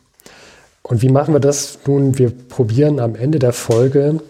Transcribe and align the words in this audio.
Und 0.82 1.02
wie 1.02 1.08
machen 1.08 1.34
wir 1.34 1.40
das? 1.40 1.78
Nun, 1.86 2.18
wir 2.18 2.30
probieren 2.30 2.98
am 2.98 3.14
Ende 3.14 3.38
der 3.38 3.52
Folge 3.52 4.20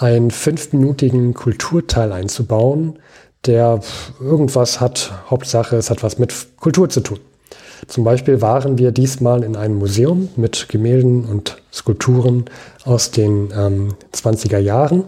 einen 0.00 0.30
fünfminütigen 0.30 1.34
Kulturteil 1.34 2.12
einzubauen, 2.12 2.98
der 3.44 3.80
irgendwas 4.20 4.80
hat, 4.80 5.12
Hauptsache 5.28 5.76
es 5.76 5.90
hat 5.90 6.02
was 6.02 6.18
mit 6.18 6.34
Kultur 6.58 6.88
zu 6.88 7.00
tun. 7.00 7.20
Zum 7.86 8.04
Beispiel 8.04 8.40
waren 8.40 8.78
wir 8.78 8.92
diesmal 8.92 9.42
in 9.42 9.56
einem 9.56 9.76
Museum 9.76 10.28
mit 10.36 10.68
Gemälden 10.68 11.24
und 11.24 11.62
Skulpturen 11.72 12.46
aus 12.84 13.10
den 13.10 13.50
ähm, 13.56 13.94
20er 14.14 14.58
Jahren 14.58 15.04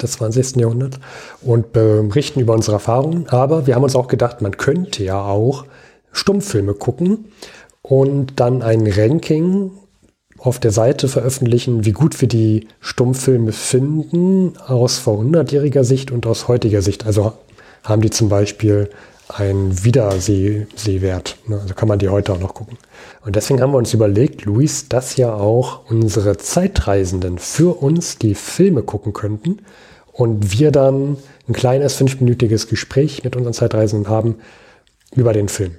des 0.00 0.12
20. 0.12 0.56
Jahrhunderts 0.56 0.98
und 1.40 1.72
berichten 1.72 2.40
über 2.40 2.52
unsere 2.54 2.76
Erfahrungen. 2.76 3.28
Aber 3.28 3.66
wir 3.66 3.74
haben 3.74 3.82
uns 3.82 3.96
auch 3.96 4.08
gedacht, 4.08 4.42
man 4.42 4.56
könnte 4.56 5.02
ja 5.04 5.22
auch 5.22 5.64
Stummfilme 6.12 6.74
gucken 6.74 7.32
und 7.82 8.40
dann 8.40 8.62
ein 8.62 8.86
Ranking 8.86 9.70
auf 10.46 10.60
der 10.60 10.70
Seite 10.70 11.08
veröffentlichen, 11.08 11.84
wie 11.84 11.92
gut 11.92 12.20
wir 12.20 12.28
die 12.28 12.68
Stummfilme 12.80 13.52
finden 13.52 14.56
aus 14.66 14.98
vor 14.98 15.18
100-jähriger 15.20 15.82
Sicht 15.82 16.12
und 16.12 16.26
aus 16.26 16.46
heutiger 16.46 16.82
Sicht. 16.82 17.04
Also 17.04 17.32
haben 17.82 18.00
die 18.00 18.10
zum 18.10 18.28
Beispiel 18.28 18.88
einen 19.28 19.84
Wiedersehwert. 19.84 21.36
Ne? 21.48 21.58
Also 21.60 21.74
kann 21.74 21.88
man 21.88 21.98
die 21.98 22.08
heute 22.08 22.32
auch 22.32 22.38
noch 22.38 22.54
gucken. 22.54 22.78
Und 23.24 23.34
deswegen 23.34 23.60
haben 23.60 23.72
wir 23.72 23.78
uns 23.78 23.92
überlegt, 23.92 24.44
Luis, 24.44 24.88
dass 24.88 25.16
ja 25.16 25.34
auch 25.34 25.90
unsere 25.90 26.36
Zeitreisenden 26.36 27.38
für 27.38 27.82
uns 27.82 28.18
die 28.18 28.36
Filme 28.36 28.84
gucken 28.84 29.12
könnten 29.12 29.58
und 30.12 30.56
wir 30.56 30.70
dann 30.70 31.16
ein 31.48 31.54
kleines 31.54 31.94
fünfminütiges 31.94 32.68
Gespräch 32.68 33.24
mit 33.24 33.34
unseren 33.34 33.52
Zeitreisenden 33.52 34.08
haben 34.08 34.36
über 35.14 35.32
den 35.32 35.48
Film. 35.48 35.76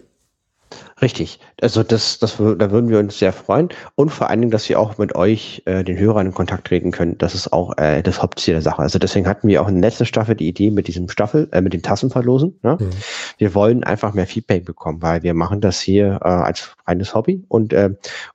Richtig. 1.02 1.40
Also 1.62 1.84
das, 1.84 2.18
das, 2.18 2.38
da 2.38 2.72
würden 2.72 2.90
wir 2.90 2.98
uns 2.98 3.20
sehr 3.20 3.32
freuen. 3.32 3.70
Und 3.96 4.10
vor 4.10 4.30
allen 4.30 4.42
Dingen, 4.42 4.52
dass 4.52 4.68
wir 4.68 4.80
auch 4.80 4.98
mit 4.98 5.14
euch, 5.16 5.62
äh, 5.66 5.84
den 5.84 5.98
Hörern 5.98 6.28
in 6.28 6.34
Kontakt 6.34 6.68
treten 6.68 6.92
können. 6.92 7.18
Das 7.20 7.36
ist 7.36 7.54
auch 7.54 7.78
äh, 7.78 8.02
das 8.02 8.22
Hauptziel 8.22 8.56
der 8.56 8.64
Sache. 8.64 8.82
Also 8.82 8.98
deswegen 8.98 9.28
hatten 9.28 9.48
wir 9.48 9.62
auch 9.62 9.68
in 9.68 9.76
der 9.76 9.90
letzten 9.90 10.06
Staffel 10.06 10.36
die 10.36 10.48
Idee 10.48 10.72
mit 10.72 10.88
diesem 10.88 11.08
Staffel, 11.10 11.50
äh, 11.52 11.62
mit 11.62 11.74
den 11.74 11.84
Tassen 11.84 12.10
verlosen. 12.10 12.60
Ne? 12.64 12.78
Mhm. 12.80 12.90
Wir 13.38 13.54
wollen 13.54 13.84
einfach 13.84 14.14
mehr 14.14 14.26
Feedback 14.26 14.66
bekommen, 14.66 15.02
weil 15.02 15.22
wir 15.22 15.36
machen 15.36 15.62
das 15.62 15.80
hier 15.80 16.20
äh, 16.24 16.28
als 16.28 16.76
reines 16.88 17.14
Hobby 17.14 17.44
und, 17.48 17.74
äh, 17.74 17.92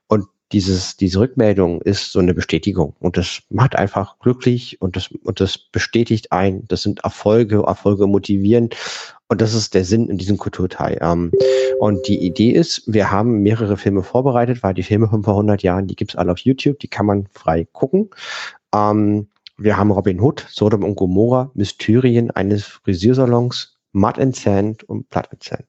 und 0.07 0.27
dieses, 0.51 0.97
diese 0.97 1.19
Rückmeldung 1.19 1.81
ist 1.81 2.11
so 2.11 2.19
eine 2.19 2.33
Bestätigung 2.33 2.95
und 2.99 3.17
das 3.17 3.41
macht 3.49 3.75
einfach 3.75 4.19
glücklich 4.19 4.81
und 4.81 4.95
das, 4.95 5.09
und 5.23 5.39
das 5.39 5.57
bestätigt 5.57 6.31
ein. 6.31 6.67
Das 6.67 6.83
sind 6.83 7.03
Erfolge, 7.03 7.63
Erfolge 7.65 8.05
motivieren 8.05 8.69
und 9.29 9.41
das 9.41 9.53
ist 9.55 9.73
der 9.73 9.83
Sinn 9.83 10.09
in 10.09 10.17
diesem 10.17 10.37
Kulturteil. 10.37 10.99
Ähm, 11.01 11.31
und 11.79 12.07
die 12.07 12.23
Idee 12.23 12.51
ist, 12.51 12.83
wir 12.85 13.09
haben 13.09 13.41
mehrere 13.41 13.77
Filme 13.77 14.03
vorbereitet, 14.03 14.61
weil 14.61 14.75
die 14.75 14.83
Filme 14.83 15.07
von 15.07 15.23
vor 15.23 15.33
100 15.33 15.63
Jahren, 15.63 15.87
die 15.87 15.95
gibt's 15.95 16.15
alle 16.15 16.31
auf 16.31 16.39
YouTube, 16.39 16.79
die 16.79 16.87
kann 16.87 17.07
man 17.07 17.27
frei 17.31 17.65
gucken. 17.71 18.09
Ähm, 18.73 19.27
wir 19.57 19.77
haben 19.77 19.91
Robin 19.91 20.19
Hood, 20.19 20.45
Sodom 20.49 20.83
und 20.83 20.95
Gomorra, 20.95 21.51
Mystyrien 21.53 22.31
eines 22.31 22.65
Frisiersalons, 22.65 23.72
Mud 23.93 24.19
and 24.19 24.35
Sand 24.35 24.83
und 24.83 25.09
Blood 25.09 25.29
and 25.31 25.43
Sand. 25.43 25.65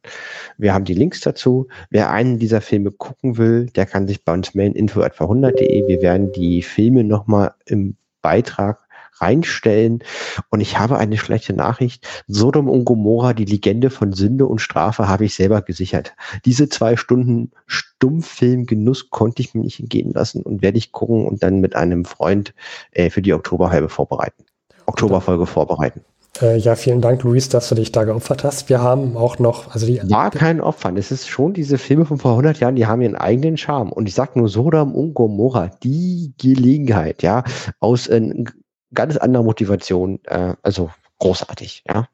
Wir 0.58 0.74
haben 0.74 0.84
die 0.84 0.94
Links 0.94 1.20
dazu. 1.20 1.68
Wer 1.90 2.10
einen 2.10 2.38
dieser 2.38 2.60
Filme 2.60 2.90
gucken 2.90 3.36
will, 3.36 3.66
der 3.66 3.86
kann 3.86 4.08
sich 4.08 4.24
bei 4.24 4.32
uns 4.32 4.54
mailen, 4.54 4.74
info 4.74 5.00
etwa 5.02 5.24
100.de. 5.24 5.86
Wir 5.86 6.02
werden 6.02 6.32
die 6.32 6.62
Filme 6.62 7.04
nochmal 7.04 7.54
im 7.66 7.96
Beitrag 8.22 8.84
reinstellen. 9.20 10.02
Und 10.50 10.60
ich 10.60 10.78
habe 10.78 10.98
eine 10.98 11.18
schlechte 11.18 11.52
Nachricht. 11.52 12.06
Sodom 12.26 12.68
und 12.68 12.84
Gomorra, 12.84 13.32
die 13.32 13.44
Legende 13.44 13.90
von 13.90 14.12
Sünde 14.12 14.46
und 14.46 14.60
Strafe, 14.60 15.08
habe 15.08 15.24
ich 15.24 15.34
selber 15.34 15.62
gesichert. 15.62 16.14
Diese 16.44 16.68
zwei 16.68 16.96
Stunden 16.96 17.52
Stummfilmgenuss 17.66 19.10
konnte 19.10 19.42
ich 19.42 19.54
mir 19.54 19.62
nicht 19.62 19.80
entgehen 19.80 20.12
lassen 20.12 20.42
und 20.42 20.62
werde 20.62 20.78
ich 20.78 20.92
gucken 20.92 21.26
und 21.26 21.42
dann 21.42 21.60
mit 21.60 21.76
einem 21.76 22.04
Freund 22.04 22.54
äh, 22.92 23.10
für 23.10 23.22
die 23.22 23.32
Oktoberhalbe 23.32 23.88
vorbereiten. 23.88 24.44
Oktoberfolge 24.86 25.46
vorbereiten. 25.46 26.04
Äh, 26.42 26.58
ja, 26.58 26.74
vielen 26.74 27.00
Dank, 27.00 27.22
Luis, 27.22 27.48
dass 27.48 27.68
du 27.68 27.76
dich 27.76 27.92
da 27.92 28.04
geopfert 28.04 28.42
hast. 28.42 28.68
Wir 28.68 28.80
haben 28.80 29.16
auch 29.16 29.38
noch, 29.38 29.72
also 29.72 29.86
die. 29.86 30.00
War 30.10 30.30
kein 30.30 30.60
Opfer. 30.60 30.92
Es 30.96 31.12
ist 31.12 31.28
schon 31.28 31.52
diese 31.54 31.78
Filme 31.78 32.04
von 32.04 32.18
vor 32.18 32.32
100 32.32 32.58
Jahren, 32.58 32.74
die 32.74 32.86
haben 32.86 33.02
ihren 33.02 33.14
eigenen 33.14 33.56
Charme. 33.56 33.92
Und 33.92 34.08
ich 34.08 34.14
sag 34.14 34.34
nur 34.34 34.48
Sodom 34.48 34.94
und 34.94 35.14
Gomorra, 35.14 35.70
die 35.82 36.34
Gelegenheit, 36.38 37.22
ja, 37.22 37.44
aus 37.78 38.08
äh, 38.08 38.44
ganz 38.92 39.16
andere 39.16 39.44
Motivation. 39.44 40.18
Äh, 40.24 40.54
also 40.62 40.90
großartig, 41.20 41.84
ja. 41.88 42.08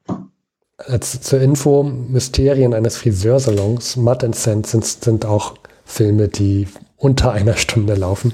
Als 0.77 1.21
zur 1.21 1.41
Info, 1.41 1.83
Mysterien 1.83 2.73
eines 2.73 2.97
Friseursalons, 2.97 3.97
Mud 3.97 4.23
and 4.23 4.35
Sand 4.35 4.67
sind, 4.67 4.85
sind 4.85 5.25
auch 5.25 5.55
Filme, 5.85 6.27
die 6.27 6.67
unter 6.97 7.31
einer 7.31 7.55
Stunde 7.55 7.95
laufen. 7.95 8.33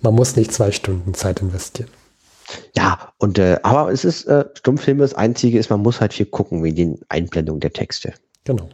Man 0.00 0.14
muss 0.14 0.36
nicht 0.36 0.52
zwei 0.52 0.72
Stunden 0.72 1.14
Zeit 1.14 1.40
investieren. 1.40 1.88
Ja, 2.76 3.12
und 3.18 3.38
äh, 3.38 3.58
aber 3.62 3.90
es 3.92 4.04
ist 4.04 4.24
äh, 4.26 4.44
Stummfilme, 4.54 5.02
das 5.02 5.14
Einzige 5.14 5.58
ist, 5.58 5.70
man 5.70 5.80
muss 5.80 6.00
halt 6.00 6.12
viel 6.12 6.26
gucken 6.26 6.62
wie 6.62 6.72
die 6.72 6.94
Einblendung 7.08 7.60
der 7.60 7.72
Texte. 7.72 8.14
Genau. 8.44 8.68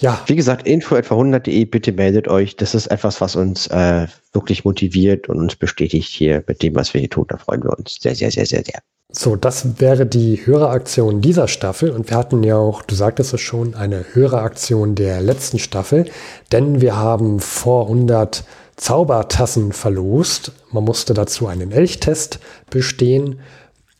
Ja. 0.00 0.22
Wie 0.26 0.36
gesagt, 0.36 0.66
info 0.66 0.96
etwa 0.96 1.14
100.de, 1.16 1.64
bitte 1.66 1.92
meldet 1.92 2.28
euch. 2.28 2.56
Das 2.56 2.74
ist 2.74 2.86
etwas, 2.86 3.20
was 3.20 3.36
uns 3.36 3.66
äh, 3.66 4.06
wirklich 4.32 4.64
motiviert 4.64 5.28
und 5.28 5.38
uns 5.38 5.56
bestätigt 5.56 6.08
hier 6.08 6.42
mit 6.46 6.62
dem, 6.62 6.74
was 6.74 6.94
wir 6.94 7.00
hier 7.00 7.10
tun. 7.10 7.26
Da 7.28 7.36
freuen 7.36 7.62
wir 7.62 7.76
uns 7.78 7.98
sehr, 8.00 8.14
sehr, 8.14 8.30
sehr, 8.30 8.46
sehr, 8.46 8.64
sehr. 8.64 8.80
So, 9.12 9.36
das 9.36 9.80
wäre 9.80 10.06
die 10.06 10.44
Höreraktion 10.44 11.20
dieser 11.20 11.46
Staffel. 11.46 11.90
Und 11.90 12.10
wir 12.10 12.16
hatten 12.16 12.42
ja 12.42 12.56
auch, 12.56 12.82
du 12.82 12.94
sagtest 12.94 13.34
es 13.34 13.40
schon, 13.40 13.74
eine 13.74 14.04
Höreraktion 14.12 14.94
der 14.94 15.20
letzten 15.20 15.58
Staffel. 15.58 16.06
Denn 16.50 16.80
wir 16.80 16.96
haben 16.96 17.38
vor 17.38 17.86
100 17.86 18.44
Zaubertassen 18.76 19.72
verlost. 19.72 20.52
Man 20.70 20.84
musste 20.84 21.14
dazu 21.14 21.46
einen 21.46 21.72
Elchtest 21.72 22.40
bestehen. 22.70 23.40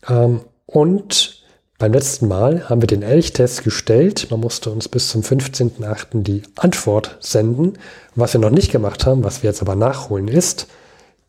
Ähm, 0.08 0.40
und 0.66 1.44
beim 1.78 1.92
letzten 1.92 2.28
Mal 2.28 2.68
haben 2.68 2.82
wir 2.82 2.86
den 2.86 3.02
Elchtest 3.02 3.64
gestellt. 3.64 4.28
Man 4.30 4.40
musste 4.40 4.70
uns 4.70 4.88
bis 4.88 5.08
zum 5.08 5.22
15.08. 5.22 6.22
die 6.22 6.42
Antwort 6.56 7.16
senden. 7.20 7.74
Was 8.14 8.32
wir 8.32 8.40
noch 8.40 8.50
nicht 8.50 8.70
gemacht 8.72 9.06
haben, 9.06 9.24
was 9.24 9.42
wir 9.42 9.50
jetzt 9.50 9.60
aber 9.60 9.74
nachholen, 9.74 10.28
ist 10.28 10.68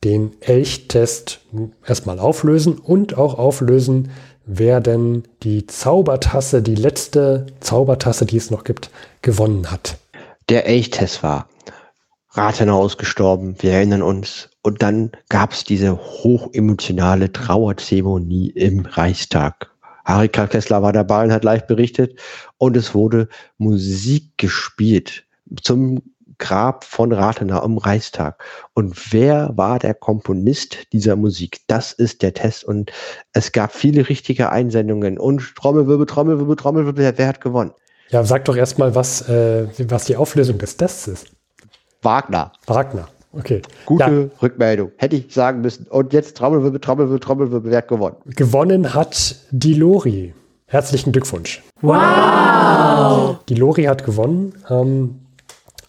den 0.04 0.34
Elchtest 0.42 1.40
erstmal 1.86 2.20
auflösen 2.20 2.78
und 2.78 3.18
auch 3.18 3.40
auflösen, 3.40 4.12
wer 4.46 4.82
denn 4.82 5.24
die 5.42 5.66
Zaubertasse, 5.66 6.62
die 6.62 6.76
letzte 6.76 7.48
Zaubertasse, 7.60 8.26
die 8.26 8.38
es 8.38 8.52
noch 8.52 8.64
gibt, 8.64 8.92
gewonnen 9.24 9.72
hat. 9.72 9.98
Der 10.50 10.68
Elchtest 10.68 11.24
war 11.24 11.50
Rathenau 12.36 12.86
ist 12.86 12.98
gestorben, 12.98 13.56
wir 13.60 13.74
erinnern 13.74 14.02
uns. 14.02 14.50
Und 14.62 14.82
dann 14.82 15.12
gab 15.30 15.54
es 15.54 15.64
diese 15.64 15.98
hochemotionale 15.98 17.32
Trauerzeremonie 17.32 18.50
im 18.50 18.86
Reichstag 18.86 19.76
Harika 20.06 20.46
Kessler 20.46 20.84
war 20.84 20.94
dabei 20.94 21.24
und 21.24 21.32
hat 21.32 21.44
live 21.44 21.66
berichtet. 21.66 22.20
Und 22.58 22.78
es 22.78 22.94
wurde 22.94 23.28
Musik 23.58 24.38
gespielt 24.38 25.26
zum 25.62 26.02
Grab 26.38 26.84
von 26.84 27.12
Rathenau 27.12 27.64
im 27.64 27.78
Reichstag. 27.78 28.44
Und 28.74 29.14
wer 29.14 29.52
war 29.56 29.80
der 29.80 29.94
Komponist 29.94 30.92
dieser 30.92 31.16
Musik? 31.16 31.62
Das 31.68 31.94
ist 31.94 32.22
der 32.22 32.34
Test. 32.34 32.66
Und 32.66 32.92
es 33.32 33.52
gab 33.52 33.74
viele 33.74 34.10
richtige 34.10 34.52
Einsendungen. 34.52 35.18
Und 35.18 35.56
Trommelwirbel, 35.56 36.06
Trommelwirbel, 36.06 36.56
Trommelwirbel, 36.56 37.14
wer 37.16 37.28
hat 37.28 37.42
gewonnen? 37.42 37.72
Ja, 38.10 38.24
sag 38.24 38.46
doch 38.46 38.56
erstmal, 38.56 38.94
was, 38.94 39.28
äh, 39.30 39.68
was 39.88 40.06
die 40.06 40.18
Auflösung 40.18 40.58
des 40.58 40.78
Tests 40.78 41.08
ist. 41.08 41.35
Wagner. 42.06 42.52
Wagner, 42.68 43.08
okay. 43.34 43.62
Gute 43.86 44.30
ja. 44.32 44.42
Rückmeldung. 44.42 44.92
Hätte 44.98 45.16
ich 45.16 45.34
sagen 45.34 45.62
müssen. 45.62 45.88
Und 45.88 46.14
jetzt 46.14 46.38
Trommelwirbel, 46.38 46.80
Trommelwirbel, 46.80 47.20
Trommelwirbel, 47.20 47.72
wer 47.72 47.80
hat 47.80 47.88
gewonnen? 47.88 48.16
Gewonnen 48.28 48.94
hat 48.94 49.36
die 49.52 49.74
Lori. 49.74 50.34
Herzlichen 50.68 51.12
Glückwunsch. 51.12 51.64
Wow! 51.82 53.38
Die 53.50 53.56
Lori 53.56 53.84
hat 53.84 54.06
gewonnen. 54.06 54.54
Ähm, 54.70 55.20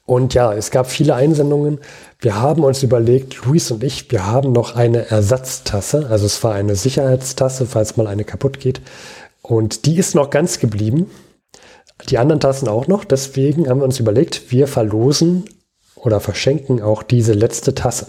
und 0.06 0.34
ja, 0.34 0.52
es 0.54 0.70
gab 0.70 0.86
viele 0.86 1.14
Einsendungen. 1.14 1.80
Wir 2.20 2.40
haben 2.40 2.64
uns 2.64 2.82
überlegt, 2.82 3.44
Luis 3.44 3.70
und 3.70 3.82
ich, 3.84 4.10
wir 4.10 4.26
haben 4.26 4.52
noch 4.52 4.76
eine 4.76 5.10
Ersatztasse. 5.10 6.06
Also 6.08 6.26
es 6.26 6.42
war 6.44 6.54
eine 6.54 6.76
Sicherheitstasse, 6.76 7.66
falls 7.66 7.96
mal 7.96 8.06
eine 8.06 8.24
kaputt 8.24 8.60
geht. 8.60 8.80
Und 9.42 9.84
die 9.84 9.96
ist 9.98 10.14
noch 10.14 10.30
ganz 10.30 10.60
geblieben. 10.60 11.10
Die 12.08 12.18
anderen 12.18 12.40
Tassen 12.40 12.68
auch 12.68 12.86
noch. 12.86 13.04
Deswegen 13.04 13.68
haben 13.68 13.80
wir 13.80 13.84
uns 13.84 13.98
überlegt, 13.98 14.50
wir 14.52 14.68
verlosen 14.68 15.44
oder 16.06 16.20
verschenken 16.20 16.80
auch 16.80 17.02
diese 17.02 17.32
letzte 17.32 17.74
Tasse. 17.74 18.06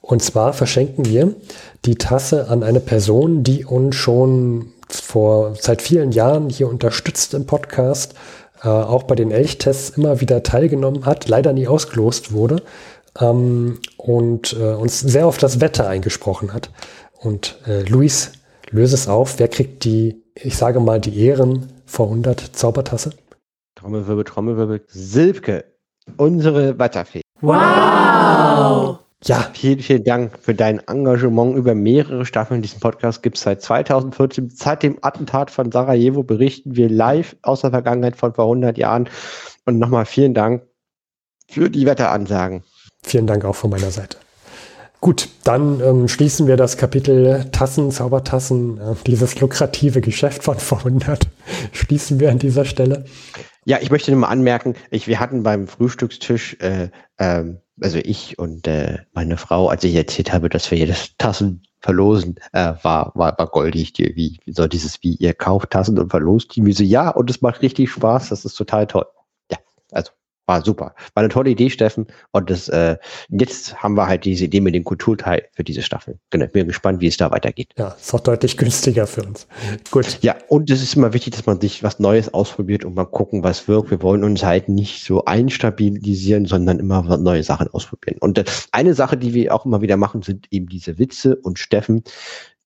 Und 0.00 0.22
zwar 0.22 0.52
verschenken 0.52 1.06
wir 1.06 1.34
die 1.84 1.96
Tasse 1.96 2.48
an 2.48 2.62
eine 2.62 2.78
Person, 2.78 3.42
die 3.42 3.64
uns 3.64 3.96
schon 3.96 4.72
vor 4.88 5.56
seit 5.58 5.82
vielen 5.82 6.12
Jahren 6.12 6.48
hier 6.48 6.68
unterstützt 6.68 7.34
im 7.34 7.46
Podcast 7.46 8.14
äh, 8.62 8.68
auch 8.68 9.02
bei 9.02 9.16
den 9.16 9.32
Elchtests 9.32 9.90
immer 9.90 10.20
wieder 10.20 10.42
teilgenommen 10.42 11.06
hat, 11.06 11.28
leider 11.28 11.52
nie 11.52 11.66
ausgelost 11.66 12.32
wurde 12.32 12.62
ähm, 13.20 13.80
und 13.96 14.54
äh, 14.58 14.74
uns 14.74 15.00
sehr 15.00 15.26
auf 15.26 15.38
das 15.38 15.60
Wetter 15.60 15.88
eingesprochen 15.88 16.52
hat. 16.52 16.70
Und 17.18 17.58
äh, 17.66 17.82
Luis, 17.82 18.32
löse 18.70 18.94
es 18.94 19.08
auf. 19.08 19.38
Wer 19.38 19.48
kriegt 19.48 19.84
die, 19.84 20.22
ich 20.34 20.56
sage 20.56 20.80
mal, 20.80 21.00
die 21.00 21.18
Ehren 21.18 21.72
vor 21.84 22.06
100 22.06 22.40
Zaubertasse? 22.54 23.10
Trommelwirbel, 23.74 24.24
Trommelwirbel. 24.24 24.84
Silke, 24.86 25.64
unsere 26.16 26.78
Wetterfee. 26.78 27.22
Wow! 27.40 28.98
Ja, 29.24 29.50
vielen, 29.54 29.80
vielen 29.80 30.04
Dank 30.04 30.38
für 30.40 30.54
dein 30.54 30.78
Engagement 30.86 31.56
über 31.56 31.74
mehrere 31.74 32.26
Staffeln. 32.26 32.62
Diesen 32.62 32.80
Podcast 32.80 33.22
gibt 33.22 33.36
es 33.36 33.42
seit 33.42 33.62
2014. 33.62 34.50
Seit 34.50 34.82
dem 34.82 34.98
Attentat 35.02 35.50
von 35.50 35.72
Sarajevo 35.72 36.22
berichten 36.22 36.76
wir 36.76 36.88
live 36.88 37.34
aus 37.42 37.62
der 37.62 37.70
Vergangenheit 37.70 38.16
von 38.16 38.34
vor 38.34 38.44
100 38.44 38.78
Jahren. 38.78 39.08
Und 39.64 39.78
nochmal 39.78 40.04
vielen 40.04 40.34
Dank 40.34 40.62
für 41.48 41.70
die 41.70 41.86
Wetteransagen. 41.86 42.62
Vielen 43.02 43.26
Dank 43.26 43.44
auch 43.44 43.56
von 43.56 43.70
meiner 43.70 43.90
Seite. 43.90 44.18
Gut, 45.00 45.28
dann 45.44 45.80
ähm, 45.80 46.08
schließen 46.08 46.46
wir 46.46 46.56
das 46.56 46.76
Kapitel 46.76 47.46
Tassen, 47.52 47.90
Zaubertassen, 47.90 48.78
äh, 48.78 48.94
dieses 49.06 49.40
lukrative 49.40 50.00
Geschäft 50.00 50.42
von 50.42 50.58
vor 50.58 50.78
100, 50.78 51.28
schließen 51.72 52.18
wir 52.18 52.30
an 52.30 52.38
dieser 52.38 52.64
Stelle. 52.64 53.04
Ja, 53.66 53.78
ich 53.80 53.90
möchte 53.90 54.12
nur 54.12 54.20
mal 54.20 54.28
anmerken, 54.28 54.74
ich, 54.90 55.08
wir 55.08 55.18
hatten 55.18 55.42
beim 55.42 55.66
Frühstückstisch 55.66 56.56
äh, 56.60 56.88
ähm, 57.18 57.60
also 57.80 57.98
ich 57.98 58.38
und 58.38 58.66
äh, 58.66 58.98
meine 59.12 59.36
Frau, 59.36 59.68
als 59.68 59.84
ich 59.84 59.94
erzählt 59.94 60.32
habe, 60.32 60.48
dass 60.48 60.70
wir 60.70 60.78
hier 60.78 60.86
das 60.86 61.16
Tassen 61.18 61.62
verlosen, 61.80 62.36
äh, 62.52 62.72
war, 62.82 63.12
war, 63.14 63.36
war 63.36 63.46
goldig, 63.48 63.92
die, 63.92 64.14
wie, 64.16 64.52
so 64.52 64.66
dieses, 64.66 65.02
wie 65.02 65.14
ihr 65.16 65.34
kauft 65.34 65.70
Tassen 65.70 65.98
und 65.98 66.10
verlost 66.10 66.56
die, 66.56 66.72
so, 66.72 66.82
ja, 66.82 67.10
und 67.10 67.28
es 67.28 67.42
macht 67.42 67.62
richtig 67.62 67.90
Spaß, 67.90 68.30
das 68.30 68.44
ist 68.44 68.54
total 68.54 68.86
toll. 68.86 69.06
Ja, 69.50 69.58
also 69.92 70.12
war 70.46 70.64
super. 70.64 70.94
War 71.14 71.22
eine 71.22 71.28
tolle 71.28 71.50
Idee, 71.50 71.70
Steffen. 71.70 72.06
Und 72.30 72.50
das, 72.50 72.68
äh, 72.68 72.96
jetzt 73.28 73.82
haben 73.82 73.94
wir 73.96 74.06
halt 74.06 74.24
diese 74.24 74.44
Idee 74.44 74.60
mit 74.60 74.74
dem 74.74 74.84
Kulturteil 74.84 75.48
für 75.52 75.64
diese 75.64 75.82
Staffel. 75.82 76.18
Genau, 76.30 76.46
bin 76.46 76.68
gespannt, 76.68 77.00
wie 77.00 77.08
es 77.08 77.16
da 77.16 77.30
weitergeht. 77.30 77.72
Ja, 77.76 77.88
ist 77.88 78.14
auch 78.14 78.20
deutlich 78.20 78.56
günstiger 78.56 79.06
für 79.06 79.22
uns. 79.22 79.46
Gut. 79.90 80.18
Ja, 80.22 80.36
und 80.48 80.70
es 80.70 80.82
ist 80.82 80.94
immer 80.94 81.12
wichtig, 81.12 81.34
dass 81.34 81.46
man 81.46 81.60
sich 81.60 81.82
was 81.82 81.98
Neues 81.98 82.32
ausprobiert 82.32 82.84
und 82.84 82.94
mal 82.94 83.04
gucken, 83.04 83.42
was 83.42 83.66
wirkt. 83.68 83.90
Wir 83.90 84.02
wollen 84.02 84.24
uns 84.24 84.44
halt 84.44 84.68
nicht 84.68 85.04
so 85.04 85.24
einstabilisieren, 85.24 86.46
sondern 86.46 86.78
immer 86.78 87.16
neue 87.18 87.42
Sachen 87.42 87.68
ausprobieren. 87.68 88.18
Und 88.20 88.38
äh, 88.38 88.44
eine 88.72 88.94
Sache, 88.94 89.16
die 89.16 89.34
wir 89.34 89.54
auch 89.54 89.66
immer 89.66 89.82
wieder 89.82 89.96
machen, 89.96 90.22
sind 90.22 90.46
eben 90.50 90.68
diese 90.68 90.98
Witze. 90.98 91.36
Und 91.36 91.58
Steffen, 91.58 92.04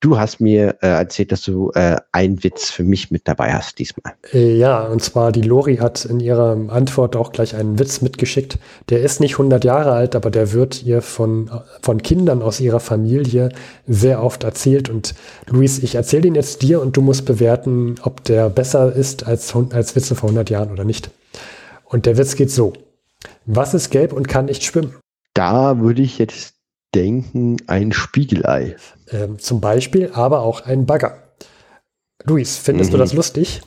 Du 0.00 0.18
hast 0.18 0.40
mir 0.40 0.76
äh, 0.80 0.86
erzählt, 0.86 1.30
dass 1.30 1.42
du 1.42 1.72
äh, 1.74 1.96
einen 2.10 2.42
Witz 2.42 2.70
für 2.70 2.84
mich 2.84 3.10
mit 3.10 3.28
dabei 3.28 3.52
hast 3.52 3.78
diesmal. 3.78 4.14
Äh, 4.32 4.56
ja, 4.56 4.80
und 4.86 5.02
zwar 5.02 5.30
die 5.30 5.42
Lori 5.42 5.76
hat 5.76 6.06
in 6.06 6.20
ihrer 6.20 6.56
Antwort 6.70 7.16
auch 7.16 7.32
gleich 7.32 7.54
einen 7.54 7.78
Witz 7.78 8.00
mitgeschickt. 8.00 8.58
Der 8.88 9.02
ist 9.02 9.20
nicht 9.20 9.32
100 9.34 9.62
Jahre 9.62 9.92
alt, 9.92 10.16
aber 10.16 10.30
der 10.30 10.52
wird 10.54 10.82
ihr 10.84 11.02
von, 11.02 11.50
von 11.82 12.00
Kindern 12.00 12.40
aus 12.40 12.60
ihrer 12.60 12.80
Familie 12.80 13.50
sehr 13.86 14.22
oft 14.22 14.42
erzählt. 14.42 14.88
Und 14.88 15.14
Luis, 15.46 15.78
ich 15.78 15.96
erzähle 15.96 16.22
den 16.22 16.34
jetzt 16.34 16.62
dir 16.62 16.80
und 16.80 16.96
du 16.96 17.02
musst 17.02 17.26
bewerten, 17.26 17.96
ob 18.02 18.24
der 18.24 18.48
besser 18.48 18.94
ist 18.94 19.26
als, 19.26 19.54
als 19.54 19.94
Witze 19.96 20.14
vor 20.14 20.30
100 20.30 20.48
Jahren 20.48 20.72
oder 20.72 20.84
nicht. 20.84 21.10
Und 21.84 22.06
der 22.06 22.16
Witz 22.16 22.36
geht 22.36 22.50
so. 22.50 22.72
Was 23.44 23.74
ist 23.74 23.90
gelb 23.90 24.14
und 24.14 24.28
kann 24.28 24.46
nicht 24.46 24.64
schwimmen? 24.64 24.94
Da 25.34 25.78
würde 25.78 26.00
ich 26.00 26.16
jetzt 26.16 26.54
denken, 26.94 27.56
ein 27.66 27.92
Spiegelei. 27.92 28.76
Ähm, 29.10 29.38
zum 29.38 29.60
Beispiel, 29.60 30.10
aber 30.12 30.40
auch 30.40 30.62
ein 30.62 30.86
Bagger. 30.86 31.22
Luis, 32.24 32.58
findest 32.58 32.90
mhm. 32.90 32.92
du 32.92 32.98
das 32.98 33.12
lustig? 33.12 33.62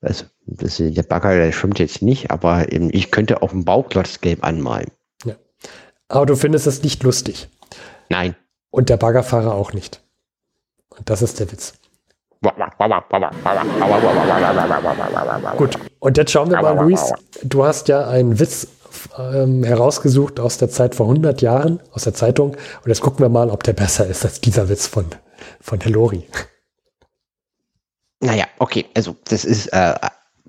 Also, 0.00 0.26
das, 0.46 0.76
der 0.76 1.02
Bagger, 1.02 1.36
der 1.36 1.52
schwimmt 1.52 1.78
jetzt 1.78 2.02
nicht, 2.02 2.30
aber 2.30 2.72
eben, 2.72 2.90
ich 2.92 3.10
könnte 3.10 3.42
auf 3.42 3.50
dem 3.50 3.64
Bauklotz 3.64 4.20
gelb 4.20 4.44
anmalen. 4.44 4.90
Ja. 5.24 5.34
Aber 6.08 6.26
du 6.26 6.36
findest 6.36 6.66
es 6.66 6.82
nicht 6.82 7.02
lustig. 7.02 7.48
Nein. 8.08 8.36
Und 8.70 8.88
der 8.88 8.96
Baggerfahrer 8.98 9.54
auch 9.54 9.72
nicht. 9.72 10.02
Und 10.90 11.08
das 11.10 11.22
ist 11.22 11.40
der 11.40 11.50
Witz. 11.50 11.74
Gut, 15.56 15.78
und 15.98 16.16
jetzt 16.16 16.30
schauen 16.30 16.50
wir 16.50 16.62
mal, 16.62 16.84
Luis, 16.84 17.12
du 17.42 17.64
hast 17.64 17.88
ja 17.88 18.06
einen 18.08 18.38
Witz 18.38 18.68
ähm, 19.18 19.62
herausgesucht 19.64 20.40
aus 20.40 20.58
der 20.58 20.70
Zeit 20.70 20.94
vor 20.94 21.06
100 21.06 21.42
Jahren, 21.42 21.80
aus 21.92 22.04
der 22.04 22.14
Zeitung. 22.14 22.50
Und 22.50 22.88
jetzt 22.88 23.00
gucken 23.00 23.20
wir 23.20 23.28
mal, 23.28 23.50
ob 23.50 23.62
der 23.62 23.72
besser 23.72 24.06
ist 24.06 24.24
als 24.24 24.40
dieser 24.40 24.68
Witz 24.68 24.86
von, 24.86 25.06
von 25.60 25.78
der 25.78 25.90
Lori. 25.90 26.26
Naja, 28.20 28.46
okay, 28.58 28.86
also 28.94 29.16
das 29.24 29.44
ist 29.44 29.66
äh, 29.68 29.94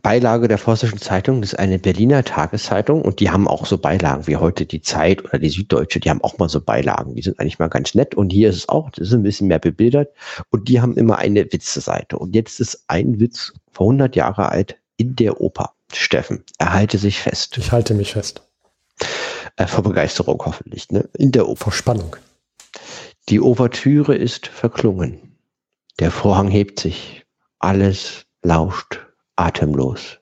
Beilage 0.02 0.48
der 0.48 0.58
Forstischen 0.58 1.00
Zeitung, 1.00 1.42
das 1.42 1.54
ist 1.54 1.60
eine 1.60 1.80
Berliner 1.80 2.24
Tageszeitung 2.24 3.02
und 3.02 3.20
die 3.20 3.30
haben 3.30 3.48
auch 3.48 3.66
so 3.66 3.78
Beilagen 3.78 4.26
wie 4.28 4.38
heute 4.38 4.66
die 4.66 4.82
Zeit 4.82 5.26
oder 5.26 5.38
die 5.38 5.50
Süddeutsche, 5.50 6.00
die 6.00 6.10
haben 6.10 6.24
auch 6.24 6.38
mal 6.38 6.48
so 6.48 6.62
Beilagen, 6.62 7.16
die 7.16 7.22
sind 7.22 7.40
eigentlich 7.40 7.60
mal 7.60 7.68
ganz 7.68 7.94
nett 7.94 8.16
und 8.16 8.30
hier 8.30 8.50
ist 8.50 8.56
es 8.56 8.70
auch, 8.70 8.90
das 8.92 9.10
ist 9.10 9.14
ein 9.14 9.24
bisschen 9.24 9.48
mehr 9.48 9.60
bebildert 9.60 10.14
und 10.50 10.70
die 10.70 10.80
haben 10.80 10.96
immer 10.96 11.18
eine 11.18 11.52
Witze-Seite 11.52 12.18
und 12.18 12.36
jetzt 12.36 12.60
ist 12.62 12.86
ein 12.88 13.20
Witz 13.20 13.54
vor 13.72 13.88
100 13.88 14.16
Jahre 14.16 14.50
alt 14.50 14.78
in 14.96 15.16
der 15.16 15.42
Oper. 15.42 15.74
Steffen, 15.94 16.44
er 16.58 16.74
halte 16.74 16.98
sich 16.98 17.20
fest. 17.20 17.58
Ich 17.58 17.72
halte 17.72 17.94
mich 17.94 18.14
fest. 18.14 18.42
Äh, 19.56 19.68
vor 19.68 19.84
Begeisterung 19.84 20.42
hoffentlich, 20.46 20.90
ne? 20.92 21.10
In 21.18 21.32
der 21.32 21.48
Oper. 21.48 21.66
Vor 21.66 21.74
Spannung. 21.74 22.16
Die 23.30 23.42
Ouvertüre 23.42 24.16
ist 24.16 24.48
verklungen. 24.48 25.38
Der 26.00 26.12
Vorhang 26.12 26.48
hebt 26.48 26.80
sich. 26.80 27.26
Alles 27.60 28.26
lauscht 28.42 29.06
atemlos. 29.36 30.20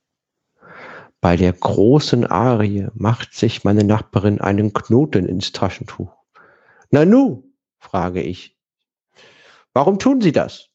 Bei 1.21 1.35
der 1.37 1.53
großen 1.53 2.25
Arie 2.25 2.87
macht 2.93 3.33
sich 3.33 3.63
meine 3.63 3.83
Nachbarin 3.83 4.41
einen 4.41 4.73
Knoten 4.73 5.27
ins 5.27 5.51
Taschentuch. 5.51 6.11
Nanu, 6.89 7.43
frage 7.77 8.21
ich. 8.21 8.57
Warum 9.73 9.99
tun 9.99 10.21
Sie 10.21 10.31
das? 10.31 10.69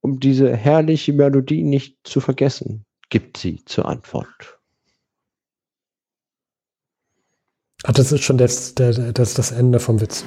Um 0.00 0.20
diese 0.20 0.56
herrliche 0.56 1.12
Melodie 1.12 1.64
nicht 1.64 1.98
zu 2.04 2.20
vergessen, 2.20 2.85
gibt 3.08 3.36
sie 3.36 3.64
zur 3.64 3.86
Antwort. 3.86 4.58
Ach, 7.84 7.92
das 7.92 8.10
ist 8.10 8.24
schon 8.24 8.38
das, 8.38 8.74
das, 8.74 9.34
das, 9.34 9.52
Ende 9.52 9.78
vom 9.78 10.00
Witz. 10.00 10.24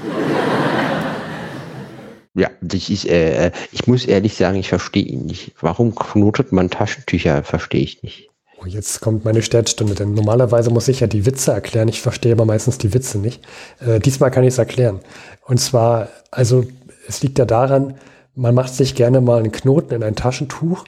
Ja, 2.35 2.49
ich, 2.71 2.91
ich, 2.91 3.09
äh, 3.09 3.51
ich 3.71 3.87
muss 3.87 4.05
ehrlich 4.05 4.35
sagen, 4.35 4.57
ich 4.57 4.69
verstehe 4.69 5.03
ihn 5.03 5.25
nicht. 5.25 5.55
Warum 5.59 5.93
knotet 5.93 6.51
man 6.53 6.69
Taschentücher? 6.69 7.43
Verstehe 7.43 7.81
ich 7.81 8.01
nicht. 8.01 8.29
Oh, 8.61 8.65
jetzt 8.65 9.01
kommt 9.01 9.25
meine 9.25 9.41
Sternstunde, 9.41 9.95
denn 9.95 10.13
normalerweise 10.13 10.69
muss 10.69 10.87
ich 10.87 10.99
ja 10.99 11.07
die 11.07 11.25
Witze 11.25 11.51
erklären. 11.51 11.87
Ich 11.87 12.01
verstehe 12.01 12.33
aber 12.33 12.45
meistens 12.45 12.77
die 12.77 12.93
Witze 12.93 13.17
nicht. 13.17 13.45
Äh, 13.79 13.99
diesmal 13.99 14.31
kann 14.31 14.43
ich 14.43 14.49
es 14.49 14.57
erklären. 14.57 14.99
Und 15.45 15.59
zwar, 15.59 16.09
also 16.31 16.65
es 17.07 17.21
liegt 17.21 17.39
ja 17.39 17.45
daran, 17.45 17.95
man 18.35 18.55
macht 18.55 18.73
sich 18.73 18.95
gerne 18.95 19.21
mal 19.21 19.39
einen 19.39 19.51
Knoten 19.51 19.93
in 19.93 20.03
ein 20.03 20.15
Taschentuch, 20.15 20.85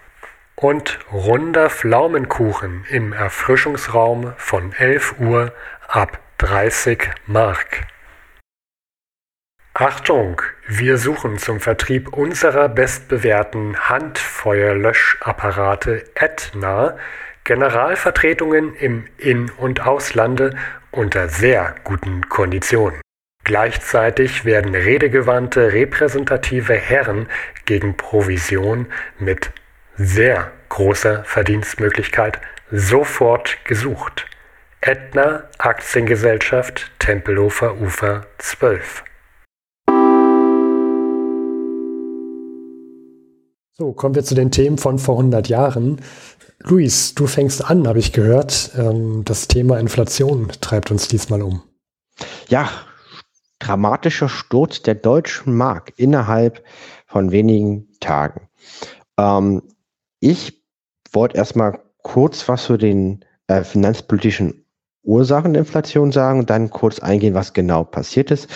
Und 0.56 1.00
runder 1.12 1.70
Pflaumenkuchen 1.70 2.86
im 2.90 3.12
Erfrischungsraum 3.12 4.32
von 4.38 4.72
11 4.74 5.20
Uhr 5.20 5.52
ab 5.88 6.20
30 6.38 7.10
Mark. 7.26 7.88
Achtung, 9.74 10.42
wir 10.68 10.98
suchen 10.98 11.38
zum 11.38 11.60
Vertrieb 11.60 12.14
unserer 12.14 12.70
bestbewährten 12.70 13.90
Handfeuerlöschapparate 13.90 16.06
Etna 16.16 16.98
Generalvertretungen 17.44 18.74
im 18.76 19.08
In- 19.18 19.52
und 19.52 19.86
Auslande 19.86 20.56
unter 20.92 21.28
sehr 21.28 21.76
guten 21.84 22.30
Konditionen. 22.30 23.02
Gleichzeitig 23.44 24.46
werden 24.46 24.74
redegewandte 24.74 25.74
repräsentative 25.74 26.74
Herren 26.74 27.28
gegen 27.66 27.98
Provision 27.98 28.88
mit 29.20 29.52
sehr 29.98 30.52
großer 30.70 31.24
Verdienstmöglichkeit 31.24 32.40
sofort 32.72 33.58
gesucht. 33.66 34.26
Etna 34.82 35.46
Aktiengesellschaft 35.58 36.92
Tempelhofer 37.00 37.80
Ufer 37.82 38.28
12 38.38 39.04
So, 43.78 43.92
kommen 43.92 44.16
wir 44.16 44.24
zu 44.24 44.36
den 44.36 44.52
Themen 44.52 44.78
von 44.78 45.00
vor 45.00 45.18
100 45.18 45.50
Jahren. 45.50 46.00
Luis, 46.60 47.14
du 47.14 47.28
fängst 47.28 47.70
an, 47.70 47.86
habe 47.90 48.00
ich 48.00 48.14
gehört. 48.14 48.72
Ähm, 48.78 49.24
das 49.26 49.50
Thema 49.50 49.80
Inflation 49.80 50.50
treibt 50.62 50.92
uns 50.92 51.10
diesmal 51.10 51.42
um. 51.42 51.62
Ja, 52.48 52.70
dramatischer 53.60 54.30
Sturz 54.30 54.82
der 54.82 54.96
deutschen 54.96 55.54
Mark 55.56 55.92
innerhalb 55.98 56.64
von 57.06 57.32
wenigen 57.32 57.90
Tagen. 58.00 58.48
Ähm, 59.18 59.62
ich 60.20 60.64
wollte 61.12 61.38
erstmal 61.38 61.80
kurz 62.04 62.48
was 62.48 62.66
zu 62.66 62.78
den 62.78 63.26
äh, 63.48 63.64
finanzpolitischen 63.64 64.66
Ursachen 65.04 65.54
der 65.54 65.62
Inflation 65.62 66.12
sagen 66.12 66.40
und 66.40 66.50
dann 66.50 66.70
kurz 66.70 67.00
eingehen, 67.00 67.36
was 67.36 67.54
genau 67.54 67.84
passiert 67.84 68.32
ist. 68.32 68.50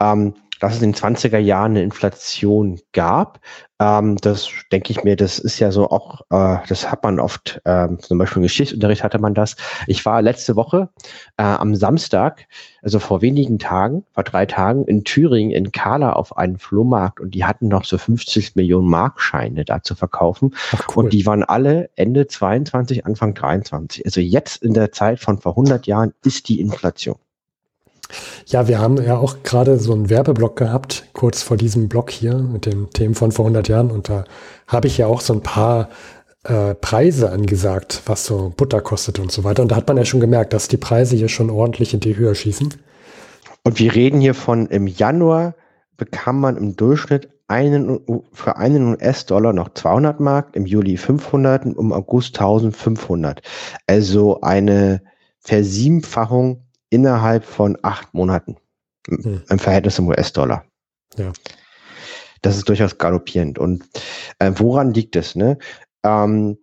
Ähm, 0.00 0.34
dass 0.60 0.76
es 0.76 0.82
in 0.82 0.92
den 0.92 0.94
20er 0.94 1.38
Jahren 1.38 1.72
eine 1.72 1.82
Inflation 1.82 2.80
gab. 2.92 3.40
Ähm, 3.78 4.16
das 4.16 4.48
denke 4.72 4.90
ich 4.90 5.04
mir, 5.04 5.16
das 5.16 5.38
ist 5.38 5.58
ja 5.58 5.70
so 5.70 5.90
auch, 5.90 6.22
äh, 6.30 6.58
das 6.68 6.90
hat 6.90 7.02
man 7.04 7.20
oft, 7.20 7.60
ähm, 7.66 7.98
zum 8.00 8.16
Beispiel 8.16 8.38
im 8.38 8.44
Geschichtsunterricht 8.44 9.04
hatte 9.04 9.18
man 9.18 9.34
das. 9.34 9.56
Ich 9.86 10.04
war 10.06 10.22
letzte 10.22 10.56
Woche 10.56 10.88
äh, 11.36 11.42
am 11.42 11.74
Samstag, 11.74 12.46
also 12.82 12.98
vor 12.98 13.20
wenigen 13.20 13.58
Tagen, 13.58 14.04
vor 14.12 14.24
drei 14.24 14.46
Tagen 14.46 14.86
in 14.86 15.04
Thüringen 15.04 15.50
in 15.50 15.72
Kala 15.72 16.14
auf 16.14 16.36
einem 16.38 16.58
Flohmarkt 16.58 17.20
und 17.20 17.34
die 17.34 17.44
hatten 17.44 17.68
noch 17.68 17.84
so 17.84 17.98
50 17.98 18.56
Millionen 18.56 18.88
Markscheine 18.88 19.64
da 19.64 19.82
zu 19.82 19.94
verkaufen. 19.94 20.54
Ach, 20.72 20.86
cool. 20.88 21.04
Und 21.04 21.12
die 21.12 21.26
waren 21.26 21.44
alle 21.44 21.90
Ende 21.96 22.26
22, 22.26 23.04
Anfang 23.04 23.34
23. 23.34 24.06
Also 24.06 24.20
jetzt 24.22 24.62
in 24.62 24.72
der 24.72 24.92
Zeit 24.92 25.20
von 25.20 25.38
vor 25.38 25.52
100 25.52 25.86
Jahren 25.86 26.14
ist 26.24 26.48
die 26.48 26.60
Inflation. 26.60 27.16
Ja, 28.48 28.68
wir 28.68 28.78
haben 28.78 29.02
ja 29.02 29.18
auch 29.18 29.42
gerade 29.42 29.76
so 29.76 29.92
einen 29.92 30.08
Werbeblock 30.08 30.54
gehabt, 30.54 31.08
kurz 31.14 31.42
vor 31.42 31.56
diesem 31.56 31.88
Block 31.88 32.12
hier 32.12 32.38
mit 32.38 32.64
den 32.64 32.88
Themen 32.90 33.16
von 33.16 33.32
vor 33.32 33.44
100 33.44 33.66
Jahren. 33.66 33.90
Und 33.90 34.08
da 34.08 34.24
habe 34.68 34.86
ich 34.86 34.98
ja 34.98 35.08
auch 35.08 35.20
so 35.20 35.32
ein 35.32 35.40
paar 35.40 35.88
äh, 36.44 36.76
Preise 36.76 37.32
angesagt, 37.32 38.02
was 38.06 38.24
so 38.24 38.52
Butter 38.56 38.80
kostet 38.80 39.18
und 39.18 39.32
so 39.32 39.42
weiter. 39.42 39.62
Und 39.62 39.72
da 39.72 39.76
hat 39.76 39.88
man 39.88 39.96
ja 39.96 40.04
schon 40.04 40.20
gemerkt, 40.20 40.52
dass 40.52 40.68
die 40.68 40.76
Preise 40.76 41.16
hier 41.16 41.28
schon 41.28 41.50
ordentlich 41.50 41.92
in 41.92 41.98
die 41.98 42.16
Höhe 42.16 42.36
schießen. 42.36 42.72
Und 43.64 43.80
wir 43.80 43.92
reden 43.96 44.20
hier 44.20 44.34
von 44.34 44.66
im 44.66 44.86
Januar 44.86 45.56
bekam 45.96 46.38
man 46.38 46.56
im 46.56 46.76
Durchschnitt 46.76 47.28
einen, 47.48 48.00
für 48.32 48.58
einen 48.58 48.92
US-Dollar 48.94 49.54
noch 49.54 49.74
200 49.74 50.20
Mark, 50.20 50.54
im 50.54 50.66
Juli 50.66 50.96
500 50.96 51.66
und 51.66 51.78
im 51.78 51.92
August 51.92 52.38
1500. 52.38 53.42
Also 53.88 54.40
eine 54.40 55.02
Versiebenfachung 55.40 56.65
innerhalb 56.90 57.44
von 57.44 57.78
acht 57.82 58.12
Monaten 58.14 58.56
hm. 59.08 59.42
im 59.48 59.58
Verhältnis 59.58 59.96
zum 59.96 60.08
US-Dollar. 60.08 60.64
Ja. 61.16 61.32
Das 62.42 62.56
ist 62.56 62.68
durchaus 62.68 62.98
galoppierend. 62.98 63.58
Und 63.58 63.84
äh, 64.38 64.52
woran 64.56 64.94
liegt 64.94 65.16
es? 65.16 65.34
Ne? 65.34 65.58
Ähm, 66.04 66.58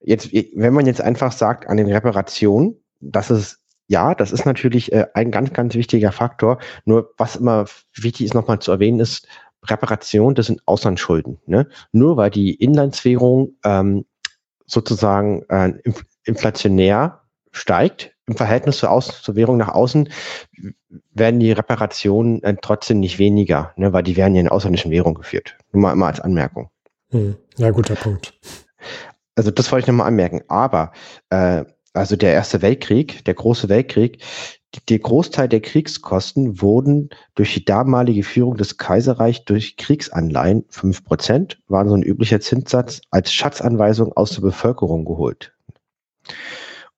jetzt, 0.00 0.32
wenn 0.32 0.72
man 0.72 0.86
jetzt 0.86 1.00
einfach 1.00 1.32
sagt, 1.32 1.68
an 1.68 1.76
den 1.76 1.90
Reparationen, 1.90 2.82
das 3.00 3.30
ist 3.30 3.60
ja, 3.88 4.14
das 4.14 4.32
ist 4.32 4.46
natürlich 4.46 4.92
äh, 4.92 5.06
ein 5.14 5.30
ganz, 5.30 5.52
ganz 5.52 5.74
wichtiger 5.74 6.12
Faktor. 6.12 6.58
Nur 6.84 7.12
was 7.18 7.36
immer 7.36 7.66
wichtig 7.94 8.26
ist, 8.26 8.34
nochmal 8.34 8.58
zu 8.58 8.72
erwähnen, 8.72 9.00
ist, 9.00 9.28
Reparation, 9.64 10.34
das 10.34 10.46
sind 10.46 10.62
Auslandsschulden. 10.66 11.38
Ne? 11.46 11.68
Nur 11.92 12.16
weil 12.16 12.30
die 12.30 12.54
Inlandswährung 12.54 13.56
ähm, 13.64 14.04
sozusagen 14.66 15.42
äh, 15.48 15.72
inflationär 16.24 17.22
steigt, 17.56 18.14
im 18.26 18.36
Verhältnis 18.36 18.78
zur, 18.78 18.90
Außen, 18.90 19.14
zur 19.22 19.36
Währung 19.36 19.56
nach 19.56 19.68
außen 19.68 20.08
werden 21.12 21.40
die 21.40 21.52
Reparationen 21.52 22.42
äh, 22.42 22.56
trotzdem 22.60 23.00
nicht 23.00 23.18
weniger, 23.18 23.72
ne, 23.76 23.92
weil 23.92 24.02
die 24.02 24.16
werden 24.16 24.34
ja 24.34 24.40
in 24.40 24.48
ausländischen 24.48 24.90
Währung 24.90 25.14
geführt. 25.14 25.56
Nur 25.72 25.82
mal 25.82 25.92
immer 25.92 26.06
als 26.06 26.20
Anmerkung. 26.20 26.70
Hm. 27.10 27.36
Ja, 27.56 27.70
guter 27.70 27.94
Punkt. 27.94 28.34
Also 29.36 29.50
das 29.50 29.70
wollte 29.70 29.84
ich 29.84 29.88
nochmal 29.88 30.08
anmerken. 30.08 30.42
Aber 30.48 30.92
äh, 31.30 31.64
also 31.92 32.16
der 32.16 32.32
Erste 32.32 32.62
Weltkrieg, 32.62 33.24
der 33.24 33.34
große 33.34 33.68
Weltkrieg, 33.68 34.22
der 34.88 34.98
Großteil 34.98 35.48
der 35.48 35.60
Kriegskosten 35.60 36.60
wurden 36.60 37.10
durch 37.34 37.54
die 37.54 37.64
damalige 37.64 38.22
Führung 38.22 38.56
des 38.56 38.76
Kaiserreichs 38.76 39.44
durch 39.44 39.76
Kriegsanleihen, 39.76 40.64
fünf 40.68 41.04
Prozent, 41.04 41.58
waren 41.68 41.88
so 41.88 41.94
ein 41.94 42.02
üblicher 42.02 42.40
Zinssatz, 42.40 43.00
als 43.10 43.32
Schatzanweisung 43.32 44.12
aus 44.12 44.32
der 44.32 44.42
Bevölkerung 44.42 45.04
geholt. 45.04 45.54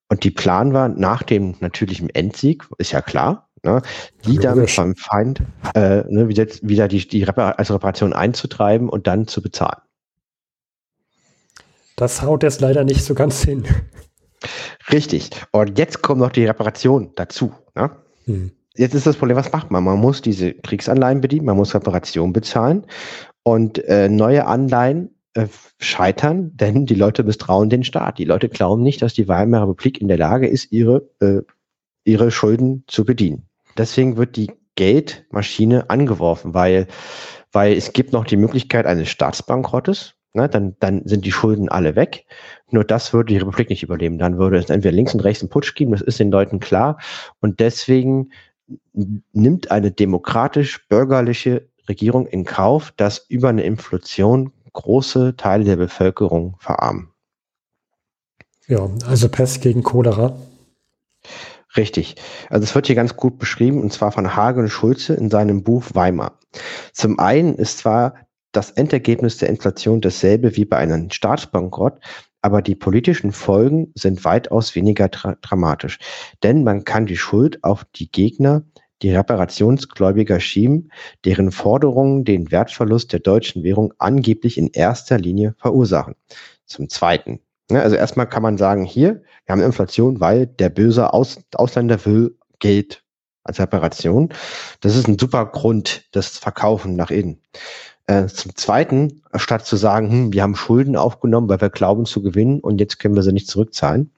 Und 0.08 0.24
die 0.24 0.30
Plan 0.30 0.72
war 0.72 0.88
nach 0.88 1.22
dem 1.22 1.56
natürlichen 1.60 2.08
Endsieg, 2.10 2.64
ist 2.78 2.92
ja 2.92 3.02
klar, 3.02 3.48
ne, 3.62 3.82
die 4.24 4.36
ja, 4.36 4.54
dann 4.54 4.66
beim 4.76 4.96
Feind 4.96 5.42
äh, 5.74 6.02
ne, 6.08 6.28
wieder, 6.28 6.46
wieder 6.62 6.88
die, 6.88 7.06
die 7.06 7.24
Repar 7.24 7.58
als 7.58 7.70
Reparation 7.70 8.12
einzutreiben 8.12 8.88
und 8.88 9.06
dann 9.06 9.26
zu 9.26 9.42
bezahlen. 9.42 9.82
Das 11.96 12.22
haut 12.22 12.42
jetzt 12.42 12.60
leider 12.60 12.84
nicht 12.84 13.04
so 13.04 13.14
ganz 13.14 13.42
hin. 13.42 13.64
Richtig. 14.92 15.30
Und 15.50 15.78
jetzt 15.78 16.00
kommt 16.00 16.20
noch 16.20 16.30
die 16.30 16.46
Reparation 16.46 17.10
dazu. 17.16 17.52
Ne? 17.74 17.90
Hm. 18.24 18.52
Jetzt 18.76 18.94
ist 18.94 19.06
das 19.06 19.16
Problem, 19.16 19.36
was 19.36 19.50
macht 19.50 19.72
man? 19.72 19.82
Man 19.82 19.98
muss 19.98 20.22
diese 20.22 20.54
Kriegsanleihen 20.54 21.20
bedienen, 21.20 21.46
man 21.46 21.56
muss 21.56 21.74
Reparation 21.74 22.32
bezahlen 22.32 22.86
und 23.42 23.84
äh, 23.84 24.08
neue 24.08 24.46
Anleihen 24.46 25.17
äh, 25.38 25.46
scheitern, 25.78 26.50
denn 26.56 26.84
die 26.84 26.96
Leute 26.96 27.22
misstrauen 27.22 27.70
den 27.70 27.84
Staat. 27.84 28.18
Die 28.18 28.24
Leute 28.24 28.48
glauben 28.48 28.82
nicht, 28.82 29.02
dass 29.02 29.14
die 29.14 29.28
Weimarer 29.28 29.68
Republik 29.68 30.00
in 30.00 30.08
der 30.08 30.18
Lage 30.18 30.48
ist, 30.48 30.72
ihre, 30.72 31.08
äh, 31.20 31.42
ihre 32.04 32.32
Schulden 32.32 32.82
zu 32.88 33.04
bedienen. 33.04 33.46
Deswegen 33.76 34.16
wird 34.16 34.34
die 34.34 34.50
Geldmaschine 34.74 35.90
angeworfen, 35.90 36.54
weil, 36.54 36.88
weil 37.52 37.76
es 37.76 37.92
gibt 37.92 38.12
noch 38.12 38.24
die 38.24 38.36
Möglichkeit 38.36 38.86
eines 38.86 39.10
Staatsbankrottes. 39.10 40.14
Ne, 40.34 40.48
dann, 40.48 40.76
dann 40.80 41.06
sind 41.06 41.24
die 41.24 41.32
Schulden 41.32 41.68
alle 41.68 41.94
weg. 41.94 42.26
Nur 42.70 42.84
das 42.84 43.12
würde 43.12 43.32
die 43.32 43.38
Republik 43.38 43.70
nicht 43.70 43.84
überleben. 43.84 44.18
Dann 44.18 44.38
würde 44.38 44.58
es 44.58 44.68
entweder 44.70 44.94
links 44.94 45.14
und 45.14 45.20
rechts 45.20 45.42
einen 45.42 45.50
Putsch 45.50 45.74
geben, 45.74 45.92
das 45.92 46.02
ist 46.02 46.18
den 46.18 46.32
Leuten 46.32 46.58
klar. 46.58 46.98
Und 47.40 47.60
deswegen 47.60 48.30
nimmt 49.32 49.70
eine 49.70 49.92
demokratisch-bürgerliche 49.92 51.68
Regierung 51.88 52.26
in 52.26 52.44
Kauf, 52.44 52.92
dass 52.96 53.24
über 53.28 53.48
eine 53.48 53.62
Inflation 53.62 54.52
große 54.72 55.36
Teile 55.36 55.64
der 55.64 55.76
Bevölkerung 55.76 56.56
verarmen. 56.58 57.10
Ja, 58.66 58.88
also 59.06 59.28
Pest 59.28 59.62
gegen 59.62 59.82
Cholera. 59.82 60.36
Richtig. 61.76 62.16
Also 62.50 62.64
es 62.64 62.74
wird 62.74 62.86
hier 62.86 62.96
ganz 62.96 63.16
gut 63.16 63.38
beschrieben, 63.38 63.80
und 63.80 63.92
zwar 63.92 64.12
von 64.12 64.36
Hagen 64.36 64.68
Schulze 64.68 65.14
in 65.14 65.30
seinem 65.30 65.62
Buch 65.62 65.84
Weimar. 65.94 66.38
Zum 66.92 67.18
einen 67.18 67.54
ist 67.54 67.78
zwar 67.78 68.14
das 68.52 68.70
Endergebnis 68.70 69.38
der 69.38 69.48
Inflation 69.48 70.00
dasselbe 70.00 70.56
wie 70.56 70.64
bei 70.64 70.78
einem 70.78 71.10
Staatsbankrott, 71.10 72.00
aber 72.40 72.62
die 72.62 72.74
politischen 72.74 73.32
Folgen 73.32 73.92
sind 73.94 74.24
weitaus 74.24 74.74
weniger 74.74 75.08
dra 75.08 75.36
dramatisch. 75.40 75.98
Denn 76.42 76.64
man 76.64 76.84
kann 76.84 77.06
die 77.06 77.16
Schuld 77.16 77.62
auf 77.64 77.84
die 77.94 78.10
Gegner, 78.10 78.62
die 79.02 79.14
Reparationsgläubiger 79.14 80.40
schieben, 80.40 80.90
deren 81.24 81.52
Forderungen 81.52 82.24
den 82.24 82.50
Wertverlust 82.50 83.12
der 83.12 83.20
deutschen 83.20 83.62
Währung 83.62 83.94
angeblich 83.98 84.58
in 84.58 84.68
erster 84.68 85.18
Linie 85.18 85.54
verursachen. 85.58 86.14
Zum 86.66 86.88
Zweiten. 86.88 87.40
Ne, 87.70 87.82
also 87.82 87.96
erstmal 87.96 88.28
kann 88.28 88.42
man 88.42 88.58
sagen, 88.58 88.84
hier, 88.84 89.22
wir 89.44 89.52
haben 89.52 89.62
Inflation, 89.62 90.20
weil 90.20 90.46
der 90.46 90.70
böse 90.70 91.12
Aus 91.12 91.38
Ausländer 91.54 92.04
will 92.06 92.36
Geld 92.60 93.02
als 93.44 93.60
Reparation. 93.60 94.30
Das 94.80 94.96
ist 94.96 95.08
ein 95.08 95.18
super 95.18 95.46
Grund, 95.46 96.04
das 96.12 96.38
Verkaufen 96.38 96.96
nach 96.96 97.10
innen. 97.10 97.42
Äh, 98.06 98.26
zum 98.26 98.56
Zweiten, 98.56 99.22
statt 99.34 99.66
zu 99.66 99.76
sagen, 99.76 100.10
hm, 100.10 100.32
wir 100.32 100.42
haben 100.42 100.56
Schulden 100.56 100.96
aufgenommen, 100.96 101.48
weil 101.48 101.60
wir 101.60 101.70
glauben 101.70 102.06
zu 102.06 102.22
gewinnen 102.22 102.60
und 102.60 102.80
jetzt 102.80 102.98
können 102.98 103.14
wir 103.14 103.22
sie 103.22 103.32
nicht 103.32 103.48
zurückzahlen. 103.48 104.10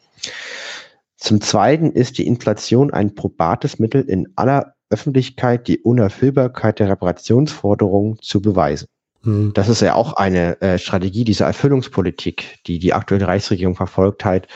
Zum 1.20 1.42
Zweiten 1.42 1.92
ist 1.92 2.16
die 2.16 2.26
Inflation 2.26 2.92
ein 2.92 3.14
probates 3.14 3.78
Mittel 3.78 4.02
in 4.02 4.26
aller 4.36 4.74
Öffentlichkeit, 4.88 5.68
die 5.68 5.78
Unerfüllbarkeit 5.78 6.78
der 6.78 6.88
Reparationsforderungen 6.88 8.18
zu 8.22 8.40
beweisen. 8.40 8.88
Hm. 9.22 9.52
Das 9.54 9.68
ist 9.68 9.82
ja 9.82 9.94
auch 9.94 10.14
eine 10.14 10.60
äh, 10.62 10.78
Strategie 10.78 11.24
dieser 11.24 11.46
Erfüllungspolitik, 11.46 12.58
die 12.66 12.78
die 12.78 12.94
aktuelle 12.94 13.28
Reichsregierung 13.28 13.76
verfolgt 13.76 14.24
hat, 14.24 14.48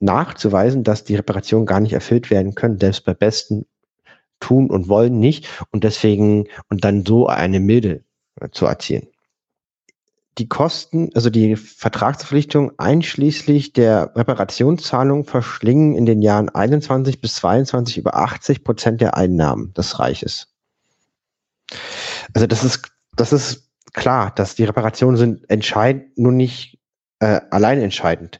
nachzuweisen, 0.00 0.84
dass 0.84 1.04
die 1.04 1.16
Reparationen 1.16 1.66
gar 1.66 1.80
nicht 1.80 1.92
erfüllt 1.92 2.30
werden 2.30 2.54
können, 2.54 2.78
selbst 2.78 3.04
bei 3.04 3.12
besten 3.12 3.66
tun 4.40 4.70
und 4.70 4.88
wollen 4.88 5.20
nicht 5.20 5.48
und 5.70 5.84
deswegen 5.84 6.46
und 6.70 6.84
dann 6.84 7.04
so 7.04 7.26
eine 7.26 7.60
Milde 7.60 8.04
äh, 8.40 8.48
zu 8.50 8.64
erzielen. 8.64 9.08
Die 10.38 10.48
Kosten, 10.48 11.10
also 11.14 11.30
die 11.30 11.56
Vertragsverpflichtung 11.56 12.72
einschließlich 12.78 13.72
der 13.72 14.14
Reparationszahlung 14.14 15.24
verschlingen 15.24 15.96
in 15.96 16.04
den 16.04 16.20
Jahren 16.20 16.50
21 16.50 17.20
bis 17.22 17.36
22 17.36 17.96
über 17.96 18.16
80 18.16 18.62
Prozent 18.62 19.00
der 19.00 19.16
Einnahmen 19.16 19.72
des 19.72 19.98
Reiches. 19.98 20.48
Also 22.34 22.46
das 22.46 22.64
ist, 22.64 22.92
das 23.16 23.32
ist 23.32 23.70
klar, 23.94 24.30
dass 24.34 24.54
die 24.54 24.64
Reparationen 24.64 25.16
sind 25.16 25.48
entscheidend, 25.48 26.18
nur 26.18 26.32
nicht 26.32 26.78
äh, 27.20 27.40
allein 27.50 27.80
entscheidend. 27.80 28.38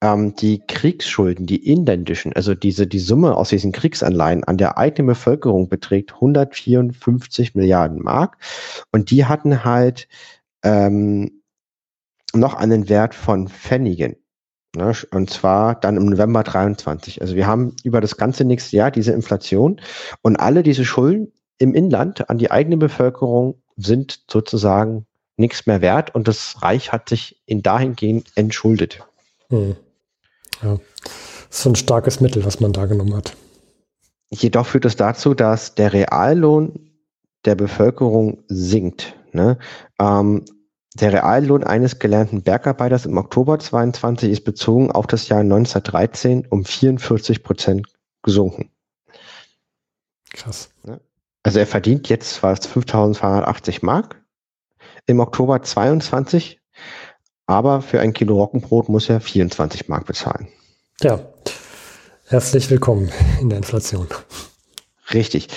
Ähm, 0.00 0.34
die 0.34 0.62
Kriegsschulden, 0.66 1.46
die 1.46 1.70
inländischen, 1.70 2.32
also 2.32 2.54
diese, 2.54 2.86
die 2.86 2.98
Summe 2.98 3.36
aus 3.36 3.50
diesen 3.50 3.72
Kriegsanleihen 3.72 4.44
an 4.44 4.56
der 4.56 4.78
eigenen 4.78 5.08
Bevölkerung 5.08 5.68
beträgt 5.68 6.14
154 6.14 7.54
Milliarden 7.54 8.02
Mark. 8.02 8.38
Und 8.92 9.10
die 9.10 9.26
hatten 9.26 9.64
halt 9.64 10.08
ähm, 10.64 11.42
noch 12.32 12.54
einen 12.54 12.88
Wert 12.88 13.14
von 13.14 13.48
Pfennigen. 13.48 14.16
Ne? 14.74 14.92
Und 15.12 15.30
zwar 15.30 15.76
dann 15.76 15.96
im 15.96 16.06
November 16.06 16.42
23. 16.42 17.20
Also 17.20 17.36
wir 17.36 17.46
haben 17.46 17.76
über 17.84 18.00
das 18.00 18.16
ganze 18.16 18.44
nächste 18.44 18.76
Jahr 18.76 18.90
diese 18.90 19.12
Inflation 19.12 19.80
und 20.22 20.36
alle 20.36 20.62
diese 20.62 20.84
Schulden 20.84 21.32
im 21.58 21.74
Inland 21.74 22.28
an 22.28 22.38
die 22.38 22.50
eigene 22.50 22.76
Bevölkerung 22.76 23.62
sind 23.76 24.24
sozusagen 24.28 25.06
nichts 25.36 25.66
mehr 25.66 25.80
wert 25.80 26.14
und 26.14 26.28
das 26.28 26.62
Reich 26.62 26.92
hat 26.92 27.08
sich 27.08 27.40
in 27.46 27.62
dahingehend 27.62 28.30
entschuldet. 28.34 29.00
Hm. 29.48 29.76
Ja, 30.62 30.78
das 31.48 31.58
ist 31.58 31.66
ein 31.66 31.76
starkes 31.76 32.20
Mittel, 32.20 32.44
was 32.44 32.60
man 32.60 32.72
da 32.72 32.86
genommen 32.86 33.14
hat. 33.14 33.36
Jedoch 34.30 34.66
führt 34.66 34.84
es 34.84 34.96
dazu, 34.96 35.34
dass 35.34 35.74
der 35.74 35.92
Reallohn 35.92 36.90
der 37.44 37.54
Bevölkerung 37.54 38.42
sinkt. 38.48 39.14
Ne? 39.32 39.58
Ähm, 39.98 40.44
der 40.94 41.12
Reallohn 41.12 41.64
eines 41.64 41.98
gelernten 41.98 42.42
Bergarbeiters 42.42 43.04
im 43.04 43.16
Oktober 43.16 43.58
22 43.58 44.30
ist 44.30 44.44
bezogen 44.44 44.92
auf 44.92 45.08
das 45.08 45.28
Jahr 45.28 45.40
1913 45.40 46.46
um 46.48 46.64
44 46.64 47.42
Prozent 47.42 47.86
gesunken. 48.22 48.70
Krass. 50.32 50.70
Also 51.42 51.58
er 51.58 51.66
verdient 51.66 52.08
jetzt 52.08 52.38
fast 52.38 52.66
5.280 52.68 53.84
Mark 53.84 54.24
im 55.06 55.20
Oktober 55.20 55.62
22, 55.62 56.60
aber 57.46 57.82
für 57.82 58.00
ein 58.00 58.12
Kilo 58.12 58.36
Roggenbrot 58.36 58.88
muss 58.88 59.08
er 59.08 59.20
24 59.20 59.88
Mark 59.88 60.06
bezahlen. 60.06 60.48
Ja, 61.00 61.20
herzlich 62.26 62.70
willkommen 62.70 63.10
in 63.40 63.50
der 63.50 63.58
Inflation. 63.58 64.06
Richtig. 65.12 65.48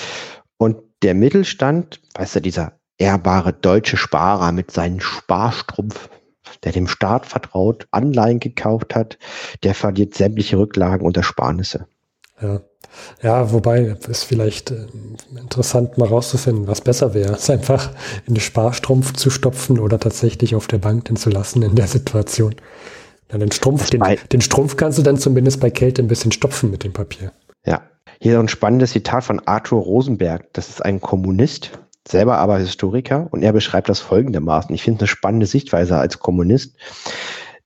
Und 0.57 0.77
der 1.03 1.13
Mittelstand, 1.13 2.01
weißt 2.15 2.35
du, 2.35 2.41
dieser 2.41 2.79
ehrbare 2.97 3.53
deutsche 3.53 3.97
Sparer 3.97 4.51
mit 4.51 4.71
seinem 4.71 4.99
Sparstrumpf, 4.99 6.09
der 6.63 6.71
dem 6.71 6.87
Staat 6.87 7.25
vertraut, 7.25 7.87
Anleihen 7.91 8.39
gekauft 8.39 8.95
hat, 8.95 9.17
der 9.63 9.75
verliert 9.75 10.15
sämtliche 10.15 10.57
Rücklagen 10.57 11.05
und 11.05 11.17
Ersparnisse. 11.17 11.87
Ja. 12.41 12.61
Ja, 13.21 13.51
wobei 13.51 13.97
es 14.09 14.23
vielleicht 14.23 14.71
äh, 14.71 14.87
interessant 15.37 15.97
mal 15.97 16.07
rauszufinden, 16.07 16.67
was 16.67 16.81
besser 16.81 17.13
wäre, 17.13 17.33
es 17.33 17.49
einfach 17.49 17.91
in 18.25 18.35
den 18.35 18.41
Sparstrumpf 18.41 19.13
zu 19.13 19.29
stopfen 19.29 19.77
oder 19.79 19.99
tatsächlich 19.99 20.55
auf 20.55 20.67
der 20.67 20.77
Bank 20.79 21.05
denn 21.05 21.15
zu 21.15 21.29
lassen 21.29 21.61
in 21.61 21.75
der 21.75 21.87
Situation. 21.87 22.55
Ja, 23.31 23.37
den 23.37 23.51
Strumpf, 23.51 23.89
den, 23.89 24.01
den 24.31 24.41
Strumpf 24.41 24.77
kannst 24.77 24.97
du 24.97 25.03
dann 25.03 25.17
zumindest 25.17 25.59
bei 25.59 25.69
Kälte 25.69 26.01
ein 26.01 26.07
bisschen 26.07 26.31
stopfen 26.31 26.71
mit 26.71 26.83
dem 26.83 26.93
Papier. 26.93 27.33
Ja. 27.65 27.81
Hier 28.19 28.39
ein 28.39 28.47
spannendes 28.47 28.91
Zitat 28.91 29.25
von 29.25 29.41
Arthur 29.45 29.81
Rosenberg. 29.81 30.51
Das 30.53 30.69
ist 30.69 30.83
ein 30.83 31.01
Kommunist, 31.01 31.71
selber 32.07 32.37
aber 32.37 32.57
Historiker, 32.57 33.27
und 33.31 33.43
er 33.43 33.53
beschreibt 33.53 33.89
das 33.89 33.99
folgendermaßen. 33.99 34.73
Ich 34.73 34.83
finde 34.83 35.01
eine 35.01 35.07
spannende 35.07 35.45
Sichtweise 35.45 35.97
als 35.97 36.19
Kommunist. 36.19 36.75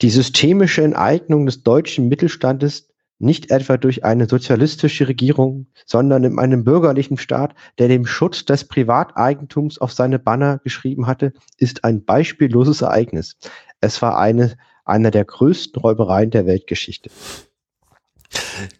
Die 0.01 0.09
systemische 0.09 0.83
Enteignung 0.83 1.45
des 1.45 1.63
deutschen 1.63 2.07
Mittelstandes 2.07 2.87
nicht 3.19 3.51
etwa 3.51 3.77
durch 3.77 4.03
eine 4.03 4.27
sozialistische 4.27 5.07
Regierung, 5.07 5.67
sondern 5.85 6.23
in 6.23 6.39
einem 6.39 6.63
bürgerlichen 6.63 7.17
Staat, 7.17 7.53
der 7.77 7.87
dem 7.87 8.07
Schutz 8.07 8.45
des 8.45 8.63
Privateigentums 8.67 9.77
auf 9.77 9.93
seine 9.93 10.17
Banner 10.17 10.59
geschrieben 10.63 11.05
hatte, 11.05 11.33
ist 11.57 11.83
ein 11.83 12.03
beispielloses 12.03 12.81
Ereignis. 12.81 13.37
Es 13.79 14.01
war 14.01 14.17
eine, 14.17 14.57
einer 14.85 15.11
der 15.11 15.25
größten 15.25 15.79
Räubereien 15.79 16.31
der 16.31 16.47
Weltgeschichte. 16.47 17.11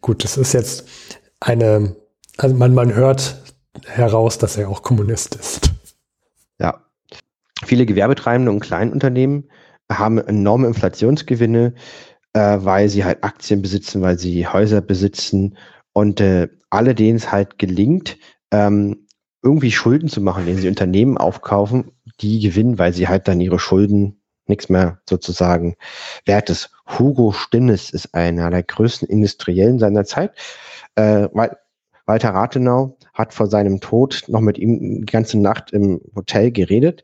Gut, 0.01 0.23
das 0.23 0.37
ist 0.37 0.53
jetzt 0.53 0.87
eine, 1.39 1.95
also 2.37 2.55
man, 2.55 2.73
man 2.73 2.95
hört 2.95 3.41
heraus, 3.85 4.37
dass 4.37 4.57
er 4.57 4.69
auch 4.69 4.81
Kommunist 4.81 5.35
ist. 5.35 5.71
Ja. 6.59 6.85
Viele 7.63 7.85
Gewerbetreibende 7.85 8.51
und 8.51 8.59
Kleinunternehmen 8.59 9.49
haben 9.91 10.17
enorme 10.17 10.67
Inflationsgewinne, 10.67 11.73
äh, 12.33 12.57
weil 12.59 12.89
sie 12.89 13.03
halt 13.03 13.23
Aktien 13.23 13.61
besitzen, 13.61 14.01
weil 14.01 14.17
sie 14.17 14.47
Häuser 14.47 14.81
besitzen 14.81 15.57
und 15.93 16.21
äh, 16.21 16.47
alle, 16.69 16.95
denen 16.95 17.17
es 17.17 17.31
halt 17.31 17.59
gelingt, 17.59 18.17
ähm, 18.51 19.07
irgendwie 19.43 19.71
Schulden 19.71 20.07
zu 20.07 20.21
machen, 20.21 20.45
denen 20.45 20.59
sie 20.59 20.67
Unternehmen 20.67 21.17
aufkaufen, 21.17 21.91
die 22.21 22.39
gewinnen, 22.39 22.77
weil 22.77 22.93
sie 22.93 23.07
halt 23.07 23.27
dann 23.27 23.41
ihre 23.41 23.59
Schulden 23.59 24.21
nichts 24.45 24.69
mehr 24.69 24.99
sozusagen 25.09 25.75
wert 26.25 26.49
ist. 26.49 26.71
Hugo 26.87 27.31
Stinnes 27.31 27.89
ist 27.89 28.13
einer 28.13 28.49
der 28.49 28.63
größten 28.63 29.07
Industriellen 29.07 29.79
seiner 29.79 30.05
Zeit. 30.05 30.33
Äh, 30.95 31.27
Walter 32.05 32.29
Rathenau 32.29 32.97
hat 33.21 33.33
vor 33.33 33.47
seinem 33.47 33.79
Tod 33.79 34.23
noch 34.27 34.41
mit 34.41 34.57
ihm 34.57 35.05
die 35.05 35.11
ganze 35.11 35.39
Nacht 35.39 35.71
im 35.71 36.01
Hotel 36.15 36.51
geredet 36.51 37.03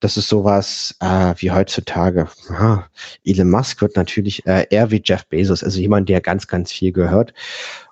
das 0.00 0.16
ist 0.16 0.28
sowas 0.28 0.94
äh, 1.00 1.34
wie 1.38 1.50
heutzutage. 1.50 2.28
Ah, 2.50 2.84
Elon 3.24 3.50
Musk 3.50 3.80
wird 3.80 3.96
natürlich 3.96 4.46
äh, 4.46 4.66
eher 4.70 4.90
wie 4.90 5.02
Jeff 5.04 5.26
Bezos, 5.26 5.64
also 5.64 5.80
jemand, 5.80 6.08
der 6.08 6.20
ganz, 6.20 6.46
ganz 6.46 6.72
viel 6.72 6.92
gehört. 6.92 7.34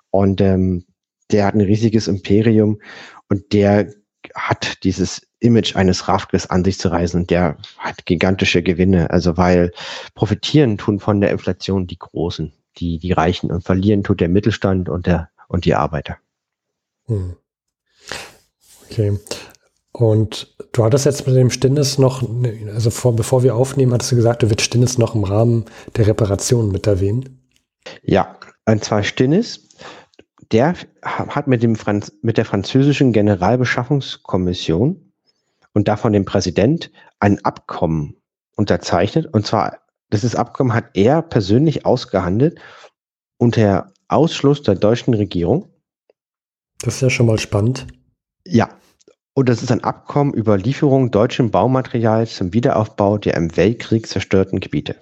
Und 0.09 0.39
ähm, 0.39 0.85
der 1.31 1.45
hat 1.45 1.55
ein 1.55 1.61
riesiges 1.61 2.07
Imperium 2.07 2.79
und 3.29 3.51
der 3.51 3.93
hat 4.35 4.83
dieses 4.83 5.21
Image 5.39 5.75
eines 5.75 6.07
Rafkes 6.07 6.49
an 6.49 6.63
sich 6.63 6.79
zu 6.79 6.89
reißen 6.89 7.21
und 7.21 7.29
der 7.29 7.57
hat 7.77 8.05
gigantische 8.05 8.63
Gewinne. 8.63 9.09
Also 9.11 9.35
weil 9.35 9.71
profitieren 10.15 10.77
tun 10.77 10.99
von 10.99 11.19
der 11.19 11.31
Inflation 11.31 11.87
die 11.87 11.99
Großen, 11.99 12.53
die, 12.77 12.99
die 12.99 13.11
Reichen 13.11 13.51
und 13.51 13.63
verlieren 13.63 14.03
tut 14.03 14.21
der 14.21 14.29
Mittelstand 14.29 14.87
und 14.87 15.07
der 15.07 15.29
und 15.49 15.65
die 15.65 15.75
Arbeiter. 15.75 16.17
Hm. 17.05 17.35
Okay. 18.89 19.19
Und 19.91 20.55
du 20.73 20.83
hattest 20.83 21.05
jetzt 21.05 21.25
mit 21.25 21.35
dem 21.35 21.49
Stinnes 21.49 21.97
noch, 21.97 22.23
also 22.73 22.89
vor, 22.91 23.15
bevor 23.15 23.43
wir 23.43 23.55
aufnehmen, 23.55 23.93
hattest 23.93 24.11
du 24.11 24.15
gesagt, 24.15 24.43
du 24.43 24.49
wird 24.49 24.61
Stinnes 24.61 24.97
noch 24.97 25.15
im 25.15 25.23
Rahmen 25.23 25.65
der 25.95 26.07
Reparation 26.07 26.71
mit 26.71 26.85
erwähnen. 26.85 27.41
Ja, 28.03 28.37
und 28.65 28.83
zwar 28.83 29.03
Stinnes, 29.03 29.69
der 30.51 30.75
hat 31.01 31.47
mit, 31.47 31.63
dem 31.63 31.75
Franz, 31.75 32.11
mit 32.21 32.37
der 32.37 32.45
französischen 32.45 33.11
Generalbeschaffungskommission 33.11 35.11
und 35.73 35.87
davon 35.87 36.13
dem 36.13 36.25
Präsident 36.25 36.91
ein 37.19 37.43
Abkommen 37.43 38.17
unterzeichnet. 38.55 39.27
Und 39.33 39.47
zwar, 39.47 39.79
dieses 40.13 40.35
Abkommen 40.35 40.73
hat 40.73 40.91
er 40.93 41.21
persönlich 41.21 41.85
ausgehandelt 41.85 42.59
unter 43.37 43.91
Ausschluss 44.07 44.61
der 44.61 44.75
deutschen 44.75 45.13
Regierung. 45.13 45.69
Das 46.81 46.95
ist 46.95 47.01
ja 47.01 47.09
schon 47.09 47.25
mal 47.25 47.39
spannend. 47.39 47.87
Ja. 48.49 48.69
Und 49.33 49.49
das 49.49 49.61
ist 49.61 49.71
ein 49.71 49.83
Abkommen 49.83 50.33
über 50.33 50.57
Lieferung 50.57 51.11
deutschen 51.11 51.51
Baumaterials 51.51 52.35
zum 52.35 52.53
Wiederaufbau 52.53 53.19
der 53.19 53.35
im 53.35 53.55
Weltkrieg 53.55 54.07
zerstörten 54.07 54.59
Gebiete. 54.59 54.95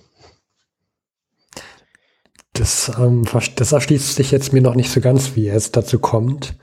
Das, 2.51 2.91
ähm, 2.97 3.25
das 3.55 3.71
erschließt 3.71 4.15
sich 4.15 4.31
jetzt 4.31 4.51
mir 4.51 4.62
noch 4.62 4.75
nicht 4.75 4.91
so 4.91 4.99
ganz, 4.99 5.36
wie 5.36 5.47
es 5.47 5.71
dazu 5.71 5.99
kommt, 5.99 6.58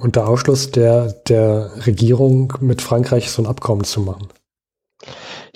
unter 0.00 0.28
Ausschluss 0.28 0.70
der, 0.70 1.12
der 1.12 1.86
Regierung 1.86 2.52
mit 2.60 2.82
Frankreich 2.82 3.30
so 3.30 3.42
ein 3.42 3.46
Abkommen 3.46 3.84
zu 3.84 4.00
machen. 4.00 4.28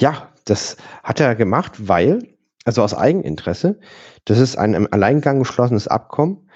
Ja, 0.00 0.32
das 0.44 0.76
hat 1.02 1.20
er 1.20 1.34
gemacht, 1.34 1.88
weil, 1.88 2.36
also 2.64 2.82
aus 2.82 2.94
Eigeninteresse, 2.94 3.78
das 4.24 4.38
ist 4.38 4.56
ein 4.56 4.74
im 4.74 4.88
Alleingang 4.90 5.40
geschlossenes 5.40 5.88
Abkommen 5.88 6.48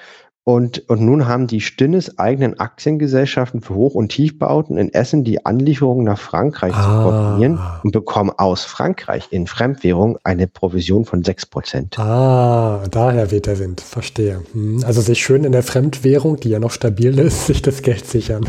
und, 0.44 0.88
und 0.88 1.00
nun 1.00 1.28
haben 1.28 1.46
die 1.46 1.60
Stinnes 1.60 2.18
eigenen 2.18 2.58
Aktiengesellschaften 2.58 3.60
für 3.60 3.76
Hoch- 3.76 3.94
und 3.94 4.08
Tiefbauten 4.08 4.76
in 4.76 4.92
Essen 4.92 5.22
die 5.22 5.46
Anlieferungen 5.46 6.04
nach 6.04 6.18
Frankreich 6.18 6.74
ah. 6.74 6.82
zu 6.82 7.02
koordinieren 7.02 7.60
und 7.84 7.92
bekommen 7.92 8.32
aus 8.36 8.64
Frankreich 8.64 9.28
in 9.30 9.46
Fremdwährung 9.46 10.18
eine 10.24 10.48
Provision 10.48 11.04
von 11.04 11.22
6%. 11.22 11.96
Ah, 12.00 12.82
daher 12.90 13.30
weht 13.30 13.46
der 13.46 13.60
Wind. 13.60 13.80
Verstehe. 13.80 14.42
Hm. 14.52 14.82
Also 14.84 15.00
sich 15.00 15.22
schön 15.22 15.44
in 15.44 15.52
der 15.52 15.62
Fremdwährung, 15.62 16.40
die 16.40 16.48
ja 16.48 16.58
noch 16.58 16.72
stabil 16.72 17.20
ist, 17.20 17.46
sich 17.46 17.62
das 17.62 17.82
Geld 17.82 18.06
sichern. 18.06 18.48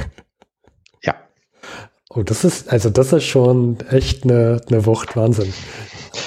Ja. 1.04 1.14
Oh, 2.10 2.24
das 2.24 2.44
ist, 2.44 2.72
also 2.72 2.90
das 2.90 3.14
ist 3.14 3.26
schon 3.26 3.78
echt 3.92 4.24
eine, 4.24 4.62
eine 4.68 4.88
Wucht. 4.88 5.16
Wahnsinn. 5.16 5.54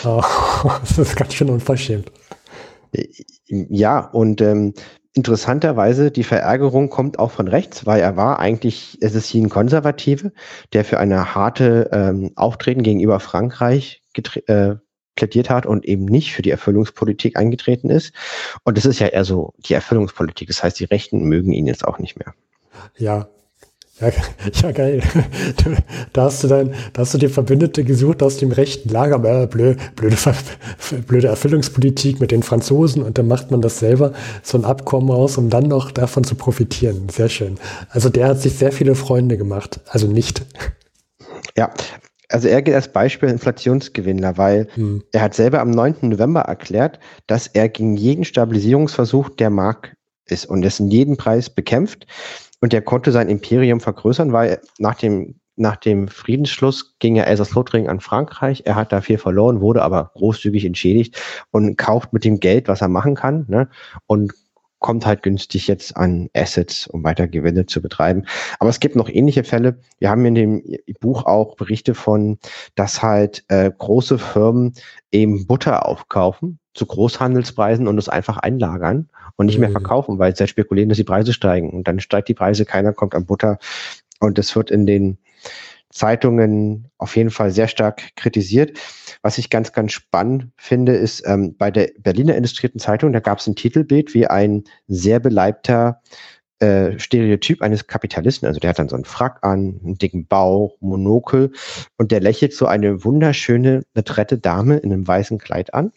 Oh, 0.04 0.22
das 0.80 0.96
ist 0.96 1.16
ganz 1.16 1.34
schön 1.34 1.50
unverschämt. 1.50 2.12
Ja, 3.48 3.98
und 3.98 4.40
ähm, 4.40 4.74
interessanterweise, 5.16 6.10
die 6.10 6.24
Verärgerung 6.24 6.90
kommt 6.90 7.18
auch 7.18 7.30
von 7.30 7.48
rechts, 7.48 7.86
weil 7.86 8.00
er 8.00 8.16
war 8.16 8.38
eigentlich, 8.38 8.98
es 9.00 9.14
ist 9.14 9.26
hier 9.26 9.42
ein 9.42 9.48
Konservative, 9.48 10.32
der 10.74 10.84
für 10.84 11.00
eine 11.00 11.34
harte 11.34 11.88
ähm, 11.90 12.32
Auftreten 12.36 12.82
gegenüber 12.82 13.18
Frankreich 13.18 14.02
äh, 14.46 14.74
plädiert 15.14 15.48
hat 15.48 15.64
und 15.64 15.86
eben 15.86 16.04
nicht 16.04 16.34
für 16.34 16.42
die 16.42 16.50
Erfüllungspolitik 16.50 17.38
eingetreten 17.38 17.88
ist. 17.88 18.12
Und 18.64 18.76
das 18.76 18.84
ist 18.84 18.98
ja 18.98 19.06
eher 19.06 19.24
so 19.24 19.54
die 19.56 19.72
Erfüllungspolitik. 19.72 20.48
Das 20.48 20.62
heißt, 20.62 20.78
die 20.78 20.84
Rechten 20.84 21.24
mögen 21.24 21.52
ihn 21.52 21.66
jetzt 21.66 21.86
auch 21.86 21.98
nicht 21.98 22.18
mehr. 22.18 22.34
Ja, 22.98 23.26
ja, 24.00 24.10
ja, 24.62 24.72
geil. 24.72 25.02
Da 26.12 26.24
hast 26.24 26.44
du 26.44 26.48
dann, 26.48 26.74
da 26.92 27.02
hast 27.02 27.14
du 27.14 27.18
dir 27.18 27.30
Verbündete 27.30 27.84
gesucht 27.84 28.22
aus 28.22 28.38
dem 28.38 28.52
rechten 28.52 28.88
Lager, 28.88 29.16
aber 29.16 29.46
blöde, 29.46 29.76
blöde, 29.94 30.16
blöde 31.06 31.28
Erfüllungspolitik 31.28 32.20
mit 32.20 32.30
den 32.30 32.42
Franzosen 32.42 33.02
und 33.02 33.18
dann 33.18 33.28
macht 33.28 33.50
man 33.50 33.60
das 33.60 33.78
selber, 33.78 34.12
so 34.42 34.56
ein 34.58 34.64
Abkommen 34.64 35.10
aus, 35.10 35.36
um 35.36 35.50
dann 35.50 35.68
noch 35.68 35.90
davon 35.90 36.24
zu 36.24 36.34
profitieren. 36.34 37.08
Sehr 37.10 37.28
schön. 37.28 37.58
Also 37.90 38.08
der 38.08 38.28
hat 38.28 38.40
sich 38.40 38.54
sehr 38.54 38.72
viele 38.72 38.94
Freunde 38.94 39.36
gemacht. 39.36 39.80
Also 39.88 40.06
nicht. 40.06 40.42
Ja, 41.56 41.72
also 42.28 42.48
er 42.48 42.62
gilt 42.62 42.74
als 42.74 42.88
Beispiel 42.88 43.28
Inflationsgewinnler, 43.28 44.36
weil 44.36 44.68
hm. 44.74 45.02
er 45.12 45.22
hat 45.22 45.34
selber 45.34 45.60
am 45.60 45.70
9. 45.70 45.96
November 46.02 46.40
erklärt, 46.40 46.98
dass 47.26 47.46
er 47.46 47.68
gegen 47.68 47.96
jeden 47.96 48.24
Stabilisierungsversuch 48.24 49.30
der 49.30 49.50
Mark 49.50 49.96
ist 50.28 50.46
und 50.46 50.64
es 50.64 50.80
in 50.80 50.88
jedem 50.88 51.16
Preis 51.16 51.50
bekämpft. 51.50 52.06
Und 52.66 52.74
er 52.74 52.82
konnte 52.82 53.12
sein 53.12 53.28
Imperium 53.28 53.78
vergrößern, 53.78 54.32
weil 54.32 54.60
nach 54.80 54.96
dem, 54.96 55.36
nach 55.54 55.76
dem 55.76 56.08
Friedensschluss 56.08 56.96
ging 56.98 57.14
er 57.14 57.28
Elsass-Lothringen 57.28 57.88
an 57.88 58.00
Frankreich. 58.00 58.62
Er 58.64 58.74
hat 58.74 58.90
da 58.90 59.02
viel 59.02 59.18
verloren, 59.18 59.60
wurde 59.60 59.82
aber 59.82 60.10
großzügig 60.14 60.64
entschädigt 60.64 61.16
und 61.52 61.78
kauft 61.78 62.12
mit 62.12 62.24
dem 62.24 62.40
Geld, 62.40 62.66
was 62.66 62.80
er 62.80 62.88
machen 62.88 63.14
kann, 63.14 63.44
ne? 63.46 63.68
und 64.08 64.32
kommt 64.80 65.06
halt 65.06 65.22
günstig 65.22 65.68
jetzt 65.68 65.96
an 65.96 66.28
Assets, 66.34 66.88
um 66.88 67.04
weiter 67.04 67.28
Gewinne 67.28 67.66
zu 67.66 67.80
betreiben. 67.80 68.24
Aber 68.58 68.68
es 68.68 68.80
gibt 68.80 68.96
noch 68.96 69.08
ähnliche 69.08 69.44
Fälle. 69.44 69.78
Wir 70.00 70.10
haben 70.10 70.24
in 70.24 70.34
dem 70.34 70.64
Buch 70.98 71.24
auch 71.24 71.54
Berichte 71.54 71.94
von, 71.94 72.40
dass 72.74 73.00
halt 73.00 73.44
äh, 73.46 73.70
große 73.78 74.18
Firmen 74.18 74.74
eben 75.12 75.46
Butter 75.46 75.86
aufkaufen 75.86 76.58
zu 76.74 76.84
Großhandelspreisen 76.84 77.86
und 77.86 77.96
es 77.96 78.08
einfach 78.08 78.38
einlagern 78.38 79.08
und 79.36 79.46
nicht 79.46 79.58
mehr 79.58 79.68
mhm. 79.68 79.74
verkaufen, 79.74 80.18
weil 80.18 80.34
sie 80.34 80.40
halt 80.40 80.50
spekulieren, 80.50 80.88
dass 80.88 80.96
die 80.96 81.04
Preise 81.04 81.32
steigen. 81.32 81.70
Und 81.70 81.88
dann 81.88 82.00
steigt 82.00 82.28
die 82.28 82.34
Preise, 82.34 82.64
keiner 82.64 82.92
kommt 82.92 83.14
an 83.14 83.26
Butter. 83.26 83.58
Und 84.20 84.38
das 84.38 84.54
wird 84.56 84.70
in 84.70 84.86
den 84.86 85.18
Zeitungen 85.90 86.88
auf 86.98 87.16
jeden 87.16 87.30
Fall 87.30 87.50
sehr 87.50 87.68
stark 87.68 88.14
kritisiert. 88.16 88.78
Was 89.22 89.38
ich 89.38 89.50
ganz, 89.50 89.72
ganz 89.72 89.92
spannend 89.92 90.48
finde, 90.56 90.92
ist 90.92 91.22
ähm, 91.26 91.56
bei 91.56 91.70
der 91.70 91.90
Berliner 91.98 92.36
Illustrierten 92.36 92.80
Zeitung, 92.80 93.12
da 93.12 93.20
gab 93.20 93.38
es 93.38 93.46
ein 93.46 93.56
Titelbild 93.56 94.14
wie 94.14 94.26
ein 94.26 94.64
sehr 94.88 95.20
beleibter 95.20 96.02
äh, 96.58 96.98
Stereotyp 96.98 97.62
eines 97.62 97.86
Kapitalisten. 97.86 98.46
Also 98.46 98.60
der 98.60 98.70
hat 98.70 98.78
dann 98.78 98.88
so 98.88 98.96
einen 98.96 99.04
Frack 99.04 99.38
an, 99.42 99.80
einen 99.82 99.98
dicken 99.98 100.26
Bauch, 100.26 100.76
Monokel 100.80 101.52
und 101.98 102.12
der 102.12 102.20
lächelt 102.20 102.54
so 102.54 102.66
eine 102.66 103.04
wunderschöne, 103.04 103.82
adrette 103.94 104.38
Dame 104.38 104.78
in 104.78 104.92
einem 104.92 105.06
weißen 105.06 105.38
Kleid 105.38 105.74
an. 105.74 105.92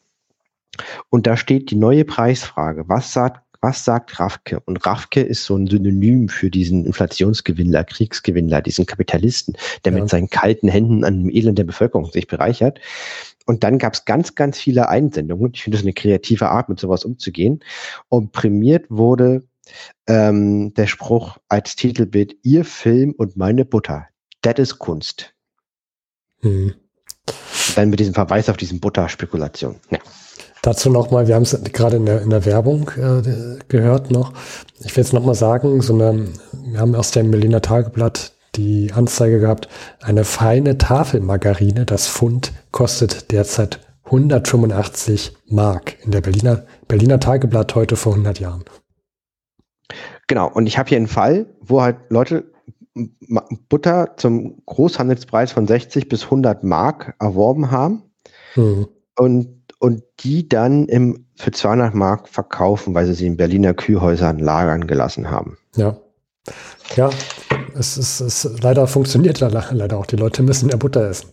Und 1.10 1.28
da 1.28 1.38
steht 1.38 1.72
die 1.72 1.76
neue 1.76 2.06
Preisfrage. 2.06 2.88
Was 2.88 3.14
sagt, 3.14 3.42
was 3.62 3.84
sagt 3.84 4.20
Rafke? 4.20 4.62
Und 4.62 4.86
Rafke 4.86 5.22
ist 5.22 5.44
so 5.44 5.56
ein 5.58 5.68
Synonym 5.68 6.30
für 6.30 6.50
diesen 6.50 6.86
Inflationsgewinnler, 6.86 7.84
Kriegsgewinnler, 7.84 8.62
diesen 8.62 8.86
Kapitalisten, 8.86 9.58
der 9.84 9.94
ja. 9.94 10.00
mit 10.00 10.10
seinen 10.10 10.30
kalten 10.30 10.70
Händen 10.70 11.04
an 11.04 11.20
dem 11.20 11.30
Elend 11.30 11.58
der 11.58 11.66
Bevölkerung 11.66 12.10
sich 12.12 12.28
bereichert. 12.28 12.80
Und 13.46 13.64
dann 13.64 13.78
gab 13.80 13.94
es 13.94 14.06
ganz, 14.06 14.36
ganz 14.36 14.60
viele 14.60 14.88
Einsendungen. 14.90 15.52
Ich 15.54 15.64
finde 15.64 15.78
das 15.78 15.84
eine 15.84 15.94
kreative 15.94 16.50
Art, 16.50 16.70
mit 16.70 16.80
sowas 16.80 17.04
umzugehen. 17.04 17.64
Und 18.08 18.32
prämiert 18.32 18.86
wurde 18.90 19.44
ähm, 20.08 20.74
der 20.76 20.88
Spruch 20.88 21.38
als 21.50 21.76
Titelbild 21.76 22.36
Ihr 22.44 22.64
Film 22.64 23.14
und 23.18 23.38
meine 23.38 23.66
Butter. 23.66 24.08
Das 24.42 24.58
ist 24.58 24.80
Kunst. 24.80 25.34
Hm. 26.42 26.74
Dann 27.76 27.90
mit 27.90 28.00
diesem 28.00 28.14
Verweis 28.14 28.50
auf 28.50 28.58
diesen 28.58 28.80
Butterspekulation. 28.80 29.80
Ja. 29.90 30.00
Dazu 30.62 30.90
nochmal, 30.90 31.28
wir 31.28 31.36
haben 31.36 31.44
es 31.44 31.58
gerade 31.74 31.98
in 31.98 32.06
der, 32.06 32.22
in 32.22 32.30
der 32.30 32.46
Werbung 32.46 32.90
äh, 32.98 33.60
gehört 33.68 34.12
noch. 34.12 34.34
Ich 34.80 34.96
will 34.96 35.04
jetzt 35.04 35.14
nochmal 35.14 35.36
sagen, 35.36 35.82
so 35.82 35.94
eine, 35.94 36.28
wir 36.52 36.80
haben 36.80 36.96
aus 36.96 37.12
dem 37.12 37.32
Berliner 37.32 37.62
Tageblatt 37.62 38.34
die 38.56 38.92
Anzeige 38.92 39.40
gehabt, 39.40 39.70
eine 40.02 40.26
feine 40.26 40.78
Tafelmargarine, 40.78 41.86
das 41.86 42.08
Pfund 42.08 42.52
kostet 42.72 43.32
derzeit 43.32 43.80
185 44.06 45.38
Mark 45.48 45.98
in 46.04 46.12
der 46.12 46.22
Berliner, 46.22 46.66
Berliner 46.88 47.20
Tageblatt 47.20 47.76
heute 47.76 47.96
vor 47.96 48.14
100 48.14 48.40
Jahren. 48.40 48.66
Genau, 50.28 50.50
und 50.52 50.68
ich 50.68 50.78
habe 50.78 50.90
hier 50.90 50.98
einen 50.98 51.08
Fall, 51.08 51.46
wo 51.62 51.82
halt 51.82 51.98
Leute 52.10 52.52
Butter 53.70 54.16
zum 54.18 54.62
Großhandelspreis 54.66 55.52
von 55.52 55.68
60 55.68 56.10
bis 56.10 56.26
100 56.26 56.64
Mark 56.64 57.16
erworben 57.20 57.72
haben. 57.72 58.04
Mhm. 58.56 58.88
Und 59.18 59.59
und 59.80 60.04
die 60.20 60.48
dann 60.48 60.86
im, 60.88 61.26
für 61.36 61.52
200 61.52 61.96
Mark 61.96 62.30
verkaufen, 62.30 62.94
weil 62.94 63.06
sie 63.06 63.14
sie 63.14 63.28
in 63.28 63.38
Berliner 63.38 63.74
Kühlhäusern 63.74 64.40
lagern 64.40 64.88
gelassen 64.88 65.32
haben. 65.32 65.58
Ja. 65.76 65.98
Ja, 66.96 67.10
es 67.76 67.98
ist, 67.98 68.22
es 68.22 68.50
leider 68.62 68.88
funktioniert 68.88 69.40
leider 69.40 69.98
auch. 69.98 70.06
Die 70.06 70.16
Leute 70.16 70.42
müssen 70.42 70.70
ja 70.70 70.78
Butter 70.78 71.08
essen. 71.10 71.30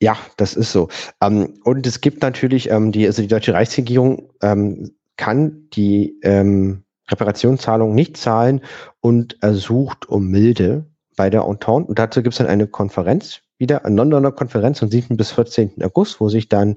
Ja, 0.00 0.16
das 0.36 0.54
ist 0.54 0.72
so. 0.72 0.88
Ähm, 1.20 1.54
und 1.64 1.86
es 1.86 2.00
gibt 2.00 2.22
natürlich, 2.22 2.70
ähm, 2.70 2.92
die, 2.92 3.06
also 3.06 3.22
die 3.22 3.28
deutsche 3.28 3.54
Reichsregierung 3.54 4.30
ähm, 4.42 4.92
kann 5.16 5.68
die 5.72 6.18
ähm, 6.22 6.84
Reparationszahlung 7.08 7.94
nicht 7.94 8.16
zahlen 8.16 8.60
und 9.00 9.42
ersucht 9.42 10.08
um 10.08 10.28
Milde 10.28 10.86
bei 11.16 11.30
der 11.30 11.42
Entente. 11.42 11.88
Und 11.88 11.98
dazu 11.98 12.22
gibt 12.22 12.34
es 12.34 12.38
dann 12.38 12.46
eine 12.46 12.66
Konferenz, 12.66 13.40
wieder 13.58 13.84
eine 13.84 13.96
Londoner 13.96 14.32
Konferenz 14.32 14.78
vom 14.78 14.90
7. 14.90 15.16
bis 15.16 15.32
14. 15.32 15.82
August, 15.82 16.20
wo 16.20 16.28
sich 16.28 16.48
dann 16.48 16.74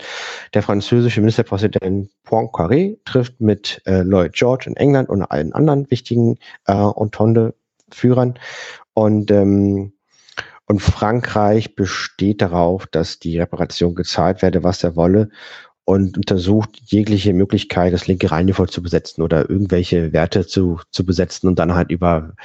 der 0.53 0.63
französische 0.63 1.21
Ministerpräsident 1.21 2.09
Poincaré 2.25 2.97
trifft 3.05 3.41
mit 3.41 3.81
äh, 3.85 4.01
Lloyd 4.01 4.33
George 4.33 4.65
in 4.67 4.75
England 4.75 5.09
und 5.09 5.23
allen 5.23 5.53
anderen 5.53 5.89
wichtigen 5.91 6.37
äh, 6.67 6.73
Entente-Führern. 6.73 8.39
Und 8.93 9.31
ähm, 9.31 9.93
Und 10.65 10.81
Frankreich 10.81 11.75
besteht 11.75 12.41
darauf, 12.41 12.85
dass 12.85 13.17
die 13.17 13.39
Reparation 13.39 13.95
gezahlt 13.95 14.43
werde, 14.43 14.63
was 14.63 14.83
er 14.83 14.95
wolle 14.95 15.29
und 15.83 16.15
untersucht 16.17 16.79
jegliche 16.85 17.33
Möglichkeit, 17.33 17.91
das 17.91 18.05
linke 18.05 18.29
Rheinufer 18.29 18.67
zu 18.67 18.83
besetzen 18.83 19.23
oder 19.23 19.49
irgendwelche 19.49 20.13
Werte 20.13 20.45
zu, 20.45 20.79
zu 20.91 21.03
besetzen 21.03 21.47
und 21.47 21.57
dann 21.57 21.73
halt 21.73 21.89
über 21.89 22.35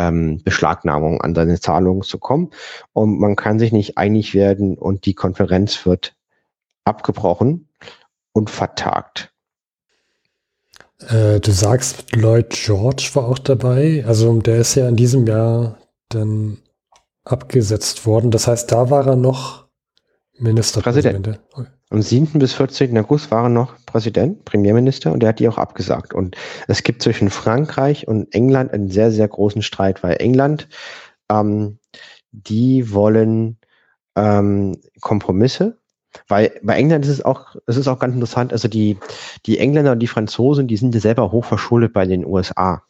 ähm, 0.00 0.40
Beschlagnahmung 0.42 1.20
an 1.20 1.34
seine 1.34 1.60
Zahlungen 1.60 2.02
zu 2.02 2.18
kommen. 2.18 2.50
Und 2.92 3.18
man 3.18 3.36
kann 3.36 3.58
sich 3.58 3.72
nicht 3.72 3.98
einig 3.98 4.34
werden 4.34 4.78
und 4.78 5.04
die 5.04 5.14
Konferenz 5.14 5.84
wird 5.84 6.14
abgebrochen 6.84 7.68
und 8.32 8.48
vertagt. 8.48 9.32
Äh, 11.08 11.40
du 11.40 11.50
sagst, 11.50 12.16
Lloyd 12.16 12.50
George 12.50 13.10
war 13.14 13.28
auch 13.28 13.38
dabei. 13.38 14.04
Also 14.06 14.40
der 14.40 14.56
ist 14.56 14.74
ja 14.74 14.88
in 14.88 14.96
diesem 14.96 15.26
Jahr 15.26 15.78
dann 16.08 16.58
abgesetzt 17.24 18.06
worden. 18.06 18.30
Das 18.30 18.46
heißt, 18.46 18.72
da 18.72 18.90
war 18.90 19.06
er 19.06 19.16
noch 19.16 19.66
Ministerpräsident. 20.38 21.22
Präsident. 21.22 21.79
Am 21.90 22.02
7. 22.02 22.38
bis 22.38 22.52
14. 22.54 22.96
August 22.98 23.30
war 23.30 23.44
er 23.44 23.48
noch 23.48 23.74
Präsident, 23.84 24.44
Premierminister 24.44 25.12
und 25.12 25.22
er 25.22 25.30
hat 25.30 25.40
die 25.40 25.48
auch 25.48 25.58
abgesagt. 25.58 26.14
Und 26.14 26.36
es 26.68 26.82
gibt 26.82 27.02
zwischen 27.02 27.30
Frankreich 27.30 28.06
und 28.06 28.32
England 28.32 28.72
einen 28.72 28.88
sehr, 28.90 29.10
sehr 29.10 29.28
großen 29.28 29.62
Streit, 29.62 30.02
weil 30.02 30.16
England, 30.20 30.68
ähm, 31.28 31.78
die 32.32 32.92
wollen 32.92 33.58
ähm, 34.16 34.76
Kompromisse 35.00 35.80
weil 36.28 36.58
bei 36.62 36.76
England 36.76 37.04
ist 37.04 37.10
es 37.10 37.24
auch, 37.24 37.56
es 37.66 37.76
ist 37.76 37.88
auch 37.88 37.98
ganz 37.98 38.14
interessant, 38.14 38.52
also 38.52 38.68
die, 38.68 38.98
die 39.46 39.58
Engländer 39.58 39.92
und 39.92 40.00
die 40.00 40.06
Franzosen, 40.06 40.66
die 40.66 40.76
sind 40.76 40.94
ja 40.94 41.00
selber 41.00 41.30
hoch 41.32 41.44
verschuldet 41.44 41.92
bei 41.92 42.06
den 42.06 42.26
USA 42.26 42.82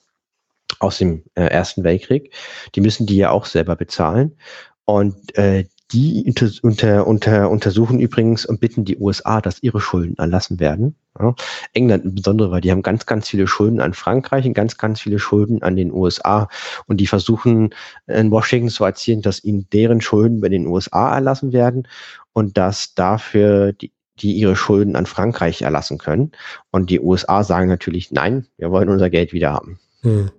aus 0.78 0.98
dem 0.98 1.24
äh, 1.34 1.44
Ersten 1.44 1.84
Weltkrieg. 1.84 2.32
Die 2.74 2.80
müssen 2.80 3.06
die 3.06 3.16
ja 3.16 3.30
auch 3.30 3.44
selber 3.44 3.76
bezahlen. 3.76 4.38
Und 4.84 5.36
äh, 5.36 5.66
die 5.92 6.24
unter, 6.26 6.50
unter, 6.62 7.06
unter, 7.06 7.50
untersuchen 7.50 7.98
übrigens 7.98 8.46
und 8.46 8.60
bitten 8.60 8.84
die 8.84 8.96
USA, 8.98 9.40
dass 9.40 9.62
ihre 9.62 9.80
Schulden 9.80 10.16
erlassen 10.18 10.60
werden. 10.60 10.96
Ja. 11.18 11.34
England 11.72 12.04
insbesondere, 12.04 12.50
weil 12.50 12.60
die 12.60 12.70
haben 12.70 12.82
ganz, 12.82 13.06
ganz 13.06 13.28
viele 13.28 13.46
Schulden 13.46 13.80
an 13.80 13.94
Frankreich 13.94 14.46
und 14.46 14.54
ganz, 14.54 14.78
ganz 14.78 15.00
viele 15.00 15.18
Schulden 15.18 15.62
an 15.62 15.76
den 15.76 15.92
USA. 15.92 16.48
Und 16.86 16.98
die 16.98 17.06
versuchen 17.06 17.74
in 18.06 18.30
Washington 18.30 18.70
zu 18.70 18.84
erzielen, 18.84 19.22
dass 19.22 19.42
ihnen 19.42 19.66
deren 19.72 20.00
Schulden 20.00 20.40
bei 20.40 20.48
den 20.48 20.66
USA 20.66 21.14
erlassen 21.14 21.52
werden 21.52 21.88
und 22.32 22.56
dass 22.56 22.94
dafür 22.94 23.72
die, 23.72 23.92
die 24.20 24.34
ihre 24.34 24.56
Schulden 24.56 24.96
an 24.96 25.06
Frankreich 25.06 25.62
erlassen 25.62 25.98
können. 25.98 26.32
Und 26.70 26.90
die 26.90 27.00
USA 27.00 27.42
sagen 27.42 27.68
natürlich, 27.68 28.12
nein, 28.12 28.46
wir 28.58 28.70
wollen 28.70 28.88
unser 28.88 29.10
Geld 29.10 29.32
wieder 29.32 29.52
haben. 29.52 29.80
Hm. 30.02 30.30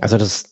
Also 0.00 0.18
das. 0.18 0.49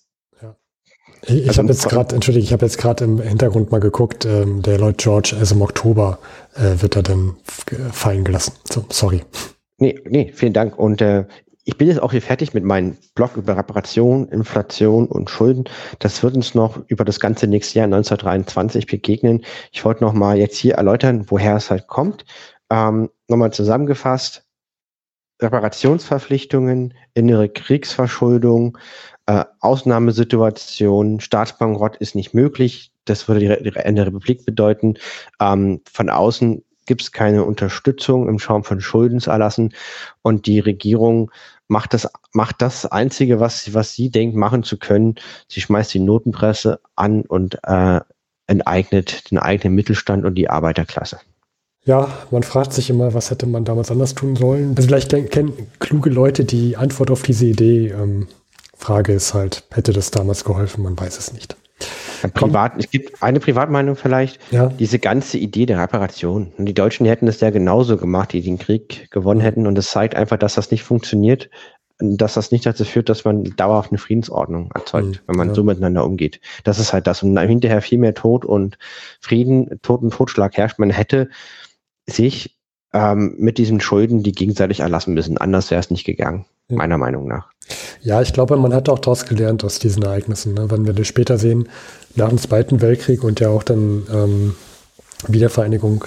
Ich, 1.22 1.42
ich 1.42 1.48
also 1.48 1.62
habe 1.62 1.72
jetzt 1.72 1.88
gerade, 1.88 2.14
entschuldige, 2.14 2.44
ich 2.44 2.52
habe 2.52 2.64
jetzt 2.64 2.78
gerade 2.78 3.04
im 3.04 3.20
Hintergrund 3.20 3.70
mal 3.70 3.80
geguckt, 3.80 4.24
ähm, 4.24 4.62
der 4.62 4.78
Lloyd 4.78 4.98
George, 4.98 5.36
also 5.38 5.54
im 5.54 5.62
Oktober 5.62 6.18
äh, 6.54 6.80
wird 6.80 6.96
er 6.96 7.02
dann 7.02 7.36
fallen 7.92 8.24
gelassen. 8.24 8.54
So, 8.70 8.84
sorry. 8.90 9.22
Nee, 9.78 10.00
nee, 10.08 10.32
vielen 10.34 10.52
Dank. 10.52 10.78
Und 10.78 11.00
äh, 11.00 11.24
ich 11.64 11.76
bin 11.76 11.88
jetzt 11.88 12.00
auch 12.00 12.12
hier 12.12 12.22
fertig 12.22 12.54
mit 12.54 12.64
meinem 12.64 12.96
Blog 13.14 13.36
über 13.36 13.56
Reparation, 13.56 14.26
Inflation 14.28 15.06
und 15.06 15.28
Schulden. 15.28 15.64
Das 15.98 16.22
wird 16.22 16.34
uns 16.34 16.54
noch 16.54 16.80
über 16.86 17.04
das 17.04 17.20
ganze 17.20 17.46
nächste 17.46 17.78
Jahr 17.78 17.84
1923 17.84 18.86
begegnen. 18.86 19.44
Ich 19.70 19.84
wollte 19.84 20.02
noch 20.02 20.14
mal 20.14 20.38
jetzt 20.38 20.56
hier 20.56 20.76
erläutern, 20.76 21.26
woher 21.28 21.56
es 21.56 21.70
halt 21.70 21.86
kommt. 21.86 22.24
Ähm, 22.70 23.10
Nochmal 23.28 23.52
zusammengefasst. 23.52 24.44
Reparationsverpflichtungen, 25.42 26.94
innere 27.14 27.48
Kriegsverschuldung, 27.50 28.78
äh, 29.28 29.44
Ausnahmesituation, 29.60 31.20
Staatsbankrott 31.20 31.96
ist 31.96 32.14
nicht 32.14 32.32
möglich. 32.32 32.92
Das 33.04 33.28
würde 33.28 33.40
die, 33.40 33.76
Ende 33.76 34.00
der 34.00 34.06
Republik 34.06 34.46
bedeuten. 34.46 34.94
Ähm, 35.38 35.82
von 35.92 36.08
außen 36.08 36.64
gibt 36.86 37.02
es 37.02 37.12
keine 37.12 37.44
Unterstützung 37.44 38.26
im 38.26 38.38
Schaum 38.38 38.64
von 38.64 38.80
Schuldenserlassen 38.80 39.74
und 40.22 40.46
die 40.46 40.60
Regierung 40.60 41.30
macht 41.66 41.92
das, 41.92 42.08
macht 42.32 42.62
das 42.62 42.86
Einzige, 42.86 43.38
was, 43.38 43.74
was 43.74 43.92
sie 43.92 44.10
denkt, 44.10 44.34
machen 44.34 44.62
zu 44.62 44.78
können. 44.78 45.16
Sie 45.46 45.60
schmeißt 45.60 45.92
die 45.92 46.00
Notenpresse 46.00 46.80
an 46.96 47.20
und 47.20 47.58
äh, 47.64 48.00
enteignet 48.46 49.30
den 49.30 49.36
eigenen 49.36 49.74
Mittelstand 49.74 50.24
und 50.24 50.36
die 50.36 50.48
Arbeiterklasse. 50.48 51.20
Ja, 51.84 52.08
man 52.30 52.44
fragt 52.44 52.72
sich 52.72 52.88
immer, 52.88 53.12
was 53.12 53.30
hätte 53.30 53.46
man 53.46 53.66
damals 53.66 53.90
anders 53.90 54.14
tun 54.14 54.36
sollen. 54.36 54.74
Also 54.74 54.88
vielleicht 54.88 55.10
kennen 55.10 55.52
kluge 55.80 56.08
Leute 56.08 56.46
die 56.46 56.78
Antwort 56.78 57.10
auf 57.10 57.22
diese 57.22 57.44
Idee. 57.44 57.88
Ähm, 57.88 58.26
Frage 58.78 59.12
ist 59.12 59.34
halt, 59.34 59.64
hätte 59.70 59.92
das 59.92 60.10
damals 60.10 60.44
geholfen? 60.44 60.82
Man 60.84 60.98
weiß 60.98 61.18
es 61.18 61.32
nicht. 61.32 61.56
Privat, 62.34 62.72
es 62.78 62.90
gibt 62.90 63.22
eine 63.22 63.38
Privatmeinung 63.38 63.94
vielleicht, 63.94 64.40
ja. 64.50 64.66
diese 64.66 64.98
ganze 64.98 65.38
Idee 65.38 65.66
der 65.66 65.78
Reparation. 65.78 66.52
Und 66.58 66.66
die 66.66 66.74
Deutschen 66.74 67.06
hätten 67.06 67.26
das 67.26 67.40
ja 67.40 67.50
genauso 67.50 67.96
gemacht, 67.96 68.32
die 68.32 68.42
den 68.42 68.58
Krieg 68.58 69.08
gewonnen 69.10 69.40
hätten. 69.40 69.66
Und 69.66 69.78
es 69.78 69.90
zeigt 69.90 70.16
einfach, 70.16 70.36
dass 70.36 70.54
das 70.54 70.70
nicht 70.70 70.82
funktioniert, 70.82 71.48
dass 72.00 72.34
das 72.34 72.50
nicht 72.50 72.66
dazu 72.66 72.84
führt, 72.84 73.08
dass 73.08 73.24
man 73.24 73.44
dauerhaft 73.56 73.90
eine 73.90 73.98
Friedensordnung 73.98 74.70
erzeugt, 74.72 75.06
mhm, 75.06 75.18
wenn 75.26 75.36
man 75.36 75.48
ja. 75.48 75.54
so 75.54 75.64
miteinander 75.64 76.04
umgeht. 76.04 76.40
Das 76.64 76.78
ist 76.78 76.92
halt 76.92 77.06
das. 77.06 77.22
Und 77.22 77.38
hinterher 77.38 77.82
viel 77.82 77.98
mehr 77.98 78.14
Tod 78.14 78.44
und 78.44 78.78
Frieden, 79.20 79.80
Tod 79.82 80.02
und 80.02 80.12
Totschlag 80.12 80.56
herrscht. 80.56 80.78
Man 80.78 80.90
hätte 80.90 81.28
sich 82.06 82.57
ähm, 82.92 83.34
mit 83.38 83.58
diesen 83.58 83.80
Schulden 83.80 84.22
die 84.22 84.32
gegenseitig 84.32 84.80
erlassen 84.80 85.14
müssen. 85.14 85.38
Anders 85.38 85.70
wäre 85.70 85.80
es 85.80 85.90
nicht 85.90 86.04
gegangen, 86.04 86.46
ja. 86.68 86.76
meiner 86.76 86.98
Meinung 86.98 87.26
nach. 87.26 87.48
Ja, 88.00 88.22
ich 88.22 88.32
glaube, 88.32 88.56
man 88.56 88.72
hat 88.72 88.88
auch 88.88 88.98
daraus 88.98 89.26
gelernt 89.26 89.64
aus 89.64 89.78
diesen 89.78 90.02
Ereignissen. 90.02 90.54
Ne? 90.54 90.70
Wenn 90.70 90.86
wir 90.86 90.94
das 90.94 91.06
später 91.06 91.38
sehen, 91.38 91.68
nach 92.14 92.28
dem 92.28 92.38
Zweiten 92.38 92.80
Weltkrieg 92.80 93.24
und 93.24 93.40
ja 93.40 93.50
auch 93.50 93.62
dann 93.62 94.06
ähm, 94.12 94.54
Wiedervereinigung, 95.26 96.04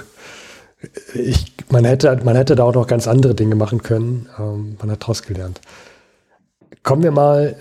ich, 1.14 1.54
man, 1.70 1.84
hätte, 1.84 2.20
man 2.24 2.34
hätte 2.34 2.56
da 2.56 2.64
auch 2.64 2.74
noch 2.74 2.86
ganz 2.86 3.06
andere 3.06 3.34
Dinge 3.34 3.54
machen 3.54 3.82
können. 3.82 4.28
Ähm, 4.38 4.76
man 4.80 4.90
hat 4.90 5.02
daraus 5.02 5.22
gelernt. 5.22 5.60
Kommen 6.82 7.04
wir 7.04 7.12
mal 7.12 7.54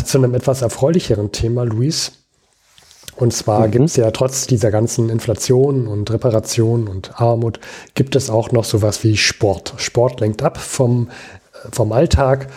äh, 0.00 0.04
zu 0.04 0.18
einem 0.18 0.34
etwas 0.34 0.62
erfreulicheren 0.62 1.30
Thema, 1.30 1.64
Luis. 1.64 2.23
Und 3.16 3.32
zwar 3.32 3.66
mhm. 3.66 3.70
gibt 3.70 3.84
es 3.86 3.96
ja 3.96 4.10
trotz 4.10 4.46
dieser 4.46 4.70
ganzen 4.70 5.08
Inflation 5.08 5.86
und 5.86 6.10
Reparation 6.10 6.88
und 6.88 7.20
Armut, 7.20 7.60
gibt 7.94 8.16
es 8.16 8.30
auch 8.30 8.52
noch 8.52 8.64
sowas 8.64 9.04
wie 9.04 9.16
Sport. 9.16 9.74
Sport 9.76 10.20
lenkt 10.20 10.42
ab 10.42 10.58
vom, 10.58 11.10
vom 11.72 11.92
Alltag. 11.92 12.48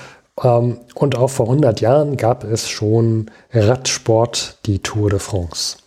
Ähm, 0.43 0.79
und 0.95 1.17
auch 1.17 1.29
vor 1.29 1.47
100 1.47 1.81
Jahren 1.81 2.17
gab 2.17 2.43
es 2.43 2.69
schon 2.69 3.29
Radsport, 3.53 4.57
die 4.65 4.79
Tour 4.79 5.09
de 5.09 5.19
France. 5.19 5.77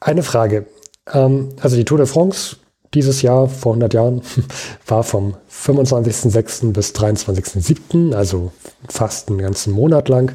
Eine 0.00 0.22
Frage. 0.22 0.66
Ähm, 1.12 1.50
also 1.60 1.76
die 1.76 1.84
Tour 1.84 1.98
de 1.98 2.06
France 2.06 2.56
dieses 2.94 3.22
Jahr 3.22 3.48
vor 3.48 3.72
100 3.72 3.94
Jahren 3.94 4.22
war 4.86 5.02
vom 5.02 5.34
25.06. 5.52 6.72
bis 6.72 6.94
23.07., 6.94 8.14
also 8.14 8.52
fast 8.88 9.28
einen 9.28 9.38
ganzen 9.38 9.72
Monat 9.72 10.08
lang. 10.08 10.32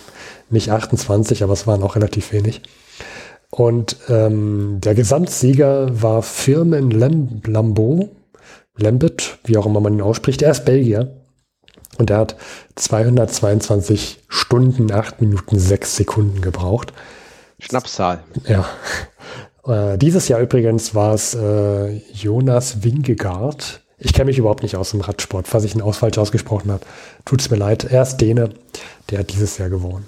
nicht 0.52 0.72
28, 0.72 1.44
aber 1.44 1.54
es 1.54 1.68
waren 1.68 1.84
auch 1.84 1.96
relativ 1.96 2.32
wenig. 2.32 2.62
Und 3.50 3.98
ähm, 4.10 4.80
der 4.84 4.96
Gesamtsieger 4.96 6.02
war 6.02 6.22
Firmen 6.22 6.92
Lam 6.92 7.42
Lambeau, 7.46 8.10
Lambert, 8.78 9.40
wie 9.44 9.58
auch 9.58 9.66
immer 9.66 9.80
man 9.80 9.94
ihn 9.94 10.02
ausspricht. 10.02 10.42
Er 10.42 10.52
ist 10.52 10.66
Belgier. 10.66 11.16
Und 11.98 12.10
er 12.10 12.20
hat 12.20 12.36
222 12.76 14.20
Stunden, 14.30 14.92
8 14.92 15.20
Minuten, 15.20 15.60
6 15.60 15.98
Sekunden 15.98 16.42
gebraucht. 16.42 16.94
Schnapszahl. 17.60 18.24
Ja. 18.48 18.66
Äh, 19.66 19.98
dieses 19.98 20.30
Jahr 20.30 20.40
übrigens 20.40 20.96
war 20.96 21.14
es 21.14 21.36
äh, 21.36 21.98
Jonas 22.14 22.82
Wingegaard. 22.82 23.82
Ich 23.98 24.14
kenne 24.14 24.28
mich 24.28 24.38
überhaupt 24.38 24.64
nicht 24.64 24.78
aus 24.78 24.92
dem 24.92 25.02
Radsport. 25.02 25.50
Falls 25.50 25.66
ich 25.66 25.76
ihn 25.76 25.82
aus 25.82 25.98
falsch 25.98 26.18
ausgesprochen 26.18 26.72
habe, 26.72 26.86
tut 27.26 27.42
es 27.42 27.52
mir 27.52 27.58
leid. 27.58 27.84
Er 27.84 28.04
ist 28.04 28.18
Däne, 28.18 28.52
der 29.10 29.20
hat 29.20 29.34
dieses 29.34 29.58
Jahr 29.58 29.70
gewonnen. 29.70 30.08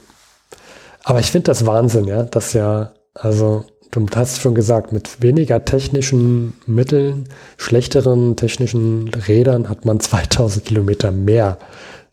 Aber 1.03 1.19
ich 1.19 1.31
finde 1.31 1.45
das 1.45 1.65
Wahnsinn, 1.65 2.05
ja, 2.05 2.23
dass 2.23 2.53
ja, 2.53 2.91
also 3.13 3.65
du 3.91 4.05
hast 4.15 4.41
schon 4.41 4.55
gesagt, 4.55 4.91
mit 4.91 5.21
weniger 5.21 5.65
technischen 5.65 6.53
Mitteln, 6.65 7.27
schlechteren 7.57 8.35
technischen 8.35 9.09
Rädern 9.09 9.69
hat 9.69 9.85
man 9.85 9.99
2000 10.01 10.65
Kilometer 10.65 11.11
mehr 11.11 11.57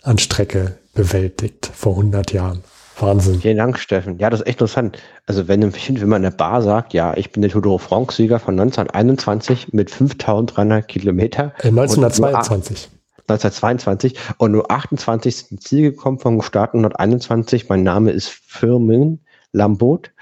an 0.03 0.19
Strecke 0.19 0.79
bewältigt 0.95 1.71
vor 1.73 1.93
100 1.93 2.33
Jahren. 2.33 2.63
Wahnsinn. 3.01 3.41
Vielen 3.41 3.59
Dank, 3.59 3.79
Steffen. 3.79 4.19
Ja, 4.19 4.29
das 4.29 4.41
ist 4.41 4.47
echt 4.47 4.57
interessant. 4.57 4.99
Also 5.27 5.47
wenn, 5.47 5.63
wenn 5.63 6.09
man 6.09 6.25
in 6.25 6.31
der 6.31 6.37
Bar 6.37 6.63
sagt, 6.63 6.95
ja, 6.95 7.17
ich 7.17 7.31
bin 7.31 7.43
der 7.43 7.51
Tour 7.51 7.63
de 7.63 7.79
France-Sieger 7.79 8.41
von 8.41 8.59
1921 8.59 9.73
mit 9.73 9.91
5300 9.91 10.89
Kilometer. 10.89 11.53
Äh, 11.63 11.69
1922. 11.69 12.89
1922 13.29 14.15
und 14.39 14.53
nur 14.53 14.71
28 14.71 15.37
sind 15.37 15.51
ins 15.53 15.65
Ziel 15.65 15.91
gekommen 15.91 16.19
vom 16.19 16.41
Start 16.43 16.71
121. 16.71 17.69
Mein 17.69 17.83
Name 17.83 18.11
ist 18.11 18.29
Firmin 18.29 19.21
Lambot. 19.53 20.13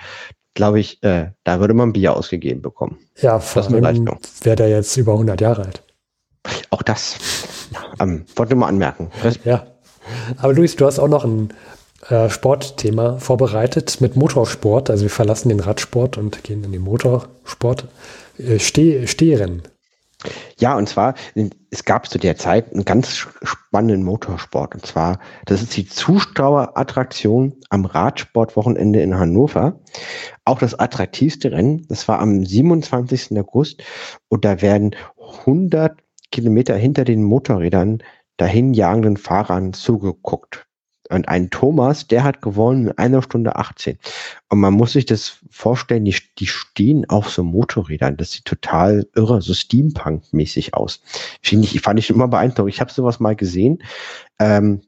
Glaube 0.55 0.81
ich, 0.81 1.03
äh, 1.03 1.31
da 1.45 1.61
würde 1.61 1.75
man 1.75 1.93
Bier 1.93 2.17
ausgegeben 2.17 2.63
bekommen. 2.63 2.99
Ja, 3.21 3.39
vor 3.39 3.65
allem 3.65 4.09
wäre 4.43 4.57
der 4.57 4.69
jetzt 4.69 4.97
über 4.97 5.13
100 5.13 5.41
Jahre 5.41 5.67
alt. 5.67 5.83
Auch 6.71 6.83
das 6.83 7.17
ähm, 8.01 8.25
wollte 8.35 8.55
mal 8.55 8.69
anmerken. 8.69 9.11
Ja. 9.45 9.67
Aber 10.39 10.53
Luis, 10.55 10.77
du 10.77 10.87
hast 10.87 10.99
auch 10.99 11.09
noch 11.09 11.25
ein 11.25 11.53
äh, 12.09 12.31
Sportthema 12.31 13.19
vorbereitet 13.19 14.01
mit 14.01 14.17
Motorsport. 14.17 14.91
Also 14.91 15.03
wir 15.03 15.11
verlassen 15.11 15.49
den 15.49 15.61
Radsport 15.61 16.17
und 16.19 16.43
gehen 16.45 16.65
in 16.65 16.73
den 16.73 16.83
Motorsport. 16.83 17.87
Äh, 18.39 18.59
Steh, 18.59 19.07
Stehrennen. 19.07 19.63
Ja, 20.59 20.77
und 20.77 20.89
zwar, 20.89 21.15
es 21.71 21.85
gab 21.85 22.09
zu 22.09 22.19
der 22.19 22.37
Zeit 22.37 22.73
einen 22.73 22.85
ganz 22.85 23.27
spannenden 23.43 24.03
Motorsport. 24.03 24.75
Und 24.75 24.87
zwar, 24.87 25.19
das 25.45 25.63
ist 25.63 25.77
die 25.77 25.87
Zuschauerattraktion 25.87 27.55
am 27.71 27.85
Radsportwochenende 27.85 29.01
in 29.01 29.19
Hannover. 29.19 29.81
Auch 30.45 30.59
das 30.59 30.75
attraktivste 30.79 31.53
Rennen, 31.53 31.87
das 31.89 32.09
war 32.09 32.21
am 32.21 32.45
27. 32.45 33.39
August. 33.39 33.83
Und 34.29 34.45
da 34.45 34.63
werden 34.63 34.97
100 35.45 35.99
Kilometer 36.31 36.77
hinter 36.77 37.05
den 37.05 37.23
Motorrädern 37.23 38.03
dahinjagenden 38.37 39.17
Fahrern 39.17 39.73
zugeguckt. 39.73 40.66
Und 41.11 41.29
ein 41.29 41.51
Thomas, 41.51 42.07
der 42.07 42.25
hat 42.25 42.43
gewonnen 42.43 42.89
in 42.89 42.99
einer 42.99 43.23
Stunde 43.23 43.57
18. 43.57 43.99
Und 44.49 44.61
man 44.61 44.75
muss 44.75 44.93
sich 44.93 45.07
das 45.07 45.39
vorstellen, 45.51 46.05
die, 46.05 46.17
die 46.39 46.47
stehen 46.47 47.09
auf 47.09 47.31
so 47.31 47.43
Motorrädern. 47.43 48.17
Das 48.17 48.33
sieht 48.33 48.45
total 48.45 49.07
irre, 49.15 49.43
so 49.43 49.53
Steampunk-mäßig 49.53 50.75
aus. 50.75 51.01
Finde 51.43 51.67
ich, 51.67 51.81
fand 51.81 51.99
ich 51.99 52.11
immer 52.11 52.29
beeindruckend. 52.29 52.75
Ich 52.75 52.81
habe 52.81 52.93
sowas 52.93 53.21
mal 53.21 53.37
gesehen. 53.37 53.83
Ähm, 54.39 54.83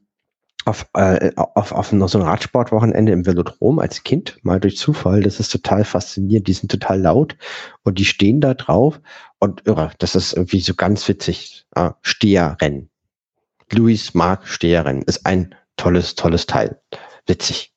auf, 0.65 0.87
äh, 0.93 1.31
auf, 1.35 1.71
auf 1.71 1.87
so 1.87 1.95
einem 1.95 2.27
Radsportwochenende 2.27 3.11
im 3.11 3.25
Velodrom 3.25 3.79
als 3.79 4.03
Kind, 4.03 4.37
mal 4.43 4.59
durch 4.59 4.77
Zufall. 4.77 5.21
Das 5.21 5.39
ist 5.39 5.51
total 5.51 5.83
faszinierend. 5.83 6.47
Die 6.47 6.53
sind 6.53 6.71
total 6.71 7.01
laut 7.01 7.35
und 7.83 7.97
die 7.97 8.05
stehen 8.05 8.41
da 8.41 8.53
drauf 8.53 8.99
und 9.39 9.65
irre. 9.65 9.91
Das 9.99 10.15
ist 10.15 10.33
irgendwie 10.33 10.59
so 10.59 10.75
ganz 10.75 11.07
witzig. 11.07 11.65
Ah, 11.75 11.95
Steherrennen. 12.01 12.89
Louis 13.71 14.13
Mark 14.13 14.47
Steherrennen 14.47 15.03
ist 15.03 15.25
ein 15.25 15.55
tolles, 15.79 16.15
tolles 16.15 16.45
Teil. 16.45 16.79
Witzig. 17.25 17.71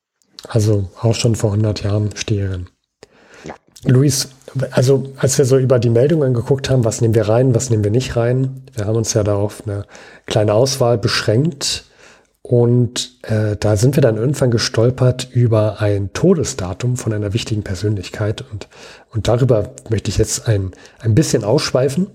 Also 0.47 0.89
auch 1.01 1.15
schon 1.15 1.35
vor 1.35 1.51
100 1.51 1.83
Jahren 1.83 2.15
Steherin. 2.15 2.67
Ja. 3.45 3.55
Luis, 3.85 4.29
also 4.71 5.13
als 5.17 5.37
wir 5.37 5.45
so 5.45 5.57
über 5.57 5.79
die 5.79 5.89
Meldungen 5.89 6.33
geguckt 6.33 6.69
haben, 6.69 6.83
was 6.83 7.01
nehmen 7.01 7.15
wir 7.15 7.29
rein, 7.29 7.55
was 7.55 7.69
nehmen 7.69 7.83
wir 7.83 7.91
nicht 7.91 8.15
rein, 8.15 8.65
wir 8.73 8.85
haben 8.85 8.97
uns 8.97 9.13
ja 9.13 9.23
darauf 9.23 9.63
eine 9.65 9.85
kleine 10.25 10.53
Auswahl 10.53 10.97
beschränkt. 10.97 11.85
Und 12.45 13.23
äh, 13.23 13.55
da 13.57 13.77
sind 13.77 13.95
wir 13.95 14.01
dann 14.01 14.17
irgendwann 14.17 14.51
gestolpert 14.51 15.29
über 15.31 15.79
ein 15.79 16.11
Todesdatum 16.11 16.97
von 16.97 17.13
einer 17.13 17.31
wichtigen 17.31 17.63
Persönlichkeit. 17.63 18.43
Und, 18.51 18.67
und 19.11 19.29
darüber 19.29 19.71
möchte 19.89 20.11
ich 20.11 20.17
jetzt 20.17 20.45
ein, 20.49 20.71
ein 20.99 21.15
bisschen 21.15 21.45
ausschweifen. 21.45 22.07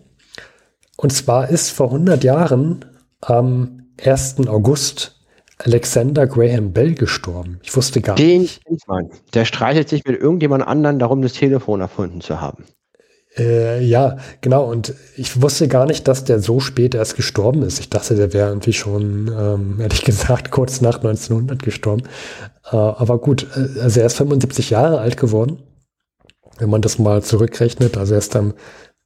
Und 0.99 1.15
zwar 1.15 1.49
ist 1.49 1.71
vor 1.71 1.87
100 1.87 2.25
Jahren 2.25 2.85
am 3.23 3.87
1. 4.05 4.47
August 4.49 5.18
Alexander 5.59 6.27
Graham 6.27 6.73
Bell 6.73 6.95
gestorben. 6.95 7.61
Ich 7.63 7.77
wusste 7.77 8.01
gar 8.01 8.17
Den 8.17 8.43
nicht. 8.43 8.63
Man. 8.87 9.11
Der 9.35 9.45
streitet 9.45 9.89
sich 9.89 10.05
mit 10.05 10.21
irgendjemand 10.21 10.67
anderen 10.67 10.99
darum, 10.99 11.23
das 11.23 11.33
Telefon 11.33 11.81
erfunden 11.81 12.21
zu 12.21 12.41
haben. 12.41 12.65
Äh, 13.37 13.85
ja, 13.85 14.17
genau. 14.41 14.71
Und 14.71 14.95
ich 15.17 15.43
wusste 15.43 15.69
gar 15.69 15.87
nicht, 15.87 16.09
dass 16.09 16.25
der 16.25 16.41
so 16.41 16.61
spät 16.61 16.95
erst 16.95 17.17
gestorben 17.17 17.63
ist. 17.63 17.81
Ich 17.81 17.91
dachte, 17.91 18.15
der 18.15 18.33
wäre 18.33 18.49
irgendwie 18.49 18.73
schon, 18.73 19.31
ähm, 19.37 19.81
ehrlich 19.81 20.05
gesagt, 20.05 20.51
kurz 20.51 20.81
nach 20.81 20.97
1900 20.97 21.63
gestorben. 21.63 22.05
Äh, 22.71 22.77
aber 22.77 23.19
gut, 23.19 23.47
äh, 23.57 23.81
also 23.81 24.01
er 24.01 24.07
ist 24.07 24.17
75 24.17 24.71
Jahre 24.71 25.01
alt 25.01 25.17
geworden. 25.17 25.63
Wenn 26.59 26.71
man 26.71 26.83
das 26.83 26.99
mal 26.99 27.23
zurückrechnet, 27.23 27.97
also 27.97 28.15
er 28.15 28.19
ist 28.19 28.35
am 28.35 28.55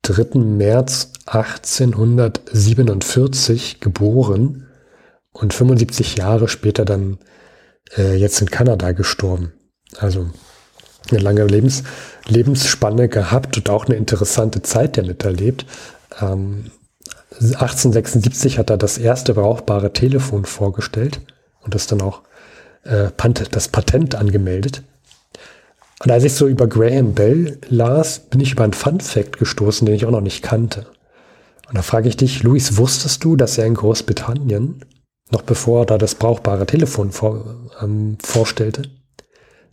3. 0.02 0.38
März 0.38 1.12
1847 1.26 3.80
geboren 3.80 4.61
und 5.32 5.54
75 5.54 6.16
Jahre 6.16 6.48
später 6.48 6.84
dann 6.84 7.18
äh, 7.96 8.14
jetzt 8.14 8.40
in 8.40 8.50
Kanada 8.50 8.92
gestorben. 8.92 9.52
Also 9.98 10.30
eine 11.10 11.20
lange 11.20 11.44
Lebens 11.44 11.82
Lebensspanne 12.26 13.08
gehabt 13.08 13.56
und 13.56 13.68
auch 13.68 13.86
eine 13.86 13.96
interessante 13.96 14.62
Zeit 14.62 14.96
der 14.96 15.04
miterlebt. 15.04 15.66
Ähm, 16.20 16.70
1876 17.40 18.58
hat 18.58 18.70
er 18.70 18.76
das 18.76 18.98
erste 18.98 19.34
brauchbare 19.34 19.92
Telefon 19.92 20.44
vorgestellt 20.44 21.20
und 21.62 21.74
das 21.74 21.86
dann 21.86 22.00
auch 22.02 22.22
äh, 22.84 23.08
das 23.50 23.68
Patent 23.68 24.14
angemeldet. 24.14 24.82
Und 26.02 26.10
als 26.10 26.24
ich 26.24 26.34
so 26.34 26.46
über 26.46 26.66
Graham 26.66 27.14
Bell 27.14 27.58
las, 27.68 28.18
bin 28.18 28.40
ich 28.40 28.52
über 28.52 28.64
einen 28.64 28.72
Fun 28.72 29.00
Fact 29.00 29.38
gestoßen, 29.38 29.86
den 29.86 29.94
ich 29.94 30.04
auch 30.04 30.10
noch 30.10 30.20
nicht 30.20 30.42
kannte. 30.42 30.86
Und 31.68 31.76
da 31.76 31.82
frage 31.82 32.08
ich 32.08 32.16
dich, 32.16 32.42
Luis, 32.42 32.76
wusstest 32.76 33.22
du, 33.24 33.36
dass 33.36 33.56
er 33.56 33.66
in 33.66 33.74
Großbritannien 33.74 34.84
noch 35.32 35.42
bevor 35.42 35.82
er 35.82 35.86
da 35.86 35.98
das 35.98 36.14
brauchbare 36.14 36.66
Telefon 36.66 37.10
vor, 37.10 37.44
ähm, 37.80 38.18
vorstellte, 38.22 38.82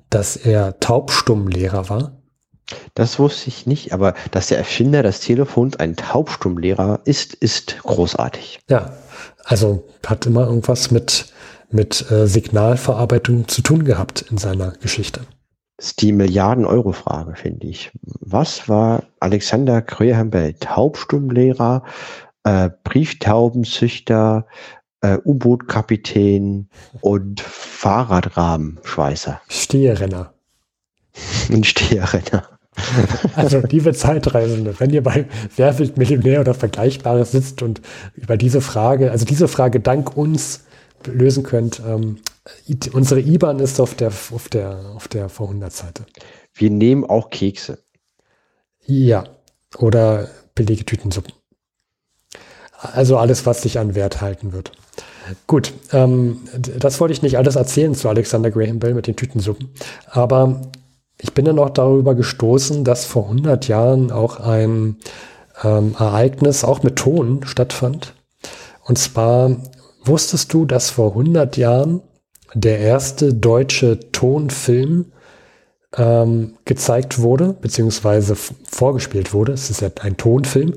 dass 0.10 0.36
er 0.36 0.80
Taubstummlehrer 0.80 1.89
war? 1.89 2.19
Das 2.93 3.19
wusste 3.19 3.50
ich 3.50 3.65
nicht, 3.65 3.93
aber 3.93 4.13
dass 4.32 4.48
der 4.48 4.60
Erfinder 4.60 5.04
des 5.04 5.22
Telefons 5.22 5.78
ein 5.78 5.95
Taubstummlehrer 5.95 7.02
ist, 7.06 7.34
ist 7.34 7.82
großartig. 7.84 8.60
Ja, 8.69 8.93
also 9.43 9.84
hat 10.06 10.26
immer 10.26 10.45
irgendwas 10.45 10.91
mit, 10.91 11.34
mit 11.72 12.10
äh, 12.12 12.28
Signalverarbeitung 12.28 13.48
zu 13.48 13.62
tun 13.62 13.86
gehabt 13.86 14.26
in 14.30 14.38
seiner 14.38 14.72
Geschichte. 14.82 15.22
Das 15.78 15.88
ist 15.88 16.02
die 16.02 16.12
Milliarden-Euro-Frage, 16.12 17.36
finde 17.36 17.67
ich. 17.67 17.91
Was 18.04 18.67
war 18.67 19.04
Alexander 19.19 19.82
Graham 19.82 20.30
Bell? 20.30 20.54
Taubstummlehrer, 20.54 21.84
äh, 22.43 22.69
Brieftaubenzüchter, 22.84 24.45
äh, 25.02 25.18
U-Boot-Kapitän 25.24 26.70
und 27.02 27.42
Fahrradrahmenschweißer. 27.42 29.42
Steherenner. 29.48 30.34
Ein 31.50 31.64
Steherrenner. 31.64 32.60
Also, 33.36 33.60
liebe 33.60 33.94
Zeitreisende, 33.94 34.80
wenn 34.80 34.92
ihr 34.92 35.04
bei 35.04 35.26
Wer 35.56 35.78
wird 35.80 35.98
Millionär 35.98 36.40
oder 36.40 36.54
Vergleichbares 36.54 37.32
sitzt 37.32 37.62
und 37.62 37.82
über 38.16 38.38
diese 38.38 38.62
Frage, 38.62 39.12
also 39.12 39.26
diese 39.26 39.50
Frage 39.50 39.82
dank 39.82 40.16
uns 40.16 40.62
lösen 41.06 41.44
könnt, 41.44 41.82
ähm, 41.86 42.20
unsere 42.94 43.22
IBAN 43.22 43.60
ist 43.60 43.80
auf 43.80 43.96
der, 43.96 44.10
auf 44.10 44.50
der, 44.50 44.80
auf 44.96 45.08
der 45.08 45.30
Vorhundertseite. 45.30 46.06
Wir 46.54 46.70
nehmen 46.70 47.06
auch 47.06 47.30
Kekse. 47.30 47.84
Ja, 48.86 49.26
oder 49.78 50.30
billige 50.56 50.86
Tütensuppen. 50.86 51.34
Also 52.78 53.18
alles, 53.18 53.45
was 53.45 53.62
sich 53.62 53.78
an 53.78 53.93
Wert 53.93 54.22
halten 54.22 54.54
wird. 54.54 54.72
Gut, 55.47 55.73
ähm, 55.91 56.41
das 56.57 56.99
wollte 56.99 57.13
ich 57.13 57.21
nicht 57.21 57.38
alles 57.38 57.55
erzählen 57.55 57.95
zu 57.95 58.09
Alexander 58.09 58.51
Graham 58.51 58.80
Bell 58.80 58.93
mit 58.93 59.07
den 59.07 59.15
Tütensuppen. 59.15 59.69
Aber 60.09 60.61
ich 61.21 61.34
bin 61.34 61.45
dann 61.45 61.59
auch 61.59 61.69
darüber 61.69 62.15
gestoßen, 62.15 62.84
dass 62.84 63.05
vor 63.05 63.23
100 63.25 63.67
Jahren 63.67 64.11
auch 64.11 64.39
ein 64.39 64.97
ähm, 65.63 65.95
Ereignis, 65.97 66.63
auch 66.63 66.84
mit 66.84 66.95
Ton, 66.95 67.41
stattfand. 67.45 68.13
Und 68.86 68.97
zwar 68.97 69.57
wusstest 70.03 70.53
du, 70.53 70.65
dass 70.65 70.89
vor 70.89 71.09
100 71.11 71.57
Jahren 71.57 72.01
der 72.53 72.80
erste 72.80 73.34
deutsche 73.34 73.99
Tonfilm 74.11 75.11
ähm, 75.97 76.57
gezeigt 76.65 77.19
wurde, 77.19 77.53
beziehungsweise 77.59 78.36
vorgespielt 78.36 79.34
wurde. 79.34 79.53
Es 79.53 79.69
ist 79.69 79.82
ja 79.82 79.89
ein 80.01 80.17
Tonfilm. 80.17 80.75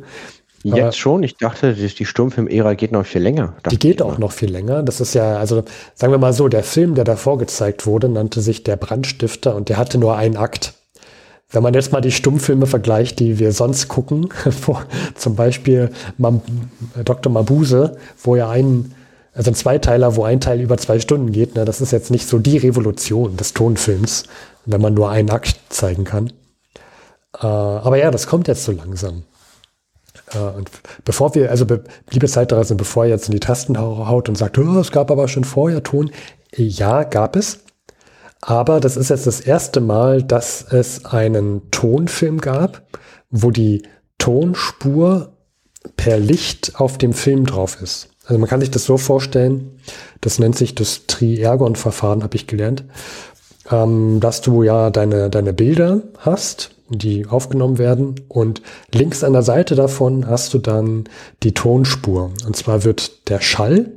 Jetzt 0.65 0.99
schon? 0.99 1.23
Ich 1.23 1.37
dachte, 1.37 1.75
die 1.75 2.07
Stummfilm-Ära 2.07 2.75
geht 2.75 2.93
noch 2.93 3.05
viel 3.05 3.23
länger. 3.23 3.55
Die 3.71 3.79
geht 3.79 4.01
auch 4.01 4.19
noch 4.19 4.33
viel 4.33 4.51
länger. 4.51 4.83
Das 4.83 5.01
ist 5.01 5.15
ja, 5.15 5.37
also 5.39 5.65
sagen 5.95 6.13
wir 6.13 6.19
mal 6.19 6.33
so, 6.33 6.49
der 6.49 6.63
Film, 6.63 6.95
der 6.95 7.05
davor 7.05 7.39
gezeigt 7.39 7.87
wurde, 7.87 8.09
nannte 8.09 8.41
sich 8.41 8.63
Der 8.63 8.77
Brandstifter 8.77 9.57
und 9.57 9.69
der 9.69 9.77
hatte 9.77 9.99
nur 9.99 10.17
einen 10.17 10.37
Akt. 10.37 10.75
wenn 11.51 11.63
man 11.63 11.75
jetzt 11.75 11.93
mal 11.93 12.01
die 12.01 12.13
Stummfilme 12.13 12.67
vergleicht, 12.67 13.19
die 13.19 13.39
wir 13.39 13.53
sonst 13.53 13.89
gucken, 13.89 14.29
wo, 14.67 14.79
zum 15.15 15.35
Beispiel 15.35 15.91
Mam, 16.17 16.41
Dr. 17.05 17.33
Mabuse, 17.33 17.97
wo 18.23 18.37
ja 18.37 18.49
ein, 18.49 18.95
also 19.35 19.51
ein 19.51 19.55
Zweiteiler, 19.55 20.17
wo 20.17 20.25
ein 20.25 20.41
Teil 20.41 20.61
über 20.61 20.79
zwei 20.79 21.01
Stunden 21.01 21.33
geht, 21.33 21.57
ne, 21.57 21.65
das 21.65 21.81
ist 21.81 21.91
jetzt 21.91 22.11
nicht 22.11 22.29
so 22.29 22.39
die 22.39 22.59
Revolution 22.59 23.37
des 23.37 23.53
Tonfilms, 23.53 24.25
wenn 24.65 24.81
man 24.81 24.95
nur 24.95 25.11
einen 25.11 25.31
Akt 25.31 25.57
zeigen 25.71 26.05
kann. 26.05 26.33
Äh, 27.39 27.47
aber 27.47 27.99
ja, 27.99 28.11
das 28.11 28.27
kommt 28.27 28.49
jetzt 28.49 28.65
so 28.65 28.73
langsam. 28.73 29.25
Äh, 30.35 30.57
und 30.57 30.71
bevor 31.05 31.35
wir, 31.35 31.51
also 31.51 31.67
be, 31.67 31.85
liebe 32.11 32.29
Zeitreisen, 32.29 32.77
bevor 32.77 33.05
ihr 33.05 33.11
jetzt 33.11 33.29
in 33.29 33.33
die 33.33 33.41
Tasten 33.41 33.79
haut 33.79 34.29
und 34.29 34.37
sagt, 34.37 34.59
oh, 34.59 34.81
es 34.81 34.93
gab 34.93 35.11
aber 35.11 35.29
schon 35.29 35.45
vorher 35.45 35.83
Ton, 35.83 36.11
ja, 36.55 37.05
gab 37.05 37.37
es. 37.37 37.61
Aber 38.41 38.81
das 38.81 38.97
ist 38.97 39.11
jetzt 39.11 39.27
das 39.27 39.41
erste 39.41 39.81
Mal, 39.81 40.23
dass 40.23 40.63
es 40.73 41.05
einen 41.05 41.71
Tonfilm 41.71 42.41
gab, 42.41 42.83
wo 43.31 43.51
die 43.51 43.83
Tonspur 44.19 45.33
per 45.97 46.19
Licht 46.19 46.73
auf 46.81 46.99
dem 46.99 47.13
Film 47.13 47.47
drauf 47.47 47.81
ist. 47.81 48.09
Also 48.25 48.39
man 48.39 48.49
kann 48.49 48.61
sich 48.61 48.71
das 48.71 48.85
so 48.85 48.99
vorstellen, 48.99 49.79
das 50.21 50.39
nennt 50.39 50.57
sich 50.57 50.75
das 50.75 51.07
Tri-Ergon-Verfahren, 51.07 52.23
habe 52.23 52.37
ich 52.37 52.47
gelernt, 52.47 52.85
ähm, 53.71 54.21
dass 54.21 54.41
du 54.41 54.63
ja 54.63 54.91
deine, 54.91 55.31
deine 55.31 55.53
Bilder 55.53 56.03
hast, 56.19 56.72
die 56.99 57.27
aufgenommen 57.27 57.79
werden 57.79 58.15
und 58.29 58.63
links 58.93 59.25
an 59.25 59.33
der 59.33 59.43
Seite 59.43 59.75
davon 59.75 60.27
hast 60.27 60.55
du 60.55 60.59
dann 60.59 61.05
die 61.43 61.55
Tonspur. 61.55 62.31
Und 62.47 62.57
zwar 62.57 62.85
wird 62.85 63.29
der 63.29 63.41
Schall 63.41 63.93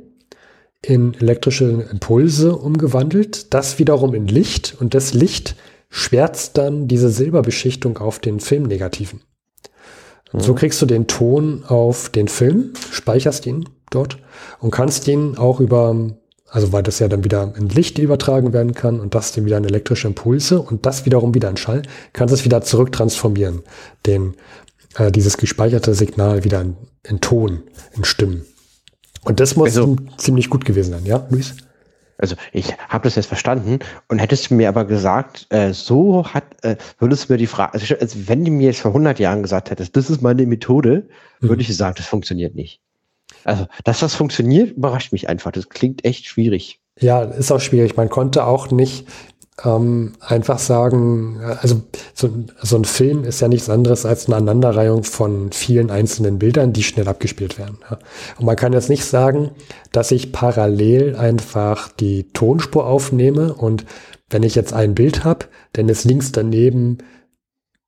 in 0.82 1.14
elektrische 1.14 1.86
Impulse 1.90 2.54
umgewandelt, 2.56 3.52
das 3.54 3.78
wiederum 3.78 4.14
in 4.14 4.28
Licht 4.28 4.76
und 4.78 4.94
das 4.94 5.14
Licht 5.14 5.56
schwärzt 5.88 6.58
dann 6.58 6.88
diese 6.88 7.10
Silberbeschichtung 7.10 7.98
auf 7.98 8.18
den 8.18 8.40
Filmnegativen. 8.40 9.20
Mhm. 10.32 10.40
So 10.40 10.54
kriegst 10.54 10.80
du 10.82 10.86
den 10.86 11.06
Ton 11.06 11.64
auf 11.66 12.08
den 12.08 12.28
Film, 12.28 12.72
speicherst 12.92 13.46
ihn 13.46 13.68
dort 13.90 14.18
und 14.60 14.70
kannst 14.70 15.08
ihn 15.08 15.36
auch 15.36 15.60
über, 15.60 15.94
also 16.48 16.72
weil 16.72 16.82
das 16.82 16.98
ja 16.98 17.08
dann 17.08 17.24
wieder 17.24 17.52
in 17.56 17.68
Licht 17.68 17.98
übertragen 17.98 18.52
werden 18.52 18.74
kann 18.74 19.00
und 19.00 19.14
das 19.14 19.32
dann 19.32 19.44
wieder 19.44 19.58
in 19.58 19.64
elektrische 19.64 20.08
Impulse 20.08 20.60
und 20.60 20.86
das 20.86 21.04
wiederum 21.04 21.34
wieder 21.34 21.50
in 21.50 21.56
Schall, 21.56 21.82
kannst 22.12 22.34
es 22.34 22.44
wieder 22.44 22.62
zurücktransformieren, 22.62 23.62
den, 24.06 24.34
äh, 24.96 25.10
dieses 25.10 25.36
gespeicherte 25.36 25.94
Signal 25.94 26.44
wieder 26.44 26.60
in, 26.60 26.76
in 27.02 27.20
Ton, 27.20 27.62
in 27.96 28.04
Stimmen. 28.04 28.44
Und 29.24 29.40
das 29.40 29.56
muss 29.56 29.76
also, 29.76 29.96
ziemlich 30.18 30.50
gut 30.50 30.64
gewesen 30.64 30.92
sein, 30.92 31.04
ja, 31.04 31.26
Luis? 31.30 31.56
Also 32.18 32.36
ich 32.52 32.72
habe 32.88 33.04
das 33.04 33.16
jetzt 33.16 33.26
verstanden 33.26 33.80
und 34.08 34.18
hättest 34.18 34.50
du 34.50 34.54
mir 34.54 34.68
aber 34.68 34.84
gesagt, 34.84 35.46
äh, 35.50 35.72
so 35.72 36.26
hat, 36.26 36.44
äh, 36.62 36.76
würdest 36.98 37.28
du 37.28 37.34
mir 37.34 37.38
die 37.38 37.46
Frage, 37.46 37.74
also, 37.74 37.94
also, 37.96 38.18
wenn 38.26 38.44
du 38.44 38.50
mir 38.50 38.68
jetzt 38.68 38.80
vor 38.80 38.92
100 38.92 39.18
Jahren 39.18 39.42
gesagt 39.42 39.70
hättest, 39.70 39.96
das 39.96 40.08
ist 40.08 40.22
meine 40.22 40.46
Methode, 40.46 41.08
mhm. 41.40 41.48
würde 41.48 41.62
ich 41.62 41.76
sagen, 41.76 41.94
das 41.96 42.06
funktioniert 42.06 42.54
nicht. 42.54 42.80
Also, 43.44 43.66
dass 43.84 44.00
das 44.00 44.14
funktioniert, 44.14 44.76
überrascht 44.76 45.12
mich 45.12 45.28
einfach. 45.28 45.52
Das 45.52 45.68
klingt 45.68 46.04
echt 46.04 46.26
schwierig. 46.26 46.80
Ja, 46.98 47.22
ist 47.22 47.52
auch 47.52 47.60
schwierig. 47.60 47.96
Man 47.96 48.08
konnte 48.08 48.44
auch 48.44 48.70
nicht 48.70 49.06
ähm, 49.64 50.12
einfach 50.20 50.58
sagen, 50.58 51.40
also 51.60 51.82
so, 52.14 52.30
so, 52.62 52.76
ein 52.76 52.84
Film 52.84 53.24
ist 53.24 53.40
ja 53.40 53.48
nichts 53.48 53.70
anderes 53.70 54.04
als 54.04 54.26
eine 54.26 54.36
Aneinanderreihung 54.36 55.04
von 55.04 55.50
vielen 55.52 55.90
einzelnen 55.90 56.38
Bildern, 56.38 56.72
die 56.72 56.82
schnell 56.82 57.08
abgespielt 57.08 57.58
werden. 57.58 57.78
Ja. 57.90 57.98
Und 58.38 58.44
man 58.44 58.56
kann 58.56 58.74
jetzt 58.74 58.90
nicht 58.90 59.04
sagen, 59.04 59.52
dass 59.92 60.10
ich 60.10 60.32
parallel 60.32 61.16
einfach 61.16 61.88
die 61.88 62.24
Tonspur 62.32 62.86
aufnehme 62.86 63.54
und 63.54 63.86
wenn 64.28 64.42
ich 64.42 64.54
jetzt 64.54 64.72
ein 64.72 64.94
Bild 64.94 65.24
habe, 65.24 65.46
dann 65.72 65.88
ist 65.88 66.04
links 66.04 66.32
daneben 66.32 66.98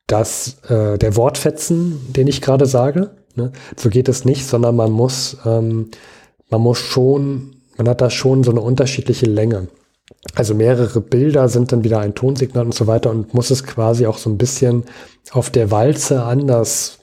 das 0.07 0.63
äh, 0.69 0.97
der 0.97 1.17
Wortfetzen, 1.17 2.13
den 2.13 2.29
ich 2.29 2.41
gerade 2.41 2.67
sage. 2.67 3.11
Ne? 3.39 3.53
So 3.77 3.89
geht 3.89 4.09
es 4.09 4.27
nicht, 4.27 4.47
sondern 4.47 4.77
man 4.77 4.91
muss 4.91 5.39
ähm, 5.47 5.91
man 6.51 6.61
muss 6.61 6.79
schon, 6.79 7.57
man 7.77 7.89
hat 7.89 8.01
da 8.01 8.11
schon 8.11 8.45
so 8.45 8.51
eine 8.51 8.61
unterschiedliche 8.61 9.27
Länge. 9.27 9.69
Also 10.35 10.55
mehrere 10.55 11.01
Bilder 11.01 11.49
sind 11.49 11.73
dann 11.73 11.85
wieder 11.85 12.01
ein 12.01 12.15
Tonsignal 12.15 12.65
und 12.65 12.75
so 12.75 12.87
weiter 12.87 13.11
und 13.11 13.35
muss 13.35 13.51
es 13.51 13.65
quasi 13.65 14.07
auch 14.07 14.19
so 14.19 14.31
ein 14.31 14.39
bisschen 14.39 14.85
auf 15.31 15.51
der 15.51 15.71
Walze 15.71 16.23
anders 16.23 16.99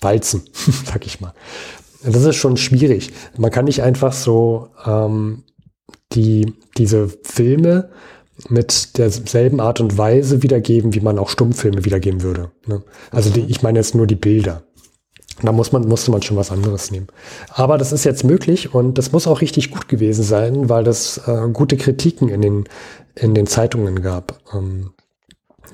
walzen, 0.00 0.42
sag 0.86 1.06
ich 1.06 1.20
mal. 1.20 1.34
Das 2.04 2.22
ist 2.22 2.36
schon 2.36 2.56
schwierig. 2.56 3.12
Man 3.36 3.50
kann 3.50 3.64
nicht 3.64 3.82
einfach 3.82 4.12
so 4.12 4.68
ähm, 4.86 5.42
die, 6.12 6.54
diese 6.76 7.08
Filme 7.24 7.90
mit 8.48 8.96
derselben 8.96 9.60
Art 9.60 9.80
und 9.80 9.98
Weise 9.98 10.42
wiedergeben, 10.44 10.94
wie 10.94 11.00
man 11.00 11.18
auch 11.18 11.28
Stummfilme 11.28 11.84
wiedergeben 11.84 12.22
würde. 12.22 12.52
Ne? 12.66 12.82
Also 13.10 13.30
die, 13.30 13.40
ich 13.40 13.62
meine 13.62 13.80
jetzt 13.80 13.96
nur 13.96 14.06
die 14.06 14.14
Bilder. 14.14 14.62
Da 15.42 15.52
muss 15.52 15.72
man, 15.72 15.86
musste 15.86 16.10
man 16.10 16.22
schon 16.22 16.36
was 16.36 16.50
anderes 16.50 16.90
nehmen. 16.90 17.06
Aber 17.50 17.78
das 17.78 17.92
ist 17.92 18.04
jetzt 18.04 18.24
möglich 18.24 18.74
und 18.74 18.98
das 18.98 19.12
muss 19.12 19.26
auch 19.26 19.40
richtig 19.40 19.70
gut 19.70 19.88
gewesen 19.88 20.24
sein, 20.24 20.68
weil 20.68 20.84
das 20.84 21.18
äh, 21.26 21.48
gute 21.52 21.76
Kritiken 21.76 22.28
in 22.28 22.42
den, 22.42 22.64
in 23.14 23.34
den 23.34 23.46
Zeitungen 23.46 24.02
gab. 24.02 24.40
Ähm, 24.52 24.90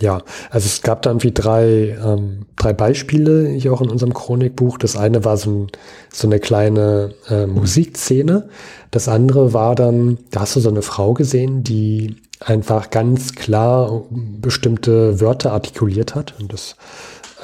ja, 0.00 0.22
also 0.50 0.66
es 0.66 0.82
gab 0.82 1.02
dann 1.02 1.22
wie 1.22 1.32
drei, 1.32 1.96
ähm, 2.04 2.46
drei 2.56 2.72
Beispiele 2.72 3.48
hier 3.48 3.72
auch 3.72 3.80
in 3.80 3.90
unserem 3.90 4.12
Chronikbuch. 4.12 4.78
Das 4.78 4.96
eine 4.96 5.24
war 5.24 5.36
so, 5.36 5.50
ein, 5.50 5.66
so 6.12 6.26
eine 6.26 6.40
kleine 6.40 7.14
äh, 7.28 7.46
Musikszene. 7.46 8.48
Das 8.90 9.08
andere 9.08 9.52
war 9.52 9.74
dann, 9.74 10.18
da 10.30 10.40
hast 10.40 10.56
du 10.56 10.60
so 10.60 10.68
eine 10.68 10.82
Frau 10.82 11.14
gesehen, 11.14 11.62
die 11.62 12.16
einfach 12.40 12.90
ganz 12.90 13.34
klar 13.34 14.02
bestimmte 14.10 15.20
Wörter 15.20 15.52
artikuliert 15.52 16.14
hat. 16.14 16.34
Und 16.40 16.52
das 16.52 16.76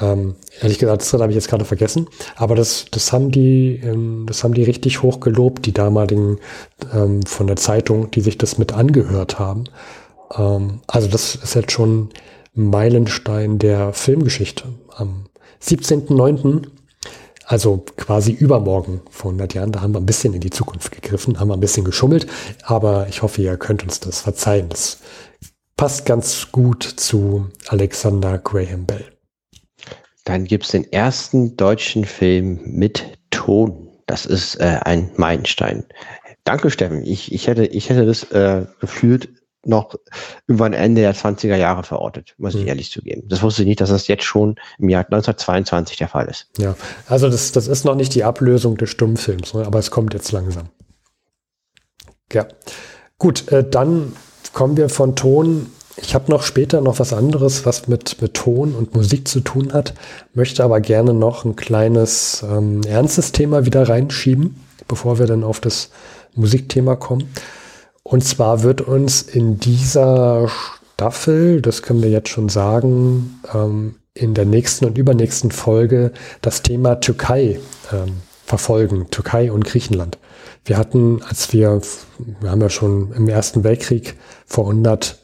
ähm, 0.01 0.35
ehrlich 0.61 0.79
gesagt, 0.79 1.01
das 1.01 1.13
habe 1.13 1.29
ich 1.29 1.35
jetzt 1.35 1.49
gerade 1.49 1.65
vergessen. 1.65 2.07
Aber 2.35 2.55
das, 2.55 2.85
das 2.91 3.11
haben 3.11 3.31
die, 3.31 3.81
ähm, 3.83 4.25
das 4.27 4.43
haben 4.43 4.53
die 4.53 4.63
richtig 4.63 5.01
hoch 5.01 5.19
gelobt, 5.19 5.65
die 5.65 5.73
damaligen 5.73 6.37
ähm, 6.93 7.23
von 7.23 7.47
der 7.47 7.57
Zeitung, 7.57 8.11
die 8.11 8.21
sich 8.21 8.37
das 8.37 8.57
mit 8.57 8.71
angehört 8.71 9.39
haben. 9.39 9.65
Ähm, 10.37 10.81
also 10.87 11.07
das 11.07 11.35
ist 11.35 11.55
jetzt 11.55 11.71
schon 11.71 12.09
ein 12.55 12.69
Meilenstein 12.69 13.59
der 13.59 13.93
Filmgeschichte. 13.93 14.65
Am 14.95 15.25
17.09., 15.63 16.67
also 17.45 17.83
quasi 17.97 18.31
übermorgen 18.31 19.01
vor 19.09 19.31
100 19.31 19.53
Jahren, 19.55 19.71
da 19.73 19.81
haben 19.81 19.93
wir 19.93 19.99
ein 19.99 20.05
bisschen 20.05 20.33
in 20.33 20.39
die 20.39 20.51
Zukunft 20.51 20.91
gegriffen, 20.91 21.37
haben 21.37 21.49
wir 21.49 21.55
ein 21.55 21.59
bisschen 21.59 21.83
geschummelt, 21.83 22.25
aber 22.63 23.07
ich 23.09 23.23
hoffe, 23.23 23.41
ihr 23.41 23.57
könnt 23.57 23.83
uns 23.83 23.99
das 23.99 24.21
verzeihen. 24.21 24.69
Das 24.69 24.99
passt 25.75 26.05
ganz 26.05 26.47
gut 26.53 26.83
zu 26.83 27.47
Alexander 27.67 28.37
Graham 28.37 28.85
Bell. 28.85 29.03
Dann 30.25 30.45
gibt 30.45 30.65
es 30.65 30.71
den 30.71 30.91
ersten 30.91 31.57
deutschen 31.57 32.05
Film 32.05 32.59
mit 32.65 33.17
Ton. 33.31 33.89
Das 34.05 34.25
ist 34.25 34.55
äh, 34.55 34.79
ein 34.83 35.11
Meilenstein. 35.15 35.85
Danke, 36.43 36.69
Steffen. 36.69 37.03
Ich, 37.05 37.31
ich, 37.31 37.47
hätte, 37.47 37.65
ich 37.65 37.89
hätte 37.89 38.05
das 38.05 38.23
äh, 38.31 38.65
gefühlt 38.79 39.29
noch 39.63 39.95
irgendwann 40.47 40.73
Ende 40.73 41.01
der 41.01 41.13
20er 41.13 41.55
Jahre 41.55 41.83
verortet, 41.83 42.33
muss 42.37 42.55
ich 42.55 42.63
mhm. 42.63 42.67
ehrlich 42.69 42.91
zugeben. 42.91 43.27
Das 43.27 43.43
wusste 43.43 43.61
ich 43.61 43.67
nicht, 43.67 43.79
dass 43.79 43.89
das 43.89 44.07
jetzt 44.07 44.23
schon 44.23 44.55
im 44.79 44.89
Jahr 44.89 45.03
1922 45.03 45.97
der 45.97 46.07
Fall 46.07 46.27
ist. 46.27 46.47
Ja, 46.57 46.75
also 47.07 47.29
das, 47.29 47.51
das 47.51 47.67
ist 47.67 47.85
noch 47.85 47.95
nicht 47.95 48.15
die 48.15 48.23
Ablösung 48.23 48.77
des 48.77 48.89
Stummfilms, 48.89 49.53
ne? 49.53 49.65
aber 49.65 49.77
es 49.77 49.91
kommt 49.91 50.13
jetzt 50.13 50.31
langsam. 50.31 50.69
Ja, 52.31 52.47
gut, 53.19 53.51
äh, 53.51 53.63
dann 53.67 54.13
kommen 54.53 54.77
wir 54.77 54.89
von 54.89 55.15
Ton 55.15 55.67
ich 55.97 56.15
habe 56.15 56.31
noch 56.31 56.43
später 56.43 56.81
noch 56.81 56.99
was 56.99 57.13
anderes, 57.13 57.65
was 57.65 57.87
mit, 57.87 58.21
mit 58.21 58.33
Ton 58.33 58.73
und 58.73 58.95
Musik 58.95 59.27
zu 59.27 59.41
tun 59.41 59.73
hat, 59.73 59.93
möchte 60.33 60.63
aber 60.63 60.79
gerne 60.79 61.13
noch 61.13 61.45
ein 61.45 61.55
kleines 61.55 62.43
ähm, 62.49 62.81
ernstes 62.83 63.31
Thema 63.31 63.65
wieder 63.65 63.87
reinschieben, 63.87 64.55
bevor 64.87 65.19
wir 65.19 65.27
dann 65.27 65.43
auf 65.43 65.59
das 65.59 65.89
Musikthema 66.35 66.95
kommen. 66.95 67.29
Und 68.03 68.23
zwar 68.23 68.63
wird 68.63 68.81
uns 68.81 69.21
in 69.21 69.59
dieser 69.59 70.49
Staffel, 70.93 71.61
das 71.61 71.81
können 71.81 72.03
wir 72.03 72.09
jetzt 72.09 72.29
schon 72.29 72.49
sagen, 72.49 73.39
ähm, 73.53 73.95
in 74.13 74.33
der 74.33 74.45
nächsten 74.45 74.85
und 74.85 74.97
übernächsten 74.97 75.51
Folge 75.51 76.11
das 76.41 76.61
Thema 76.61 76.99
Türkei 76.99 77.59
ähm, 77.91 78.17
verfolgen, 78.45 79.07
Türkei 79.09 79.51
und 79.51 79.65
Griechenland. 79.65 80.17
Wir 80.65 80.77
hatten, 80.77 81.21
als 81.23 81.53
wir, 81.53 81.81
wir 82.39 82.51
haben 82.51 82.61
ja 82.61 82.69
schon 82.69 83.13
im 83.13 83.27
Ersten 83.27 83.63
Weltkrieg 83.63 84.15
vor 84.45 84.69
100 84.69 85.20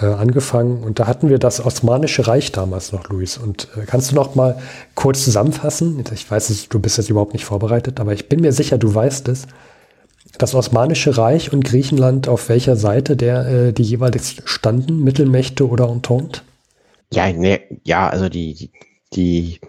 äh, 0.00 0.06
angefangen 0.06 0.82
und 0.82 0.98
da 0.98 1.06
hatten 1.06 1.28
wir 1.28 1.38
das 1.38 1.64
Osmanische 1.64 2.26
Reich 2.26 2.52
damals 2.52 2.92
noch, 2.92 3.08
Luis. 3.08 3.38
Und 3.38 3.68
äh, 3.76 3.84
kannst 3.86 4.10
du 4.10 4.14
noch 4.14 4.34
mal 4.34 4.58
kurz 4.94 5.24
zusammenfassen? 5.24 6.04
Ich 6.12 6.30
weiß, 6.30 6.68
du 6.68 6.78
bist 6.78 6.98
jetzt 6.98 7.10
überhaupt 7.10 7.32
nicht 7.32 7.44
vorbereitet, 7.44 8.00
aber 8.00 8.12
ich 8.12 8.28
bin 8.28 8.40
mir 8.40 8.52
sicher, 8.52 8.78
du 8.78 8.94
weißt 8.94 9.28
es. 9.28 9.46
Das 10.36 10.54
Osmanische 10.54 11.16
Reich 11.16 11.52
und 11.52 11.64
Griechenland, 11.64 12.28
auf 12.28 12.48
welcher 12.48 12.76
Seite 12.76 13.16
der 13.16 13.46
äh, 13.46 13.72
die 13.72 13.82
jeweils 13.82 14.36
standen, 14.44 15.02
Mittelmächte 15.02 15.68
oder 15.68 15.88
Entente? 15.88 16.42
Ja, 17.12 17.32
ne, 17.32 17.60
ja, 17.84 18.08
also 18.08 18.28
die, 18.28 18.70
die, 19.14 19.60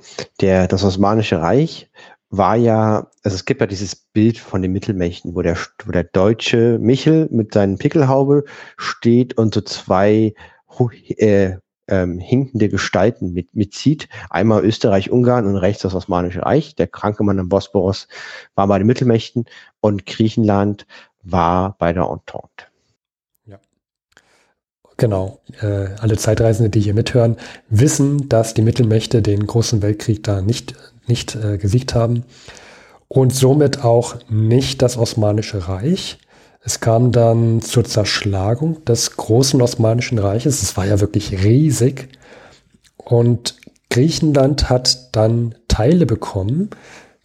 der, 0.41 0.67
das 0.67 0.83
Osmanische 0.83 1.39
Reich 1.39 1.89
war 2.29 2.55
ja, 2.55 3.07
also 3.23 3.35
es 3.35 3.45
gibt 3.45 3.61
ja 3.61 3.67
dieses 3.67 3.95
Bild 3.95 4.37
von 4.37 4.61
den 4.61 4.71
Mittelmächten, 4.71 5.35
wo 5.35 5.41
der, 5.41 5.57
wo 5.85 5.91
der 5.91 6.03
deutsche 6.03 6.77
Michel 6.79 7.27
mit 7.31 7.53
seinen 7.53 7.77
Pickelhaube 7.77 8.45
steht 8.77 9.37
und 9.37 9.53
so 9.53 9.61
zwei 9.61 10.33
äh, 11.17 11.53
ähm, 11.87 12.19
hinkende 12.19 12.69
Gestalten 12.69 13.33
mit, 13.33 13.55
mitzieht. 13.55 14.07
Einmal 14.29 14.63
Österreich, 14.63 15.09
Ungarn 15.09 15.47
und 15.47 15.57
rechts 15.57 15.81
das 15.81 15.95
Osmanische 15.95 16.43
Reich. 16.43 16.75
Der 16.75 16.87
kranke 16.87 17.23
Mann 17.23 17.39
am 17.39 17.49
Bosporus 17.49 18.07
war 18.55 18.67
bei 18.67 18.77
den 18.77 18.87
Mittelmächten 18.87 19.45
und 19.81 20.05
Griechenland 20.05 20.85
war 21.23 21.75
bei 21.79 21.91
der 21.93 22.03
Entente. 22.03 22.65
Ja. 23.45 23.59
Genau. 24.97 25.39
Äh, 25.61 25.95
alle 25.99 26.17
Zeitreisende, 26.17 26.69
die 26.69 26.81
hier 26.81 26.93
mithören, 26.93 27.37
wissen, 27.69 28.29
dass 28.29 28.53
die 28.53 28.61
Mittelmächte 28.61 29.23
den 29.23 29.47
großen 29.47 29.81
Weltkrieg 29.81 30.23
da 30.23 30.41
nicht, 30.41 30.75
nicht 31.09 31.35
äh, 31.35 31.57
gesiegt 31.57 31.95
haben 31.95 32.23
und 33.09 33.33
somit 33.33 33.83
auch 33.83 34.15
nicht 34.29 34.81
das 34.81 34.97
Osmanische 34.97 35.67
Reich. 35.67 36.19
Es 36.63 36.79
kam 36.79 37.11
dann 37.11 37.61
zur 37.61 37.83
Zerschlagung 37.83 38.83
des 38.85 39.17
großen 39.17 39.61
Osmanischen 39.61 40.19
Reiches. 40.19 40.61
Es 40.61 40.77
war 40.77 40.85
ja 40.85 40.99
wirklich 40.99 41.43
riesig. 41.43 42.09
Und 42.97 43.55
Griechenland 43.89 44.69
hat 44.69 45.15
dann 45.15 45.55
Teile 45.67 46.05
bekommen, 46.05 46.69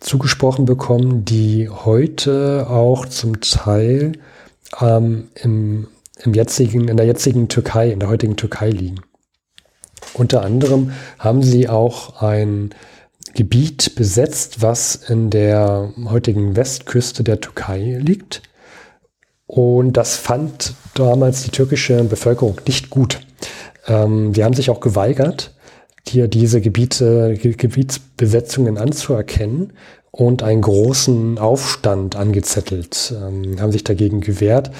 zugesprochen 0.01 0.65
bekommen, 0.65 1.25
die 1.25 1.69
heute 1.69 2.67
auch 2.71 3.07
zum 3.07 3.41
Teil 3.41 4.13
ähm, 4.81 5.29
im, 5.35 5.89
im 6.23 6.33
jetzigen, 6.33 6.89
in 6.89 6.97
der 6.97 7.07
jetzigen 7.07 7.49
Türkei, 7.49 7.91
in 7.91 8.01
der 8.01 8.09
heutigen 8.09 8.37
Türkei 8.37 8.71
liegen. 8.71 9.01
Unter 10.15 10.43
anderem 10.43 10.93
haben 11.19 11.43
sie 11.43 11.69
auch 11.69 12.23
ein 12.23 12.71
Gebiet 13.35 13.95
besetzt, 13.97 14.63
was 14.63 14.95
in 14.95 15.31
der 15.31 15.93
heutigen 16.09 16.57
Westküste 16.57 17.25
der 17.25 17.41
Türkei 17.41 17.99
liegt. 18.01 18.43
Und 19.47 19.97
das 19.97 20.17
fand 20.17 20.75
damals 20.95 21.43
die 21.43 21.51
türkische 21.51 22.03
Bevölkerung 22.05 22.61
nicht 22.67 22.91
gut. 22.91 23.21
Ähm, 23.87 24.33
die 24.33 24.45
haben 24.45 24.55
sich 24.55 24.71
auch 24.71 24.81
geweigert, 24.81 25.55
hier 26.07 26.29
diese 26.29 26.61
Gebiete, 26.61 27.35
Gebietsbesetzungen 27.35 28.79
anzuerkennen 28.79 29.73
und 30.11 30.43
einen 30.43 30.63
großen 30.63 31.39
Aufstand 31.39 32.17
angezettelt, 32.17 33.15
ähm, 33.17 33.61
haben 33.61 33.73
sich 33.73 33.85
dagegen 33.85 34.21
gewehrt. 34.21 34.71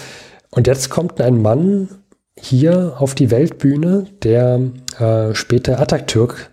Und 0.51 0.67
jetzt 0.67 0.91
kommt 0.91 1.21
ein 1.21 1.43
Mann 1.43 1.89
hier 2.39 2.95
auf 2.99 3.15
die 3.15 3.31
Weltbühne, 3.31 4.07
der 4.23 4.61
äh, 4.99 5.35
später 5.35 5.81
Atatürk 5.81 6.51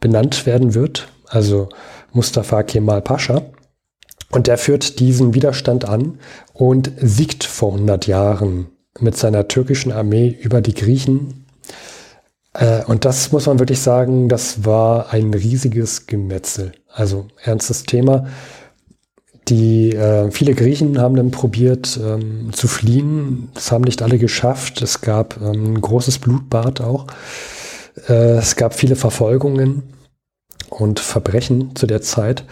benannt 0.00 0.46
werden 0.46 0.74
wird, 0.74 1.08
also 1.32 1.68
Mustafa 2.12 2.62
Kemal 2.62 3.02
Pascha. 3.02 3.42
Und 4.30 4.46
der 4.46 4.58
führt 4.58 5.00
diesen 5.00 5.34
Widerstand 5.34 5.86
an 5.86 6.18
und 6.52 6.92
siegt 6.98 7.44
vor 7.44 7.72
100 7.72 8.06
Jahren 8.06 8.68
mit 9.00 9.16
seiner 9.16 9.48
türkischen 9.48 9.92
Armee 9.92 10.28
über 10.28 10.60
die 10.60 10.74
Griechen. 10.74 11.46
Äh, 12.54 12.84
und 12.84 13.04
das 13.04 13.32
muss 13.32 13.46
man 13.46 13.58
wirklich 13.58 13.80
sagen, 13.80 14.28
das 14.28 14.64
war 14.64 15.12
ein 15.12 15.34
riesiges 15.34 16.06
Gemetzel. 16.06 16.72
Also 16.88 17.28
ernstes 17.42 17.84
Thema. 17.84 18.26
Die 19.48 19.92
äh, 19.92 20.30
viele 20.30 20.54
Griechen 20.54 20.98
haben 20.98 21.16
dann 21.16 21.30
probiert 21.30 21.98
ähm, 22.02 22.52
zu 22.52 22.68
fliehen. 22.68 23.50
Das 23.54 23.72
haben 23.72 23.84
nicht 23.84 24.02
alle 24.02 24.18
geschafft. 24.18 24.82
Es 24.82 25.00
gab 25.00 25.40
ähm, 25.42 25.74
ein 25.74 25.80
großes 25.80 26.18
Blutbad 26.18 26.80
auch. 26.80 27.06
Äh, 28.08 28.36
es 28.38 28.56
gab 28.56 28.74
viele 28.74 28.96
Verfolgungen 28.96 29.82
und 30.72 31.00
Verbrechen 31.00 31.76
zu 31.76 31.86
der 31.86 32.02
Zeit. 32.02 32.44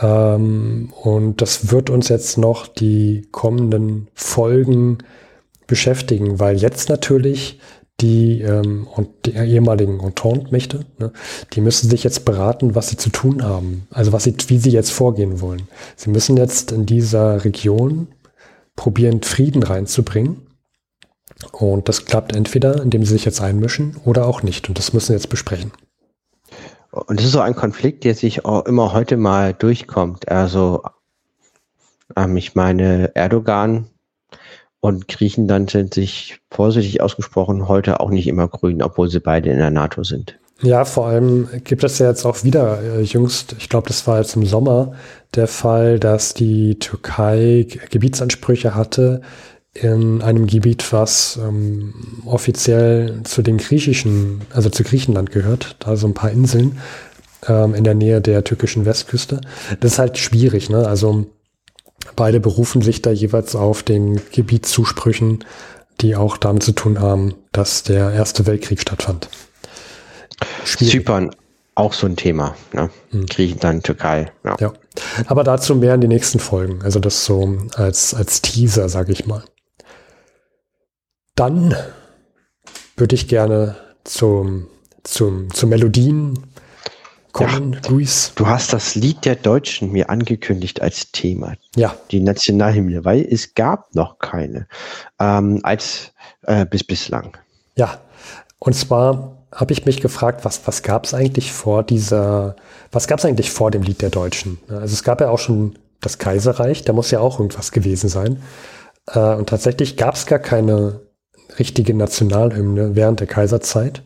Ähm, 0.00 0.92
und 1.02 1.42
das 1.42 1.70
wird 1.70 1.90
uns 1.90 2.08
jetzt 2.08 2.38
noch 2.38 2.66
die 2.66 3.28
kommenden 3.30 4.08
Folgen 4.14 4.98
beschäftigen, 5.66 6.38
weil 6.38 6.56
jetzt 6.56 6.88
natürlich 6.88 7.60
die 8.00 8.42
ähm, 8.42 8.86
und 8.94 9.08
die 9.24 9.32
ehemaligen 9.32 10.00
Entente-Mächte, 10.00 10.84
ne, 10.98 11.12
die 11.54 11.60
müssen 11.60 11.88
sich 11.88 12.04
jetzt 12.04 12.24
beraten, 12.24 12.74
was 12.74 12.88
sie 12.88 12.96
zu 12.96 13.10
tun 13.10 13.42
haben. 13.42 13.86
Also 13.90 14.12
was 14.12 14.24
sie, 14.24 14.34
wie 14.48 14.58
sie 14.58 14.70
jetzt 14.70 14.92
vorgehen 14.92 15.40
wollen. 15.40 15.68
Sie 15.96 16.10
müssen 16.10 16.36
jetzt 16.36 16.72
in 16.72 16.84
dieser 16.84 17.44
Region 17.44 18.08
probieren, 18.74 19.22
Frieden 19.22 19.62
reinzubringen. 19.62 20.42
Und 21.52 21.88
das 21.88 22.04
klappt 22.04 22.34
entweder, 22.34 22.82
indem 22.82 23.04
sie 23.04 23.12
sich 23.12 23.24
jetzt 23.24 23.40
einmischen 23.40 23.96
oder 24.04 24.26
auch 24.26 24.42
nicht. 24.42 24.68
Und 24.68 24.78
das 24.78 24.92
müssen 24.92 25.10
wir 25.10 25.16
jetzt 25.16 25.28
besprechen. 25.28 25.72
Und 26.96 27.18
das 27.20 27.26
ist 27.26 27.32
so 27.32 27.40
ein 27.40 27.54
Konflikt, 27.54 28.04
der 28.04 28.14
sich 28.14 28.44
auch 28.44 28.64
immer 28.64 28.92
heute 28.92 29.16
mal 29.16 29.52
durchkommt. 29.52 30.28
Also, 30.28 30.82
ähm, 32.16 32.36
ich 32.36 32.54
meine, 32.54 33.14
Erdogan 33.14 33.86
und 34.80 35.08
Griechenland 35.08 35.70
sind 35.70 35.94
sich 35.94 36.40
vorsichtig 36.50 37.02
ausgesprochen 37.02 37.68
heute 37.68 38.00
auch 38.00 38.10
nicht 38.10 38.26
immer 38.26 38.48
grün, 38.48 38.82
obwohl 38.82 39.10
sie 39.10 39.20
beide 39.20 39.50
in 39.50 39.58
der 39.58 39.70
NATO 39.70 40.04
sind. 40.04 40.38
Ja, 40.62 40.86
vor 40.86 41.08
allem 41.08 41.48
gibt 41.64 41.84
es 41.84 41.98
ja 41.98 42.08
jetzt 42.08 42.24
auch 42.24 42.42
wieder 42.42 42.80
äh, 42.82 43.02
jüngst, 43.02 43.54
ich 43.58 43.68
glaube, 43.68 43.88
das 43.88 44.06
war 44.06 44.18
jetzt 44.18 44.36
im 44.36 44.46
Sommer 44.46 44.94
der 45.34 45.48
Fall, 45.48 45.98
dass 45.98 46.32
die 46.32 46.78
Türkei 46.78 47.66
Gebietsansprüche 47.90 48.74
hatte 48.74 49.20
in 49.82 50.22
einem 50.22 50.46
Gebiet, 50.46 50.92
was 50.92 51.38
ähm, 51.42 51.94
offiziell 52.24 53.20
zu 53.24 53.42
den 53.42 53.58
griechischen, 53.58 54.42
also 54.52 54.70
zu 54.70 54.84
Griechenland 54.84 55.30
gehört, 55.30 55.76
da 55.80 55.96
so 55.96 56.06
ein 56.06 56.14
paar 56.14 56.30
Inseln 56.30 56.78
ähm, 57.46 57.74
in 57.74 57.84
der 57.84 57.94
Nähe 57.94 58.20
der 58.20 58.44
türkischen 58.44 58.84
Westküste. 58.84 59.40
Das 59.80 59.92
ist 59.92 59.98
halt 59.98 60.18
schwierig, 60.18 60.70
ne? 60.70 60.86
Also 60.86 61.26
beide 62.14 62.40
berufen 62.40 62.82
sich 62.82 63.02
da 63.02 63.10
jeweils 63.10 63.54
auf 63.54 63.82
den 63.82 64.20
Gebietszusprüchen, 64.32 65.44
die 66.00 66.16
auch 66.16 66.36
damit 66.36 66.62
zu 66.62 66.72
tun 66.72 67.00
haben, 67.00 67.34
dass 67.52 67.82
der 67.82 68.12
Erste 68.12 68.46
Weltkrieg 68.46 68.80
stattfand. 68.80 69.28
Schwierig. 70.64 70.92
Zypern 70.92 71.30
auch 71.74 71.92
so 71.92 72.06
ein 72.06 72.16
Thema. 72.16 72.56
Ne? 72.72 72.90
Hm. 73.10 73.26
Griechenland, 73.26 73.84
Türkei. 73.84 74.32
Ja. 74.44 74.56
ja. 74.60 74.72
Aber 75.26 75.44
dazu 75.44 75.74
mehr 75.74 75.94
in 75.94 76.00
den 76.00 76.08
nächsten 76.08 76.38
Folgen. 76.38 76.82
Also 76.82 77.00
das 77.00 77.24
so 77.24 77.58
als, 77.74 78.14
als 78.14 78.42
Teaser, 78.42 78.88
sage 78.88 79.12
ich 79.12 79.26
mal. 79.26 79.44
Dann 81.36 81.74
würde 82.96 83.14
ich 83.14 83.28
gerne 83.28 83.76
zum, 84.04 84.68
zum, 85.04 85.52
zu 85.52 85.66
Melodien 85.66 86.46
kommen, 87.32 87.74
ja, 87.74 87.90
Luis. 87.90 88.32
Du 88.34 88.46
hast 88.46 88.72
das 88.72 88.94
Lied 88.94 89.26
der 89.26 89.36
Deutschen 89.36 89.92
mir 89.92 90.08
angekündigt 90.08 90.80
als 90.80 91.12
Thema. 91.12 91.54
Ja. 91.76 91.94
Die 92.10 92.20
Nationalhymne, 92.20 93.04
weil 93.04 93.20
es 93.20 93.52
gab 93.54 93.94
noch 93.94 94.18
keine 94.18 94.66
ähm, 95.20 95.60
als 95.62 96.14
äh, 96.42 96.64
bis 96.64 96.82
bislang. 96.82 97.36
Ja, 97.76 98.00
und 98.58 98.72
zwar 98.72 99.36
habe 99.54 99.74
ich 99.74 99.84
mich 99.84 100.00
gefragt, 100.00 100.46
was, 100.46 100.66
was 100.66 100.82
gab 100.82 101.04
es 101.04 101.12
eigentlich 101.12 101.52
vor 101.52 101.82
dieser, 101.82 102.56
was 102.92 103.08
gab 103.08 103.18
es 103.18 103.26
eigentlich 103.26 103.50
vor 103.50 103.70
dem 103.70 103.82
Lied 103.82 104.00
der 104.00 104.10
Deutschen? 104.10 104.58
Also 104.70 104.94
es 104.94 105.04
gab 105.04 105.20
ja 105.20 105.28
auch 105.28 105.38
schon 105.38 105.78
das 106.00 106.16
Kaiserreich, 106.16 106.84
da 106.84 106.94
muss 106.94 107.10
ja 107.10 107.20
auch 107.20 107.38
irgendwas 107.38 107.72
gewesen 107.72 108.08
sein. 108.08 108.42
Äh, 109.08 109.34
und 109.34 109.50
tatsächlich 109.50 109.98
gab 109.98 110.14
es 110.14 110.24
gar 110.24 110.38
keine 110.38 111.05
richtige 111.58 111.94
Nationalhymne 111.94 112.94
während 112.94 113.20
der 113.20 113.26
Kaiserzeit. 113.26 114.02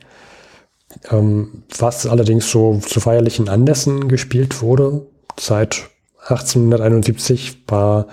Ähm, 1.10 1.62
was 1.78 2.06
allerdings 2.06 2.50
so 2.50 2.78
zu 2.78 3.00
feierlichen 3.00 3.48
Anlässen 3.48 4.08
gespielt 4.08 4.60
wurde. 4.60 5.06
Seit 5.38 5.88
1871 6.22 7.64
war 7.68 8.08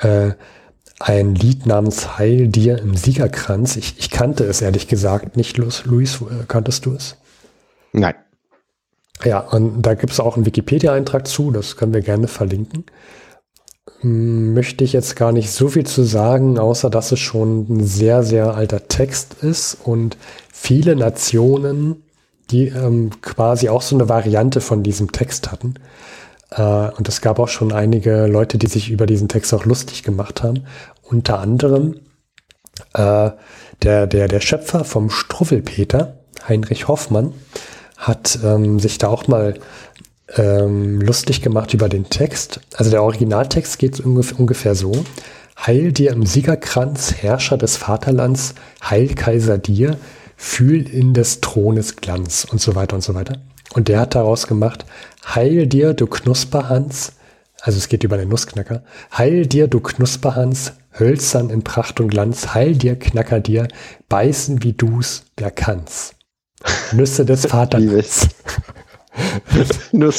äh, 0.00 0.32
ein 0.98 1.34
Lied 1.34 1.66
namens 1.66 2.18
Heil 2.18 2.48
dir 2.48 2.78
im 2.78 2.96
Siegerkranz. 2.96 3.76
Ich, 3.76 3.98
ich 3.98 4.10
kannte 4.10 4.44
es 4.44 4.60
ehrlich 4.60 4.88
gesagt 4.88 5.36
nicht, 5.36 5.56
Luis. 5.56 5.84
Äh, 5.84 6.44
kanntest 6.48 6.86
du 6.86 6.94
es? 6.94 7.16
Nein. 7.92 8.14
Ja, 9.24 9.40
und 9.40 9.82
da 9.82 9.94
gibt 9.94 10.12
es 10.12 10.20
auch 10.20 10.36
einen 10.36 10.46
Wikipedia-Eintrag 10.46 11.26
zu, 11.26 11.50
das 11.50 11.76
können 11.76 11.92
wir 11.92 12.02
gerne 12.02 12.28
verlinken 12.28 12.84
möchte 14.02 14.84
ich 14.84 14.92
jetzt 14.92 15.16
gar 15.16 15.32
nicht 15.32 15.50
so 15.50 15.68
viel 15.68 15.86
zu 15.86 16.02
sagen, 16.02 16.58
außer 16.58 16.90
dass 16.90 17.12
es 17.12 17.20
schon 17.20 17.66
ein 17.68 17.84
sehr, 17.84 18.22
sehr 18.22 18.54
alter 18.54 18.88
Text 18.88 19.36
ist 19.42 19.78
und 19.84 20.16
viele 20.52 20.96
Nationen, 20.96 22.02
die 22.50 22.68
ähm, 22.68 23.10
quasi 23.20 23.68
auch 23.68 23.82
so 23.82 23.96
eine 23.96 24.08
Variante 24.08 24.60
von 24.60 24.82
diesem 24.82 25.12
Text 25.12 25.52
hatten. 25.52 25.74
Äh, 26.50 26.62
und 26.62 27.08
es 27.08 27.20
gab 27.20 27.38
auch 27.38 27.48
schon 27.48 27.72
einige 27.72 28.26
Leute, 28.26 28.58
die 28.58 28.68
sich 28.68 28.90
über 28.90 29.06
diesen 29.06 29.28
Text 29.28 29.52
auch 29.54 29.64
lustig 29.64 30.02
gemacht 30.02 30.42
haben. 30.42 30.64
Unter 31.02 31.40
anderem 31.40 32.00
äh, 32.94 33.30
der, 33.82 34.06
der, 34.06 34.28
der 34.28 34.40
Schöpfer 34.40 34.84
vom 34.84 35.10
Struffelpeter, 35.10 36.18
Heinrich 36.48 36.88
Hoffmann, 36.88 37.32
hat 37.96 38.38
ähm, 38.44 38.78
sich 38.78 38.98
da 38.98 39.08
auch 39.08 39.26
mal 39.26 39.54
ähm, 40.36 41.00
lustig 41.00 41.42
gemacht 41.42 41.74
über 41.74 41.88
den 41.88 42.08
Text. 42.10 42.60
Also 42.74 42.90
der 42.90 43.02
Originaltext 43.02 43.78
geht 43.78 44.00
ungefähr 44.00 44.74
so. 44.74 45.04
Heil 45.66 45.92
dir 45.92 46.12
im 46.12 46.24
Siegerkranz, 46.24 47.14
Herrscher 47.14 47.56
des 47.56 47.76
Vaterlands, 47.76 48.54
Heil 48.82 49.14
Kaiser 49.14 49.58
dir, 49.58 49.98
fühl 50.36 50.88
in 50.88 51.14
des 51.14 51.40
Thrones 51.40 51.96
Glanz 51.96 52.46
und 52.50 52.60
so 52.60 52.74
weiter 52.74 52.94
und 52.94 53.02
so 53.02 53.14
weiter. 53.14 53.38
Und 53.74 53.88
der 53.88 54.00
hat 54.00 54.14
daraus 54.14 54.46
gemacht, 54.46 54.86
Heil 55.26 55.66
dir, 55.66 55.94
du 55.94 56.06
Knusperhans, 56.06 57.12
also 57.60 57.76
es 57.76 57.88
geht 57.88 58.04
über 58.04 58.16
den 58.16 58.28
Nussknacker, 58.28 58.84
Heil 59.16 59.46
dir, 59.46 59.66
du 59.66 59.80
Knusperhans, 59.80 60.74
hölzern 60.98 61.50
in 61.50 61.64
Pracht 61.64 62.00
und 62.00 62.08
Glanz, 62.08 62.54
Heil 62.54 62.76
dir, 62.76 62.96
Knacker 62.96 63.40
dir, 63.40 63.68
beißen 64.08 64.62
wie 64.62 64.72
du's, 64.72 65.24
wer 65.36 65.50
kann's. 65.50 66.14
Nüsse 66.92 67.24
des 67.24 67.46
Vaterlands. 67.46 68.28
Du 69.92 70.10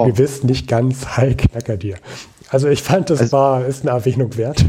oh. 0.00 0.06
gewiss 0.06 0.42
nicht 0.42 0.68
ganz 0.68 1.16
heil 1.16 1.36
knacker 1.36 1.76
dir. 1.76 1.96
Also 2.48 2.68
ich 2.68 2.82
fand, 2.82 3.10
das 3.10 3.20
also, 3.20 3.36
war, 3.36 3.66
ist 3.66 3.82
eine 3.82 3.90
Erwähnung 3.90 4.36
wert. 4.36 4.64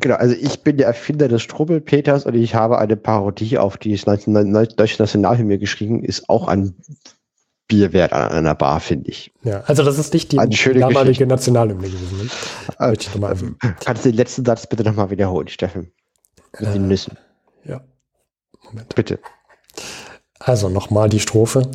Genau, 0.00 0.16
also 0.16 0.34
ich 0.34 0.62
bin 0.62 0.76
der 0.76 0.86
Erfinder 0.86 1.28
des 1.28 1.42
Strubbelpeters 1.42 2.26
und 2.26 2.34
ich 2.34 2.54
habe 2.54 2.78
eine 2.78 2.96
Parodie 2.96 3.58
auf 3.58 3.76
die 3.76 3.96
Deutsche 3.96 5.02
Nationalhymne 5.02 5.58
geschrieben, 5.58 6.04
ist 6.04 6.28
auch 6.28 6.46
ein 6.46 6.74
Bierwert 7.68 8.12
an 8.12 8.30
einer 8.30 8.54
Bar, 8.54 8.80
finde 8.80 9.10
ich. 9.10 9.32
Ja, 9.42 9.62
also 9.66 9.84
das 9.84 9.98
ist 9.98 10.14
nicht 10.14 10.32
die, 10.32 10.36
damalige. 10.36 11.26
Nationalhymne 11.26 11.88
gewesen. 11.88 12.30
Ne? 12.78 12.86
Äh, 12.86 13.74
kannst 13.84 14.04
du 14.04 14.10
den 14.10 14.16
letzten 14.16 14.44
Satz 14.44 14.66
bitte 14.66 14.84
nochmal 14.84 15.10
wiederholen, 15.10 15.48
Steffen? 15.48 15.92
Mit 16.58 16.68
äh, 16.68 16.72
den 16.72 16.88
Nüssen. 16.88 17.18
Ja. 17.64 17.82
Moment. 18.64 18.94
Bitte. 18.94 19.18
Also 20.38 20.68
nochmal 20.68 21.08
die 21.08 21.20
Strophe. 21.20 21.70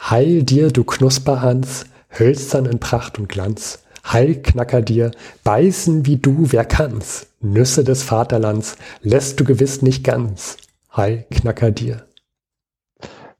Heil 0.00 0.42
dir, 0.42 0.70
du 0.70 0.84
Knusperhans, 0.84 1.86
hölzern 2.10 2.66
in 2.66 2.80
Pracht 2.80 3.18
und 3.18 3.28
Glanz. 3.28 3.80
Heil 4.04 4.42
knacker 4.42 4.80
dir, 4.80 5.10
beißen 5.44 6.06
wie 6.06 6.16
du, 6.16 6.46
wer 6.52 6.64
kann's. 6.64 7.26
Nüsse 7.40 7.84
des 7.84 8.02
Vaterlands 8.02 8.76
lässt 9.02 9.40
du 9.40 9.44
gewiss 9.44 9.82
nicht 9.82 10.04
ganz. 10.04 10.56
Heil 10.94 11.26
knacker 11.30 11.70
dir. 11.70 12.06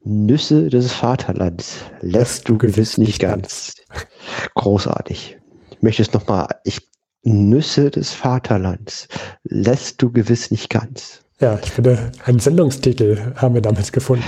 Nüsse 0.02 0.68
des 0.68 0.92
Vaterlands 0.92 1.76
lässt 2.00 2.48
du 2.48 2.56
gewiss 2.56 2.96
nicht 2.98 3.20
ganz. 3.20 3.74
Großartig. 4.54 5.38
Ich 5.70 5.82
möchte 5.82 6.02
es 6.02 6.12
nochmal, 6.12 6.48
ich, 6.64 6.88
Nüsse 7.22 7.90
des 7.90 8.12
Vaterlands 8.12 9.08
lässt 9.44 10.00
du 10.00 10.10
gewiss 10.10 10.50
nicht 10.50 10.70
ganz. 10.70 11.22
Ja, 11.40 11.58
ich 11.62 11.70
finde, 11.70 12.12
einen 12.24 12.38
Sendungstitel 12.38 13.34
haben 13.36 13.54
wir 13.54 13.62
damit 13.62 13.92
gefunden, 13.92 14.24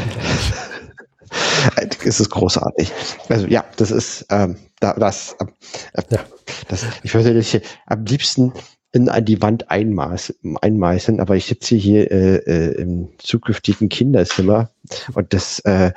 es 2.04 2.20
ist 2.20 2.30
großartig. 2.30 2.92
Also 3.28 3.46
ja, 3.46 3.64
das 3.76 3.90
ist 3.90 4.26
ähm, 4.30 4.56
da, 4.80 4.94
das, 4.94 5.36
äh, 5.40 6.02
ja. 6.10 6.20
das. 6.68 6.86
Ich 7.02 7.14
würde 7.14 7.38
hier 7.40 7.62
am 7.86 8.04
liebsten 8.04 8.52
in 8.92 9.10
die 9.24 9.40
Wand 9.40 9.70
einmaß, 9.70 10.34
einmeißeln, 10.60 11.20
aber 11.20 11.36
ich 11.36 11.46
sitze 11.46 11.76
hier 11.76 12.10
äh, 12.10 12.36
äh, 12.36 12.74
im 12.74 13.08
zukünftigen 13.18 13.88
Kinderzimmer 13.88 14.70
und 15.14 15.32
das, 15.32 15.60
äh, 15.60 15.92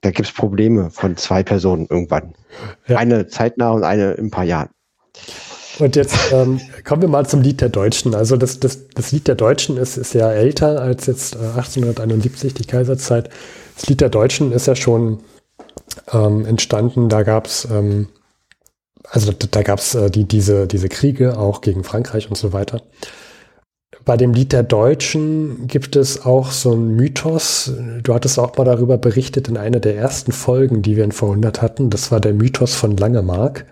da 0.00 0.10
gibt 0.10 0.28
es 0.28 0.34
Probleme 0.34 0.90
von 0.90 1.16
zwei 1.16 1.42
Personen 1.42 1.86
irgendwann. 1.90 2.34
Ja. 2.86 2.98
Eine 2.98 3.26
zeitnah 3.26 3.70
und 3.70 3.82
eine 3.82 4.12
in 4.12 4.26
ein 4.26 4.30
paar 4.30 4.44
Jahren. 4.44 4.68
Und 5.78 5.96
jetzt 5.96 6.16
ähm, 6.32 6.60
kommen 6.84 7.02
wir 7.02 7.08
mal 7.08 7.26
zum 7.26 7.42
Lied 7.42 7.60
der 7.60 7.68
Deutschen. 7.68 8.14
Also 8.14 8.36
das, 8.36 8.60
das, 8.60 8.88
das 8.94 9.12
Lied 9.12 9.28
der 9.28 9.34
Deutschen 9.34 9.76
ist, 9.76 9.96
ist 9.96 10.14
ja 10.14 10.30
älter 10.32 10.80
als 10.80 11.06
jetzt 11.06 11.34
äh, 11.34 11.38
1871, 11.38 12.54
die 12.54 12.64
Kaiserzeit. 12.64 13.28
Das 13.76 13.86
Lied 13.86 14.00
der 14.00 14.08
Deutschen 14.08 14.52
ist 14.52 14.66
ja 14.66 14.74
schon 14.74 15.20
ähm, 16.12 16.46
entstanden. 16.46 17.08
Da 17.08 17.22
gab 17.22 17.46
es 17.46 17.68
ähm, 17.70 18.08
also 19.10 19.32
da, 19.32 19.46
da 19.50 19.62
gab 19.62 19.78
es 19.78 19.94
äh, 19.94 20.10
die, 20.10 20.24
diese, 20.24 20.66
diese 20.66 20.88
Kriege 20.88 21.38
auch 21.38 21.60
gegen 21.60 21.84
Frankreich 21.84 22.28
und 22.28 22.36
so 22.36 22.52
weiter. 22.52 22.82
Bei 24.04 24.16
dem 24.16 24.32
Lied 24.32 24.52
der 24.52 24.62
Deutschen 24.62 25.66
gibt 25.66 25.96
es 25.96 26.24
auch 26.24 26.52
so 26.52 26.72
einen 26.72 26.94
Mythos. 26.94 27.72
Du 28.02 28.14
hattest 28.14 28.38
auch 28.38 28.56
mal 28.56 28.64
darüber 28.64 28.98
berichtet 28.98 29.48
in 29.48 29.56
einer 29.56 29.80
der 29.80 29.96
ersten 29.96 30.30
Folgen, 30.30 30.82
die 30.82 30.96
wir 30.96 31.02
in 31.02 31.12
Vorhundert 31.12 31.60
hatten. 31.60 31.90
Das 31.90 32.12
war 32.12 32.20
der 32.20 32.32
Mythos 32.32 32.74
von 32.74 32.96
Langemark. 32.96 33.66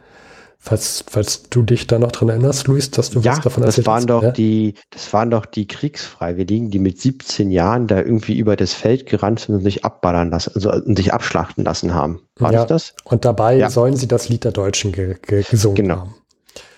Falls, 0.66 1.04
falls 1.06 1.42
du 1.50 1.62
dich 1.62 1.86
da 1.88 1.98
noch 1.98 2.10
dran 2.10 2.30
erinnerst, 2.30 2.68
Luis, 2.68 2.90
dass 2.90 3.10
du 3.10 3.20
ja, 3.20 3.32
was 3.32 3.42
davon 3.42 3.64
erzählt 3.64 3.86
das 3.86 3.92
waren 3.92 4.00
hast. 4.00 4.08
Doch 4.08 4.22
ja? 4.22 4.30
die, 4.30 4.72
das 4.88 5.12
waren 5.12 5.30
doch 5.30 5.44
die 5.44 5.68
Kriegsfreiwilligen, 5.68 6.70
die 6.70 6.78
mit 6.78 6.98
17 6.98 7.50
Jahren 7.50 7.86
da 7.86 7.98
irgendwie 7.98 8.38
über 8.38 8.56
das 8.56 8.72
Feld 8.72 9.04
gerannt 9.04 9.40
sind 9.40 9.56
und 9.56 9.62
sich 9.62 9.84
abballern 9.84 10.30
lassen, 10.30 10.52
also 10.54 10.72
und 10.72 10.96
sich 10.96 11.12
abschlachten 11.12 11.64
lassen 11.64 11.92
haben. 11.92 12.22
War 12.36 12.50
ja, 12.50 12.64
das 12.64 12.94
das? 12.94 13.04
Und 13.04 13.26
dabei 13.26 13.58
ja. 13.58 13.68
sollen 13.68 13.94
sie 13.94 14.08
das 14.08 14.30
Lied 14.30 14.44
der 14.44 14.52
Deutschen 14.52 14.92
ge 14.92 15.16
ge 15.20 15.42
gesungen 15.42 15.74
genau. 15.76 15.96
haben. 15.96 16.14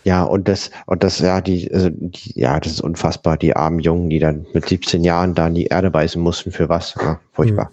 Ja, 0.03 0.25
und 0.25 0.49
das, 0.49 0.73
und 0.87 1.05
das, 1.05 1.21
ja, 1.21 1.41
die, 1.41 1.73
also 1.73 1.89
die, 1.91 2.41
ja, 2.41 2.59
das 2.59 2.73
ist 2.73 2.81
unfassbar, 2.81 3.37
die 3.37 3.55
armen 3.55 3.79
Jungen, 3.79 4.11
die 4.11 4.19
dann 4.19 4.47
mit 4.53 4.69
17 4.69 5.05
Jahren 5.05 5.35
da 5.35 5.47
in 5.47 5.55
die 5.55 5.67
Erde 5.67 5.93
beißen 5.93 6.21
mussten, 6.21 6.51
für 6.51 6.69
was? 6.69 6.97
Ja, 7.01 7.21
furchtbar. 7.33 7.71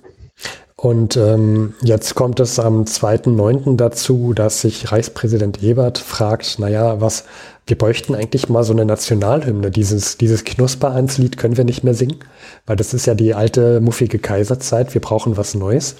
Und 0.84 1.16
ähm, 1.16 1.76
jetzt 1.82 2.14
kommt 2.14 2.42
es 2.42 2.60
am 2.60 2.84
2.9. 2.84 3.78
dazu, 3.78 4.34
dass 4.34 4.60
sich 4.60 4.92
Reichspräsident 4.92 5.64
Ebert 5.64 5.98
fragt, 5.98 6.60
naja, 6.60 7.00
was, 7.00 7.24
wir 7.66 7.78
bräuchten 7.78 8.16
eigentlich 8.16 8.50
mal 8.50 8.66
so 8.66 8.74
eine 8.74 8.84
Nationalhymne. 8.84 9.72
Dieses, 9.72 10.18
dieses 10.18 10.44
Knusperhanslied 10.44 11.38
können 11.38 11.56
wir 11.56 11.64
nicht 11.64 11.86
mehr 11.86 11.94
singen, 11.94 12.18
weil 12.66 12.76
das 12.76 12.94
ist 12.94 13.06
ja 13.06 13.16
die 13.16 13.34
alte 13.34 13.80
muffige 13.80 14.20
Kaiserzeit. 14.20 14.94
Wir 14.94 15.00
brauchen 15.00 15.38
was 15.38 15.56
Neues. 15.56 15.96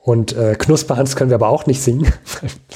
Und 0.00 0.34
äh, 0.34 0.54
Knusperhans 0.58 1.16
können 1.16 1.28
wir 1.28 1.34
aber 1.34 1.50
auch 1.50 1.66
nicht 1.66 1.82
singen, 1.82 2.10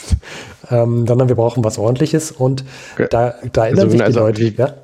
ähm, 0.71 1.07
sondern 1.07 1.31
wir 1.31 1.37
brauchen 1.37 1.65
was 1.65 1.79
ordentliches. 1.79 2.31
Und 2.31 2.63
da, 3.09 3.37
da 3.55 3.65
erinnern 3.65 3.85
also, 3.87 3.91
sich 3.93 4.01
die 4.01 4.05
also, 4.05 4.21
Leute. 4.21 4.45
Ja? 4.45 4.75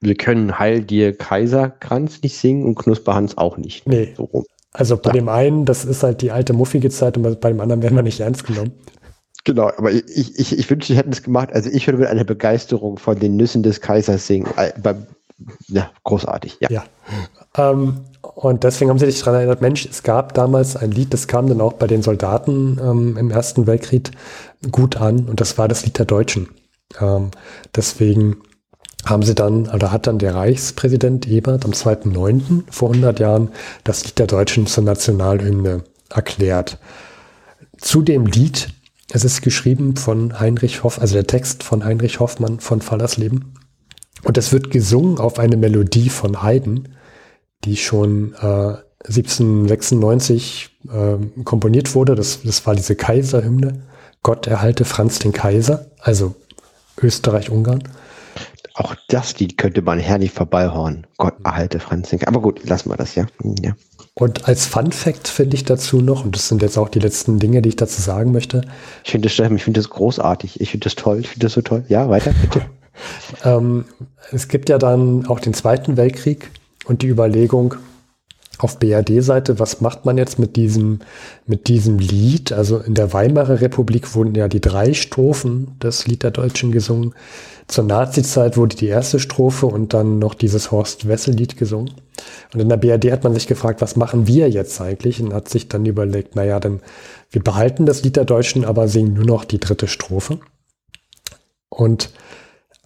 Wir 0.00 0.16
können 0.16 0.58
Heil 0.58 0.82
dir 0.82 1.16
Kaiserkranz 1.16 2.20
nicht 2.24 2.36
singen 2.36 2.64
und 2.64 2.74
Knusperhans 2.74 3.38
auch 3.38 3.58
nicht. 3.58 3.86
Nee. 3.86 4.14
So 4.16 4.24
rum. 4.24 4.44
Also 4.72 4.96
bei 4.96 5.10
ja. 5.10 5.14
dem 5.14 5.28
einen, 5.28 5.64
das 5.64 5.84
ist 5.84 6.02
halt 6.02 6.22
die 6.22 6.30
alte 6.30 6.52
muffige 6.52 6.90
Zeit 6.90 7.16
und 7.16 7.40
bei 7.40 7.48
dem 7.48 7.60
anderen 7.60 7.82
werden 7.82 7.96
wir 7.96 8.02
nicht 8.02 8.20
ernst 8.20 8.46
genommen. 8.46 8.72
Genau, 9.44 9.70
aber 9.76 9.92
ich, 9.92 10.04
ich, 10.38 10.58
ich 10.58 10.70
wünschte, 10.70 10.92
sie 10.92 10.98
hätten 10.98 11.12
es 11.12 11.22
gemacht. 11.22 11.50
Also 11.52 11.70
ich 11.70 11.86
würde 11.86 11.98
mit 11.98 12.08
einer 12.08 12.24
Begeisterung 12.24 12.98
von 12.98 13.18
den 13.18 13.36
Nüssen 13.36 13.62
des 13.62 13.80
Kaisers 13.80 14.26
singen. 14.26 14.46
Äh, 14.56 14.72
ja, 15.68 15.90
großartig, 16.04 16.58
ja. 16.60 16.68
ja. 16.70 16.84
Ähm, 17.56 18.00
und 18.34 18.64
deswegen 18.64 18.90
haben 18.90 18.98
sie 18.98 19.06
sich 19.06 19.20
daran 19.20 19.36
erinnert, 19.36 19.62
Mensch, 19.62 19.86
es 19.86 20.02
gab 20.02 20.34
damals 20.34 20.76
ein 20.76 20.90
Lied, 20.90 21.14
das 21.14 21.28
kam 21.28 21.46
dann 21.46 21.60
auch 21.60 21.74
bei 21.74 21.86
den 21.86 22.02
Soldaten 22.02 22.78
ähm, 22.82 23.16
im 23.16 23.30
Ersten 23.30 23.66
Weltkrieg 23.66 24.10
gut 24.70 24.96
an 24.96 25.28
und 25.28 25.40
das 25.40 25.56
war 25.56 25.68
das 25.68 25.84
Lied 25.84 25.98
der 25.98 26.06
Deutschen. 26.06 26.48
Ähm, 27.00 27.30
deswegen 27.74 28.38
haben 29.04 29.22
sie 29.22 29.34
dann, 29.34 29.68
oder 29.68 29.92
hat 29.92 30.06
dann 30.06 30.18
der 30.18 30.34
Reichspräsident 30.34 31.26
Ebert 31.26 31.64
am 31.64 31.72
2.9. 31.72 32.64
vor 32.70 32.90
100 32.90 33.20
Jahren 33.20 33.50
das 33.84 34.04
Lied 34.04 34.18
der 34.18 34.26
Deutschen 34.26 34.66
zur 34.66 34.84
Nationalhymne 34.84 35.84
erklärt. 36.10 36.78
Zu 37.78 38.02
dem 38.02 38.26
Lied, 38.26 38.68
es 39.10 39.24
ist 39.24 39.42
geschrieben 39.42 39.96
von 39.96 40.40
Heinrich 40.40 40.82
Hoff, 40.82 41.00
also 41.00 41.14
der 41.14 41.26
Text 41.26 41.62
von 41.62 41.84
Heinrich 41.84 42.20
Hoffmann 42.20 42.60
von 42.60 42.80
Fallersleben. 42.80 43.54
Und 44.24 44.36
es 44.36 44.52
wird 44.52 44.70
gesungen 44.70 45.18
auf 45.18 45.38
eine 45.38 45.56
Melodie 45.56 46.08
von 46.08 46.42
Haydn, 46.42 46.88
die 47.64 47.76
schon 47.76 48.34
äh, 48.34 48.74
1796 49.06 50.76
äh, 50.88 51.42
komponiert 51.44 51.94
wurde. 51.94 52.14
Das, 52.14 52.42
das 52.42 52.66
war 52.66 52.74
diese 52.74 52.96
Kaiserhymne. 52.96 53.82
Gott 54.22 54.46
erhalte 54.46 54.84
Franz 54.84 55.20
den 55.20 55.32
Kaiser, 55.32 55.86
also 56.00 56.34
Österreich-Ungarn. 57.00 57.84
Auch 58.78 58.94
das 59.08 59.36
Lied 59.40 59.58
könnte 59.58 59.82
man 59.82 59.98
herrlich 59.98 60.30
vorbeihorn. 60.30 61.04
Gott 61.16 61.34
erhalte 61.42 61.80
Franz. 61.80 62.14
Aber 62.24 62.40
gut, 62.40 62.64
lassen 62.68 62.90
wir 62.90 62.96
das, 62.96 63.16
ja. 63.16 63.26
Hm, 63.42 63.56
ja. 63.60 63.72
Und 64.14 64.46
als 64.46 64.66
Fun 64.66 64.92
Fact 64.92 65.26
finde 65.26 65.56
ich 65.56 65.64
dazu 65.64 66.00
noch, 66.00 66.24
und 66.24 66.36
das 66.36 66.46
sind 66.46 66.62
jetzt 66.62 66.78
auch 66.78 66.88
die 66.88 67.00
letzten 67.00 67.40
Dinge, 67.40 67.60
die 67.60 67.70
ich 67.70 67.76
dazu 67.76 68.00
sagen 68.00 68.30
möchte. 68.30 68.60
Ich 69.04 69.10
finde 69.10 69.28
das, 69.28 69.36
ich 69.36 69.64
finde 69.64 69.80
das 69.80 69.90
großartig. 69.90 70.60
Ich 70.60 70.70
finde 70.70 70.84
das 70.84 70.94
toll. 70.94 71.18
Ich 71.18 71.28
finde 71.28 71.46
das 71.46 71.54
so 71.54 71.60
toll. 71.60 71.84
Ja, 71.88 72.08
weiter, 72.08 72.32
bitte. 72.40 72.62
ähm, 73.44 73.84
es 74.30 74.46
gibt 74.46 74.68
ja 74.68 74.78
dann 74.78 75.26
auch 75.26 75.40
den 75.40 75.54
Zweiten 75.54 75.96
Weltkrieg 75.96 76.52
und 76.84 77.02
die 77.02 77.08
Überlegung, 77.08 77.74
auf 78.58 78.78
BRD-Seite, 78.78 79.58
was 79.58 79.80
macht 79.80 80.04
man 80.04 80.18
jetzt 80.18 80.38
mit 80.38 80.56
diesem, 80.56 81.00
mit 81.46 81.68
diesem 81.68 81.98
Lied? 81.98 82.52
Also 82.52 82.78
in 82.78 82.94
der 82.94 83.12
Weimarer 83.12 83.60
Republik 83.60 84.14
wurden 84.14 84.34
ja 84.34 84.48
die 84.48 84.60
drei 84.60 84.94
Strophen 84.94 85.78
des 85.82 86.06
Lied 86.06 86.22
der 86.22 86.30
Deutschen 86.30 86.72
gesungen. 86.72 87.14
Zur 87.68 87.84
Nazi-Zeit 87.84 88.56
wurde 88.56 88.76
die 88.76 88.86
erste 88.86 89.20
Strophe 89.20 89.66
und 89.66 89.92
dann 89.94 90.18
noch 90.18 90.34
dieses 90.34 90.70
Horst 90.70 91.06
Wessel-Lied 91.06 91.56
gesungen. 91.56 91.92
Und 92.52 92.60
in 92.60 92.68
der 92.68 92.78
BRD 92.78 93.12
hat 93.12 93.24
man 93.24 93.34
sich 93.34 93.46
gefragt, 93.46 93.80
was 93.80 93.94
machen 93.94 94.26
wir 94.26 94.48
jetzt 94.48 94.80
eigentlich? 94.80 95.20
Und 95.20 95.34
hat 95.34 95.48
sich 95.48 95.68
dann 95.68 95.84
überlegt, 95.84 96.34
naja, 96.34 96.60
dann 96.60 96.80
wir 97.30 97.42
behalten 97.42 97.84
das 97.84 98.02
Lied 98.02 98.16
der 98.16 98.24
Deutschen, 98.24 98.64
aber 98.64 98.88
singen 98.88 99.12
nur 99.12 99.26
noch 99.26 99.44
die 99.44 99.60
dritte 99.60 99.86
Strophe. 99.86 100.38
Und 101.68 102.10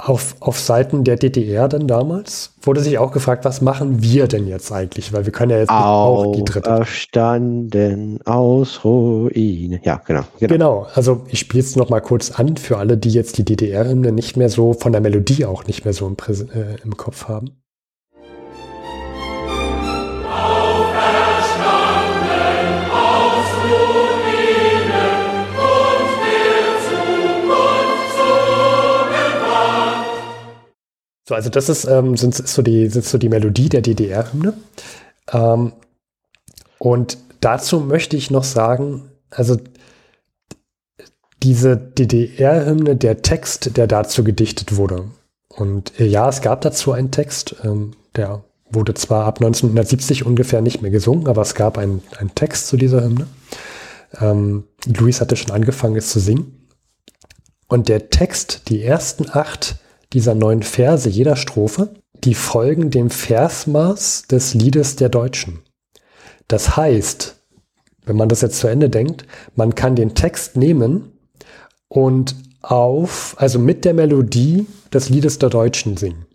auf, 0.04 0.34
auf 0.40 0.58
Seiten 0.58 1.04
der 1.04 1.16
DDR 1.16 1.68
dann 1.68 1.86
damals 1.86 2.54
wurde 2.62 2.80
sich 2.80 2.98
auch 2.98 3.12
gefragt, 3.12 3.44
was 3.44 3.60
machen 3.60 4.02
wir 4.02 4.26
denn 4.26 4.48
jetzt 4.48 4.72
eigentlich? 4.72 5.12
Weil 5.12 5.26
wir 5.26 5.32
können 5.32 5.50
ja 5.52 5.58
jetzt 5.58 5.70
auch 5.70 6.34
die 6.34 6.44
dritte. 6.44 6.72
Auferstanden 6.72 8.20
aus 8.24 8.84
Ruine. 8.84 9.80
Ja, 9.84 10.00
genau, 10.04 10.22
genau. 10.38 10.52
Genau. 10.52 10.86
Also 10.94 11.22
ich 11.28 11.38
spiele 11.38 11.62
es 11.62 11.76
noch 11.76 11.88
mal 11.88 12.00
kurz 12.00 12.32
an 12.32 12.56
für 12.56 12.78
alle, 12.78 12.96
die 12.96 13.10
jetzt 13.10 13.38
die 13.38 13.44
DDR-Hymne 13.44 14.12
nicht 14.12 14.36
mehr 14.36 14.48
so 14.48 14.72
von 14.72 14.92
der 14.92 15.00
Melodie 15.00 15.44
auch 15.44 15.66
nicht 15.66 15.84
mehr 15.84 15.94
so 15.94 16.06
im, 16.06 16.16
äh, 16.28 16.76
im 16.82 16.96
Kopf 16.96 17.28
haben. 17.28 17.62
So, 31.32 31.36
also 31.36 31.48
das 31.48 31.70
ist, 31.70 31.84
ähm, 31.86 32.14
sind, 32.18 32.38
ist 32.38 32.52
so 32.52 32.60
die, 32.60 32.90
sind 32.90 33.06
so 33.06 33.16
die 33.16 33.30
Melodie 33.30 33.70
der 33.70 33.80
DDR-Hymne. 33.80 34.52
Ähm, 35.32 35.72
und 36.78 37.16
dazu 37.40 37.80
möchte 37.80 38.18
ich 38.18 38.30
noch 38.30 38.44
sagen, 38.44 39.10
also 39.30 39.56
diese 41.42 41.78
DDR-Hymne, 41.78 42.96
der 42.96 43.22
Text, 43.22 43.78
der 43.78 43.86
dazu 43.86 44.24
gedichtet 44.24 44.76
wurde. 44.76 45.06
Und 45.48 45.98
äh, 45.98 46.04
ja, 46.04 46.28
es 46.28 46.42
gab 46.42 46.60
dazu 46.60 46.92
einen 46.92 47.10
Text, 47.10 47.56
ähm, 47.64 47.92
der 48.14 48.44
wurde 48.70 48.92
zwar 48.92 49.24
ab 49.24 49.38
1970 49.40 50.26
ungefähr 50.26 50.60
nicht 50.60 50.82
mehr 50.82 50.90
gesungen, 50.90 51.28
aber 51.28 51.40
es 51.40 51.54
gab 51.54 51.78
einen, 51.78 52.02
einen 52.18 52.34
Text 52.34 52.66
zu 52.66 52.76
dieser 52.76 53.02
Hymne. 53.02 53.26
Ähm, 54.20 54.64
Luis 54.84 55.22
hatte 55.22 55.36
schon 55.36 55.52
angefangen, 55.52 55.96
es 55.96 56.10
zu 56.10 56.20
singen. 56.20 56.68
Und 57.68 57.88
der 57.88 58.10
Text, 58.10 58.68
die 58.68 58.82
ersten 58.82 59.30
acht 59.30 59.76
dieser 60.12 60.34
neun 60.34 60.62
Verse 60.62 61.08
jeder 61.08 61.36
Strophe, 61.36 61.94
die 62.24 62.34
folgen 62.34 62.90
dem 62.90 63.10
Versmaß 63.10 64.24
des 64.30 64.54
Liedes 64.54 64.96
der 64.96 65.08
Deutschen. 65.08 65.60
Das 66.48 66.76
heißt, 66.76 67.36
wenn 68.04 68.16
man 68.16 68.28
das 68.28 68.40
jetzt 68.40 68.58
zu 68.58 68.68
Ende 68.68 68.90
denkt, 68.90 69.26
man 69.54 69.74
kann 69.74 69.96
den 69.96 70.14
Text 70.14 70.56
nehmen 70.56 71.12
und 71.88 72.36
auf, 72.62 73.34
also 73.38 73.58
mit 73.58 73.84
der 73.84 73.94
Melodie 73.94 74.66
des 74.92 75.08
Liedes 75.08 75.38
der 75.38 75.50
Deutschen 75.50 75.96
singen. 75.96 76.26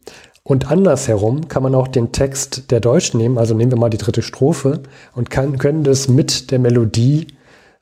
Und 0.43 0.71
andersherum 0.71 1.49
kann 1.49 1.63
man 1.63 1.75
auch 1.75 1.89
den 1.89 2.13
Text 2.13 2.71
der 2.71 2.79
Deutschen 2.79 3.17
nehmen, 3.17 3.37
also 3.37 3.53
nehmen 3.53 3.71
wir 3.71 3.77
mal 3.77 3.89
die 3.89 3.97
dritte 3.97 4.21
Strophe 4.21 4.81
und 5.13 5.29
kann, 5.29 5.57
können 5.57 5.83
das 5.83 6.07
mit 6.07 6.51
der 6.51 6.59
Melodie 6.59 7.27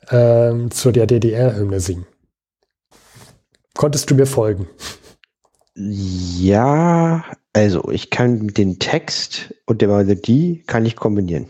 äh, 0.08 0.52
zu 0.70 0.90
der 0.90 1.06
DDR-Hymne 1.06 1.80
singen. 1.80 2.06
Konntest 3.74 4.10
du 4.10 4.14
mir 4.14 4.26
folgen? 4.26 4.68
Ja, 5.76 7.24
also 7.52 7.90
ich 7.90 8.08
kann 8.08 8.48
den 8.48 8.78
Text 8.78 9.54
und 9.66 9.82
der 9.82 9.88
Melodie 9.88 10.64
kann 10.66 10.86
ich 10.86 10.96
kombinieren. 10.96 11.46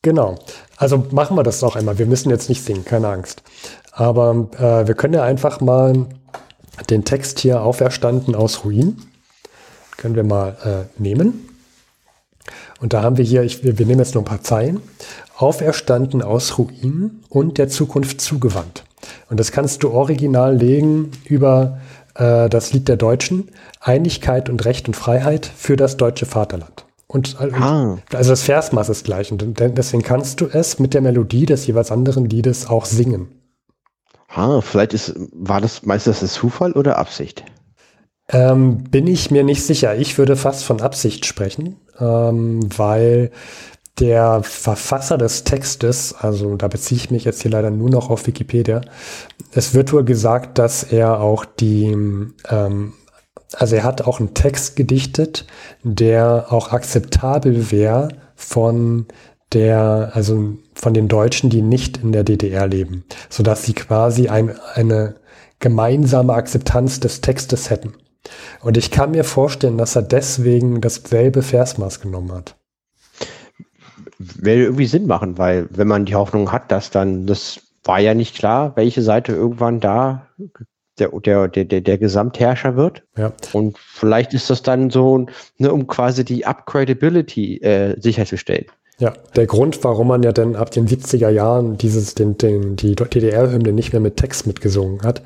Genau. 0.00 0.36
Also 0.78 1.06
machen 1.10 1.36
wir 1.36 1.42
das 1.42 1.62
auch 1.62 1.76
einmal. 1.76 1.98
Wir 1.98 2.06
müssen 2.06 2.30
jetzt 2.30 2.48
nicht 2.48 2.64
singen, 2.64 2.84
keine 2.84 3.08
Angst. 3.08 3.42
Aber 3.92 4.48
äh, 4.58 4.88
wir 4.88 4.94
können 4.94 5.14
ja 5.14 5.22
einfach 5.22 5.60
mal 5.60 6.06
den 6.88 7.04
Text 7.04 7.40
hier 7.40 7.62
auferstanden 7.62 8.34
aus 8.34 8.64
Ruin. 8.64 8.96
Können 9.98 10.16
wir 10.16 10.24
mal 10.24 10.88
äh, 10.98 11.00
nehmen. 11.02 11.48
Und 12.80 12.94
da 12.94 13.02
haben 13.02 13.18
wir 13.18 13.24
hier, 13.24 13.42
ich, 13.42 13.62
wir, 13.62 13.78
wir 13.78 13.86
nehmen 13.86 14.00
jetzt 14.00 14.14
nur 14.14 14.22
ein 14.22 14.26
paar 14.26 14.42
Zeilen. 14.42 14.80
Auferstanden 15.36 16.22
aus 16.22 16.58
Ruin 16.58 17.22
und 17.28 17.58
der 17.58 17.68
Zukunft 17.68 18.20
zugewandt. 18.20 18.84
Und 19.28 19.38
das 19.38 19.52
kannst 19.52 19.82
du 19.82 19.90
original 19.90 20.56
legen 20.56 21.12
über 21.24 21.80
äh, 22.22 22.48
das 22.48 22.72
Lied 22.72 22.88
der 22.88 22.96
Deutschen, 22.96 23.48
Einigkeit 23.80 24.48
und 24.48 24.64
Recht 24.64 24.86
und 24.86 24.94
Freiheit 24.94 25.46
für 25.46 25.76
das 25.76 25.96
deutsche 25.96 26.26
Vaterland. 26.26 26.84
Und, 27.08 27.36
ah. 27.40 27.98
also 28.12 28.30
das 28.30 28.42
Versmaß 28.42 28.88
ist 28.88 29.04
gleich. 29.04 29.30
Und 29.32 29.44
deswegen 29.58 30.02
kannst 30.02 30.40
du 30.40 30.46
es 30.46 30.78
mit 30.78 30.94
der 30.94 31.02
Melodie 31.02 31.44
des 31.44 31.66
jeweils 31.66 31.90
anderen 31.90 32.24
Liedes 32.24 32.68
auch 32.68 32.86
singen. 32.86 33.28
Ah, 34.28 34.62
vielleicht 34.62 34.94
ist, 34.94 35.14
war 35.32 35.60
das 35.60 35.82
meistens 35.82 36.22
ein 36.22 36.28
Zufall 36.28 36.72
oder 36.72 36.96
Absicht? 36.96 37.44
Ähm, 38.30 38.84
bin 38.84 39.06
ich 39.06 39.30
mir 39.30 39.44
nicht 39.44 39.62
sicher. 39.62 39.94
Ich 39.96 40.16
würde 40.16 40.36
fast 40.36 40.64
von 40.64 40.80
Absicht 40.80 41.26
sprechen, 41.26 41.76
ähm, 41.98 42.60
weil 42.74 43.30
der 43.98 44.42
Verfasser 44.42 45.18
des 45.18 45.44
Textes, 45.44 46.14
also 46.14 46.56
da 46.56 46.68
beziehe 46.68 46.98
ich 46.98 47.10
mich 47.10 47.24
jetzt 47.24 47.42
hier 47.42 47.50
leider 47.50 47.70
nur 47.70 47.90
noch 47.90 48.10
auf 48.10 48.26
Wikipedia, 48.26 48.80
es 49.52 49.74
wird 49.74 49.92
wohl 49.92 50.04
gesagt, 50.04 50.58
dass 50.58 50.82
er 50.82 51.20
auch 51.20 51.44
die 51.44 51.94
ähm, 52.48 52.94
also 53.54 53.76
er 53.76 53.84
hat 53.84 54.02
auch 54.02 54.20
einen 54.20 54.34
Text 54.34 54.76
gedichtet, 54.76 55.46
der 55.82 56.46
auch 56.50 56.72
akzeptabel 56.72 57.70
wäre 57.70 58.08
von 58.34 59.06
der, 59.52 60.10
also 60.14 60.54
von 60.74 60.94
den 60.94 61.08
Deutschen, 61.08 61.50
die 61.50 61.62
nicht 61.62 61.98
in 61.98 62.12
der 62.12 62.24
DDR 62.24 62.66
leben, 62.66 63.04
sodass 63.28 63.64
sie 63.64 63.74
quasi 63.74 64.28
ein, 64.28 64.58
eine 64.74 65.16
gemeinsame 65.58 66.32
Akzeptanz 66.32 67.00
des 67.00 67.20
Textes 67.20 67.70
hätten. 67.70 67.94
Und 68.62 68.76
ich 68.76 68.90
kann 68.90 69.10
mir 69.10 69.24
vorstellen, 69.24 69.78
dass 69.78 69.96
er 69.96 70.02
deswegen 70.02 70.80
dasselbe 70.80 71.42
Versmaß 71.42 72.00
genommen 72.00 72.32
hat. 72.32 72.56
Würde 74.36 74.64
irgendwie 74.64 74.86
Sinn 74.86 75.06
machen, 75.06 75.38
weil 75.38 75.66
wenn 75.70 75.88
man 75.88 76.04
die 76.04 76.14
Hoffnung 76.14 76.52
hat, 76.52 76.70
dass 76.70 76.90
dann, 76.90 77.26
das 77.26 77.60
war 77.84 78.00
ja 78.00 78.14
nicht 78.14 78.36
klar, 78.36 78.72
welche 78.76 79.02
Seite 79.02 79.32
irgendwann 79.32 79.80
da 79.80 80.28
der, 80.98 81.08
der, 81.48 81.48
der, 81.48 81.80
der 81.80 81.98
Gesamtherrscher 81.98 82.76
wird. 82.76 83.02
Ja. 83.16 83.32
Und 83.52 83.78
vielleicht 83.78 84.34
ist 84.34 84.50
das 84.50 84.62
dann 84.62 84.90
so, 84.90 85.26
ne, 85.58 85.72
um 85.72 85.86
quasi 85.86 86.24
die 86.24 86.44
Upgradability 86.46 87.58
äh, 87.58 88.00
sicherzustellen. 88.00 88.66
Ja, 88.98 89.14
der 89.34 89.46
Grund, 89.46 89.82
warum 89.82 90.08
man 90.08 90.22
ja 90.22 90.32
dann 90.32 90.54
ab 90.54 90.70
den 90.70 90.86
70er 90.86 91.30
Jahren 91.30 91.76
dieses, 91.76 92.14
den, 92.14 92.36
den, 92.36 92.76
die 92.76 92.94
DDR-Hymne 92.94 93.72
nicht 93.72 93.92
mehr 93.92 94.00
mit 94.00 94.16
Text 94.16 94.46
mitgesungen 94.46 95.02
hat, 95.02 95.22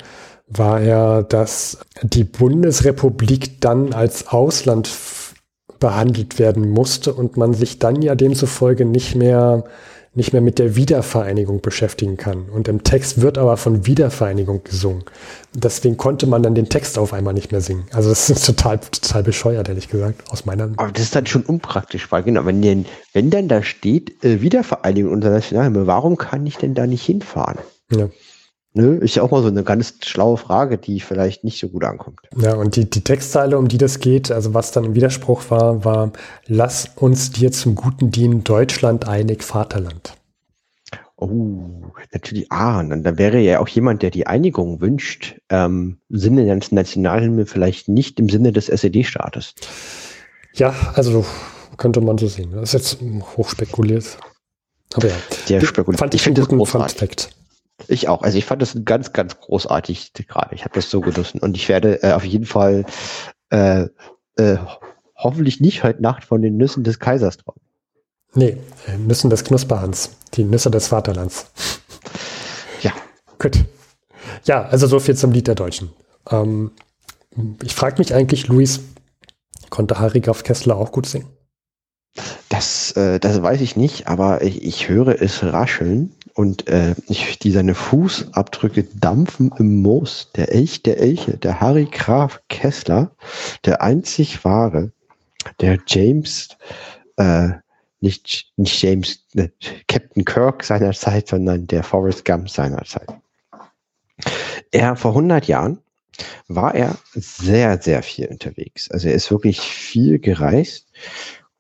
war 0.49 0.81
ja, 0.81 1.23
dass 1.23 1.81
die 2.03 2.25
Bundesrepublik 2.25 3.61
dann 3.61 3.93
als 3.93 4.29
Ausland 4.29 4.87
behandelt 5.79 6.39
werden 6.39 6.71
musste 6.71 7.15
und 7.15 7.37
man 7.37 7.55
sich 7.55 7.79
dann 7.79 8.03
ja 8.03 8.15
demzufolge 8.15 8.85
nicht 8.85 9.15
mehr 9.15 9.65
nicht 10.17 10.33
mehr 10.33 10.41
mit 10.41 10.59
der 10.59 10.77
Wiedervereinigung 10.77 11.61
beschäftigen 11.61 12.17
kann. 12.17 12.49
Und 12.49 12.69
im 12.69 12.83
Text 12.83 13.21
wird 13.21 13.37
aber 13.37 13.59
von 13.59 13.87
Wiedervereinigung 13.87 14.65
gesungen. 14.65 15.05
Deswegen 15.55 15.99
konnte 15.99 16.27
man 16.27 16.43
dann 16.43 16.55
den 16.55 16.71
Text 16.71 16.99
auf 16.99 17.13
einmal 17.13 17.35
nicht 17.35 17.53
mehr 17.53 17.61
singen. 17.61 17.85
Also 17.93 18.09
das 18.09 18.31
ist 18.31 18.47
total, 18.47 18.79
total 18.79 19.23
bescheuert, 19.23 19.69
ehrlich 19.69 19.89
gesagt, 19.89 20.23
aus 20.31 20.47
meiner 20.47 20.71
Aber 20.79 20.91
das 20.91 21.03
ist 21.03 21.15
dann 21.15 21.27
schon 21.27 21.43
unpraktisch, 21.43 22.11
weil 22.11 22.23
genau, 22.23 22.47
wenn, 22.47 22.63
denn, 22.63 22.87
wenn 23.13 23.29
dann 23.29 23.47
da 23.47 23.63
steht, 23.63 24.25
äh, 24.25 24.41
Wiedervereinigung 24.41 25.13
unter 25.13 25.29
Nationalhymne, 25.29 25.87
warum 25.87 26.17
kann 26.17 26.47
ich 26.47 26.57
denn 26.57 26.75
da 26.75 26.87
nicht 26.87 27.05
hinfahren? 27.05 27.59
Ja. 27.93 28.09
Ne, 28.77 28.97
ist 28.97 29.15
ja 29.15 29.23
auch 29.23 29.31
mal 29.31 29.41
so 29.41 29.49
eine 29.49 29.65
ganz 29.65 29.95
schlaue 30.05 30.37
Frage, 30.37 30.77
die 30.77 31.01
vielleicht 31.01 31.45
nicht 31.45 31.59
so 31.59 31.69
gut 31.69 31.83
ankommt. 31.83 32.21
Ja, 32.37 32.57
und 32.57 32.77
die, 32.77 32.85
die 32.85 33.01
Textzeile, 33.01 33.57
um 33.57 33.69
die 33.69 33.79
das 33.79 34.01
geht, 34.01 34.31
also 34.31 34.53
was 34.53 34.71
dann 34.71 34.85
im 34.85 34.95
Widerspruch 34.95 35.45
war, 35.49 35.87
war, 35.87 36.13
lass 36.47 36.91
uns 36.95 37.31
dir 37.31 37.51
zum 37.53 37.75
Guten 37.75 38.11
dienen, 38.11 38.45
Deutschland 38.45 39.09
einig, 39.09 39.43
Vaterland. 39.45 40.13
Oh, 41.17 41.91
natürlich, 42.13 42.53
ah, 42.53 42.83
dann, 42.83 43.03
dann 43.03 43.17
wäre 43.17 43.39
ja 43.39 43.61
auch 43.61 43.69
jemand, 43.69 44.03
der 44.03 44.11
die 44.11 44.27
Einigung 44.27 44.83
wünscht, 44.83 45.41
ähm, 45.49 45.97
im 46.11 46.19
Sinne 46.19 46.45
der 46.45 46.61
Nationalhymne 46.71 47.47
vielleicht 47.47 47.89
nicht 47.89 48.21
im 48.21 48.29
Sinne 48.29 48.53
des 48.53 48.69
SED-Staates. 48.69 49.55
Ja, 50.53 50.75
also 50.93 51.25
könnte 51.79 52.03
man 52.03 52.19
so 52.19 52.27
sehen. 52.27 52.53
Das 52.53 52.75
ist 52.75 53.01
jetzt 53.01 53.39
hochspekuliert. 53.39 54.19
Aber 54.93 55.09
ja, 55.09 55.15
der 55.49 55.63
spekuliert. 55.63 55.99
Fand 55.99 56.15
ich, 56.15 56.21
ich 56.21 56.27
einen 56.27 56.47
guten 56.47 56.67
Fun-Fact. 56.67 57.31
Ich 57.89 58.09
auch. 58.09 58.23
Also 58.23 58.39
ich 58.39 58.45
fand 58.45 58.63
das 58.63 58.77
ganz, 58.85 59.13
ganz 59.13 59.39
großartig 59.39 60.13
gerade. 60.15 60.55
Ich 60.55 60.65
habe 60.65 60.75
das 60.75 60.91
so 60.91 61.01
genossen. 61.01 61.41
Und 61.41 61.57
ich 61.57 61.69
werde 61.69 62.03
äh, 62.03 62.13
auf 62.13 62.25
jeden 62.25 62.47
Fall 62.47 62.87
äh, 63.51 63.87
äh, 64.37 64.57
hoffentlich 65.15 65.61
nicht 65.61 65.83
heute 65.83 66.03
Nacht 66.03 66.25
von 66.25 66.43
den 66.43 66.57
Nüssen 66.57 66.85
des 66.85 66.99
Kaisers 66.99 67.37
träumen. 67.39 67.61
Nee, 68.35 68.57
äh, 68.87 68.97
Nüssen 68.99 69.31
des 69.31 69.45
Knusperhans. 69.45 70.11
Die 70.35 70.45
Nüsse 70.45 70.71
des 70.71 70.89
Vaterlands. 70.89 71.51
Ja. 72.83 72.93
Gut. 73.39 73.65
Ja, 74.45 74.65
also 74.65 74.87
so 74.87 74.99
viel 74.99 75.17
zum 75.17 75.33
Lied 75.33 75.47
der 75.47 75.55
Deutschen. 75.55 75.91
Ähm, 76.31 76.73
ich 77.63 77.75
frage 77.75 77.99
mich 77.99 78.15
eigentlich, 78.15 78.49
Luis, 78.49 78.81
konnte 79.71 79.99
Harry 79.99 80.21
Graf 80.21 80.43
Kessler 80.43 80.77
auch 80.77 80.93
gut 80.93 81.07
singen? 81.07 81.29
Das, 82.49 82.93
äh, 82.93 83.19
das 83.21 83.43
weiß 83.43 83.61
ich 83.61 83.77
nicht, 83.77 84.09
aber 84.09 84.43
ich, 84.43 84.63
ich 84.63 84.89
höre 84.89 85.21
es 85.21 85.43
rascheln 85.43 86.15
und 86.35 86.69
äh, 86.69 86.95
ich, 87.09 87.39
die 87.39 87.51
seine 87.51 87.75
Fußabdrücke 87.75 88.85
dampfen 88.85 89.53
im 89.59 89.83
Moos. 89.83 90.31
Der 90.37 90.53
Elch 90.53 90.83
der 90.83 90.99
Elche, 90.99 91.37
der 91.37 91.61
Harry 91.61 91.89
Graf 91.91 92.41
Kessler, 92.49 93.11
der 93.65 93.83
einzig 93.83 94.45
wahre, 94.45 94.93
der 95.61 95.79
James, 95.87 96.49
äh, 97.17 97.49
nicht, 98.01 98.53
nicht 98.57 98.83
James, 98.83 99.25
ne, 99.33 99.51
Captain 99.89 100.25
Kirk 100.25 100.63
seiner 100.63 100.93
Zeit, 100.93 101.29
sondern 101.29 101.67
der 101.67 101.83
Forrest 101.83 102.25
Gump 102.25 102.51
seiner 102.51 102.85
Zeit. 102.85 103.09
Er 104.71 104.97
vor 104.97 105.13
100 105.13 105.47
Jahren 105.47 105.79
war 106.49 106.75
er 106.75 106.97
sehr, 107.15 107.81
sehr 107.81 108.03
viel 108.03 108.27
unterwegs. 108.29 108.91
Also 108.91 109.09
er 109.09 109.15
ist 109.15 109.31
wirklich 109.31 109.61
viel 109.61 110.19
gereist 110.19 110.87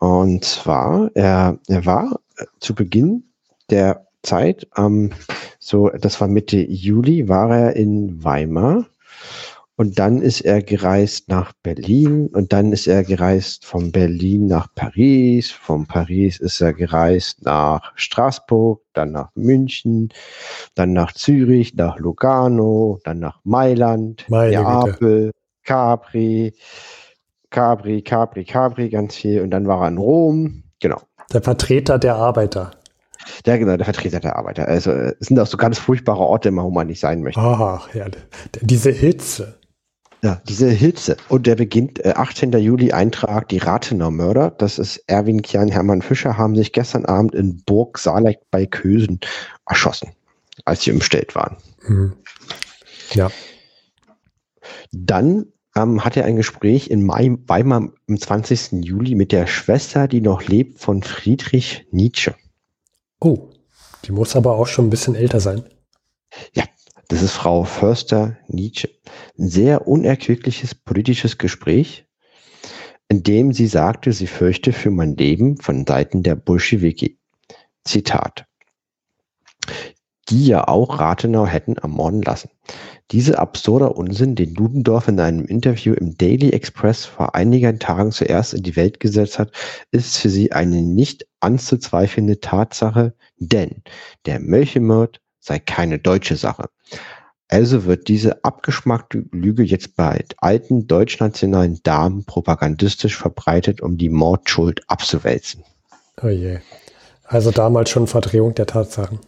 und 0.06 0.44
zwar, 0.44 1.10
er, 1.14 1.58
er 1.68 1.84
war 1.84 2.20
zu 2.60 2.74
Beginn 2.74 3.24
der 3.70 4.06
Zeit, 4.22 4.66
ähm, 4.76 5.10
so, 5.58 5.88
das 5.88 6.20
war 6.20 6.28
Mitte 6.28 6.58
Juli, 6.58 7.28
war 7.28 7.50
er 7.56 7.76
in 7.76 8.22
Weimar. 8.22 8.86
Und 9.78 9.98
dann 9.98 10.22
ist 10.22 10.40
er 10.40 10.62
gereist 10.62 11.28
nach 11.28 11.52
Berlin 11.62 12.28
und 12.28 12.52
dann 12.54 12.72
ist 12.72 12.86
er 12.86 13.04
gereist 13.04 13.66
von 13.66 13.92
Berlin 13.92 14.46
nach 14.46 14.68
Paris. 14.74 15.50
Von 15.50 15.86
Paris 15.86 16.40
ist 16.40 16.62
er 16.62 16.72
gereist 16.72 17.44
nach 17.44 17.92
Straßburg, 17.94 18.80
dann 18.94 19.12
nach 19.12 19.30
München, 19.34 20.08
dann 20.76 20.94
nach 20.94 21.12
Zürich, 21.12 21.74
nach 21.74 21.98
Lugano, 21.98 23.00
dann 23.04 23.18
nach 23.18 23.40
Mailand, 23.44 24.24
Meine 24.28 24.62
Neapel, 24.62 25.32
Capri, 25.62 26.54
Capri, 27.50 28.02
Capri, 28.02 28.44
Capri, 28.44 28.88
ganz 28.88 29.16
viel. 29.16 29.40
Und 29.42 29.50
dann 29.50 29.66
war 29.66 29.82
er 29.82 29.88
in 29.88 29.98
Rom. 29.98 30.62
Genau. 30.80 31.00
Der 31.32 31.42
Vertreter 31.42 31.98
der 31.98 32.16
Arbeiter. 32.16 32.72
Ja, 33.44 33.56
genau, 33.56 33.76
der 33.76 33.84
Vertreter 33.84 34.20
der 34.20 34.36
Arbeiter. 34.36 34.68
Also 34.68 34.92
es 34.92 35.28
sind 35.28 35.38
auch 35.38 35.46
so 35.46 35.56
ganz 35.56 35.78
furchtbare 35.78 36.20
Orte 36.20 36.54
wo 36.54 36.70
man 36.70 36.86
nicht 36.86 37.00
sein 37.00 37.22
möchte. 37.22 37.40
Ach, 37.40 37.92
ja, 37.94 38.06
diese 38.60 38.90
Hitze. 38.90 39.58
Ja, 40.22 40.40
diese 40.48 40.68
Hitze. 40.68 41.16
Und 41.28 41.46
der 41.46 41.56
beginnt 41.56 42.04
äh, 42.04 42.14
18. 42.16 42.52
Juli 42.52 42.92
Eintrag, 42.92 43.48
die 43.48 43.58
Rathenau 43.58 44.10
Mörder. 44.10 44.50
Das 44.50 44.78
ist 44.78 45.02
Erwin 45.06 45.42
Kian, 45.42 45.68
Hermann 45.68 46.02
Fischer, 46.02 46.36
haben 46.36 46.56
sich 46.56 46.72
gestern 46.72 47.04
Abend 47.04 47.34
in 47.34 47.62
Burg 47.64 47.98
Saaleck 47.98 48.38
bei 48.50 48.66
Kösen 48.66 49.20
erschossen, 49.68 50.10
als 50.64 50.82
sie 50.82 50.92
umstellt 50.92 51.34
waren. 51.34 51.56
Mhm. 51.86 52.14
Ja. 53.12 53.30
Dann 54.90 55.46
ähm, 55.76 56.04
hat 56.04 56.16
er 56.16 56.24
ein 56.24 56.36
Gespräch 56.36 56.90
in 56.90 57.04
Mai, 57.04 57.36
Weimar 57.46 57.92
am 58.08 58.18
20. 58.18 58.84
Juli 58.84 59.14
mit 59.14 59.30
der 59.30 59.46
Schwester, 59.46 60.08
die 60.08 60.20
noch 60.20 60.42
lebt, 60.42 60.80
von 60.80 61.02
Friedrich 61.02 61.86
Nietzsche. 61.90 62.34
Oh, 63.20 63.50
die 64.04 64.12
muss 64.12 64.34
aber 64.34 64.56
auch 64.56 64.66
schon 64.66 64.86
ein 64.86 64.90
bisschen 64.90 65.14
älter 65.14 65.40
sein. 65.40 65.64
Ja, 66.54 66.64
das 67.08 67.22
ist 67.22 67.32
Frau 67.32 67.64
Förster 67.64 68.36
Nietzsche. 68.48 68.88
Ein 69.38 69.48
sehr 69.48 69.86
unerquickliches 69.86 70.74
politisches 70.74 71.38
Gespräch, 71.38 72.06
in 73.08 73.22
dem 73.22 73.52
sie 73.52 73.66
sagte, 73.66 74.12
sie 74.12 74.26
fürchte 74.26 74.72
für 74.72 74.90
mein 74.90 75.16
Leben 75.16 75.58
von 75.58 75.86
Seiten 75.86 76.22
der 76.22 76.34
Bolschewiki. 76.34 77.18
Zitat. 77.84 78.45
Die 80.28 80.46
ja 80.46 80.66
auch 80.66 80.98
Rathenau 80.98 81.46
hätten 81.46 81.76
ermorden 81.76 82.22
lassen. 82.22 82.50
Diese 83.12 83.38
absurder 83.38 83.96
Unsinn, 83.96 84.34
den 84.34 84.54
Ludendorff 84.54 85.06
in 85.06 85.20
einem 85.20 85.44
Interview 85.44 85.94
im 85.94 86.18
Daily 86.18 86.50
Express 86.50 87.04
vor 87.04 87.36
einigen 87.36 87.78
Tagen 87.78 88.10
zuerst 88.10 88.52
in 88.52 88.64
die 88.64 88.74
Welt 88.74 88.98
gesetzt 88.98 89.38
hat, 89.38 89.52
ist 89.92 90.16
für 90.16 90.28
sie 90.28 90.50
eine 90.50 90.82
nicht 90.82 91.26
anzuzweifelnde 91.38 92.40
Tatsache, 92.40 93.14
denn 93.38 93.82
der 94.26 94.40
Mölchemord 94.40 95.20
sei 95.38 95.60
keine 95.60 96.00
deutsche 96.00 96.34
Sache. 96.34 96.68
Also 97.48 97.84
wird 97.84 98.08
diese 98.08 98.42
abgeschmackte 98.42 99.24
Lüge 99.30 99.62
jetzt 99.62 99.94
bei 99.94 100.24
alten 100.38 100.88
deutschnationalen 100.88 101.80
Damen 101.84 102.24
propagandistisch 102.24 103.16
verbreitet, 103.16 103.80
um 103.80 103.96
die 103.96 104.08
Mordschuld 104.08 104.82
abzuwälzen. 104.88 105.62
Oh 106.20 106.26
je. 106.28 106.58
Also 107.22 107.52
damals 107.52 107.90
schon 107.90 108.08
Verdrehung 108.08 108.54
der 108.54 108.66
Tatsachen. 108.66 109.20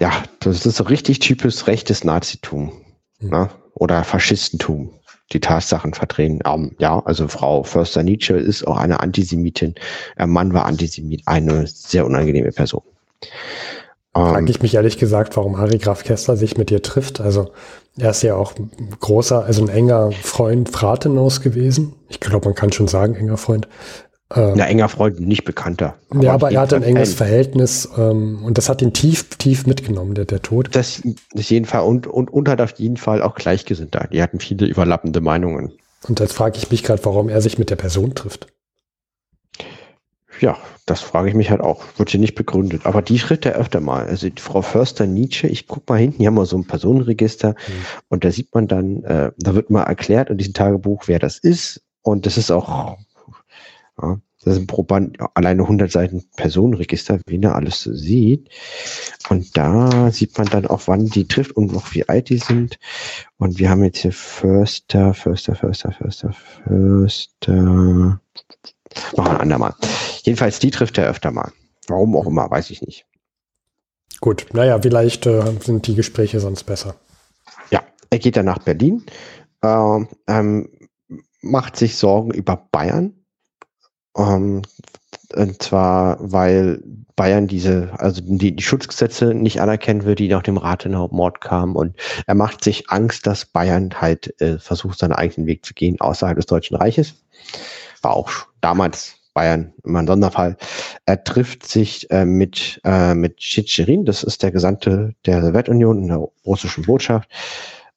Ja, 0.00 0.22
das 0.40 0.66
ist 0.66 0.76
so 0.76 0.84
richtig 0.84 1.18
typisch 1.18 1.66
rechtes 1.66 2.04
Nazitum 2.04 2.72
mhm. 3.20 3.30
ne? 3.30 3.50
oder 3.74 4.04
Faschistentum, 4.04 4.90
die 5.32 5.40
Tatsachen 5.40 5.94
verdrehen. 5.94 6.40
Um, 6.42 6.74
ja, 6.78 7.00
also 7.04 7.28
Frau 7.28 7.62
Förster 7.62 8.02
Nietzsche 8.02 8.34
ist 8.34 8.66
auch 8.66 8.78
eine 8.78 9.00
Antisemitin. 9.00 9.74
Ihr 10.18 10.26
Mann 10.26 10.52
war 10.52 10.66
Antisemit, 10.66 11.22
eine 11.26 11.66
sehr 11.66 12.06
unangenehme 12.06 12.52
Person. 12.52 12.82
Frage 14.16 14.38
ähm, 14.38 14.46
ich 14.46 14.62
mich 14.62 14.74
ehrlich 14.74 14.98
gesagt, 14.98 15.36
warum 15.36 15.58
Harry 15.58 15.78
Graf 15.78 16.04
Kessler 16.04 16.36
sich 16.36 16.56
mit 16.56 16.70
dir 16.70 16.82
trifft. 16.82 17.20
Also 17.20 17.50
er 17.98 18.10
ist 18.10 18.22
ja 18.22 18.34
auch 18.34 18.54
ein 18.56 18.96
großer, 19.00 19.44
also 19.44 19.62
ein 19.62 19.68
enger 19.68 20.12
Freund 20.12 20.70
Fratenaus 20.70 21.40
gewesen. 21.40 21.94
Ich 22.08 22.20
glaube, 22.20 22.46
man 22.46 22.54
kann 22.54 22.72
schon 22.72 22.88
sagen, 22.88 23.14
enger 23.14 23.36
Freund. 23.36 23.68
Ähm, 24.34 24.56
ja, 24.56 24.64
enger 24.64 24.88
Freund, 24.88 25.20
nicht 25.20 25.44
bekannter. 25.44 25.94
Aber 26.10 26.22
ja, 26.22 26.32
aber 26.32 26.50
er 26.50 26.60
hat 26.62 26.74
ein 26.74 26.82
enges 26.82 27.14
Fan. 27.14 27.28
Verhältnis 27.28 27.88
ähm, 27.96 28.42
und 28.42 28.58
das 28.58 28.68
hat 28.68 28.82
ihn 28.82 28.92
tief, 28.92 29.28
tief 29.36 29.66
mitgenommen, 29.66 30.14
der, 30.14 30.24
der 30.24 30.42
Tod. 30.42 30.74
Das 30.74 31.00
ist 31.34 31.50
jeden 31.50 31.66
Fall 31.66 31.82
und, 31.82 32.08
und, 32.08 32.32
und 32.32 32.48
hat 32.48 32.60
auf 32.60 32.72
jeden 32.78 32.96
Fall 32.96 33.22
auch 33.22 33.36
Gleichgesinnter. 33.36 34.08
Die 34.12 34.20
hatten 34.20 34.40
viele 34.40 34.66
überlappende 34.66 35.20
Meinungen. 35.20 35.72
Und 36.08 36.18
jetzt 36.18 36.32
frage 36.32 36.58
ich 36.58 36.70
mich 36.70 36.82
gerade, 36.82 37.04
warum 37.04 37.28
er 37.28 37.40
sich 37.40 37.58
mit 37.58 37.70
der 37.70 37.76
Person 37.76 38.14
trifft. 38.14 38.48
Ja, 40.40 40.58
das 40.86 41.00
frage 41.00 41.28
ich 41.28 41.34
mich 41.34 41.50
halt 41.50 41.60
auch. 41.60 41.84
Wird 41.96 42.10
hier 42.10 42.20
nicht 42.20 42.34
begründet. 42.34 42.84
Aber 42.84 43.02
die 43.02 43.18
schritt 43.18 43.46
er 43.46 43.54
öfter 43.54 43.80
mal. 43.80 44.06
Also 44.06 44.28
die 44.28 44.42
Frau 44.42 44.60
Förster 44.60 45.06
Nietzsche, 45.06 45.46
ich 45.46 45.66
guck 45.66 45.88
mal 45.88 45.98
hinten, 45.98 46.18
hier 46.18 46.26
haben 46.28 46.34
wir 46.34 46.46
so 46.46 46.58
ein 46.58 46.66
Personenregister 46.66 47.50
mhm. 47.50 47.72
und 48.08 48.24
da 48.24 48.30
sieht 48.30 48.54
man 48.54 48.68
dann, 48.68 49.02
äh, 49.04 49.30
da 49.38 49.54
wird 49.54 49.70
mal 49.70 49.84
erklärt 49.84 50.30
in 50.30 50.38
diesem 50.38 50.52
Tagebuch, 50.52 51.04
wer 51.06 51.20
das 51.20 51.38
ist. 51.38 51.82
Und 52.02 52.26
das 52.26 52.36
ist 52.38 52.50
auch 52.50 52.98
ja, 54.00 54.20
das 54.46 54.54
sind 54.54 54.66
pro 54.66 54.82
Band 54.82 55.18
alleine 55.34 55.62
100 55.62 55.90
Seiten 55.90 56.24
Personenregister, 56.36 57.20
wie 57.26 57.42
er 57.42 57.54
alles 57.54 57.80
so 57.80 57.92
sieht. 57.94 58.48
Und 59.28 59.56
da 59.56 60.12
sieht 60.12 60.36
man 60.38 60.46
dann 60.46 60.66
auch, 60.66 60.82
wann 60.86 61.06
die 61.06 61.26
trifft 61.26 61.52
und 61.52 61.72
noch 61.72 61.94
wie 61.94 62.08
alt 62.08 62.28
die 62.28 62.38
sind. 62.38 62.78
Und 63.38 63.58
wir 63.58 63.70
haben 63.70 63.82
jetzt 63.82 63.98
hier 63.98 64.12
Förster, 64.12 65.14
Förster, 65.14 65.56
Förster, 65.56 65.92
Förster, 65.92 66.32
Förster. 66.32 67.52
Machen 67.52 68.20
wir 69.16 69.30
ein 69.30 69.40
andermal. 69.40 69.74
Jedenfalls, 70.22 70.58
die 70.58 70.70
trifft 70.70 70.98
er 70.98 71.08
öfter 71.08 71.30
mal. 71.30 71.50
Warum 71.88 72.14
auch 72.14 72.26
immer, 72.26 72.50
weiß 72.50 72.70
ich 72.70 72.82
nicht. 72.82 73.06
Gut, 74.20 74.46
naja, 74.52 74.78
vielleicht 74.80 75.26
äh, 75.26 75.42
sind 75.60 75.86
die 75.86 75.94
Gespräche 75.94 76.40
sonst 76.40 76.64
besser. 76.64 76.94
Ja, 77.70 77.82
er 78.10 78.18
geht 78.18 78.36
dann 78.36 78.46
nach 78.46 78.58
Berlin, 78.58 79.04
äh, 79.62 80.00
ähm, 80.26 80.68
macht 81.40 81.76
sich 81.76 81.96
Sorgen 81.96 82.30
über 82.30 82.68
Bayern 82.70 83.25
ähm, 84.16 84.62
und 85.34 85.62
zwar, 85.62 86.18
weil 86.20 86.82
Bayern 87.16 87.46
diese, 87.46 87.90
also 87.98 88.20
die, 88.24 88.54
die 88.54 88.62
Schutzgesetze 88.62 89.34
nicht 89.34 89.60
anerkennen 89.60 90.04
will, 90.04 90.14
die 90.14 90.28
nach 90.28 90.42
dem 90.42 90.58
Rathenau-Mord 90.58 91.40
kamen. 91.40 91.74
Und 91.74 91.96
er 92.26 92.34
macht 92.34 92.62
sich 92.62 92.90
Angst, 92.90 93.26
dass 93.26 93.46
Bayern 93.46 93.90
halt 94.00 94.38
äh, 94.40 94.58
versucht, 94.58 94.98
seinen 94.98 95.12
eigenen 95.12 95.46
Weg 95.46 95.64
zu 95.64 95.74
gehen 95.74 96.00
außerhalb 96.00 96.36
des 96.36 96.46
Deutschen 96.46 96.76
Reiches. 96.76 97.14
War 98.02 98.14
auch 98.14 98.30
damals 98.60 99.16
Bayern 99.34 99.72
immer 99.84 100.00
ein 100.00 100.06
Sonderfall. 100.06 100.56
Er 101.06 101.24
trifft 101.24 101.66
sich 101.66 102.10
äh, 102.10 102.24
mit, 102.24 102.80
äh, 102.84 103.14
mit 103.14 103.38
Tschitscherin, 103.38 104.04
das 104.04 104.22
ist 104.22 104.42
der 104.42 104.50
Gesandte 104.50 105.14
der 105.26 105.42
Sowjetunion 105.42 106.02
in 106.02 106.08
der 106.08 106.26
russischen 106.44 106.84
Botschaft 106.84 107.28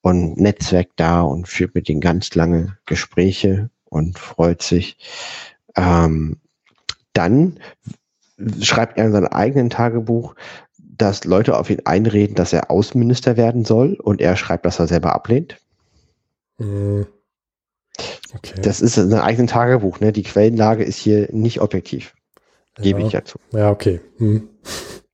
und 0.01 0.37
Netzwerk 0.37 0.89
da 0.95 1.21
und 1.21 1.47
führt 1.47 1.75
mit 1.75 1.89
ihm 1.89 1.99
ganz 1.99 2.35
lange 2.35 2.77
Gespräche 2.85 3.69
und 3.85 4.19
freut 4.19 4.61
sich, 4.61 4.97
ähm, 5.79 6.37
dann 7.13 7.59
schreibt 8.61 8.97
er 8.97 9.05
in 9.05 9.11
seinem 9.11 9.27
eigenen 9.27 9.69
Tagebuch, 9.69 10.35
dass 10.77 11.23
Leute 11.23 11.57
auf 11.57 11.69
ihn 11.69 11.81
einreden, 11.85 12.35
dass 12.35 12.53
er 12.53 12.69
Außenminister 12.69 13.37
werden 13.37 13.65
soll 13.65 13.95
und 13.95 14.21
er 14.21 14.35
schreibt, 14.35 14.65
dass 14.65 14.79
er 14.79 14.87
selber 14.87 15.13
ablehnt. 15.13 15.57
Mhm. 16.57 17.07
Okay. 18.33 18.61
Das 18.61 18.81
ist 18.81 18.97
ein 18.97 19.13
eigenes 19.13 19.51
Tagebuch, 19.51 19.99
ne? 19.99 20.11
Die 20.13 20.23
Quellenlage 20.23 20.83
ist 20.83 20.97
hier 20.97 21.27
nicht 21.31 21.61
objektiv. 21.61 22.13
Gebe 22.75 23.01
ich 23.01 23.11
ja 23.11 23.25
zu. 23.25 23.39
Ja, 23.51 23.71
okay. 23.71 23.99
Hm. 24.17 24.47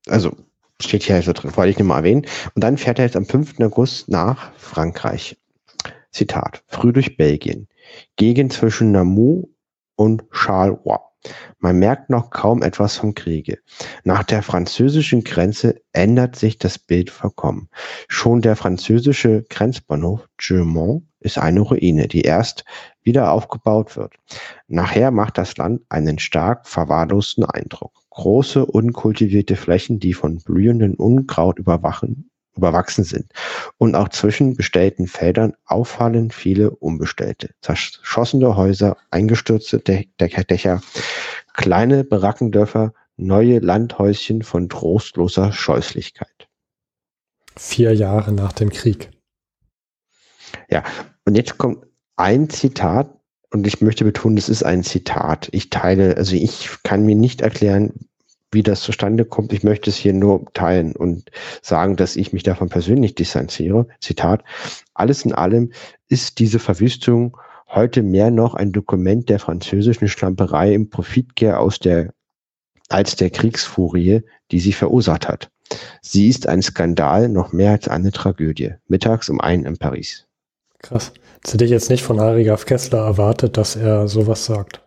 Also 0.07 0.35
steht 0.79 1.03
hier 1.03 1.21
so 1.21 1.33
drin, 1.33 1.55
wollte 1.55 1.71
ich 1.71 1.79
nur 1.79 1.87
mal 1.87 1.97
erwähnen. 1.97 2.27
Und 2.53 2.63
dann 2.63 2.77
fährt 2.77 2.99
er 2.99 3.05
jetzt 3.05 3.15
am 3.15 3.25
5. 3.25 3.59
August 3.61 4.09
nach 4.09 4.51
Frankreich. 4.57 5.37
Zitat. 6.11 6.63
Früh 6.67 6.93
durch 6.93 7.17
Belgien. 7.17 7.67
Gegend 8.17 8.53
zwischen 8.53 8.91
Namur 8.91 9.47
und 9.95 10.23
Charleroi. 10.31 10.99
Man 11.59 11.79
merkt 11.79 12.09
noch 12.09 12.29
kaum 12.29 12.61
etwas 12.61 12.97
vom 12.97 13.15
Kriege. 13.15 13.57
Nach 14.03 14.23
der 14.23 14.43
französischen 14.43 15.23
Grenze 15.23 15.81
ändert 15.91 16.35
sich 16.35 16.57
das 16.59 16.77
Bild 16.77 17.09
vollkommen. 17.09 17.69
Schon 18.07 18.41
der 18.41 18.55
französische 18.55 19.43
Grenzbahnhof 19.49 20.27
Germont 20.37 21.07
ist 21.19 21.39
eine 21.39 21.61
Ruine, 21.61 22.07
die 22.07 22.21
erst 22.21 22.65
wieder 23.01 23.31
aufgebaut 23.31 23.97
wird. 23.97 24.13
Nachher 24.67 25.09
macht 25.11 25.37
das 25.37 25.57
Land 25.57 25.81
einen 25.89 26.19
stark 26.19 26.67
verwahrlosten 26.67 27.45
Eindruck. 27.45 27.93
Große, 28.11 28.65
unkultivierte 28.65 29.55
Flächen, 29.55 29.99
die 29.99 30.13
von 30.13 30.37
blühenden 30.37 30.95
Unkraut 30.95 31.57
überwachen, 31.57 32.29
überwachsen 32.55 33.03
sind. 33.03 33.31
Und 33.77 33.95
auch 33.95 34.09
zwischen 34.09 34.55
bestellten 34.55 35.07
Feldern 35.07 35.53
auffallend 35.65 36.33
viele 36.33 36.71
Unbestellte. 36.71 37.51
Zerschossene 37.61 38.55
Häuser, 38.55 38.97
eingestürzte 39.11 39.79
Dächer, 39.79 40.81
kleine 41.53 42.03
Barackendörfer, 42.03 42.93
neue 43.17 43.59
Landhäuschen 43.59 44.41
von 44.41 44.69
trostloser 44.69 45.51
Scheußlichkeit. 45.51 46.47
Vier 47.55 47.93
Jahre 47.93 48.33
nach 48.33 48.53
dem 48.53 48.69
Krieg. 48.69 49.11
Ja, 50.69 50.83
und 51.25 51.35
jetzt 51.35 51.57
kommt 51.57 51.85
ein 52.15 52.49
Zitat, 52.49 53.09
und 53.51 53.65
ich 53.67 53.79
möchte 53.79 54.03
betonen, 54.03 54.37
es 54.37 54.49
ist 54.49 54.63
ein 54.63 54.83
Zitat. 54.83 55.47
Ich 55.51 55.69
teile, 55.69 56.17
also 56.17 56.35
ich 56.35 56.69
kann 56.83 57.05
mir 57.05 57.15
nicht 57.15 57.39
erklären, 57.39 57.93
wie 58.51 58.63
das 58.63 58.81
zustande 58.81 59.25
kommt. 59.25 59.53
Ich 59.53 59.63
möchte 59.63 59.89
es 59.89 59.97
hier 59.97 60.13
nur 60.13 60.45
teilen 60.53 60.95
und 60.95 61.29
sagen, 61.61 61.95
dass 61.95 62.15
ich 62.15 62.33
mich 62.33 62.43
davon 62.43 62.69
persönlich 62.69 63.15
distanziere. 63.15 63.87
Zitat. 63.99 64.43
Alles 64.93 65.25
in 65.25 65.33
allem 65.33 65.71
ist 66.07 66.39
diese 66.39 66.59
Verwüstung 66.59 67.37
heute 67.67 68.03
mehr 68.03 68.31
noch 68.31 68.55
ein 68.55 68.71
Dokument 68.71 69.29
der 69.29 69.39
französischen 69.39 70.07
Schlamperei 70.07 70.73
im 70.73 70.89
Profitgier 70.89 71.59
aus 71.59 71.79
der, 71.79 72.13
als 72.89 73.15
der 73.15 73.29
Kriegsfurie, 73.29 74.21
die 74.51 74.59
sie 74.59 74.73
verursacht 74.73 75.27
hat. 75.27 75.49
Sie 76.01 76.29
ist 76.29 76.47
ein 76.47 76.61
Skandal 76.61 77.27
noch 77.27 77.51
mehr 77.51 77.71
als 77.71 77.87
eine 77.87 78.11
Tragödie. 78.11 78.73
Mittags 78.87 79.29
um 79.29 79.41
einen 79.41 79.65
in 79.65 79.77
Paris. 79.77 80.27
Krass. 80.79 81.11
Das 81.41 81.53
hätte 81.53 81.65
ich 81.65 81.71
jetzt 81.71 81.89
nicht 81.89 82.03
von 82.03 82.19
Harry 82.19 82.43
Graf 82.43 82.65
Kessler 82.65 82.99
erwartet, 82.99 83.57
dass 83.57 83.75
er 83.75 84.07
sowas 84.07 84.45
sagt. 84.45 84.84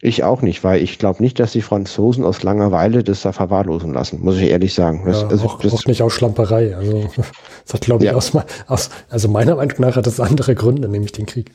Ich 0.00 0.24
auch 0.24 0.42
nicht, 0.42 0.64
weil 0.64 0.82
ich 0.82 0.98
glaube 0.98 1.22
nicht, 1.22 1.38
dass 1.38 1.52
die 1.52 1.62
Franzosen 1.62 2.24
aus 2.24 2.42
Langeweile 2.42 3.04
das 3.04 3.22
da 3.22 3.32
verwahrlosen 3.32 3.92
lassen, 3.92 4.20
muss 4.20 4.36
ich 4.36 4.50
ehrlich 4.50 4.74
sagen. 4.74 5.04
Das, 5.06 5.22
Ja, 5.22 5.28
also, 5.28 5.46
auch, 5.46 5.64
auch 5.64 5.84
nicht 5.86 6.02
aus 6.02 6.12
Schlamperei. 6.12 6.76
Also, 6.76 7.08
das 7.64 7.74
hat, 7.74 7.80
glaube 7.82 8.04
ich, 8.04 8.10
Ja. 8.10 8.16
aus, 8.16 8.32
aus, 8.66 8.90
also 9.08 9.28
meiner 9.28 9.56
Meinung 9.56 9.74
nach 9.78 9.96
hat 9.96 10.06
das 10.06 10.20
andere 10.20 10.54
Gründe, 10.54 10.88
nämlich 10.88 11.12
den 11.12 11.26
Krieg. 11.26 11.52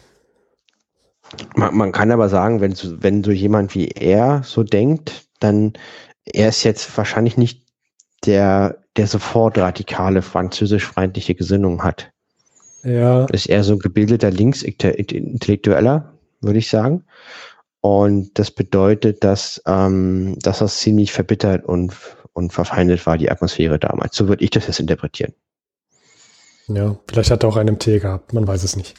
man, 1.56 1.76
man 1.76 1.92
kann 1.92 2.12
aber 2.12 2.30
sagen, 2.30 2.62
wenn 2.62 2.74
so, 2.74 3.04
wenn 3.04 3.24
so 3.24 3.32
jemand 3.32 3.76
wie 3.76 3.90
er 3.90 4.42
so 4.44 4.64
denkt, 4.64 5.28
dann 5.40 5.74
er 6.26 6.50
ist 6.50 6.64
jetzt 6.64 6.98
wahrscheinlich 6.98 7.38
nicht 7.38 7.66
der, 8.26 8.78
der 8.96 9.08
sofort 9.08 9.58
radikale 9.58 10.22
französisch-feindliche 10.22 11.36
Gesinnung 11.36 11.84
hat. 11.84 12.12
Ja, 12.84 13.26
ist 13.26 13.48
eher 13.48 13.64
so 13.64 13.74
ein 13.74 13.80
gebildeter 13.80 14.32
Linksintellektueller, 14.32 16.14
würde 16.42 16.60
ich 16.60 16.70
sagen. 16.70 17.04
Und 17.82 18.38
das 18.38 18.52
bedeutet, 18.52 19.24
dass, 19.24 19.62
ähm, 19.66 20.38
dass 20.40 20.60
das 20.60 20.80
ziemlich 20.80 21.12
verbittert 21.12 21.66
und, 21.66 21.94
und 22.34 22.54
verfeindet 22.54 23.06
war, 23.08 23.18
die 23.18 23.32
Atmosphäre 23.32 23.80
damals. 23.80 24.16
So 24.16 24.28
würde 24.28 24.44
ich 24.44 24.52
das 24.52 24.68
jetzt 24.68 24.80
interpretieren. 24.80 25.34
ja, 26.68 26.96
vielleicht 27.10 27.32
hat 27.32 27.44
er 27.44 27.50
auch 27.50 27.58
einen 27.58 27.80
Tee 27.80 28.00
gehabt, 28.00 28.34
man 28.34 28.48
weiß 28.48 28.64
es 28.64 28.76
nicht. 28.76 28.96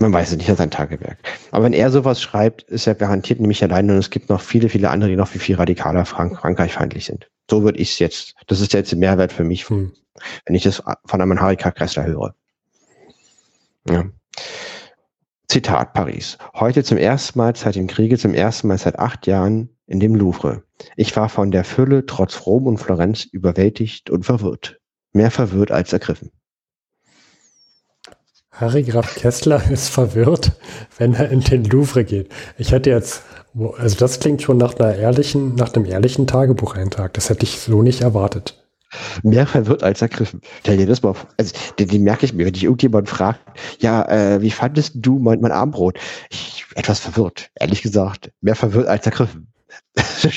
Man 0.00 0.12
weiß 0.12 0.32
es 0.32 0.36
nicht, 0.36 0.48
das 0.48 0.54
ist 0.54 0.60
ein 0.60 0.72
Tagewerk. 0.72 1.18
Aber 1.52 1.64
wenn 1.64 1.72
er 1.72 1.92
sowas 1.92 2.20
schreibt, 2.20 2.62
ist 2.64 2.88
er 2.88 2.96
garantiert 2.96 3.38
nämlich 3.38 3.62
allein 3.62 3.88
und 3.88 3.96
es 3.96 4.10
gibt 4.10 4.28
noch 4.28 4.40
viele, 4.40 4.68
viele 4.68 4.90
andere, 4.90 5.10
die 5.10 5.16
noch 5.16 5.28
viel, 5.28 5.40
viel 5.40 5.54
radikaler 5.54 6.04
Frank 6.04 6.36
Frankreich-feindlich 6.40 7.04
sind. 7.04 7.30
So 7.48 7.62
würde 7.62 7.78
ich 7.78 7.92
es 7.92 7.98
jetzt, 8.00 8.34
das 8.48 8.60
ist 8.60 8.72
jetzt 8.72 8.92
ein 8.92 8.98
Mehrwert 8.98 9.32
für 9.32 9.44
mich, 9.44 9.68
Hm. 9.70 9.92
wenn 10.46 10.56
ich 10.56 10.64
das 10.64 10.82
von 11.04 11.20
einem 11.20 11.40
Harika 11.40 11.70
Kressler 11.70 12.04
höre. 12.04 12.34
Ja. 13.88 14.04
Zitat 15.54 15.92
Paris. 15.92 16.36
Heute 16.54 16.82
zum 16.82 16.98
ersten 16.98 17.38
Mal 17.38 17.54
seit 17.54 17.76
dem 17.76 17.86
Kriege, 17.86 18.18
zum 18.18 18.34
ersten 18.34 18.66
Mal 18.66 18.76
seit 18.76 18.98
acht 18.98 19.28
Jahren 19.28 19.68
in 19.86 20.00
dem 20.00 20.16
Louvre. 20.16 20.64
Ich 20.96 21.14
war 21.14 21.28
von 21.28 21.52
der 21.52 21.62
Fülle 21.62 22.06
trotz 22.06 22.44
Rom 22.44 22.66
und 22.66 22.78
Florenz 22.78 23.22
überwältigt 23.22 24.10
und 24.10 24.26
verwirrt. 24.26 24.80
Mehr 25.12 25.30
verwirrt 25.30 25.70
als 25.70 25.92
ergriffen. 25.92 26.32
Harry 28.50 28.82
Graf 28.82 29.14
Kessler 29.14 29.62
ist 29.70 29.90
verwirrt, 29.90 30.50
wenn 30.98 31.14
er 31.14 31.30
in 31.30 31.42
den 31.42 31.62
Louvre 31.62 32.04
geht. 32.04 32.32
Ich 32.58 32.72
hätte 32.72 32.90
jetzt, 32.90 33.22
also 33.78 33.96
das 33.96 34.18
klingt 34.18 34.42
schon 34.42 34.56
nach 34.56 34.74
einer 34.74 34.96
ehrlichen, 34.96 35.54
nach 35.54 35.72
einem 35.72 35.84
ehrlichen 35.84 36.26
Tagebucheintrag. 36.26 37.14
Das 37.14 37.30
hätte 37.30 37.44
ich 37.44 37.60
so 37.60 37.80
nicht 37.80 38.00
erwartet. 38.00 38.63
Mehr 39.22 39.46
verwirrt 39.46 39.82
als 39.82 40.02
ergriffen. 40.02 40.40
Stell 40.60 40.76
dir 40.76 40.86
das 40.86 41.02
mal 41.02 41.14
vor. 41.14 41.28
Also, 41.36 41.54
den, 41.78 41.88
den 41.88 42.02
merke 42.02 42.26
ich 42.26 42.32
mir, 42.32 42.46
wenn 42.46 42.52
dich 42.52 42.64
irgendjemand 42.64 43.08
fragt, 43.08 43.40
ja, 43.80 44.04
äh, 44.08 44.42
wie 44.42 44.50
fandest 44.50 44.92
du 44.96 45.18
mein, 45.18 45.40
mein 45.40 45.52
Armbrot? 45.52 45.98
Ich, 46.30 46.64
etwas 46.74 47.00
verwirrt, 47.00 47.50
ehrlich 47.54 47.82
gesagt. 47.82 48.32
Mehr 48.40 48.56
verwirrt 48.56 48.88
als 48.88 49.06
ergriffen. 49.06 49.52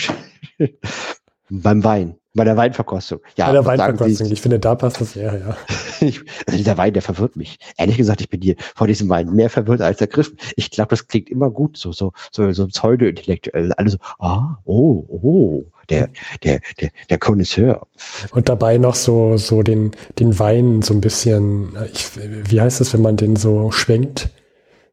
Beim 1.50 1.84
Wein, 1.84 2.18
bei 2.38 2.46
der 2.46 2.56
Weinverkostung. 2.56 3.20
Ja, 3.36 3.48
Bei 3.48 3.54
der 3.54 3.66
Weinverkostung. 3.66 4.28
Sie? 4.28 4.34
Ich 4.34 4.42
finde, 4.42 4.60
da 4.60 4.76
passt 4.76 5.02
das 5.02 5.18
eher, 5.18 5.38
ja. 5.38 5.58
Ich, 6.00 6.22
also 6.48 6.58
dieser 6.58 6.78
Wein, 6.78 6.94
der 6.94 7.02
verwirrt 7.02 7.36
mich. 7.36 7.58
Ehrlich 7.78 7.98
gesagt, 7.98 8.22
ich 8.22 8.30
bin 8.30 8.42
hier 8.42 8.56
vor 8.76 8.88
diesem 8.88 9.10
Wein 9.10 9.34
mehr 9.34 9.50
verwirrt 9.50 9.82
als 9.82 10.00
ergriffen. 10.00 10.38
Ich 10.56 10.72
glaube, 10.72 10.92
das 10.92 11.08
klingt 11.08 11.30
immer 11.30 11.50
gut, 11.50 11.76
so, 11.76 11.92
so, 11.92 12.14
so, 12.32 12.50
so 12.54 12.68
pseudo-intellektuell. 12.68 13.74
Alle 13.74 13.90
so, 13.90 13.98
ah, 14.20 14.58
oh, 14.64 15.06
oh, 15.10 15.66
der, 15.90 16.10
der, 16.44 16.62
der, 16.80 16.92
der 17.10 17.18
Connoisseur. 17.18 17.88
Und 18.32 18.48
dabei 18.48 18.78
noch 18.78 18.96
so, 18.96 19.38
so 19.38 19.64
den, 19.64 19.92
den 20.20 20.38
Wein 20.40 20.82
so 20.82 20.94
ein 20.94 21.02
bisschen, 21.02 21.76
äh, 21.76 21.88
ich, 21.88 22.08
wie 22.50 22.62
heißt 22.62 22.80
das, 22.80 22.94
wenn 22.94 23.02
man 23.02 23.18
den 23.18 23.36
so 23.36 23.72
schwenkt? 23.72 24.30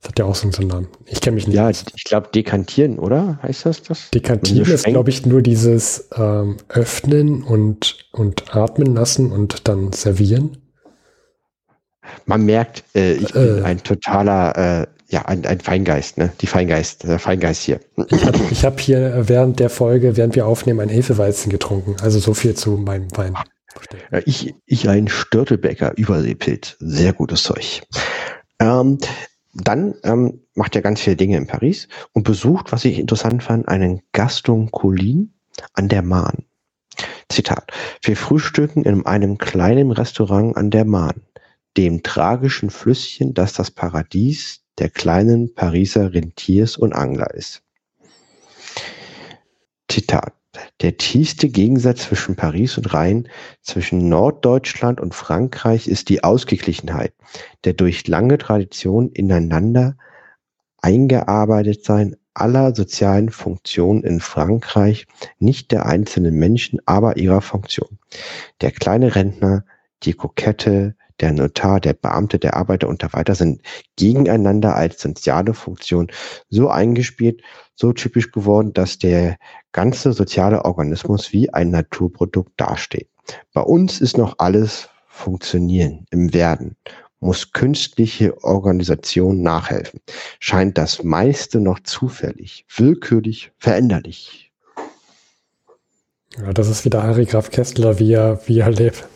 Das 0.04 0.10
hat 0.10 0.18
ja 0.18 0.24
auch 0.26 0.34
so 0.34 0.48
einen 0.58 0.68
Namen. 0.68 0.88
Ich 1.06 1.22
kenne 1.22 1.36
mich 1.36 1.46
nicht. 1.46 1.56
Ja, 1.56 1.70
aus. 1.70 1.82
ich 1.96 2.04
glaube, 2.04 2.28
dekantieren, 2.34 2.98
oder? 2.98 3.38
Heißt 3.42 3.64
das 3.64 3.82
das? 3.82 4.10
Dekantieren 4.10 4.70
ist, 4.70 4.84
glaube 4.84 5.08
ich, 5.08 5.24
nur 5.24 5.40
dieses 5.40 6.10
ähm, 6.14 6.58
Öffnen 6.68 7.42
und, 7.42 8.06
und 8.12 8.54
atmen 8.54 8.94
lassen 8.94 9.32
und 9.32 9.66
dann 9.66 9.92
servieren. 9.94 10.58
Man 12.26 12.44
merkt, 12.44 12.84
äh, 12.94 13.14
ich 13.14 13.34
Äh. 13.34 13.38
bin 13.38 13.62
ein 13.64 13.82
totaler, 13.82 14.82
äh, 14.82 14.86
ja, 15.08 15.22
ein, 15.24 15.46
ein 15.46 15.60
Feingeist, 15.60 16.18
ne? 16.18 16.30
Die 16.38 16.46
Feingeist, 16.48 17.04
der 17.04 17.18
Feingeist 17.18 17.62
hier. 17.62 17.80
Ich 18.10 18.26
habe 18.26 18.38
hab 18.38 18.80
hier 18.80 19.22
während 19.26 19.58
der 19.58 19.70
Folge, 19.70 20.18
während 20.18 20.34
wir 20.34 20.46
aufnehmen, 20.46 20.80
ein 20.80 20.90
Hefeweizen 20.90 21.50
getrunken. 21.50 21.96
Also 22.02 22.18
so 22.18 22.34
viel 22.34 22.52
zu 22.54 22.72
meinem 22.72 23.08
Wein. 23.16 23.38
Ich, 24.26 24.54
ich 24.66 24.86
ein 24.90 25.08
Störtebäcker 25.08 25.96
Überseepilz. 25.96 26.76
Sehr 26.78 27.14
gutes 27.14 27.42
Zeug. 27.42 27.82
Ähm, 28.60 28.98
dann 29.54 29.94
ähm, 30.02 30.40
macht 30.54 30.74
er 30.76 30.82
ganz 30.82 31.00
viele 31.00 31.16
Dinge 31.16 31.36
in 31.36 31.46
Paris 31.46 31.88
und 32.12 32.24
besucht, 32.24 32.72
was 32.72 32.84
ich 32.84 32.98
interessant 32.98 33.42
fand, 33.42 33.68
einen 33.68 34.02
Gaston 34.12 34.70
Colin 34.70 35.32
an 35.72 35.88
der 35.88 36.02
Marne. 36.02 36.44
Zitat. 37.28 37.72
Wir 38.02 38.16
frühstücken 38.16 38.84
in 38.84 39.06
einem 39.06 39.38
kleinen 39.38 39.90
Restaurant 39.90 40.56
an 40.56 40.70
der 40.70 40.84
Marne, 40.84 41.22
dem 41.76 42.02
tragischen 42.02 42.70
Flüsschen, 42.70 43.34
das 43.34 43.54
das 43.54 43.70
Paradies 43.70 44.62
der 44.78 44.90
kleinen 44.90 45.54
Pariser 45.54 46.12
Rentiers 46.12 46.76
und 46.76 46.92
Angler 46.92 47.32
ist. 47.34 47.62
Zitat. 49.88 50.34
Der 50.80 50.96
tiefste 50.96 51.48
Gegensatz 51.48 52.02
zwischen 52.02 52.36
Paris 52.36 52.76
und 52.76 52.92
Rhein, 52.94 53.28
zwischen 53.62 54.08
Norddeutschland 54.08 55.00
und 55.00 55.14
Frankreich 55.14 55.88
ist 55.88 56.08
die 56.08 56.22
Ausgeglichenheit, 56.22 57.14
der 57.64 57.72
durch 57.72 58.06
lange 58.06 58.38
Tradition 58.38 59.10
ineinander 59.10 59.96
eingearbeitet 60.80 61.84
sein 61.84 62.16
aller 62.34 62.74
sozialen 62.74 63.30
Funktionen 63.30 64.02
in 64.02 64.20
Frankreich, 64.20 65.06
nicht 65.38 65.70
der 65.70 65.86
einzelnen 65.86 66.34
Menschen, 66.34 66.80
aber 66.84 67.16
ihrer 67.16 67.40
Funktion. 67.40 67.98
Der 68.60 68.72
kleine 68.72 69.14
Rentner, 69.14 69.64
die 70.02 70.12
Kokette, 70.12 70.96
der 71.20 71.32
Notar, 71.32 71.80
der 71.80 71.92
Beamte, 71.92 72.38
der 72.38 72.56
Arbeiter 72.56 72.88
und 72.88 73.02
so 73.02 73.12
weiter 73.12 73.34
sind 73.34 73.62
gegeneinander 73.96 74.74
als 74.74 75.00
soziale 75.00 75.54
Funktion 75.54 76.08
so 76.50 76.68
eingespielt, 76.68 77.42
so 77.74 77.92
typisch 77.92 78.32
geworden, 78.32 78.72
dass 78.72 78.98
der 78.98 79.36
ganze 79.72 80.12
soziale 80.12 80.64
Organismus 80.64 81.32
wie 81.32 81.52
ein 81.52 81.70
Naturprodukt 81.70 82.52
dasteht. 82.56 83.08
Bei 83.52 83.62
uns 83.62 84.00
ist 84.00 84.18
noch 84.18 84.34
alles 84.38 84.88
funktionieren 85.06 86.06
im 86.10 86.34
Werden, 86.34 86.76
muss 87.20 87.52
künstliche 87.52 88.42
Organisation 88.44 89.42
nachhelfen, 89.42 90.00
scheint 90.40 90.76
das 90.76 91.02
meiste 91.04 91.60
noch 91.60 91.80
zufällig, 91.80 92.66
willkürlich, 92.76 93.52
veränderlich. 93.58 94.52
Ja, 96.36 96.52
das 96.52 96.68
ist 96.68 96.84
wieder 96.84 97.02
Harry 97.04 97.26
Graf 97.26 97.50
Kessler, 97.50 97.98
wie 98.00 98.12
er, 98.12 98.40
wie 98.46 98.58
er 98.58 98.70
lebt, 98.70 99.06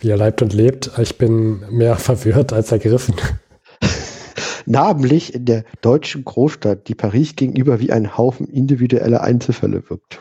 wie 0.00 0.10
er 0.10 0.16
leibt 0.16 0.42
und 0.42 0.52
lebt. 0.52 0.90
Ich 0.98 1.18
bin 1.18 1.60
mehr 1.70 1.96
verwirrt 1.96 2.52
als 2.52 2.72
ergriffen. 2.72 3.14
Namentlich 4.66 5.34
in 5.34 5.44
der 5.44 5.64
deutschen 5.82 6.24
Großstadt, 6.24 6.88
die 6.88 6.94
Paris 6.94 7.36
gegenüber 7.36 7.80
wie 7.80 7.92
ein 7.92 8.16
Haufen 8.16 8.48
individueller 8.48 9.20
Einzelfälle 9.22 9.88
wirkt. 9.90 10.18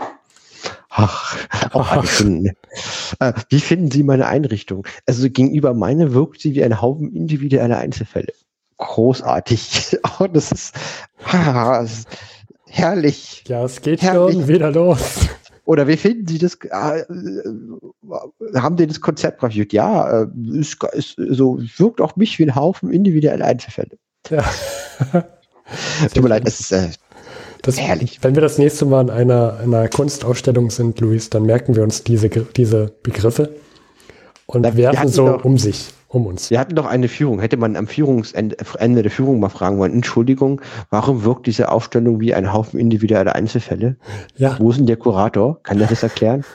Ach, 0.89 1.37
auch 1.71 2.05
schöne- 2.05 2.53
äh, 3.19 3.33
wie 3.49 3.59
finden 3.59 3.89
Sie 3.89 4.03
meine 4.03 4.27
Einrichtung? 4.27 4.85
Also 5.07 5.29
gegenüber 5.29 5.73
meine 5.73 6.13
wirkt 6.13 6.41
sie 6.41 6.53
wie 6.55 6.63
ein 6.63 6.81
Haufen 6.81 7.15
individueller 7.15 7.77
Einzelfälle. 7.77 8.33
Großartig. 8.77 9.97
Oh, 10.19 10.27
das 10.27 10.51
ist, 10.51 10.75
ah, 11.25 11.81
das 11.81 11.91
ist 11.99 12.07
herrlich. 12.67 13.43
Ja, 13.47 13.63
es 13.65 13.81
geht 13.81 14.01
Herrlich. 14.03 14.35
schon 14.35 14.47
wieder 14.47 14.71
los. 14.71 14.99
Oder 15.65 15.87
wie 15.87 15.95
finden 15.95 16.27
Sie 16.27 16.39
das? 16.39 16.57
Ah, 16.71 16.97
äh, 16.97 17.05
haben 18.55 18.77
Sie 18.77 18.87
das 18.87 18.99
Konzept 18.99 19.41
reviews? 19.41 19.67
Ja, 19.71 20.23
äh, 20.23 20.27
ist, 20.53 20.83
ist, 20.93 21.15
so 21.29 21.59
wirkt 21.77 22.01
auch 22.01 22.15
mich 22.15 22.37
wie 22.39 22.43
ein 22.43 22.55
Haufen 22.55 22.91
individueller 22.91 23.45
Einzelfälle. 23.45 23.97
Ja. 24.29 24.43
Tut 26.13 26.23
mir 26.23 26.29
leid, 26.29 26.43
es 26.45 26.59
ist 26.59 26.71
äh, 26.73 26.89
Das, 27.61 27.79
Herrlich. 27.79 28.19
Wenn 28.21 28.35
wir 28.35 28.41
das 28.41 28.57
nächste 28.57 28.85
Mal 28.85 29.03
in 29.03 29.09
einer, 29.09 29.59
in 29.63 29.73
einer 29.73 29.87
Kunstausstellung 29.87 30.69
sind, 30.69 30.99
Luis, 30.99 31.29
dann 31.29 31.43
merken 31.43 31.75
wir 31.75 31.83
uns 31.83 32.03
diese, 32.03 32.29
diese 32.29 32.93
Begriffe 33.01 33.55
und 34.45 34.63
wir 34.63 34.75
werfen 34.75 35.07
so 35.07 35.39
um 35.43 35.57
sich, 35.57 35.93
um 36.13 36.27
uns. 36.27 36.49
Wir 36.49 36.59
hatten 36.59 36.75
doch 36.75 36.85
eine 36.85 37.07
Führung. 37.07 37.39
Hätte 37.39 37.57
man 37.57 37.75
am 37.75 37.87
Führungsende 37.87 38.55
Ende 38.77 39.01
der 39.01 39.11
Führung 39.11 39.39
mal 39.39 39.49
fragen 39.49 39.77
wollen, 39.79 39.93
Entschuldigung, 39.93 40.61
warum 40.89 41.23
wirkt 41.23 41.47
diese 41.47 41.69
Aufstellung 41.69 42.19
wie 42.19 42.33
ein 42.33 42.53
Haufen 42.53 42.79
individueller 42.79 43.35
Einzelfälle? 43.35 43.97
Ja, 44.35 44.57
Wo 44.59 44.69
ist 44.69 44.77
denn 44.77 44.85
der 44.85 44.97
Kurator? 44.97 45.61
Kann 45.63 45.79
der 45.79 45.87
das 45.87 46.03
erklären? 46.03 46.45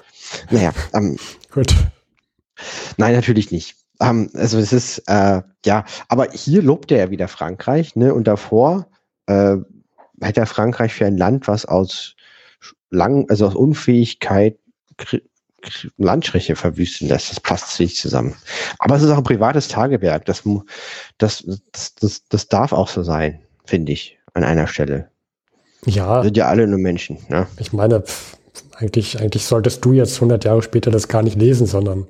Naja, 0.51 0.75
ähm, 0.93 1.17
gut. 1.51 1.75
nein, 2.99 3.15
natürlich 3.15 3.51
nicht. 3.51 3.77
Ähm, 3.99 4.29
also 4.35 4.59
es 4.59 4.75
ist, 4.75 4.99
äh, 5.07 5.41
ja, 5.65 5.85
aber 6.09 6.29
hier 6.33 6.61
lobt 6.61 6.93
er 6.93 6.99
ja 6.99 7.11
wieder 7.11 7.29
Frankreich, 7.29 7.97
ne? 7.97 8.13
Und 8.13 8.29
davor 8.29 8.89
äh, 9.25 9.57
hält 10.21 10.37
er 10.37 10.45
Frankreich 10.45 10.93
für 10.93 11.07
ein 11.07 11.17
Land, 11.17 11.49
was 11.49 11.65
aus 11.65 12.15
lang, 12.91 13.25
also 13.31 13.47
aus 13.47 13.55
Unfähigkeit 13.55 14.59
Landstriche 15.97 16.57
verwüsten 16.57 17.09
lässt. 17.09 17.31
Das 17.31 17.41
passt 17.41 17.79
nicht 17.81 17.97
zusammen. 17.97 18.35
Aber 18.79 18.97
es 18.97 19.03
ist 19.03 19.11
auch 19.11 19.19
ein 19.19 19.25
privates 19.25 19.69
Tagewerk. 19.69 20.25
Das, 20.25 20.43
das, 21.19 21.45
das, 21.73 21.95
das, 21.97 22.25
das 22.29 22.49
darf 22.49 22.73
auch 22.73 22.89
so 22.89 23.03
sein, 23.03 23.41
finde 23.65 23.93
ich, 23.93 24.19
an 24.35 24.45
einer 24.45 24.67
Stelle. 24.67 25.11
Ja. 25.85 26.23
Sind 26.23 26.37
ja 26.37 26.47
alle 26.49 26.67
nur 26.67 26.79
Menschen. 26.79 27.19
Ne? 27.29 27.47
Ich 27.59 27.73
meine, 27.73 28.01
pff, 28.03 28.37
eigentlich, 28.77 29.21
eigentlich 29.21 29.45
solltest 29.45 29.85
du 29.85 29.93
jetzt 29.93 30.17
100 30.17 30.45
Jahre 30.45 30.63
später 30.63 30.91
das 30.91 31.09
gar 31.09 31.23
nicht 31.23 31.37
lesen, 31.37 31.67
sondern 31.67 32.09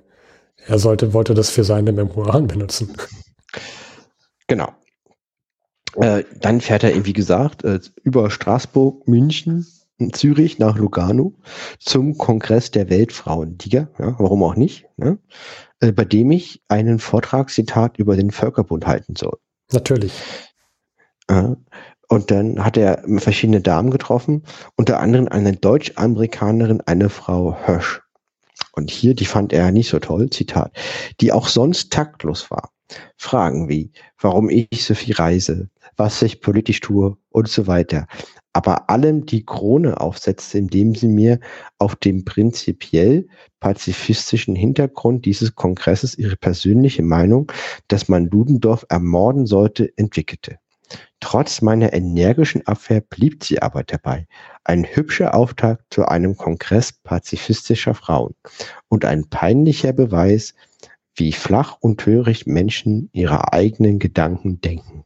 er 0.67 0.79
sollte, 0.79 1.13
wollte 1.13 1.35
das 1.35 1.51
für 1.51 1.65
seine 1.65 1.93
Memoiren 1.93 2.47
benutzen. 2.47 2.95
Genau. 4.47 4.73
Äh, 5.97 6.25
dann 6.41 6.61
fährt 6.61 6.85
er, 6.85 7.05
wie 7.05 7.13
gesagt, 7.13 7.65
äh, 7.65 7.81
über 8.03 8.31
Straßburg, 8.31 9.07
München, 9.09 9.67
Zürich 10.13 10.59
nach 10.59 10.77
Lugano 10.77 11.35
zum 11.81 12.17
Kongress 12.17 12.71
der 12.71 12.89
Weltfrauenliga, 12.89 13.89
ja, 13.99 14.15
warum 14.19 14.43
auch 14.45 14.55
nicht, 14.55 14.87
ne? 14.97 15.19
äh, 15.81 15.93
bei 15.93 16.05
dem 16.05 16.31
ich 16.31 16.63
einen 16.69 16.99
Vortragszitat 16.99 17.99
über 17.99 18.17
den 18.17 18.31
Völkerbund 18.31 18.87
halten 18.87 19.17
soll. 19.17 19.39
Natürlich. 19.73 20.13
Äh, 21.27 21.57
und 22.09 22.31
dann 22.31 22.65
hat 22.65 22.77
er 22.77 23.03
verschiedene 23.19 23.61
Damen 23.61 23.91
getroffen, 23.91 24.45
unter 24.77 25.01
anderem 25.01 25.29
eine 25.29 25.55
Deutsch-Amerikanerin, 25.55 26.81
eine 26.87 27.11
Frau 27.11 27.57
Hösch. 27.67 28.01
Und 28.73 28.91
hier, 28.91 29.15
die 29.15 29.27
fand 29.27 29.53
er 29.53 29.71
nicht 29.73 29.91
so 29.91 29.99
toll, 29.99 30.31
Zitat, 30.31 30.73
die 31.21 31.33
auch 31.33 31.49
sonst 31.49 31.93
taktlos 31.93 32.51
war. 32.51 32.71
Fragen 33.17 33.69
wie, 33.69 33.93
warum 34.19 34.49
ich 34.49 34.85
so 34.85 34.95
viel 34.95 35.15
reise, 35.15 35.69
was 35.99 36.23
ich 36.23 36.41
politisch 36.41 36.81
tue 36.81 37.17
und 37.29 37.49
so 37.49 37.67
weiter. 37.67 38.07
Aber 38.55 38.89
allem 38.89 39.27
die 39.27 39.45
Krone 39.45 40.01
aufsetzte, 40.01 40.59
indem 40.59 40.95
sie 40.95 41.09
mir 41.09 41.39
auf 41.79 41.97
dem 41.97 42.25
prinzipiell 42.25 43.29
pazifistischen 43.61 44.57
Hintergrund 44.57 45.27
dieses 45.27 45.55
Kongresses 45.55 46.17
ihre 46.17 46.37
persönliche 46.37 47.03
Meinung, 47.03 47.53
dass 47.89 48.09
man 48.09 48.27
Ludendorff 48.31 48.87
ermorden 48.89 49.47
sollte, 49.47 49.93
entwickelte. 49.97 50.59
Trotz 51.21 51.61
meiner 51.61 51.93
energischen 51.93 52.67
Abwehr 52.67 53.01
blieb 53.01 53.45
sie 53.45 53.61
aber 53.61 53.83
dabei. 53.83 54.27
Ein 54.65 54.85
hübscher 54.85 55.35
Auftakt 55.35 55.93
zu 55.93 56.07
einem 56.07 56.37
Kongress 56.37 56.93
pazifistischer 56.93 57.95
Frauen 57.95 58.35
und 58.89 59.05
ein 59.05 59.29
peinlicher 59.29 59.93
Beweis, 59.93 60.55
wie 61.15 61.33
flach 61.33 61.77
und 61.81 62.01
töricht 62.01 62.47
Menschen 62.47 63.11
ihre 63.13 63.53
eigenen 63.53 63.99
Gedanken 63.99 64.61
denken. 64.61 65.05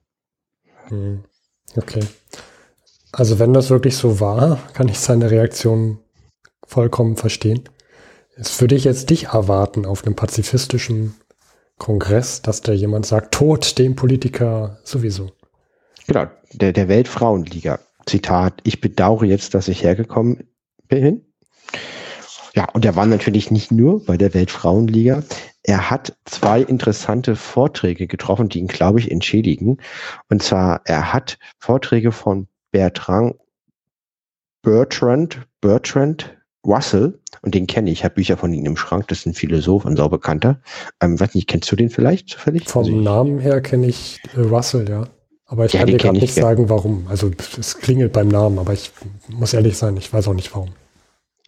Hm. 0.93 1.25
Okay. 1.75 2.05
Also 3.13 3.39
wenn 3.39 3.55
das 3.55 3.71
wirklich 3.71 3.97
so 3.97 4.21
war, 4.21 4.59
kann 4.75 4.89
ich 4.89 4.99
seine 4.99 5.31
Reaktion 5.31 5.99
vollkommen 6.67 7.17
verstehen. 7.17 7.65
Es 8.37 8.61
würde 8.61 8.75
ich 8.75 8.85
jetzt 8.85 9.11
dich 9.11 9.25
erwarten 9.25 9.85
auf 9.87 10.05
einem 10.05 10.15
pazifistischen 10.15 11.15
Kongress, 11.79 12.43
dass 12.43 12.61
da 12.61 12.73
jemand 12.73 13.07
sagt, 13.07 13.35
Tod 13.35 13.79
dem 13.79 13.97
Politiker 13.97 14.79
sowieso. 14.85 15.33
Genau, 16.07 16.27
der, 16.53 16.73
der 16.73 16.89
Weltfrauenliga. 16.89 17.81
Zitat, 18.07 18.61
ich 18.65 18.81
bedauere 18.81 19.25
jetzt, 19.25 19.55
dass 19.55 19.69
ich 19.69 19.83
hergekommen 19.83 20.49
bin. 20.89 21.32
Ja, 22.55 22.69
und 22.73 22.85
er 22.85 22.97
war 22.97 23.07
natürlich 23.07 23.51
nicht 23.51 23.73
nur 23.73 24.05
bei 24.05 24.17
der 24.17 24.35
Weltfrauenliga. 24.35 25.23
Er 25.63 25.91
hat 25.91 26.17
zwei 26.25 26.61
interessante 26.61 27.37
Vorträge 27.37 28.07
getroffen, 28.07 28.49
die 28.49 28.59
ihn, 28.59 28.67
glaube 28.67 28.99
ich, 28.99 29.11
entschädigen. 29.11 29.79
Und 30.29 30.43
zwar, 30.43 30.83
er 30.85 31.13
hat 31.13 31.39
Vorträge 31.59 32.13
von 32.13 32.49
Bertrand 32.71 33.37
Bertrand, 34.63 35.41
Bertrand 35.61 36.37
Russell, 36.65 37.19
und 37.43 37.55
den 37.57 37.67
kenne 37.67 37.91
ich, 37.91 37.99
ich 37.99 38.05
habe 38.05 38.15
Bücher 38.15 38.37
von 38.37 38.53
ihm 38.53 38.65
im 38.65 38.77
Schrank, 38.77 39.09
das 39.09 39.19
ist 39.19 39.27
ein 39.27 39.35
Philosoph, 39.35 39.85
ein 39.85 39.97
saubekannter. 39.97 40.61
Ähm, 41.01 41.19
weiß 41.19 41.35
nicht, 41.35 41.49
kennst 41.49 41.71
du 41.73 41.77
den 41.77 41.91
vielleicht 41.91 42.29
zufällig? 42.29 42.69
Vom 42.69 42.85
also 42.85 42.97
Namen 42.97 43.41
her 43.41 43.61
kenne 43.61 43.89
ich 43.89 44.21
äh, 44.37 44.41
Russell, 44.41 44.89
ja. 44.89 45.09
Aber 45.47 45.67
ich 45.67 45.73
ja, 45.73 45.81
kann 45.81 45.89
dir 45.89 45.99
gerade 45.99 46.19
nicht 46.19 46.33
sagen, 46.33 46.69
warum. 46.69 47.07
Also 47.11 47.31
es 47.59 47.79
klingelt 47.79 48.13
beim 48.13 48.29
Namen, 48.29 48.61
aber 48.61 48.73
ich 48.73 48.93
muss 49.29 49.53
ehrlich 49.53 49.77
sein, 49.77 49.97
ich 49.97 50.11
weiß 50.13 50.29
auch 50.29 50.35
nicht 50.35 50.55
warum. 50.55 50.71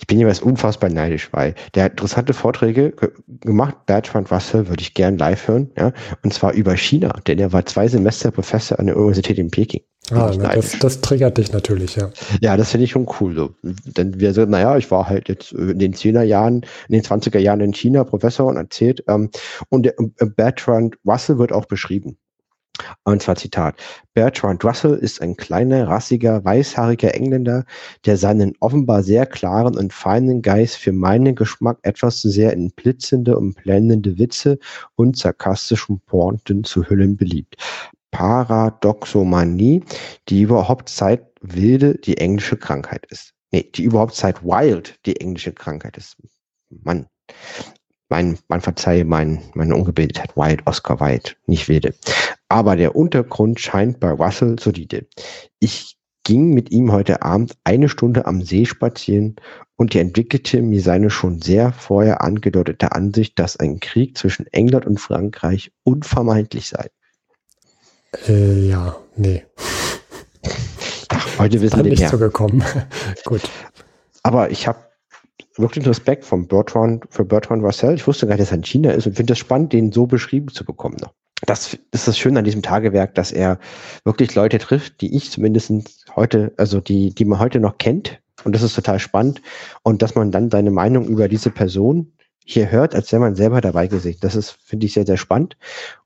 Ich 0.05 0.09
bin 0.09 0.18
jeweils 0.18 0.40
unfassbar 0.40 0.90
neidisch, 0.90 1.30
weil 1.32 1.55
der 1.74 1.84
hat 1.84 1.92
interessante 1.92 2.34
Vorträge 2.34 2.92
gemacht. 3.40 3.86
Bertrand 3.86 4.30
Russell 4.30 4.68
würde 4.68 4.82
ich 4.82 4.92
gern 4.92 5.16
live 5.16 5.48
hören, 5.48 5.70
ja. 5.78 5.94
Und 6.22 6.34
zwar 6.34 6.52
über 6.52 6.76
China, 6.76 7.09
denn 7.26 7.38
er 7.38 7.55
war 7.55 7.64
zwei 7.64 7.88
Semester 7.88 8.30
Professor 8.30 8.78
an 8.78 8.84
der 8.84 8.98
Universität 8.98 9.38
in 9.38 9.50
Peking. 9.50 9.80
Ah, 10.11 10.30
na, 10.38 10.55
das, 10.55 10.78
das 10.78 11.00
triggert 11.00 11.38
dich 11.38 11.55
natürlich, 11.55 11.96
ja. 11.96 12.11
Ja, 12.42 12.59
das 12.59 12.72
finde 12.72 12.84
ich 12.84 12.90
schon 12.90 13.09
cool. 13.18 13.34
So. 13.34 13.55
Denn 13.62 14.20
wir 14.20 14.34
sagen, 14.34 14.50
naja, 14.50 14.76
ich 14.76 14.90
war 14.90 15.09
halt 15.09 15.30
jetzt 15.30 15.52
in 15.52 15.78
den 15.78 15.94
10er 15.94 16.22
Jahren, 16.22 16.66
in 16.88 16.92
den 16.92 17.02
20er 17.02 17.38
Jahren 17.38 17.61
in 17.61 17.72
China 17.72 18.05
Professor 18.05 18.46
und 18.46 18.59
erzählt. 18.59 19.02
Ähm, 19.09 19.30
und 19.70 19.84
der, 19.84 19.94
äh, 19.98 20.26
Bertrand 20.26 20.96
Russell 21.07 21.38
wird 21.38 21.50
auch 21.50 21.64
beschrieben. 21.64 22.18
Und 23.05 23.22
zwar 23.22 23.37
Zitat. 23.37 23.77
Bertrand 24.14 24.64
Russell 24.64 24.95
ist 24.95 25.22
ein 25.22 25.37
kleiner, 25.37 25.87
rassiger, 25.89 26.45
weißhaariger 26.45 27.14
Engländer, 27.14 27.64
der 28.05 28.16
seinen 28.16 28.55
offenbar 28.61 29.03
sehr 29.03 29.27
klaren 29.27 29.77
und 29.77 29.93
feinen 29.93 30.43
Geist 30.43 30.77
für 30.77 30.93
meinen 30.93 31.35
Geschmack 31.35 31.79
etwas 31.83 32.20
zu 32.20 32.31
sehr 32.31 32.53
in 32.53 32.70
blitzende 32.70 33.39
und 33.39 33.55
blendende 33.55 34.18
Witze 34.18 34.59
und 34.97 35.16
sarkastischen 35.16 36.01
Pointen 36.01 36.64
zu 36.64 36.89
hüllen 36.89 37.16
beliebt. 37.16 37.57
Paradoxomanie, 38.11 39.83
die 40.29 40.43
überhaupt 40.43 40.89
seit 40.89 41.27
wilde 41.41 41.97
die 41.99 42.18
englische 42.18 42.57
Krankheit 42.57 43.07
ist. 43.07 43.35
Nee, 43.53 43.70
die 43.75 43.85
überhaupt 43.85 44.14
seit 44.14 44.45
wild 44.45 44.99
die 45.07 45.20
englische 45.20 45.53
Krankheit 45.53 45.97
ist. 45.97 46.16
Mann 46.70 47.07
mein, 48.14 48.39
man 48.49 48.61
verzeihe 48.61 49.05
mein, 49.05 49.43
meine 49.55 49.75
Ungebildetheit, 49.75 50.37
White, 50.37 50.62
Oscar 50.66 51.01
White, 51.01 51.35
nicht 51.47 51.68
wilde. 51.68 51.95
Aber 52.55 52.76
der 52.76 52.94
Untergrund 52.94 53.59
scheint 53.59 53.98
bei 53.98 54.12
Russell 54.12 54.61
solide. 54.61 55.09
Ich 55.59 55.96
ging 56.22 56.55
mit 56.55 56.70
ihm 56.70 56.92
heute 56.92 57.22
Abend 57.22 57.57
eine 57.64 57.88
Stunde 57.88 58.26
am 58.26 58.42
See 58.42 58.64
spazieren 58.64 59.34
und 59.74 59.92
er 59.96 60.02
entwickelte 60.02 60.62
mir 60.62 60.80
seine 60.80 61.11
schon 61.11 61.42
sehr 61.42 61.72
vorher 61.72 62.22
angedeutete 62.22 62.92
Ansicht, 62.92 63.40
dass 63.40 63.57
ein 63.57 63.80
Krieg 63.80 64.16
zwischen 64.16 64.46
England 64.52 64.86
und 64.86 65.00
Frankreich 65.00 65.72
unvermeidlich 65.82 66.68
sei. 66.68 66.90
Äh, 68.28 68.68
ja, 68.68 68.94
nee. 69.16 69.44
Ach, 71.09 71.38
heute 71.40 71.61
wissen 71.61 71.82
wir 71.82 71.90
nicht 71.90 71.98
mehr. 71.98 72.09
so 72.09 72.18
gekommen. 72.18 72.62
Gut. 73.24 73.42
Aber 74.22 74.52
ich 74.52 74.68
habe 74.68 74.78
wirklich 75.57 75.88
Respekt 75.88 76.24
von 76.24 76.46
Bertrand, 76.46 77.05
für 77.11 77.24
Bertrand 77.24 77.64
Russell. 77.64 77.96
Ich 77.96 78.07
wusste 78.07 78.28
gar 78.28 78.36
nicht, 78.36 78.42
dass 78.42 78.52
er 78.52 78.59
in 78.59 78.62
China 78.62 78.92
ist 78.92 79.09
und 79.09 79.16
finde 79.16 79.32
es 79.32 79.40
spannend, 79.40 79.72
den 79.72 79.90
so 79.90 80.07
beschrieben 80.07 80.50
zu 80.50 80.64
bekommen 80.64 80.98
noch. 81.00 81.14
Das 81.47 81.76
ist 81.92 82.09
das 82.09 82.18
Schöne 82.18 82.38
an 82.38 82.45
diesem 82.45 82.62
Tagewerk, 82.62 83.14
dass 83.14 83.32
er 83.32 83.59
wirklich 84.05 84.34
Leute 84.34 84.59
trifft, 84.59 85.01
die 85.01 85.16
ich 85.16 85.30
zumindest 85.30 85.72
heute, 86.14 86.53
also 86.57 86.80
die, 86.80 87.14
die 87.14 87.24
man 87.24 87.38
heute 87.38 87.61
noch 87.61 87.78
kennt. 87.78 88.20
Und 88.45 88.55
das 88.55 88.62
ist 88.62 88.74
total 88.74 88.99
spannend. 88.99 89.42
Und 89.82 90.03
dass 90.03 90.14
man 90.14 90.30
dann 90.30 90.51
seine 90.51 90.70
Meinung 90.70 91.06
über 91.06 91.28
diese 91.28 91.51
Person 91.51 92.12
hier 92.44 92.70
hört, 92.70 92.94
als 92.94 93.10
wäre 93.10 93.20
man 93.20 93.36
selber 93.36 93.60
dabei 93.60 93.86
gesehen. 93.86 94.19
Das 94.20 94.35
ist, 94.35 94.51
finde 94.51 94.86
ich, 94.86 94.93
sehr, 94.93 95.06
sehr 95.06 95.16
spannend. 95.16 95.56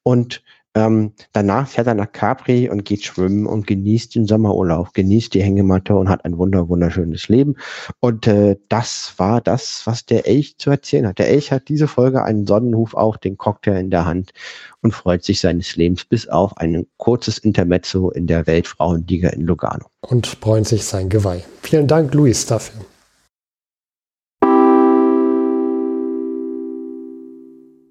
Und 0.02 0.42
ähm, 0.78 1.12
danach 1.32 1.68
fährt 1.68 1.86
er 1.86 1.94
nach 1.94 2.10
Capri 2.10 2.70
und 2.70 2.84
geht 2.84 3.05
schwimmen 3.05 3.46
und 3.46 3.66
genießt 3.66 4.14
den 4.14 4.26
Sommerurlaub, 4.26 4.94
genießt 4.94 5.34
die 5.34 5.42
Hängematte 5.42 5.94
und 5.94 6.09
hat 6.09 6.24
ein 6.24 6.38
wunder 6.38 6.68
wunderschönes 6.68 7.28
Leben. 7.28 7.56
Und 8.00 8.26
äh, 8.26 8.56
das 8.68 9.14
war 9.18 9.40
das, 9.40 9.82
was 9.84 10.06
der 10.06 10.26
Elch 10.26 10.56
zu 10.59 10.70
erzählen 10.70 11.06
hat. 11.06 11.18
Der 11.18 11.28
Elch 11.28 11.52
hat 11.52 11.68
diese 11.68 11.88
Folge 11.88 12.22
einen 12.22 12.46
Sonnenhuf 12.46 12.94
auf, 12.94 13.18
den 13.18 13.36
Cocktail 13.36 13.80
in 13.80 13.90
der 13.90 14.06
Hand 14.06 14.32
und 14.80 14.92
freut 14.92 15.24
sich 15.24 15.40
seines 15.40 15.76
Lebens 15.76 16.05
bis 16.05 16.28
auf 16.28 16.56
ein 16.56 16.86
kurzes 16.96 17.38
Intermezzo 17.38 18.10
in 18.10 18.26
der 18.26 18.46
Weltfrauenliga 18.46 19.30
in 19.30 19.42
Lugano. 19.42 19.86
Und 20.00 20.40
bräunt 20.40 20.68
sich 20.68 20.84
sein 20.84 21.09
Geweih. 21.09 21.42
Vielen 21.62 21.86
Dank, 21.86 22.14
Luis, 22.14 22.46
dafür. 22.46 22.80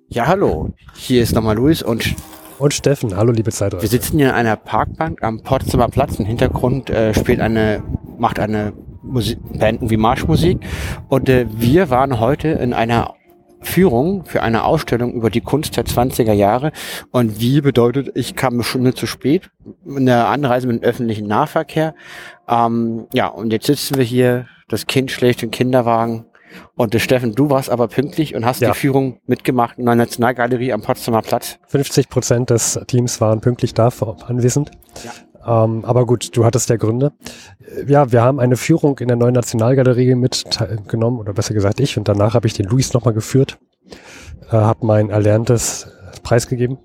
Ja, 0.10 0.26
hallo. 0.26 0.74
Hier 0.96 1.22
ist 1.22 1.36
nochmal 1.36 1.58
Luis 1.58 1.84
und 1.84 2.16
und 2.60 2.74
Steffen, 2.74 3.16
hallo 3.16 3.32
liebe 3.32 3.52
Zeitreise. 3.52 3.84
Wir 3.84 3.90
sitzen 3.90 4.18
hier 4.18 4.30
in 4.30 4.34
einer 4.34 4.56
Parkbank 4.56 5.24
am 5.24 5.42
Potsdamer 5.42 5.90
Platz. 5.90 6.20
Im 6.20 6.26
Hintergrund 6.26 6.90
äh, 6.90 7.14
spielt 7.14 7.40
eine, 7.40 7.84
macht 8.18 8.40
eine 8.40 8.74
Musik, 9.04 9.40
Band 9.58 9.90
wie 9.90 9.98
Marschmusik. 9.98 10.60
Und 11.08 11.30
äh, 11.30 11.46
wir 11.50 11.90
waren 11.90 12.20
heute 12.20 12.50
in 12.50 12.74
einer 12.74 13.14
Führung 13.62 14.26
für 14.26 14.44
eine 14.44 14.64
Ausstellung 14.64 15.14
über 15.14 15.30
die 15.30 15.42
Kunst 15.42 15.78
der 15.78 15.86
20er 15.86 16.34
Jahre. 16.34 16.72
Und 17.12 17.40
wie 17.40 17.62
bedeutet, 17.62 18.12
ich 18.16 18.36
kam 18.36 18.54
eine 18.54 18.64
Stunde 18.64 18.94
zu 18.94 19.08
spät. 19.08 19.50
Eine 19.88 20.26
Anreise 20.26 20.68
mit 20.68 20.82
dem 20.82 20.88
öffentlichen 20.88 21.28
Nahverkehr. 21.28 21.96
Ähm, 22.48 23.08
ja, 23.14 23.28
und 23.28 23.52
jetzt 23.52 23.68
sitzen 23.68 23.98
wir 23.98 24.04
hier. 24.04 24.48
Das 24.68 24.86
Kind 24.86 25.12
schlägt 25.12 25.42
den 25.42 25.52
Kinderwagen. 25.52 26.26
Und 26.76 26.96
äh, 26.96 27.00
Steffen, 27.00 27.36
du 27.36 27.50
warst 27.50 27.70
aber 27.70 27.88
pünktlich 27.88 28.36
und 28.36 28.46
hast 28.46 28.62
ja. 28.62 28.72
die 28.72 28.78
Führung 28.78 29.20
mitgemacht 29.26 29.78
in 29.78 29.86
der 29.86 29.96
Nationalgalerie 29.96 30.74
am 30.74 30.82
Potsdamer 30.82 31.22
Platz. 31.22 31.58
50 31.68 32.10
Prozent 32.10 32.50
des 32.50 32.80
Teams 32.88 33.20
waren 33.22 33.42
pünktlich 33.42 33.74
da, 33.74 33.90
anwesend. 34.28 34.72
Ja. 35.04 35.12
Ähm, 35.48 35.86
aber 35.86 36.06
gut, 36.06 36.36
du 36.36 36.44
hattest 36.44 36.70
ja 36.70 36.76
Gründe. 36.76 37.14
Äh, 37.60 37.90
ja, 37.92 38.12
wir 38.12 38.22
haben 38.22 38.40
eine 38.40 38.58
Führung 38.58 39.00
in 39.00 39.08
der 39.08 39.18
neuen 39.18 39.34
Nationalgalerie 39.34 40.16
mitgenommen, 40.16 41.20
oder 41.20 41.34
besser 41.34 41.54
gesagt 41.54 41.80
ich, 41.80 41.98
und 41.98 42.08
danach 42.08 42.34
habe 42.34 42.48
ich 42.48 42.54
den 42.54 42.66
Luis 42.68 42.94
nochmal 42.94 43.14
geführt, 43.14 43.58
äh, 44.50 44.52
habe 44.52 44.86
mein 44.86 45.10
Erlerntes 45.10 45.88
preisgegeben 46.24 46.78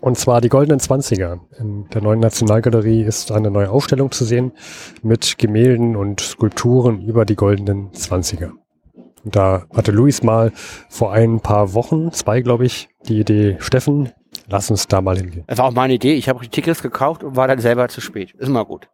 Und 0.00 0.18
zwar 0.18 0.40
die 0.40 0.48
Goldenen 0.48 0.80
Zwanziger. 0.80 1.40
In 1.58 1.86
der 1.90 2.02
neuen 2.02 2.20
Nationalgalerie 2.20 3.02
ist 3.02 3.30
eine 3.32 3.50
neue 3.50 3.70
Ausstellung 3.70 4.10
zu 4.10 4.24
sehen 4.24 4.52
mit 5.02 5.36
Gemälden 5.38 5.96
und 5.96 6.20
Skulpturen 6.20 7.02
über 7.02 7.24
die 7.24 7.36
Goldenen 7.36 7.92
Zwanziger. 7.92 8.52
Und 9.24 9.36
da 9.36 9.64
hatte 9.74 9.90
Luis 9.90 10.22
mal 10.22 10.52
vor 10.88 11.12
ein 11.12 11.40
paar 11.40 11.74
Wochen, 11.74 12.12
zwei 12.12 12.40
glaube 12.40 12.66
ich, 12.66 12.88
die 13.08 13.20
Idee, 13.20 13.56
Steffen, 13.60 14.12
lass 14.48 14.70
uns 14.70 14.86
da 14.86 15.00
mal 15.00 15.16
hingehen. 15.16 15.44
Das 15.46 15.58
war 15.58 15.66
auch 15.66 15.72
meine 15.72 15.94
Idee. 15.94 16.14
Ich 16.14 16.28
habe 16.28 16.40
die 16.42 16.48
Tickets 16.48 16.82
gekauft 16.82 17.24
und 17.24 17.36
war 17.36 17.48
dann 17.48 17.58
selber 17.58 17.88
zu 17.88 18.00
spät. 18.00 18.32
Ist 18.32 18.48
mal 18.48 18.64
gut. 18.64 18.88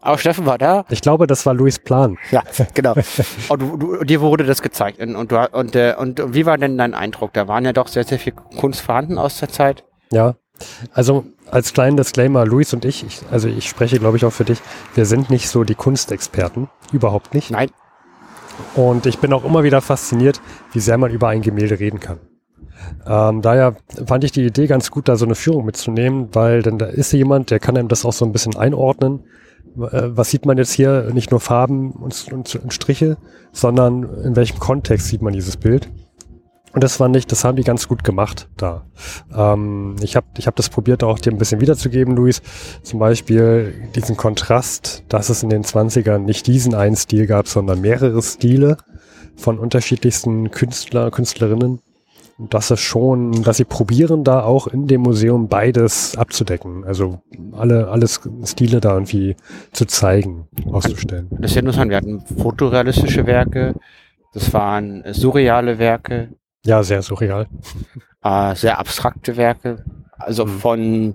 Aber 0.00 0.18
Steffen 0.18 0.46
war 0.46 0.58
da. 0.58 0.84
Ich 0.90 1.00
glaube, 1.00 1.26
das 1.26 1.46
war 1.46 1.54
Luis 1.54 1.78
Plan. 1.78 2.18
Ja, 2.30 2.42
genau. 2.74 2.94
und 3.48 3.62
du, 3.62 3.76
du, 3.76 4.04
dir 4.04 4.20
wurde 4.20 4.44
das 4.44 4.62
gezeigt. 4.62 5.00
Und, 5.00 5.16
und, 5.16 5.32
du, 5.32 5.48
und, 5.52 5.76
äh, 5.76 5.94
und 5.96 6.34
wie 6.34 6.46
war 6.46 6.58
denn 6.58 6.78
dein 6.78 6.94
Eindruck? 6.94 7.32
Da 7.32 7.48
waren 7.48 7.64
ja 7.64 7.72
doch 7.72 7.88
sehr, 7.88 8.04
sehr 8.04 8.18
viel 8.18 8.32
Kunst 8.32 8.80
vorhanden 8.80 9.18
aus 9.18 9.38
der 9.38 9.48
Zeit. 9.48 9.84
Ja, 10.10 10.36
also 10.92 11.24
als 11.50 11.72
kleinen 11.72 11.96
Disclaimer, 11.96 12.46
Luis 12.46 12.72
und 12.72 12.84
ich, 12.84 13.04
ich 13.04 13.20
also 13.30 13.48
ich 13.48 13.68
spreche 13.68 13.98
glaube 13.98 14.16
ich 14.16 14.24
auch 14.24 14.32
für 14.32 14.44
dich, 14.44 14.58
wir 14.94 15.04
sind 15.04 15.30
nicht 15.30 15.48
so 15.48 15.64
die 15.64 15.74
Kunstexperten, 15.74 16.68
überhaupt 16.92 17.34
nicht. 17.34 17.50
Nein. 17.50 17.70
Und 18.74 19.06
ich 19.06 19.18
bin 19.18 19.32
auch 19.32 19.44
immer 19.44 19.64
wieder 19.64 19.80
fasziniert, 19.80 20.40
wie 20.72 20.80
sehr 20.80 20.98
man 20.98 21.10
über 21.10 21.28
ein 21.28 21.42
Gemälde 21.42 21.78
reden 21.78 22.00
kann. 22.00 22.18
Ähm, 23.06 23.42
daher 23.42 23.76
fand 24.06 24.24
ich 24.24 24.32
die 24.32 24.44
Idee 24.44 24.66
ganz 24.66 24.90
gut, 24.90 25.08
da 25.08 25.16
so 25.16 25.24
eine 25.24 25.34
Führung 25.34 25.64
mitzunehmen, 25.64 26.28
weil 26.32 26.62
dann 26.62 26.78
da 26.78 26.86
ist 26.86 27.12
jemand, 27.12 27.50
der 27.50 27.58
kann 27.58 27.76
einem 27.76 27.88
das 27.88 28.04
auch 28.04 28.12
so 28.12 28.24
ein 28.24 28.32
bisschen 28.32 28.56
einordnen. 28.56 29.24
Äh, 29.76 30.10
was 30.16 30.30
sieht 30.30 30.46
man 30.46 30.58
jetzt 30.58 30.72
hier? 30.72 31.10
Nicht 31.12 31.30
nur 31.30 31.40
Farben 31.40 31.92
und, 31.92 32.32
und, 32.32 32.54
und 32.56 32.72
Striche, 32.72 33.16
sondern 33.52 34.02
in 34.24 34.36
welchem 34.36 34.58
Kontext 34.58 35.08
sieht 35.08 35.22
man 35.22 35.32
dieses 35.32 35.56
Bild? 35.56 35.90
Und 36.76 36.84
das 36.84 36.96
fand 36.98 37.16
ich, 37.16 37.26
das 37.26 37.42
haben 37.42 37.56
die 37.56 37.62
ganz 37.62 37.88
gut 37.88 38.04
gemacht 38.04 38.50
da. 38.58 38.84
Ähm, 39.34 39.96
ich 40.02 40.14
habe 40.14 40.26
ich 40.36 40.46
hab 40.46 40.56
das 40.56 40.68
probiert, 40.68 41.02
auch 41.02 41.18
dir 41.18 41.30
ein 41.30 41.38
bisschen 41.38 41.62
wiederzugeben, 41.62 42.14
Luis. 42.14 42.42
Zum 42.82 42.98
Beispiel 42.98 43.72
diesen 43.94 44.18
Kontrast, 44.18 45.02
dass 45.08 45.30
es 45.30 45.42
in 45.42 45.48
den 45.48 45.64
20ern 45.64 46.18
nicht 46.18 46.46
diesen 46.46 46.74
einen 46.74 46.94
Stil 46.94 47.26
gab, 47.26 47.48
sondern 47.48 47.80
mehrere 47.80 48.20
Stile 48.20 48.76
von 49.36 49.58
unterschiedlichsten 49.58 50.50
Künstler, 50.50 51.10
Künstlerinnen. 51.10 51.80
Und 52.36 52.52
das 52.52 52.70
ist 52.70 52.80
schon, 52.80 53.42
dass 53.42 53.56
sie 53.56 53.64
probieren, 53.64 54.22
da 54.22 54.42
auch 54.42 54.66
in 54.66 54.86
dem 54.86 55.00
Museum 55.00 55.48
beides 55.48 56.14
abzudecken. 56.18 56.84
Also 56.84 57.22
alle, 57.52 57.88
alles 57.88 58.20
Stile 58.44 58.82
da 58.82 58.92
irgendwie 58.92 59.34
zu 59.72 59.86
zeigen, 59.86 60.46
auszustellen. 60.70 61.28
Das 61.40 61.52
ist 61.52 61.54
ja 61.54 61.60
interessant. 61.60 61.88
Wir 61.88 61.96
hatten 61.96 62.20
fotorealistische 62.20 63.24
Werke, 63.24 63.72
das 64.34 64.52
waren 64.52 65.02
surreale 65.14 65.78
Werke, 65.78 66.28
ja, 66.66 66.82
sehr 66.82 67.02
surreal. 67.02 67.46
Äh, 68.22 68.54
sehr 68.54 68.78
abstrakte 68.78 69.36
Werke. 69.36 69.84
Also 70.18 70.46
mhm. 70.46 70.60
von, 70.60 71.14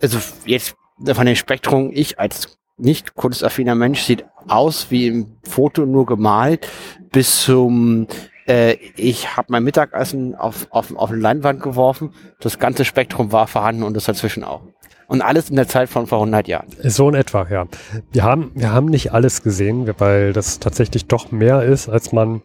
also 0.00 0.18
jetzt 0.46 0.76
von 1.04 1.26
dem 1.26 1.36
Spektrum, 1.36 1.90
ich 1.92 2.18
als 2.18 2.58
nicht 2.76 3.14
kunstaffiner 3.14 3.74
Mensch 3.74 4.02
sieht 4.02 4.24
aus 4.48 4.90
wie 4.90 5.06
im 5.06 5.36
Foto 5.42 5.86
nur 5.86 6.06
gemalt, 6.06 6.68
bis 7.12 7.42
zum 7.42 8.06
äh, 8.46 8.74
ich 8.96 9.36
habe 9.36 9.48
mein 9.50 9.64
Mittagessen 9.64 10.34
auf, 10.34 10.66
auf, 10.70 10.94
auf 10.96 11.10
eine 11.10 11.20
Leinwand 11.20 11.62
geworfen. 11.62 12.12
Das 12.40 12.58
ganze 12.58 12.84
Spektrum 12.84 13.32
war 13.32 13.46
vorhanden 13.46 13.82
und 13.82 13.94
das 13.94 14.04
dazwischen 14.04 14.44
auch. 14.44 14.62
Und 15.06 15.22
alles 15.22 15.50
in 15.50 15.56
der 15.56 15.68
Zeit 15.68 15.88
von 15.88 16.06
vor 16.06 16.18
100 16.18 16.48
Jahren. 16.48 16.66
So 16.82 17.08
in 17.08 17.14
etwa, 17.14 17.46
ja. 17.48 17.66
Wir 18.12 18.22
haben, 18.22 18.52
wir 18.54 18.72
haben 18.72 18.86
nicht 18.86 19.12
alles 19.12 19.42
gesehen, 19.42 19.88
weil 19.98 20.32
das 20.32 20.60
tatsächlich 20.60 21.06
doch 21.06 21.30
mehr 21.30 21.62
ist, 21.62 21.88
als 21.88 22.12
man 22.12 22.42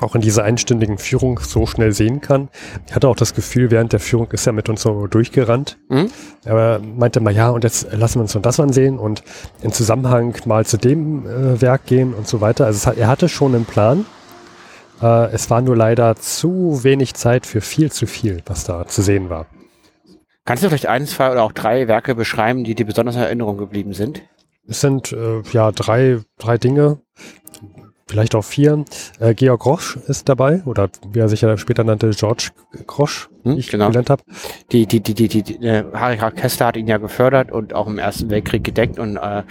auch 0.00 0.14
in 0.14 0.20
dieser 0.20 0.44
einstündigen 0.44 0.98
Führung 0.98 1.40
so 1.40 1.66
schnell 1.66 1.92
sehen 1.92 2.20
kann. 2.20 2.48
Ich 2.86 2.94
hatte 2.94 3.08
auch 3.08 3.16
das 3.16 3.34
Gefühl, 3.34 3.70
während 3.70 3.92
der 3.92 4.00
Führung 4.00 4.30
ist 4.32 4.46
er 4.46 4.52
mit 4.52 4.68
uns 4.68 4.82
so 4.82 5.06
durchgerannt. 5.06 5.78
Mhm. 5.88 6.10
Er 6.44 6.80
meinte 6.80 7.20
mal, 7.20 7.34
ja, 7.34 7.50
und 7.50 7.64
jetzt 7.64 7.92
lassen 7.92 8.16
wir 8.16 8.22
uns 8.22 8.34
und 8.36 8.46
das 8.46 8.60
ansehen 8.60 8.98
und 8.98 9.22
in 9.62 9.72
Zusammenhang 9.72 10.34
mal 10.44 10.64
zu 10.66 10.76
dem 10.76 11.26
äh, 11.26 11.60
Werk 11.60 11.86
gehen 11.86 12.14
und 12.14 12.26
so 12.26 12.40
weiter. 12.40 12.66
Also 12.66 12.86
hat, 12.86 12.96
er 12.96 13.08
hatte 13.08 13.28
schon 13.28 13.54
einen 13.54 13.64
Plan. 13.64 14.04
Äh, 15.02 15.32
es 15.32 15.50
war 15.50 15.60
nur 15.60 15.76
leider 15.76 16.16
zu 16.16 16.84
wenig 16.84 17.14
Zeit 17.14 17.46
für 17.46 17.60
viel 17.60 17.90
zu 17.90 18.06
viel, 18.06 18.42
was 18.46 18.64
da 18.64 18.86
zu 18.86 19.02
sehen 19.02 19.30
war. 19.30 19.46
Kannst 20.44 20.62
du 20.62 20.68
vielleicht 20.68 20.86
ein, 20.86 21.06
zwei 21.06 21.32
oder 21.32 21.42
auch 21.42 21.52
drei 21.52 21.88
Werke 21.88 22.14
beschreiben, 22.14 22.64
die 22.64 22.74
dir 22.74 22.84
besonders 22.84 23.16
in 23.16 23.22
Erinnerung 23.22 23.56
geblieben 23.56 23.94
sind? 23.94 24.22
Es 24.66 24.80
sind 24.80 25.12
äh, 25.12 25.42
ja 25.52 25.72
drei, 25.72 26.20
drei 26.38 26.58
Dinge 26.58 27.00
vielleicht 28.06 28.34
auch 28.34 28.44
vier. 28.44 28.84
Äh, 29.20 29.34
Georg 29.34 29.60
Grosch 29.60 29.96
ist 30.08 30.28
dabei, 30.28 30.62
oder 30.64 30.88
wie 31.12 31.18
er 31.18 31.28
sich 31.28 31.40
ja 31.40 31.56
später 31.56 31.84
nannte, 31.84 32.10
George 32.10 32.50
Grosch, 32.86 33.28
hm, 33.42 33.58
ich 33.58 33.70
genau. 33.70 33.88
gelernt 33.88 34.10
habe. 34.10 34.22
Die, 34.72 34.86
die, 34.86 35.00
die, 35.00 35.14
die, 35.14 35.28
die, 35.28 35.42
die 35.42 35.66
äh, 35.66 35.84
Harry 35.92 36.18
Kessler 36.32 36.66
hat 36.66 36.76
ihn 36.76 36.86
ja 36.86 36.98
gefördert 36.98 37.50
und 37.50 37.74
auch 37.74 37.86
im 37.86 37.98
Ersten 37.98 38.30
Weltkrieg 38.30 38.64
gedeckt 38.64 38.98
und 38.98 39.16
äh, 39.16 39.42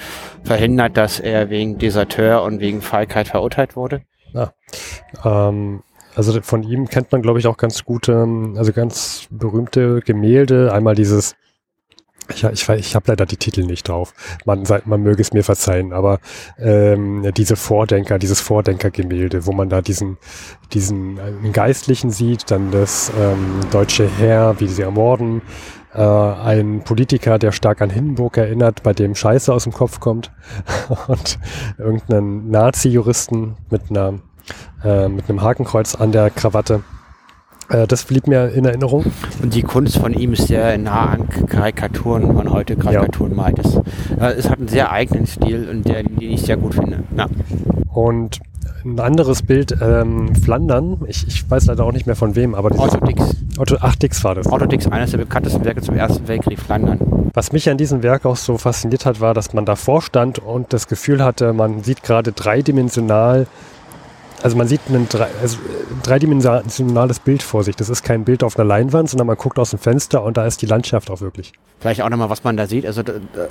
verhindert, 0.43 0.97
dass 0.97 1.19
er 1.19 1.49
wegen 1.49 1.77
Deserteur 1.77 2.43
und 2.43 2.59
wegen 2.59 2.81
Feigheit 2.81 3.27
verurteilt 3.27 3.75
wurde. 3.75 4.01
Ah, 4.33 4.51
ähm, 5.23 5.83
also 6.15 6.39
von 6.41 6.63
ihm 6.63 6.87
kennt 6.87 7.11
man, 7.11 7.21
glaube 7.21 7.39
ich, 7.39 7.47
auch 7.47 7.57
ganz 7.57 7.85
gute, 7.85 8.27
also 8.55 8.71
ganz 8.71 9.27
berühmte 9.31 10.01
Gemälde. 10.01 10.71
Einmal 10.71 10.95
dieses 10.95 11.35
ich, 12.29 12.43
ich, 12.43 12.69
ich 12.69 12.95
habe 12.95 13.05
leider 13.07 13.25
die 13.25 13.37
Titel 13.37 13.63
nicht 13.63 13.87
drauf. 13.87 14.13
Man, 14.45 14.63
man 14.85 15.01
möge 15.01 15.21
es 15.21 15.33
mir 15.33 15.43
verzeihen, 15.43 15.93
aber 15.93 16.19
ähm, 16.57 17.31
diese 17.35 17.55
Vordenker, 17.55 18.19
dieses 18.19 18.41
Vordenkergemälde, 18.41 19.45
wo 19.45 19.51
man 19.51 19.69
da 19.69 19.81
diesen, 19.81 20.17
diesen 20.73 21.17
äh, 21.17 21.49
Geistlichen 21.51 22.11
sieht, 22.11 22.51
dann 22.51 22.71
das 22.71 23.11
ähm, 23.19 23.61
deutsche 23.71 24.07
Heer, 24.07 24.55
wie 24.59 24.67
sie 24.67 24.81
ermorden, 24.81 25.41
äh, 25.93 26.01
ein 26.01 26.83
Politiker, 26.83 27.39
der 27.39 27.51
stark 27.51 27.81
an 27.81 27.89
Hindenburg 27.89 28.37
erinnert, 28.37 28.83
bei 28.83 28.93
dem 28.93 29.15
Scheiße 29.15 29.53
aus 29.53 29.63
dem 29.63 29.73
Kopf 29.73 29.99
kommt 29.99 30.31
und 31.07 31.39
irgendeinen 31.77 32.49
Nazi-Juristen 32.49 33.55
mit 33.69 33.89
einer 33.89 34.19
äh, 34.83 35.07
mit 35.07 35.29
einem 35.29 35.41
Hakenkreuz 35.41 35.95
an 35.95 36.11
der 36.11 36.29
Krawatte. 36.29 36.83
Äh, 37.69 37.87
das 37.87 38.05
blieb 38.05 38.27
mir 38.27 38.49
in 38.49 38.65
Erinnerung. 38.65 39.05
Und 39.41 39.53
die 39.53 39.63
Kunst 39.63 39.97
von 39.97 40.13
ihm 40.13 40.33
ist 40.33 40.47
sehr 40.47 40.77
nah 40.77 41.07
an 41.07 41.29
Karikaturen, 41.29 42.27
wenn 42.27 42.35
man 42.35 42.51
heute 42.51 42.75
Karikaturen 42.75 43.31
ja. 43.31 43.37
meint. 43.37 43.59
Es, 43.59 43.75
äh, 44.19 44.33
es, 44.37 44.49
hat 44.49 44.59
einen 44.59 44.67
sehr 44.67 44.91
eigenen 44.91 45.25
Stil 45.25 45.67
und 45.69 45.87
der, 45.87 46.03
den 46.03 46.21
ich 46.21 46.41
sehr 46.41 46.57
gut 46.57 46.75
finde. 46.75 47.03
Ja. 47.17 47.27
Und 47.93 48.39
ein 48.85 48.99
anderes 48.99 49.43
Bild, 49.43 49.75
ähm, 49.81 50.35
Flandern, 50.35 50.99
ich, 51.07 51.25
ich 51.25 51.49
weiß 51.49 51.67
leider 51.67 51.85
auch 51.85 51.93
nicht 51.93 52.05
mehr 52.05 52.17
von 52.17 52.35
wem, 52.35 52.53
aber 52.53 52.69
Otto 52.77 52.97
Dix. 53.05 53.35
Otto, 53.57 53.77
ach, 53.79 53.95
Dix 53.95 54.23
war 54.23 54.35
das. 54.35 54.51
Otto 54.51 54.65
Dix, 54.65 54.87
eines 54.87 55.11
der 55.11 55.19
bekanntesten 55.19 55.63
Werke 55.63 55.81
zum 55.81 55.95
Ersten 55.95 56.27
Weltkrieg, 56.27 56.59
Flandern. 56.59 56.99
Was 57.33 57.51
mich 57.53 57.69
an 57.69 57.77
diesem 57.77 58.03
Werk 58.03 58.25
auch 58.25 58.35
so 58.35 58.57
fasziniert 58.57 59.05
hat, 59.05 59.21
war, 59.21 59.33
dass 59.33 59.53
man 59.53 59.65
davor 59.65 60.01
stand 60.01 60.39
und 60.39 60.73
das 60.73 60.87
Gefühl 60.87 61.23
hatte, 61.23 61.53
man 61.53 61.83
sieht 61.83 62.03
gerade 62.03 62.33
dreidimensional 62.33 63.47
also 64.43 64.57
man 64.57 64.67
sieht 64.67 64.81
ein, 64.89 65.07
also 65.41 65.57
ein 65.57 66.01
dreidimensionales 66.03 67.19
Bild 67.19 67.41
vor 67.41 67.63
sich. 67.63 67.77
Das 67.77 67.89
ist 67.89 68.03
kein 68.03 68.25
Bild 68.25 68.43
auf 68.43 68.59
einer 68.59 68.67
Leinwand, 68.67 69.09
sondern 69.09 69.27
man 69.27 69.37
guckt 69.37 69.57
aus 69.57 69.69
dem 69.69 69.79
Fenster 69.79 70.21
und 70.23 70.35
da 70.35 70.45
ist 70.45 70.61
die 70.61 70.65
Landschaft 70.65 71.09
auch 71.09 71.21
wirklich. 71.21 71.53
Vielleicht 71.79 72.01
auch 72.01 72.09
nochmal, 72.09 72.29
was 72.29 72.43
man 72.43 72.57
da 72.57 72.67
sieht. 72.67 72.85
Also 72.85 73.03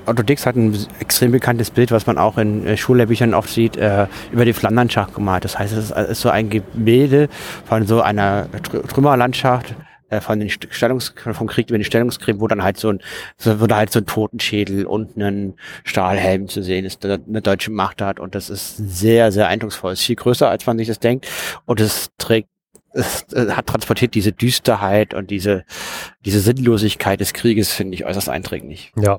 Otto 0.07 0.23
Dix 0.23 0.45
hat 0.45 0.55
ein 0.57 0.77
extrem 1.01 1.33
bekanntes 1.33 1.71
Bild, 1.71 1.91
was 1.91 2.07
man 2.07 2.19
auch 2.19 2.37
in 2.37 2.67
äh, 2.67 2.77
Schullehrbüchern 2.77 3.33
oft 3.35 3.49
sieht, 3.49 3.77
äh, 3.77 4.07
über 4.33 4.45
die 4.45 4.53
Flandernschach 4.53 5.13
gemalt. 5.15 5.45
Das 5.45 5.59
heißt, 5.59 5.73
es 5.73 5.91
ist 5.91 6.21
so 6.21 6.29
ein 6.29 6.51
Gemälde 6.51 7.29
von 7.65 7.87
so 7.87 8.03
einer 8.03 8.47
Trümmerlandschaft 8.89 9.75
äh, 10.13 10.21
von 10.21 10.39
den 10.39 10.51
Stellungs 10.51 11.15
vom 11.17 11.47
Krieg 11.47 11.71
über 11.71 11.79
den 11.79 11.85
Stellungskrieg, 11.85 12.39
wo 12.39 12.47
dann 12.47 12.63
halt 12.63 12.77
so 12.77 12.91
ein 12.91 13.01
so, 13.39 13.61
wo 13.61 13.67
da 13.67 13.77
halt 13.77 13.91
so 13.91 14.01
ein 14.01 14.07
Totenschädel 14.07 14.85
und 14.85 15.17
ein 15.17 15.55
Stahlhelm 15.85 16.49
zu 16.49 16.63
sehen 16.63 16.85
ist, 16.85 17.03
der 17.03 17.19
eine 17.27 17.41
deutsche 17.41 17.71
Macht 17.71 18.03
hat 18.03 18.21
und 18.21 18.35
das 18.35 18.51
ist 18.51 18.77
sehr 18.77 19.33
sehr 19.33 19.49
eindrucksvoll. 19.49 19.95
Ist 19.95 20.03
viel 20.03 20.17
größer 20.17 20.51
als 20.51 20.67
man 20.67 20.77
sich 20.77 20.89
das 20.89 20.99
denkt 20.99 21.27
und 21.65 21.81
es 21.81 22.11
trägt 22.19 22.51
es 22.93 23.25
äh, 23.33 23.53
hat 23.53 23.69
transportiert 23.69 24.15
diese 24.15 24.33
Düsterheit 24.33 25.15
und 25.15 25.31
diese 25.31 25.65
diese 26.27 26.41
Sinnlosigkeit 26.41 27.19
des 27.19 27.33
Krieges 27.33 27.73
finde 27.73 27.95
ich 27.95 28.05
äußerst 28.05 28.29
einträglich. 28.29 28.93
Ja. 28.97 29.19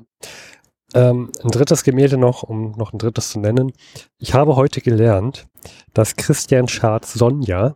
Ähm, 0.94 1.32
ein 1.42 1.50
drittes 1.50 1.82
Gemälde 1.82 2.18
noch, 2.18 2.44
um 2.44 2.70
noch 2.76 2.92
ein 2.92 2.98
drittes 2.98 3.30
zu 3.30 3.40
nennen. 3.40 3.72
Ich 4.18 4.32
habe 4.32 4.54
heute 4.54 4.80
gelernt, 4.80 5.46
dass 5.92 6.14
Christian 6.14 6.68
Schards 6.68 7.14
Sonja 7.14 7.74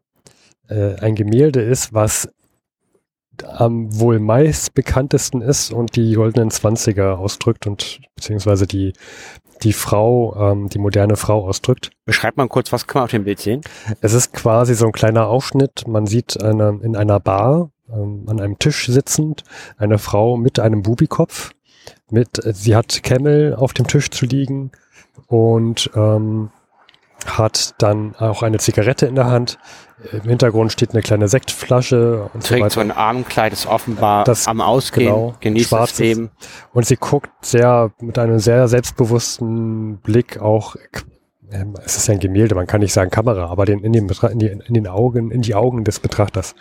äh, 0.69 0.95
ein 1.01 1.17
Gemälde 1.17 1.61
ist, 1.61 1.93
was 1.93 2.29
am 3.45 3.99
wohl 3.99 4.19
meist 4.19 4.75
bekanntesten 4.75 5.41
ist 5.41 5.73
und 5.73 5.97
die 5.97 6.15
goldenen 6.15 6.51
Zwanziger 6.51 7.19
ausdrückt 7.19 7.67
und 7.67 8.01
beziehungsweise 8.15 8.67
die, 8.67 8.93
die 9.63 9.73
Frau, 9.73 10.53
ähm, 10.53 10.69
die 10.69 10.79
moderne 10.79 11.17
Frau 11.17 11.47
ausdrückt. 11.47 11.91
Beschreibt 12.05 12.37
mal 12.37 12.49
kurz, 12.49 12.73
was 12.73 12.87
kann 12.87 13.01
man 13.01 13.05
auf 13.05 13.11
dem 13.11 13.25
Bild 13.25 13.41
sehen? 13.41 13.61
Es 14.01 14.13
ist 14.13 14.33
quasi 14.33 14.75
so 14.75 14.87
ein 14.87 14.93
kleiner 14.93 15.27
Ausschnitt. 15.29 15.87
Man 15.87 16.07
sieht 16.07 16.43
eine, 16.43 16.81
in 16.83 16.97
einer 16.97 17.21
Bar 17.21 17.71
ähm, 17.93 18.25
an 18.27 18.41
einem 18.41 18.59
Tisch 18.59 18.87
sitzend 18.87 19.45
eine 19.77 19.99
Frau 19.99 20.37
mit 20.37 20.59
einem 20.59 20.83
Bubikopf. 20.83 21.53
Mit, 22.11 22.41
sie 22.45 22.77
hat 22.77 23.03
Camel 23.03 23.55
auf 23.55 23.73
dem 23.73 23.87
Tisch 23.87 24.11
zu 24.11 24.27
liegen 24.27 24.71
und 25.27 25.91
ähm, 25.95 26.51
hat 27.27 27.75
dann 27.79 28.15
auch 28.17 28.43
eine 28.43 28.59
Zigarette 28.59 29.07
in 29.07 29.15
der 29.15 29.27
Hand. 29.27 29.59
Im 30.13 30.23
Hintergrund 30.23 30.73
steht 30.73 30.93
eine 30.93 31.03
kleine 31.03 31.27
Sektflasche 31.27 32.31
und 32.33 32.47
Trägt 32.47 32.65
so, 32.71 32.75
so 32.77 32.81
ein 32.81 32.93
Armenkleid, 32.93 33.53
ist 33.53 33.67
offenbar 33.67 34.25
das, 34.25 34.47
am 34.47 34.61
Ausgehen, 34.61 35.09
genau, 35.09 35.35
genießt 35.41 35.73
das 35.73 35.99
Leben. 35.99 36.31
Und 36.73 36.87
sie 36.87 36.97
guckt 36.97 37.31
sehr, 37.45 37.91
mit 38.01 38.19
einem 38.19 38.39
sehr 38.39 38.69
selbstbewussten 38.69 39.99
Blick 39.99 40.41
auch, 40.41 40.77
ähm, 41.51 41.75
es 41.85 41.97
ist 41.97 42.07
ja 42.07 42.15
ein 42.15 42.21
Gemälde, 42.21 42.55
man 42.55 42.69
kann 42.69 42.81
nicht 42.81 42.93
sagen 42.93 43.11
Kamera, 43.11 43.47
aber 43.47 43.65
den, 43.65 43.81
in, 43.81 43.93
den, 43.93 44.09
in, 44.09 44.39
die, 44.39 44.47
in 44.47 44.75
den 44.75 44.87
Augen, 44.87 45.33
in 45.33 45.43
die 45.43 45.57
Augen 45.57 45.83
des 45.83 45.99
Betrachters. 45.99 46.55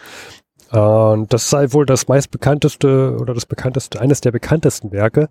Und 0.71 1.31
das 1.31 1.49
sei 1.49 1.71
wohl 1.71 1.85
das 1.85 2.07
meistbekannteste 2.07 3.17
oder 3.21 3.33
das 3.33 3.45
bekannteste, 3.45 4.01
eines 4.01 4.19
der 4.19 4.31
bekanntesten 4.31 4.91
Werke 4.91 5.29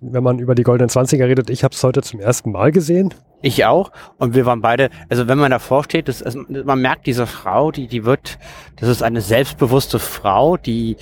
wenn 0.00 0.24
man 0.24 0.38
über 0.38 0.54
die 0.54 0.62
goldenen 0.62 0.88
Zwanziger 0.88 1.26
redet. 1.26 1.50
Ich 1.50 1.64
habe 1.64 1.74
es 1.74 1.84
heute 1.84 2.02
zum 2.02 2.20
ersten 2.20 2.52
Mal 2.52 2.72
gesehen. 2.72 3.14
Ich 3.42 3.64
auch. 3.64 3.90
Und 4.18 4.34
wir 4.34 4.44
waren 4.44 4.60
beide, 4.60 4.90
also 5.08 5.26
wenn 5.26 5.38
man 5.38 5.50
davor 5.50 5.84
steht, 5.84 6.08
das, 6.08 6.22
also 6.22 6.44
man 6.48 6.80
merkt 6.80 7.06
diese 7.06 7.26
Frau, 7.26 7.70
die, 7.70 7.86
die 7.86 8.04
wird, 8.04 8.38
das 8.76 8.88
ist 8.88 9.02
eine 9.02 9.20
selbstbewusste 9.20 9.98
Frau, 9.98 10.56
die 10.56 10.96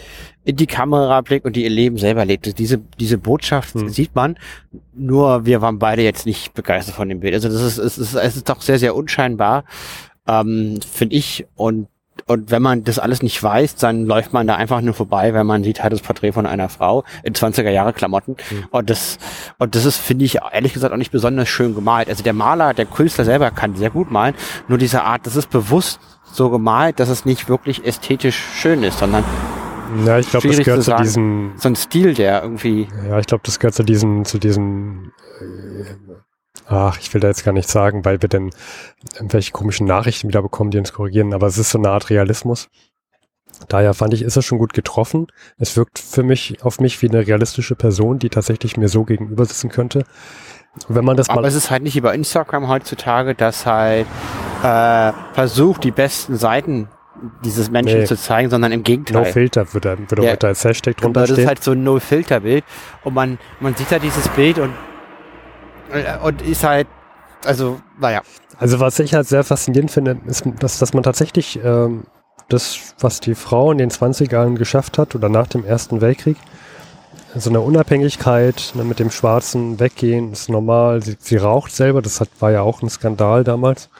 in 0.45 0.57
die 0.57 0.67
Kamera 0.67 1.21
blickt 1.21 1.45
und 1.45 1.57
die 1.57 1.65
ihr 1.65 1.71
Leben 1.71 1.99
selber 1.99 2.25
lebt. 2.25 2.59
Diese, 2.59 2.79
diese 2.99 3.19
Botschaft 3.19 3.75
hm. 3.75 3.89
sieht 3.89 4.15
man. 4.15 4.39
Nur 4.95 5.47
wir 5.47 5.61
waren 5.61 5.79
beide 5.79 6.03
jetzt 6.03 6.27
nicht 6.27 6.55
begeistert 6.55 6.95
von 6.95 7.09
dem 7.09 7.21
Bild. 7.21 7.35
Also 7.35 7.49
das 7.49 7.61
ist, 7.61 7.79
es 7.79 7.99
ist, 7.99 8.15
es 8.15 8.37
ist 8.37 8.49
doch 8.49 8.63
sehr, 8.63 8.79
sehr 8.79 8.95
unscheinbar, 8.95 9.65
ähm, 10.27 10.81
finde 10.81 11.17
ich. 11.17 11.47
Und 11.57 11.89
und 12.27 12.51
wenn 12.51 12.63
man 12.63 12.85
das 12.85 12.99
alles 12.99 13.23
nicht 13.23 13.43
weiß, 13.43 13.77
dann 13.77 14.07
läuft 14.07 14.33
man 14.33 14.47
da 14.47 14.57
einfach 14.57 14.81
nur 14.81 14.95
vorbei, 14.95 15.33
weil 15.35 15.45
man 15.45 15.63
sieht 15.65 15.83
halt 15.83 15.93
das 15.93 16.01
Porträt 16.01 16.33
von 16.33 16.47
einer 16.47 16.69
Frau 16.69 17.05
in 17.23 17.35
20er 17.35 17.71
Jahre 17.71 17.93
Klamotten. 17.93 18.37
Mhm. 18.51 18.67
Und 18.71 18.91
das, 18.91 19.19
und 19.59 19.75
das 19.75 19.85
ist, 19.85 19.99
finde 19.99 20.25
ich, 20.25 20.39
ehrlich 20.53 20.73
gesagt 20.73 20.93
auch 20.93 20.99
nicht 20.99 21.13
besonders 21.13 21.49
schön 21.49 21.75
gemalt. 21.75 22.09
Also 22.09 22.23
der 22.23 22.33
Maler, 22.33 22.75
der 22.75 22.87
Künstler 22.87 23.25
selber 23.25 23.51
kann 23.51 23.77
sehr 23.77 23.91
gut 23.91 24.11
malen. 24.11 24.35
Nur 24.69 24.79
diese 24.79 25.03
Art, 25.03 25.27
das 25.27 25.37
ist 25.37 25.51
bewusst 25.51 26.01
so 26.33 26.51
gemalt, 26.51 27.01
dass 27.01 27.09
es 27.09 27.25
nicht 27.25 27.49
wirklich 27.49 27.85
ästhetisch 27.85 28.37
schön 28.37 28.83
ist, 28.83 28.99
sondern 28.99 29.25
ja, 30.05 30.19
ich 30.19 30.29
glaube, 30.29 30.49
das 30.49 30.59
gehört 30.59 30.83
zu, 30.83 30.91
zu 30.91 31.03
diesem 31.03 31.53
so 31.57 31.69
ein 31.69 31.77
Stil, 31.77 32.15
der 32.15 32.43
irgendwie. 32.43 32.89
Ja, 33.09 33.19
ich 33.19 33.27
glaube, 33.27 33.43
das 33.47 33.59
gehört 33.59 33.75
zu 33.75 33.83
diesem 33.83 34.25
zu 34.27 34.39
diesem 34.39 35.13
ach, 36.69 36.99
ich 37.01 37.13
will 37.13 37.21
da 37.21 37.29
jetzt 37.29 37.45
gar 37.45 37.53
nicht 37.53 37.69
sagen, 37.69 38.05
weil 38.05 38.23
wir 38.23 38.29
denn 38.29 38.51
irgendwelche 39.15 39.53
komischen 39.53 39.87
Nachrichten 39.87 40.29
wieder 40.29 40.43
bekommen, 40.43 40.71
die 40.71 40.79
uns 40.79 40.93
korrigieren, 40.93 41.35
aber 41.35 41.47
es 41.47 41.59
ist 41.59 41.71
so 41.71 41.79
eine 41.79 41.91
Art 41.91 42.11
Realismus. 42.11 42.69
Daher 43.69 43.95
fand 43.95 44.15
ich, 44.15 44.23
ist 44.23 44.37
es 44.37 44.45
schon 44.45 44.59
gut 44.59 44.73
getroffen. 44.73 45.27
Es 45.57 45.77
wirkt 45.77 45.99
für 45.99 46.23
mich, 46.23 46.63
auf 46.63 46.79
mich 46.79 47.01
wie 47.03 47.09
eine 47.09 47.27
realistische 47.27 47.75
Person, 47.75 48.19
die 48.19 48.29
tatsächlich 48.29 48.77
mir 48.77 48.89
so 48.89 49.05
gegenüber 49.05 49.45
sitzen 49.45 49.71
könnte. 49.71 50.05
Wenn 50.89 51.05
man 51.05 51.17
das 51.17 51.29
aber 51.29 51.45
es 51.45 51.55
ist 51.55 51.71
halt 51.71 51.83
nicht 51.83 51.97
über 51.97 52.15
Instagram 52.15 52.69
heutzutage, 52.69 53.35
dass 53.35 53.67
halt 53.67 54.07
äh, 54.63 55.13
versucht, 55.33 55.83
die 55.83 55.91
besten 55.91 56.37
Seiten 56.37 56.89
dieses 57.45 57.69
Menschen 57.69 58.01
nee. 58.01 58.05
zu 58.05 58.17
zeigen, 58.17 58.49
sondern 58.49 58.71
im 58.71 58.85
Gegenteil. 58.85 59.25
No 59.25 59.25
Filter 59.25 59.75
würde, 59.75 59.99
würde 60.09 60.25
ja, 60.25 60.33
heute 60.33 60.47
als 60.47 60.63
Hashtag 60.65 60.99
drunter 60.99 61.25
stehen. 61.25 61.35
Das 61.35 61.43
ist 61.43 61.49
halt 61.49 61.65
so 61.65 61.73
ein 61.73 61.83
No-Filter-Bild 61.83 62.63
und 63.03 63.15
man, 63.15 63.39
man 63.59 63.75
sieht 63.75 63.91
da 63.91 63.99
dieses 63.99 64.29
Bild 64.29 64.61
und 64.61 64.71
und 66.23 66.43
ist 66.43 66.65
halt, 66.65 66.87
also, 67.45 67.81
naja. 68.01 68.23
Also 68.59 68.81
was 68.81 68.99
ich 68.99 69.15
halt 69.15 69.29
sehr 69.29 69.45
faszinierend 69.45 69.91
finde, 69.91 70.19
ist, 70.27 70.45
dass, 70.59 70.79
dass 70.79 70.93
man 70.93 71.03
tatsächlich 71.03 71.61
ähm, 71.63 72.05
das, 72.49 72.95
was 72.99 73.21
die 73.21 73.35
Frau 73.35 73.71
in 73.73 73.79
den 73.79 73.91
20ern 73.91 74.57
geschafft 74.57 74.99
hat 74.99 75.15
oder 75.15 75.29
nach 75.29 75.47
dem 75.47 75.65
Ersten 75.65 76.01
Weltkrieg, 76.01 76.37
so 77.35 77.51
eine 77.51 77.61
Unabhängigkeit 77.61 78.73
ne, 78.75 78.85
mit 78.85 78.99
dem 78.99 79.11
schwarzen 79.11 79.79
Weggehen 79.79 80.33
ist 80.33 80.49
normal. 80.49 81.03
Sie, 81.03 81.17
sie 81.21 81.37
raucht 81.37 81.73
selber, 81.73 82.03
das 82.03 82.21
hat, 82.21 82.31
war 82.41 82.51
ja 82.51 82.63
auch 82.63 82.83
ein 82.83 82.89
Skandal 82.89 83.45
damals. 83.45 83.91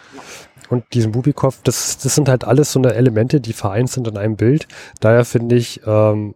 Und 0.71 0.85
diesen 0.93 1.13
Bubikow, 1.13 1.55
das, 1.63 1.99
das 1.99 2.15
sind 2.15 2.29
halt 2.29 2.45
alles 2.45 2.73
so 2.73 2.79
eine 2.79 2.95
Elemente, 2.95 3.41
die 3.41 3.53
vereint 3.53 3.91
sind 3.91 4.09
in 4.09 4.17
einem 4.17 4.37
Bild. 4.37 4.67
Daher 5.01 5.25
finde 5.25 5.57
ich, 5.57 5.81
ähm, 5.87 6.35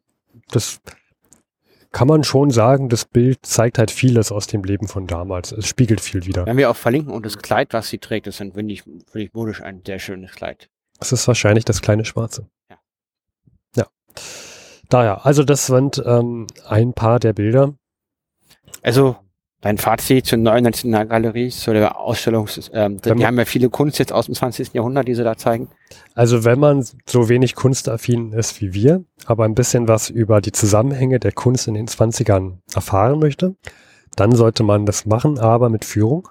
das 0.50 0.80
kann 1.92 2.08
man 2.08 2.24
schon 2.24 2.50
sagen, 2.50 2.88
das 2.88 3.04
Bild 3.04 3.44
zeigt 3.44 3.78
halt 3.78 3.90
vieles 3.90 4.32
aus 4.32 4.46
dem 4.46 4.64
Leben 4.64 4.88
von 4.88 5.06
damals. 5.06 5.52
Es 5.52 5.66
spiegelt 5.66 6.00
viel 6.00 6.24
wieder. 6.26 6.46
Wenn 6.46 6.56
wir 6.56 6.70
auch 6.70 6.76
verlinken 6.76 7.12
und 7.12 7.24
das 7.26 7.38
Kleid, 7.38 7.72
was 7.74 7.88
sie 7.88 7.98
trägt, 7.98 8.26
ist 8.26 8.40
dann, 8.40 8.52
finde 8.52 8.72
ich, 8.72 8.82
find 8.82 9.06
ich 9.14 9.32
modisch 9.34 9.62
ein 9.62 9.82
sehr 9.86 9.98
schönes 9.98 10.32
Kleid. 10.32 10.70
Es 10.98 11.12
ist 11.12 11.28
wahrscheinlich 11.28 11.64
das 11.64 11.82
kleine 11.82 12.04
Schwarze. 12.04 12.48
Ja. 12.70 12.78
Ja. 13.76 13.86
Daher, 14.88 15.26
also 15.26 15.44
das 15.44 15.66
sind 15.66 16.02
ähm, 16.04 16.46
ein 16.66 16.94
paar 16.94 17.20
der 17.20 17.34
Bilder. 17.34 17.74
Also 18.82 19.16
dein 19.62 19.78
Fazit 19.78 20.26
zur 20.26 20.38
neuen 20.38 20.64
Nationalgalerie, 20.64 21.48
zu 21.48 21.72
der 21.72 21.98
Ausstellung, 21.98 22.48
ähm, 22.74 23.00
die 23.00 23.10
haben 23.24 23.38
ja 23.38 23.44
viele 23.44 23.70
Kunst 23.70 23.98
jetzt 23.98 24.12
aus 24.12 24.26
dem 24.26 24.34
20. 24.34 24.74
Jahrhundert, 24.74 25.08
die 25.08 25.14
sie 25.14 25.24
da 25.24 25.36
zeigen. 25.36 25.68
Also 26.14 26.44
wenn 26.44 26.58
man 26.58 26.84
so 27.06 27.28
wenig 27.28 27.54
kunstaffin 27.54 28.32
ist 28.32 28.60
wie 28.60 28.74
wir, 28.74 29.04
aber 29.24 29.44
ein 29.44 29.54
bisschen 29.54 29.88
was 29.88 30.10
über 30.10 30.40
die 30.40 30.52
Zusammenhänge 30.52 31.20
der 31.20 31.32
Kunst 31.32 31.68
in 31.68 31.74
den 31.74 31.86
20ern 31.86 32.58
erfahren 32.74 33.20
möchte, 33.20 33.54
dann 34.16 34.34
sollte 34.34 34.64
man 34.64 34.84
das 34.84 35.06
machen, 35.06 35.38
aber 35.38 35.70
mit 35.70 35.84
Führung. 35.84 36.28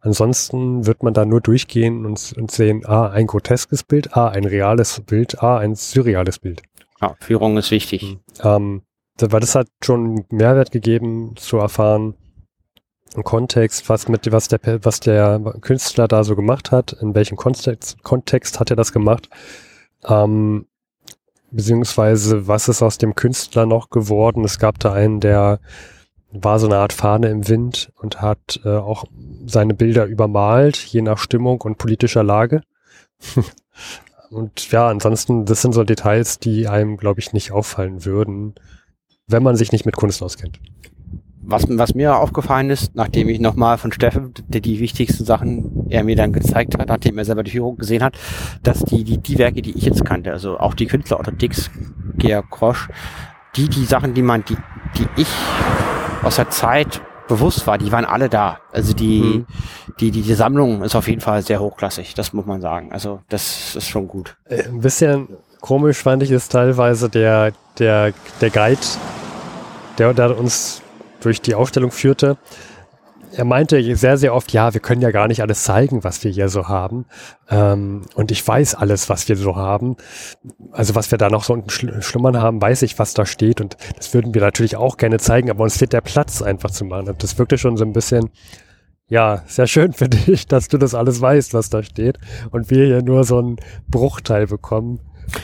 Ansonsten 0.00 0.86
wird 0.86 1.02
man 1.02 1.12
da 1.12 1.24
nur 1.24 1.40
durchgehen 1.40 2.06
und, 2.06 2.34
und 2.36 2.50
sehen, 2.50 2.86
ah, 2.86 3.08
ein 3.08 3.26
groteskes 3.26 3.82
Bild, 3.82 4.16
ah, 4.16 4.28
ein 4.28 4.44
reales 4.44 5.02
Bild, 5.04 5.42
ah, 5.42 5.58
ein 5.58 5.74
surreales 5.74 6.38
Bild. 6.38 6.62
Ja, 7.00 7.16
Führung 7.20 7.56
ist 7.56 7.70
wichtig. 7.70 8.18
Ähm, 8.42 8.82
weil 9.18 9.40
das 9.40 9.54
hat 9.54 9.68
schon 9.82 10.24
Mehrwert 10.30 10.70
gegeben 10.70 11.34
zu 11.36 11.56
erfahren, 11.58 12.14
Kontext, 13.22 13.88
was 13.88 14.08
mit 14.08 14.30
was 14.32 14.48
der 14.48 14.60
was 14.82 15.00
der 15.00 15.40
Künstler 15.60 16.08
da 16.08 16.24
so 16.24 16.34
gemacht 16.34 16.72
hat, 16.72 16.92
in 16.94 17.14
welchem 17.14 17.36
Kontext, 17.36 18.02
Kontext 18.02 18.58
hat 18.58 18.70
er 18.70 18.76
das 18.76 18.92
gemacht, 18.92 19.28
ähm, 20.04 20.66
beziehungsweise 21.50 22.48
was 22.48 22.68
ist 22.68 22.82
aus 22.82 22.98
dem 22.98 23.14
Künstler 23.14 23.66
noch 23.66 23.90
geworden? 23.90 24.44
Es 24.44 24.58
gab 24.58 24.80
da 24.80 24.92
einen, 24.92 25.20
der 25.20 25.60
war 26.32 26.58
so 26.58 26.66
eine 26.66 26.78
Art 26.78 26.92
Fahne 26.92 27.28
im 27.28 27.46
Wind 27.48 27.92
und 28.00 28.20
hat 28.20 28.60
äh, 28.64 28.76
auch 28.76 29.04
seine 29.46 29.74
Bilder 29.74 30.06
übermalt, 30.06 30.76
je 30.76 31.02
nach 31.02 31.18
Stimmung 31.18 31.60
und 31.60 31.78
politischer 31.78 32.24
Lage. 32.24 32.62
und 34.30 34.72
ja, 34.72 34.88
ansonsten, 34.88 35.44
das 35.44 35.62
sind 35.62 35.72
so 35.72 35.84
Details, 35.84 36.40
die 36.40 36.66
einem, 36.66 36.96
glaube 36.96 37.20
ich, 37.20 37.32
nicht 37.32 37.52
auffallen 37.52 38.04
würden, 38.04 38.56
wenn 39.28 39.44
man 39.44 39.54
sich 39.54 39.70
nicht 39.70 39.86
mit 39.86 39.96
Kunst 39.96 40.22
auskennt 40.22 40.58
was, 41.46 41.66
was 41.68 41.94
mir 41.94 42.16
aufgefallen 42.16 42.70
ist, 42.70 42.94
nachdem 42.94 43.28
ich 43.28 43.40
nochmal 43.40 43.78
von 43.78 43.92
Steffen 43.92 44.32
die, 44.48 44.60
die 44.60 44.80
wichtigsten 44.80 45.24
Sachen 45.24 45.86
er 45.90 46.04
mir 46.04 46.16
dann 46.16 46.32
gezeigt 46.32 46.76
hat, 46.78 46.88
nachdem 46.88 47.18
er 47.18 47.24
selber 47.24 47.42
die 47.42 47.50
Führung 47.50 47.76
gesehen 47.76 48.02
hat, 48.02 48.16
dass 48.62 48.80
die, 48.80 49.04
die, 49.04 49.18
die 49.18 49.38
Werke, 49.38 49.62
die 49.62 49.76
ich 49.76 49.84
jetzt 49.84 50.04
kannte, 50.04 50.32
also 50.32 50.58
auch 50.58 50.74
die 50.74 50.86
Künstler 50.86 51.20
oder 51.20 51.32
Dix, 51.32 51.70
Georg 52.16 52.50
Krosch, 52.50 52.88
die, 53.56 53.68
die 53.68 53.84
Sachen, 53.84 54.14
die 54.14 54.22
man, 54.22 54.44
die, 54.44 54.56
die 54.98 55.06
ich 55.16 55.28
aus 56.22 56.36
der 56.36 56.50
Zeit 56.50 57.00
bewusst 57.28 57.66
war, 57.66 57.78
die 57.78 57.90
waren 57.92 58.04
alle 58.04 58.28
da. 58.28 58.58
Also 58.72 58.92
die, 58.92 59.20
mhm. 59.20 59.46
die, 60.00 60.10
die, 60.10 60.22
die 60.22 60.34
Sammlung 60.34 60.82
ist 60.82 60.94
auf 60.94 61.08
jeden 61.08 61.20
Fall 61.20 61.42
sehr 61.42 61.60
hochklassig, 61.60 62.14
das 62.14 62.32
muss 62.32 62.46
man 62.46 62.60
sagen. 62.60 62.92
Also 62.92 63.20
das 63.28 63.76
ist 63.76 63.88
schon 63.88 64.08
gut. 64.08 64.36
Äh, 64.44 64.64
ein 64.64 64.80
bisschen 64.80 65.28
komisch 65.60 66.02
fand 66.02 66.22
ich 66.22 66.30
es 66.30 66.48
teilweise 66.48 67.08
der, 67.08 67.52
der, 67.78 68.12
der 68.40 68.50
Guide, 68.50 68.80
der, 69.98 70.12
der 70.12 70.38
uns 70.38 70.82
durch 71.24 71.40
die 71.40 71.54
Ausstellung 71.54 71.90
führte. 71.90 72.36
Er 73.36 73.44
meinte 73.44 73.96
sehr, 73.96 74.16
sehr 74.16 74.32
oft, 74.32 74.52
ja, 74.52 74.74
wir 74.74 74.80
können 74.80 75.00
ja 75.00 75.10
gar 75.10 75.26
nicht 75.26 75.42
alles 75.42 75.64
zeigen, 75.64 76.04
was 76.04 76.22
wir 76.22 76.30
hier 76.30 76.48
so 76.48 76.68
haben. 76.68 77.06
Ähm, 77.50 78.02
und 78.14 78.30
ich 78.30 78.46
weiß 78.46 78.76
alles, 78.76 79.08
was 79.08 79.28
wir 79.28 79.36
so 79.36 79.56
haben. 79.56 79.96
Also 80.70 80.94
was 80.94 81.10
wir 81.10 81.18
da 81.18 81.28
noch 81.30 81.42
so 81.42 81.52
unten 81.52 81.70
schlummern 81.70 82.40
haben, 82.40 82.62
weiß 82.62 82.82
ich, 82.82 82.98
was 82.98 83.12
da 83.12 83.26
steht. 83.26 83.60
Und 83.60 83.76
das 83.96 84.14
würden 84.14 84.34
wir 84.34 84.40
natürlich 84.40 84.76
auch 84.76 84.96
gerne 84.98 85.18
zeigen, 85.18 85.50
aber 85.50 85.64
uns 85.64 85.78
fehlt 85.78 85.92
der 85.92 86.00
Platz 86.00 86.42
einfach 86.42 86.70
zu 86.70 86.84
machen. 86.84 87.08
Und 87.08 87.22
das 87.24 87.36
wirkte 87.36 87.58
schon 87.58 87.76
so 87.76 87.84
ein 87.84 87.92
bisschen, 87.92 88.30
ja, 89.08 89.42
sehr 89.46 89.66
schön 89.66 89.92
für 89.92 90.08
dich, 90.08 90.46
dass 90.46 90.68
du 90.68 90.78
das 90.78 90.94
alles 90.94 91.20
weißt, 91.20 91.54
was 91.54 91.70
da 91.70 91.82
steht. 91.82 92.18
Und 92.52 92.70
wir 92.70 92.86
hier 92.86 93.02
nur 93.02 93.24
so 93.24 93.38
einen 93.38 93.56
Bruchteil 93.88 94.46
bekommen. 94.46 95.00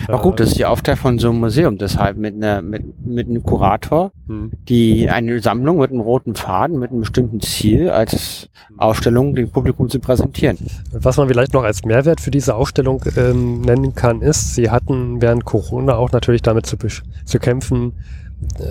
Auch 0.08 0.22
gut, 0.22 0.40
das 0.40 0.50
ist 0.50 0.58
die 0.58 0.64
Aufteilung 0.64 0.98
von 1.00 1.18
so 1.18 1.30
einem 1.30 1.40
Museum, 1.40 1.78
deshalb 1.78 2.16
mit, 2.16 2.34
einer, 2.34 2.62
mit, 2.62 2.84
mit 3.04 3.28
einem 3.28 3.42
Kurator, 3.42 4.12
hm. 4.26 4.52
die 4.68 5.08
eine 5.08 5.40
Sammlung 5.40 5.78
mit 5.78 5.90
einem 5.90 6.00
roten 6.00 6.34
Faden, 6.34 6.78
mit 6.78 6.90
einem 6.90 7.00
bestimmten 7.00 7.40
Ziel 7.40 7.90
als 7.90 8.48
Ausstellung 8.76 9.34
dem 9.34 9.50
Publikum 9.50 9.88
zu 9.88 10.00
präsentieren. 10.00 10.58
Was 10.92 11.16
man 11.16 11.28
vielleicht 11.28 11.52
noch 11.52 11.64
als 11.64 11.84
Mehrwert 11.84 12.20
für 12.20 12.30
diese 12.30 12.54
Ausstellung 12.54 13.02
ähm, 13.16 13.62
nennen 13.62 13.94
kann, 13.94 14.22
ist, 14.22 14.54
sie 14.54 14.70
hatten 14.70 15.20
während 15.20 15.44
Corona 15.44 15.96
auch 15.96 16.12
natürlich 16.12 16.42
damit 16.42 16.66
zu, 16.66 16.76
zu 16.76 17.38
kämpfen, 17.38 17.92
äh, 17.92 18.19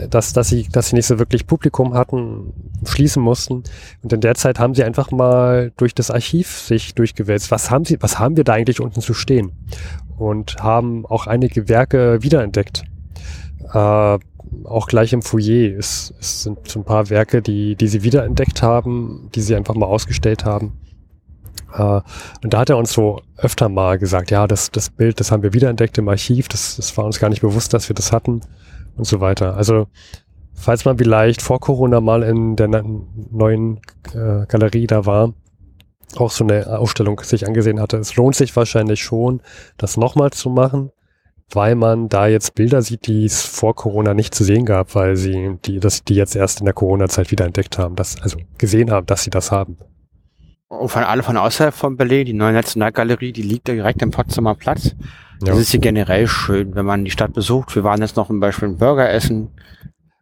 dass, 0.10 0.34
dass, 0.34 0.50
sie, 0.50 0.68
dass 0.72 0.90
sie 0.90 0.96
nicht 0.96 1.06
so 1.06 1.20
wirklich 1.20 1.46
Publikum 1.46 1.94
hatten, 1.94 2.54
schließen 2.86 3.22
mussten. 3.22 3.64
Und 4.02 4.14
in 4.14 4.22
der 4.22 4.36
Zeit 4.36 4.60
haben 4.60 4.74
sie 4.74 4.84
einfach 4.84 5.12
mal 5.12 5.72
durch 5.78 5.94
das 5.94 6.12
Archiv 6.12 6.50
sich 6.50 6.96
durchgewälzt. 6.96 7.52
Was 7.52 7.70
haben 7.70 7.86
sie, 7.86 7.98
was 8.02 8.20
haben 8.20 8.38
wir 8.38 8.44
da 8.44 8.54
eigentlich 8.54 8.82
unten 8.82 9.02
zu 9.02 9.14
stehen? 9.14 9.52
Und 10.18 10.58
haben 10.58 11.06
auch 11.06 11.28
einige 11.28 11.70
Werke 11.70 12.24
wiederentdeckt. 12.24 12.84
Äh, 13.74 14.18
auch 14.64 14.88
gleich 14.88 15.14
im 15.14 15.22
Foyer 15.22 15.78
ist, 15.78 16.14
es 16.20 16.44
sind 16.44 16.68
so 16.68 16.80
ein 16.80 16.86
paar 16.86 17.10
Werke, 17.10 17.42
die, 17.42 17.76
die 17.76 17.88
sie 17.88 18.04
wiederentdeckt 18.04 18.64
haben, 18.64 19.30
die 19.36 19.42
sie 19.42 19.56
einfach 19.56 19.76
mal 19.76 19.86
ausgestellt 19.86 20.46
haben. 20.46 20.74
Äh, 21.74 22.02
und 22.44 22.54
da 22.54 22.60
hat 22.60 22.70
er 22.70 22.78
uns 22.78 22.92
so 22.92 23.22
öfter 23.38 23.70
mal 23.70 24.00
gesagt, 24.00 24.32
ja, 24.32 24.48
das, 24.48 24.72
das 24.72 24.90
Bild, 24.90 25.20
das 25.20 25.32
haben 25.32 25.44
wir 25.44 25.54
wiederentdeckt 25.54 25.98
im 26.00 26.10
Archiv, 26.10 26.48
das, 26.48 26.78
das 26.78 26.98
war 26.98 27.06
uns 27.06 27.20
gar 27.20 27.30
nicht 27.30 27.42
bewusst, 27.42 27.74
dass 27.74 27.88
wir 27.88 27.94
das 27.94 28.12
hatten 28.12 28.42
und 29.00 29.06
so 29.06 29.20
weiter. 29.20 29.56
Also 29.56 29.88
falls 30.54 30.86
man 30.86 30.98
vielleicht 30.98 31.42
vor 31.42 31.60
Corona 31.60 32.02
mal 32.02 32.22
in 32.22 32.56
der 32.56 32.68
neuen 32.68 33.80
äh, 34.14 34.46
Galerie 34.48 34.88
da 34.88 35.06
war, 35.06 35.34
auch 36.18 36.32
so 36.32 36.44
eine 36.44 36.80
Ausstellung 36.80 37.20
sich 37.22 37.48
angesehen 37.48 37.80
hatte, 37.80 37.98
es 37.98 38.16
lohnt 38.16 38.36
sich 38.36 38.56
wahrscheinlich 38.56 39.02
schon, 39.02 39.42
das 39.78 39.96
nochmal 39.98 40.32
zu 40.32 40.50
machen, 40.50 40.92
weil 41.52 41.76
man 41.76 42.10
da 42.10 42.28
jetzt 42.28 42.56
Bilder 42.56 42.82
sieht, 42.82 43.08
die 43.08 43.26
es 43.26 43.42
vor 43.42 43.76
Corona 43.76 44.14
nicht 44.14 44.36
zu 44.36 44.44
sehen 44.44 44.66
gab, 44.66 44.96
weil 44.96 45.16
sie 45.16 45.58
die, 45.66 45.80
dass 45.80 46.04
die 46.04 46.16
jetzt 46.16 46.36
erst 46.36 46.60
in 46.60 46.66
der 46.66 46.74
Corona-Zeit 46.74 47.32
wieder 47.32 47.46
entdeckt 47.46 47.78
haben, 47.78 47.96
dass, 47.96 48.22
also 48.22 48.38
gesehen 48.58 48.92
haben, 48.92 49.06
dass 49.06 49.24
sie 49.24 49.32
das 49.32 49.52
haben. 49.52 49.78
Und 50.70 50.90
von 50.90 51.04
alle 51.04 51.24
von 51.24 51.36
außerhalb 51.36 51.74
von 51.74 51.98
Berlin, 51.98 52.28
die 52.28 52.34
neue 52.34 52.54
Nationalgalerie, 52.54 53.34
die 53.34 53.42
liegt 53.42 53.68
da 53.68 53.74
direkt 53.74 54.04
am 54.04 54.12
Potsdamer 54.12 54.54
Platz. 54.54 54.96
Das 55.40 55.50
ja. 55.50 55.56
ist 55.56 55.72
hier 55.72 55.80
generell 55.80 56.28
schön, 56.28 56.76
wenn 56.76 56.86
man 56.86 57.04
die 57.04 57.12
Stadt 57.12 57.34
besucht. 57.34 57.76
Wir 57.76 57.84
waren 57.84 58.02
jetzt 58.02 58.16
noch 58.18 58.28
zum 58.28 58.40
Beispiel 58.40 58.70
ein 58.70 58.78
Burger 58.78 59.10
essen, 59.10 59.50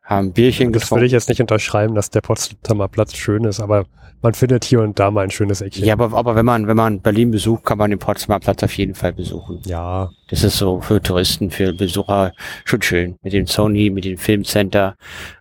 haben 0.03 0.31
Bierchen 0.31 0.71
das 0.71 0.83
getrunken. 0.83 0.89
Das 0.89 0.91
würde 0.91 1.05
ich 1.05 1.11
jetzt 1.11 1.29
nicht 1.29 1.41
unterschreiben, 1.41 1.95
dass 1.95 2.11
der 2.11 2.21
Potsdamer 2.21 2.87
Platz 2.87 3.15
schön 3.15 3.43
ist, 3.43 3.59
aber 3.59 3.85
man 4.21 4.33
findet 4.33 4.65
hier 4.65 4.81
und 4.81 4.99
da 4.99 5.09
mal 5.11 5.25
ein 5.25 5.31
schönes 5.31 5.61
Eckchen. 5.61 5.85
Ja, 5.85 5.93
aber, 5.93 6.11
aber 6.17 6.35
wenn 6.35 6.45
man, 6.45 6.67
wenn 6.67 6.75
man 6.75 6.99
Berlin 7.01 7.29
besucht, 7.31 7.63
kann 7.65 7.77
man 7.77 7.91
den 7.91 7.99
Potsdamer 7.99 8.39
Platz 8.39 8.63
auf 8.63 8.75
jeden 8.75 8.95
Fall 8.95 9.13
besuchen. 9.13 9.61
Ja. 9.65 10.09
Das 10.29 10.43
ist 10.43 10.57
so 10.57 10.81
für 10.81 11.01
Touristen, 11.01 11.51
für 11.51 11.71
Besucher 11.73 12.33
schon 12.65 12.81
schön. 12.81 13.17
Mit 13.21 13.31
dem 13.33 13.45
Sony, 13.45 13.89
mit 13.89 14.03
dem 14.05 14.17
Filmcenter. 14.17 14.95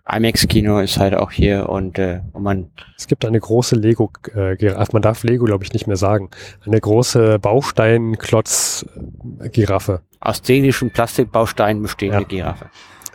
IMAX-Kino 0.09 0.79
ist 0.79 0.97
halt 0.97 1.13
auch 1.15 1.31
hier 1.31 1.67
und, 1.69 1.99
äh, 1.99 2.21
und 2.33 2.43
man. 2.43 2.71
Es 2.95 3.07
gibt 3.07 3.25
eine 3.25 3.39
große 3.39 3.75
Lego, 3.75 4.11
äh, 4.33 4.55
man 4.91 5.01
darf 5.01 5.23
Lego, 5.23 5.45
glaube 5.45 5.63
ich, 5.63 5.73
nicht 5.73 5.87
mehr 5.87 5.97
sagen. 5.97 6.29
Eine 6.65 6.79
große 6.79 7.39
Baustein-Klotz-Giraffe. 7.39 10.01
Aus 10.19 10.41
dänischen 10.41 10.91
Plastikbausteinen 10.91 11.81
bestehende 11.81 12.21
ja. 12.21 12.27
Giraffe. 12.27 12.69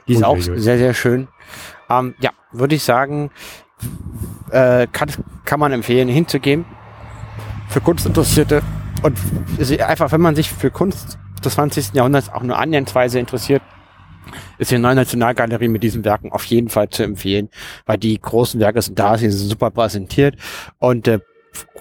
Die 0.08 0.14
ist 0.14 0.24
auch 0.24 0.38
sehr, 0.38 0.78
sehr 0.78 0.94
schön. 0.94 1.28
Ähm, 1.88 2.14
ja, 2.20 2.30
würde 2.52 2.74
ich 2.74 2.82
sagen, 2.82 3.30
äh, 4.52 4.86
kann, 4.90 5.10
kann 5.44 5.60
man 5.60 5.72
empfehlen, 5.72 6.08
hinzugehen. 6.08 6.64
Für 7.68 7.80
Kunstinteressierte 7.80 8.62
und 9.02 9.18
einfach, 9.80 10.12
wenn 10.12 10.20
man 10.20 10.36
sich 10.36 10.50
für 10.50 10.70
Kunst 10.70 11.18
des 11.44 11.54
20. 11.54 11.94
Jahrhunderts 11.94 12.28
auch 12.28 12.42
nur 12.42 12.58
annäherungsweise 12.58 13.18
interessiert, 13.18 13.62
ist 14.58 14.70
die 14.70 14.78
Neue 14.78 14.94
Nationalgalerie 14.94 15.68
mit 15.68 15.82
diesen 15.82 16.04
Werken 16.04 16.30
auf 16.30 16.44
jeden 16.44 16.68
Fall 16.68 16.88
zu 16.90 17.02
empfehlen, 17.02 17.48
weil 17.86 17.98
die 17.98 18.20
großen 18.20 18.60
Werke 18.60 18.80
sind 18.80 18.98
da, 18.98 19.18
sie 19.18 19.30
sind 19.30 19.48
super 19.48 19.70
präsentiert 19.70 20.36
und 20.78 21.08
äh, 21.08 21.18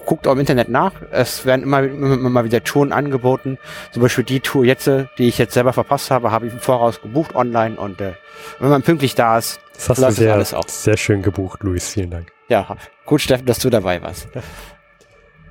guckt 0.06 0.26
auch 0.26 0.32
im 0.32 0.40
Internet 0.40 0.68
nach. 0.68 0.92
Es 1.10 1.46
werden 1.46 1.62
immer, 1.62 1.82
immer, 1.82 2.14
immer 2.14 2.44
wieder 2.44 2.62
Touren 2.62 2.92
angeboten. 2.92 3.58
Zum 3.92 4.02
Beispiel 4.02 4.24
die 4.24 4.40
Tour 4.40 4.64
jetzt, 4.64 4.86
die 4.86 5.28
ich 5.28 5.38
jetzt 5.38 5.54
selber 5.54 5.72
verpasst 5.72 6.10
habe, 6.10 6.30
habe 6.30 6.46
ich 6.46 6.52
im 6.52 6.60
Voraus 6.60 7.00
gebucht 7.00 7.34
online 7.34 7.76
und 7.76 8.00
äh, 8.00 8.12
wenn 8.58 8.70
man 8.70 8.82
pünktlich 8.82 9.14
da 9.14 9.38
ist, 9.38 9.60
das 9.74 9.88
hast 9.88 10.02
du 10.02 10.10
sehr, 10.10 10.34
alles 10.34 10.54
auch. 10.54 10.68
sehr 10.68 10.96
schön 10.96 11.22
gebucht, 11.22 11.62
Luis. 11.62 11.88
Vielen 11.88 12.10
Dank. 12.10 12.32
Ja, 12.48 12.76
gut, 13.06 13.20
Steffen, 13.20 13.46
dass 13.46 13.58
du 13.58 13.70
dabei 13.70 14.02
warst. 14.02 14.28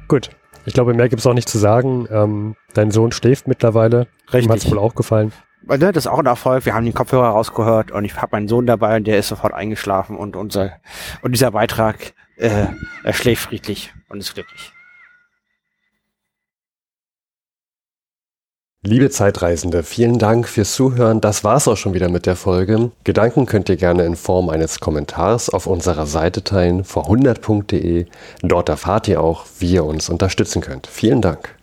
Gut. 0.07 0.29
Ich 0.65 0.73
glaube, 0.73 0.93
mehr 0.93 1.09
gibt 1.09 1.21
es 1.21 1.25
auch 1.25 1.33
nicht 1.33 1.49
zu 1.49 1.57
sagen. 1.57 2.07
Ähm, 2.11 2.55
dein 2.73 2.91
Sohn 2.91 3.11
schläft 3.11 3.47
mittlerweile. 3.47 4.07
Richtig. 4.27 4.45
Ihm 4.45 4.51
hat 4.51 4.59
es 4.59 4.69
wohl 4.69 4.77
auch 4.77 4.93
gefallen. 4.93 5.31
Ne, 5.63 5.91
das 5.91 6.05
ist 6.05 6.07
auch 6.07 6.19
ein 6.19 6.25
Erfolg. 6.27 6.65
Wir 6.65 6.75
haben 6.75 6.85
den 6.85 6.93
Kopfhörer 6.93 7.29
rausgehört 7.29 7.91
und 7.91 8.05
ich 8.05 8.15
habe 8.15 8.29
meinen 8.33 8.47
Sohn 8.47 8.65
dabei 8.67 8.97
und 8.97 9.07
der 9.07 9.17
ist 9.17 9.27
sofort 9.27 9.53
eingeschlafen 9.53 10.15
und 10.17 10.35
unser 10.35 10.73
und 11.21 11.31
dieser 11.31 11.51
Beitrag, 11.51 12.13
äh, 12.37 12.65
er 13.03 13.13
schläft 13.13 13.43
friedlich 13.43 13.91
und 14.11 14.19
ist 14.19 14.33
glücklich. 14.33 14.73
Liebe 18.83 19.11
Zeitreisende, 19.11 19.83
vielen 19.83 20.17
Dank 20.17 20.47
fürs 20.47 20.73
Zuhören. 20.73 21.21
Das 21.21 21.43
war's 21.43 21.67
auch 21.67 21.77
schon 21.77 21.93
wieder 21.93 22.09
mit 22.09 22.25
der 22.25 22.35
Folge. 22.35 22.91
Gedanken 23.03 23.45
könnt 23.45 23.69
ihr 23.69 23.75
gerne 23.75 24.05
in 24.05 24.15
Form 24.15 24.49
eines 24.49 24.79
Kommentars 24.79 25.51
auf 25.51 25.67
unserer 25.67 26.07
Seite 26.07 26.43
teilen, 26.43 26.83
vor100.de. 26.83 28.07
Dort 28.41 28.69
erfahrt 28.69 29.07
ihr 29.07 29.21
auch, 29.21 29.45
wie 29.59 29.73
ihr 29.73 29.85
uns 29.85 30.09
unterstützen 30.09 30.63
könnt. 30.63 30.87
Vielen 30.87 31.21
Dank. 31.21 31.55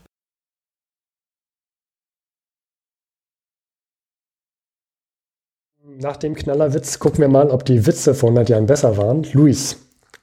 Nach 5.82 6.16
dem 6.16 6.36
Knallerwitz 6.36 7.00
gucken 7.00 7.18
wir 7.18 7.28
mal, 7.28 7.50
ob 7.50 7.64
die 7.64 7.84
Witze 7.84 8.14
vor 8.14 8.28
100 8.28 8.48
Jahren 8.50 8.66
besser 8.66 8.96
waren. 8.96 9.24
Luis, 9.32 9.76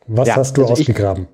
was 0.07 0.29
ja, 0.29 0.37
hast 0.37 0.55
du 0.55 0.61
also 0.61 0.71
ausgegraben? 0.71 1.27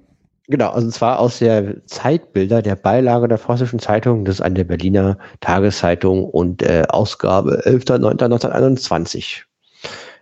Genau, 0.52 0.72
also 0.72 0.90
zwar 0.90 1.19
aus 1.19 1.40
der 1.40 1.78
Zeitbilder 1.88 2.61
der 2.61 2.76
Beilage 2.76 3.30
der 3.30 3.38
Vossischen 3.38 3.80
Zeitung, 3.80 4.26
das 4.26 4.36
ist 4.36 4.41
eine 4.41 4.65
Berliner 4.65 5.18
Tageszeitung 5.40 6.26
und 6.26 6.61
äh, 6.61 6.84
Ausgabe 6.90 7.64
11.09.1921. 7.65 9.44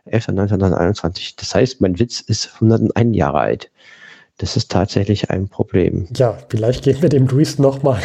11.09.1921. 0.08 1.34
Das 1.36 1.56
heißt, 1.56 1.82
mein 1.82 1.98
Witz 1.98 2.20
ist 2.22 2.52
101 2.54 3.18
Jahre 3.18 3.40
alt. 3.40 3.72
Das 4.38 4.56
ist 4.56 4.70
tatsächlich 4.70 5.32
ein 5.32 5.50
Problem. 5.50 6.08
Ja, 6.16 6.38
vielleicht 6.48 6.84
gehen 6.84 7.02
wir 7.02 7.10
dem 7.10 7.26
Luis 7.26 7.58
nochmal 7.58 8.00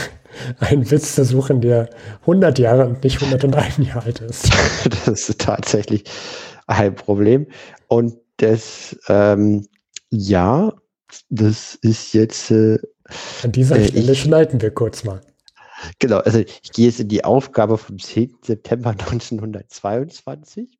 einen 0.60 0.90
Witz 0.90 1.16
zu 1.16 1.26
suchen, 1.26 1.60
der 1.60 1.90
100 2.22 2.58
Jahre 2.58 2.86
und 2.86 3.04
nicht 3.04 3.22
101 3.22 3.86
Jahre 3.86 4.06
alt 4.06 4.20
ist. 4.20 4.48
das 5.04 5.28
ist 5.28 5.42
tatsächlich 5.42 6.04
ein 6.68 6.94
Problem. 6.94 7.46
Und 7.86 8.14
das, 8.38 8.98
ähm, 9.08 9.68
ja, 10.08 10.72
das 11.28 11.74
ist 11.76 12.12
jetzt. 12.14 12.50
Äh, 12.50 12.78
An 13.42 13.52
dieser 13.52 13.76
äh, 13.76 13.88
Stelle 13.88 14.12
ich, 14.12 14.20
schneiden 14.20 14.60
wir 14.60 14.70
kurz 14.70 15.04
mal. 15.04 15.20
Genau, 15.98 16.18
also 16.18 16.38
ich 16.38 16.72
gehe 16.72 16.86
jetzt 16.86 17.00
in 17.00 17.08
die 17.08 17.24
Aufgabe 17.24 17.78
vom 17.78 17.98
10. 17.98 18.38
September 18.42 18.90
1922. 18.98 20.73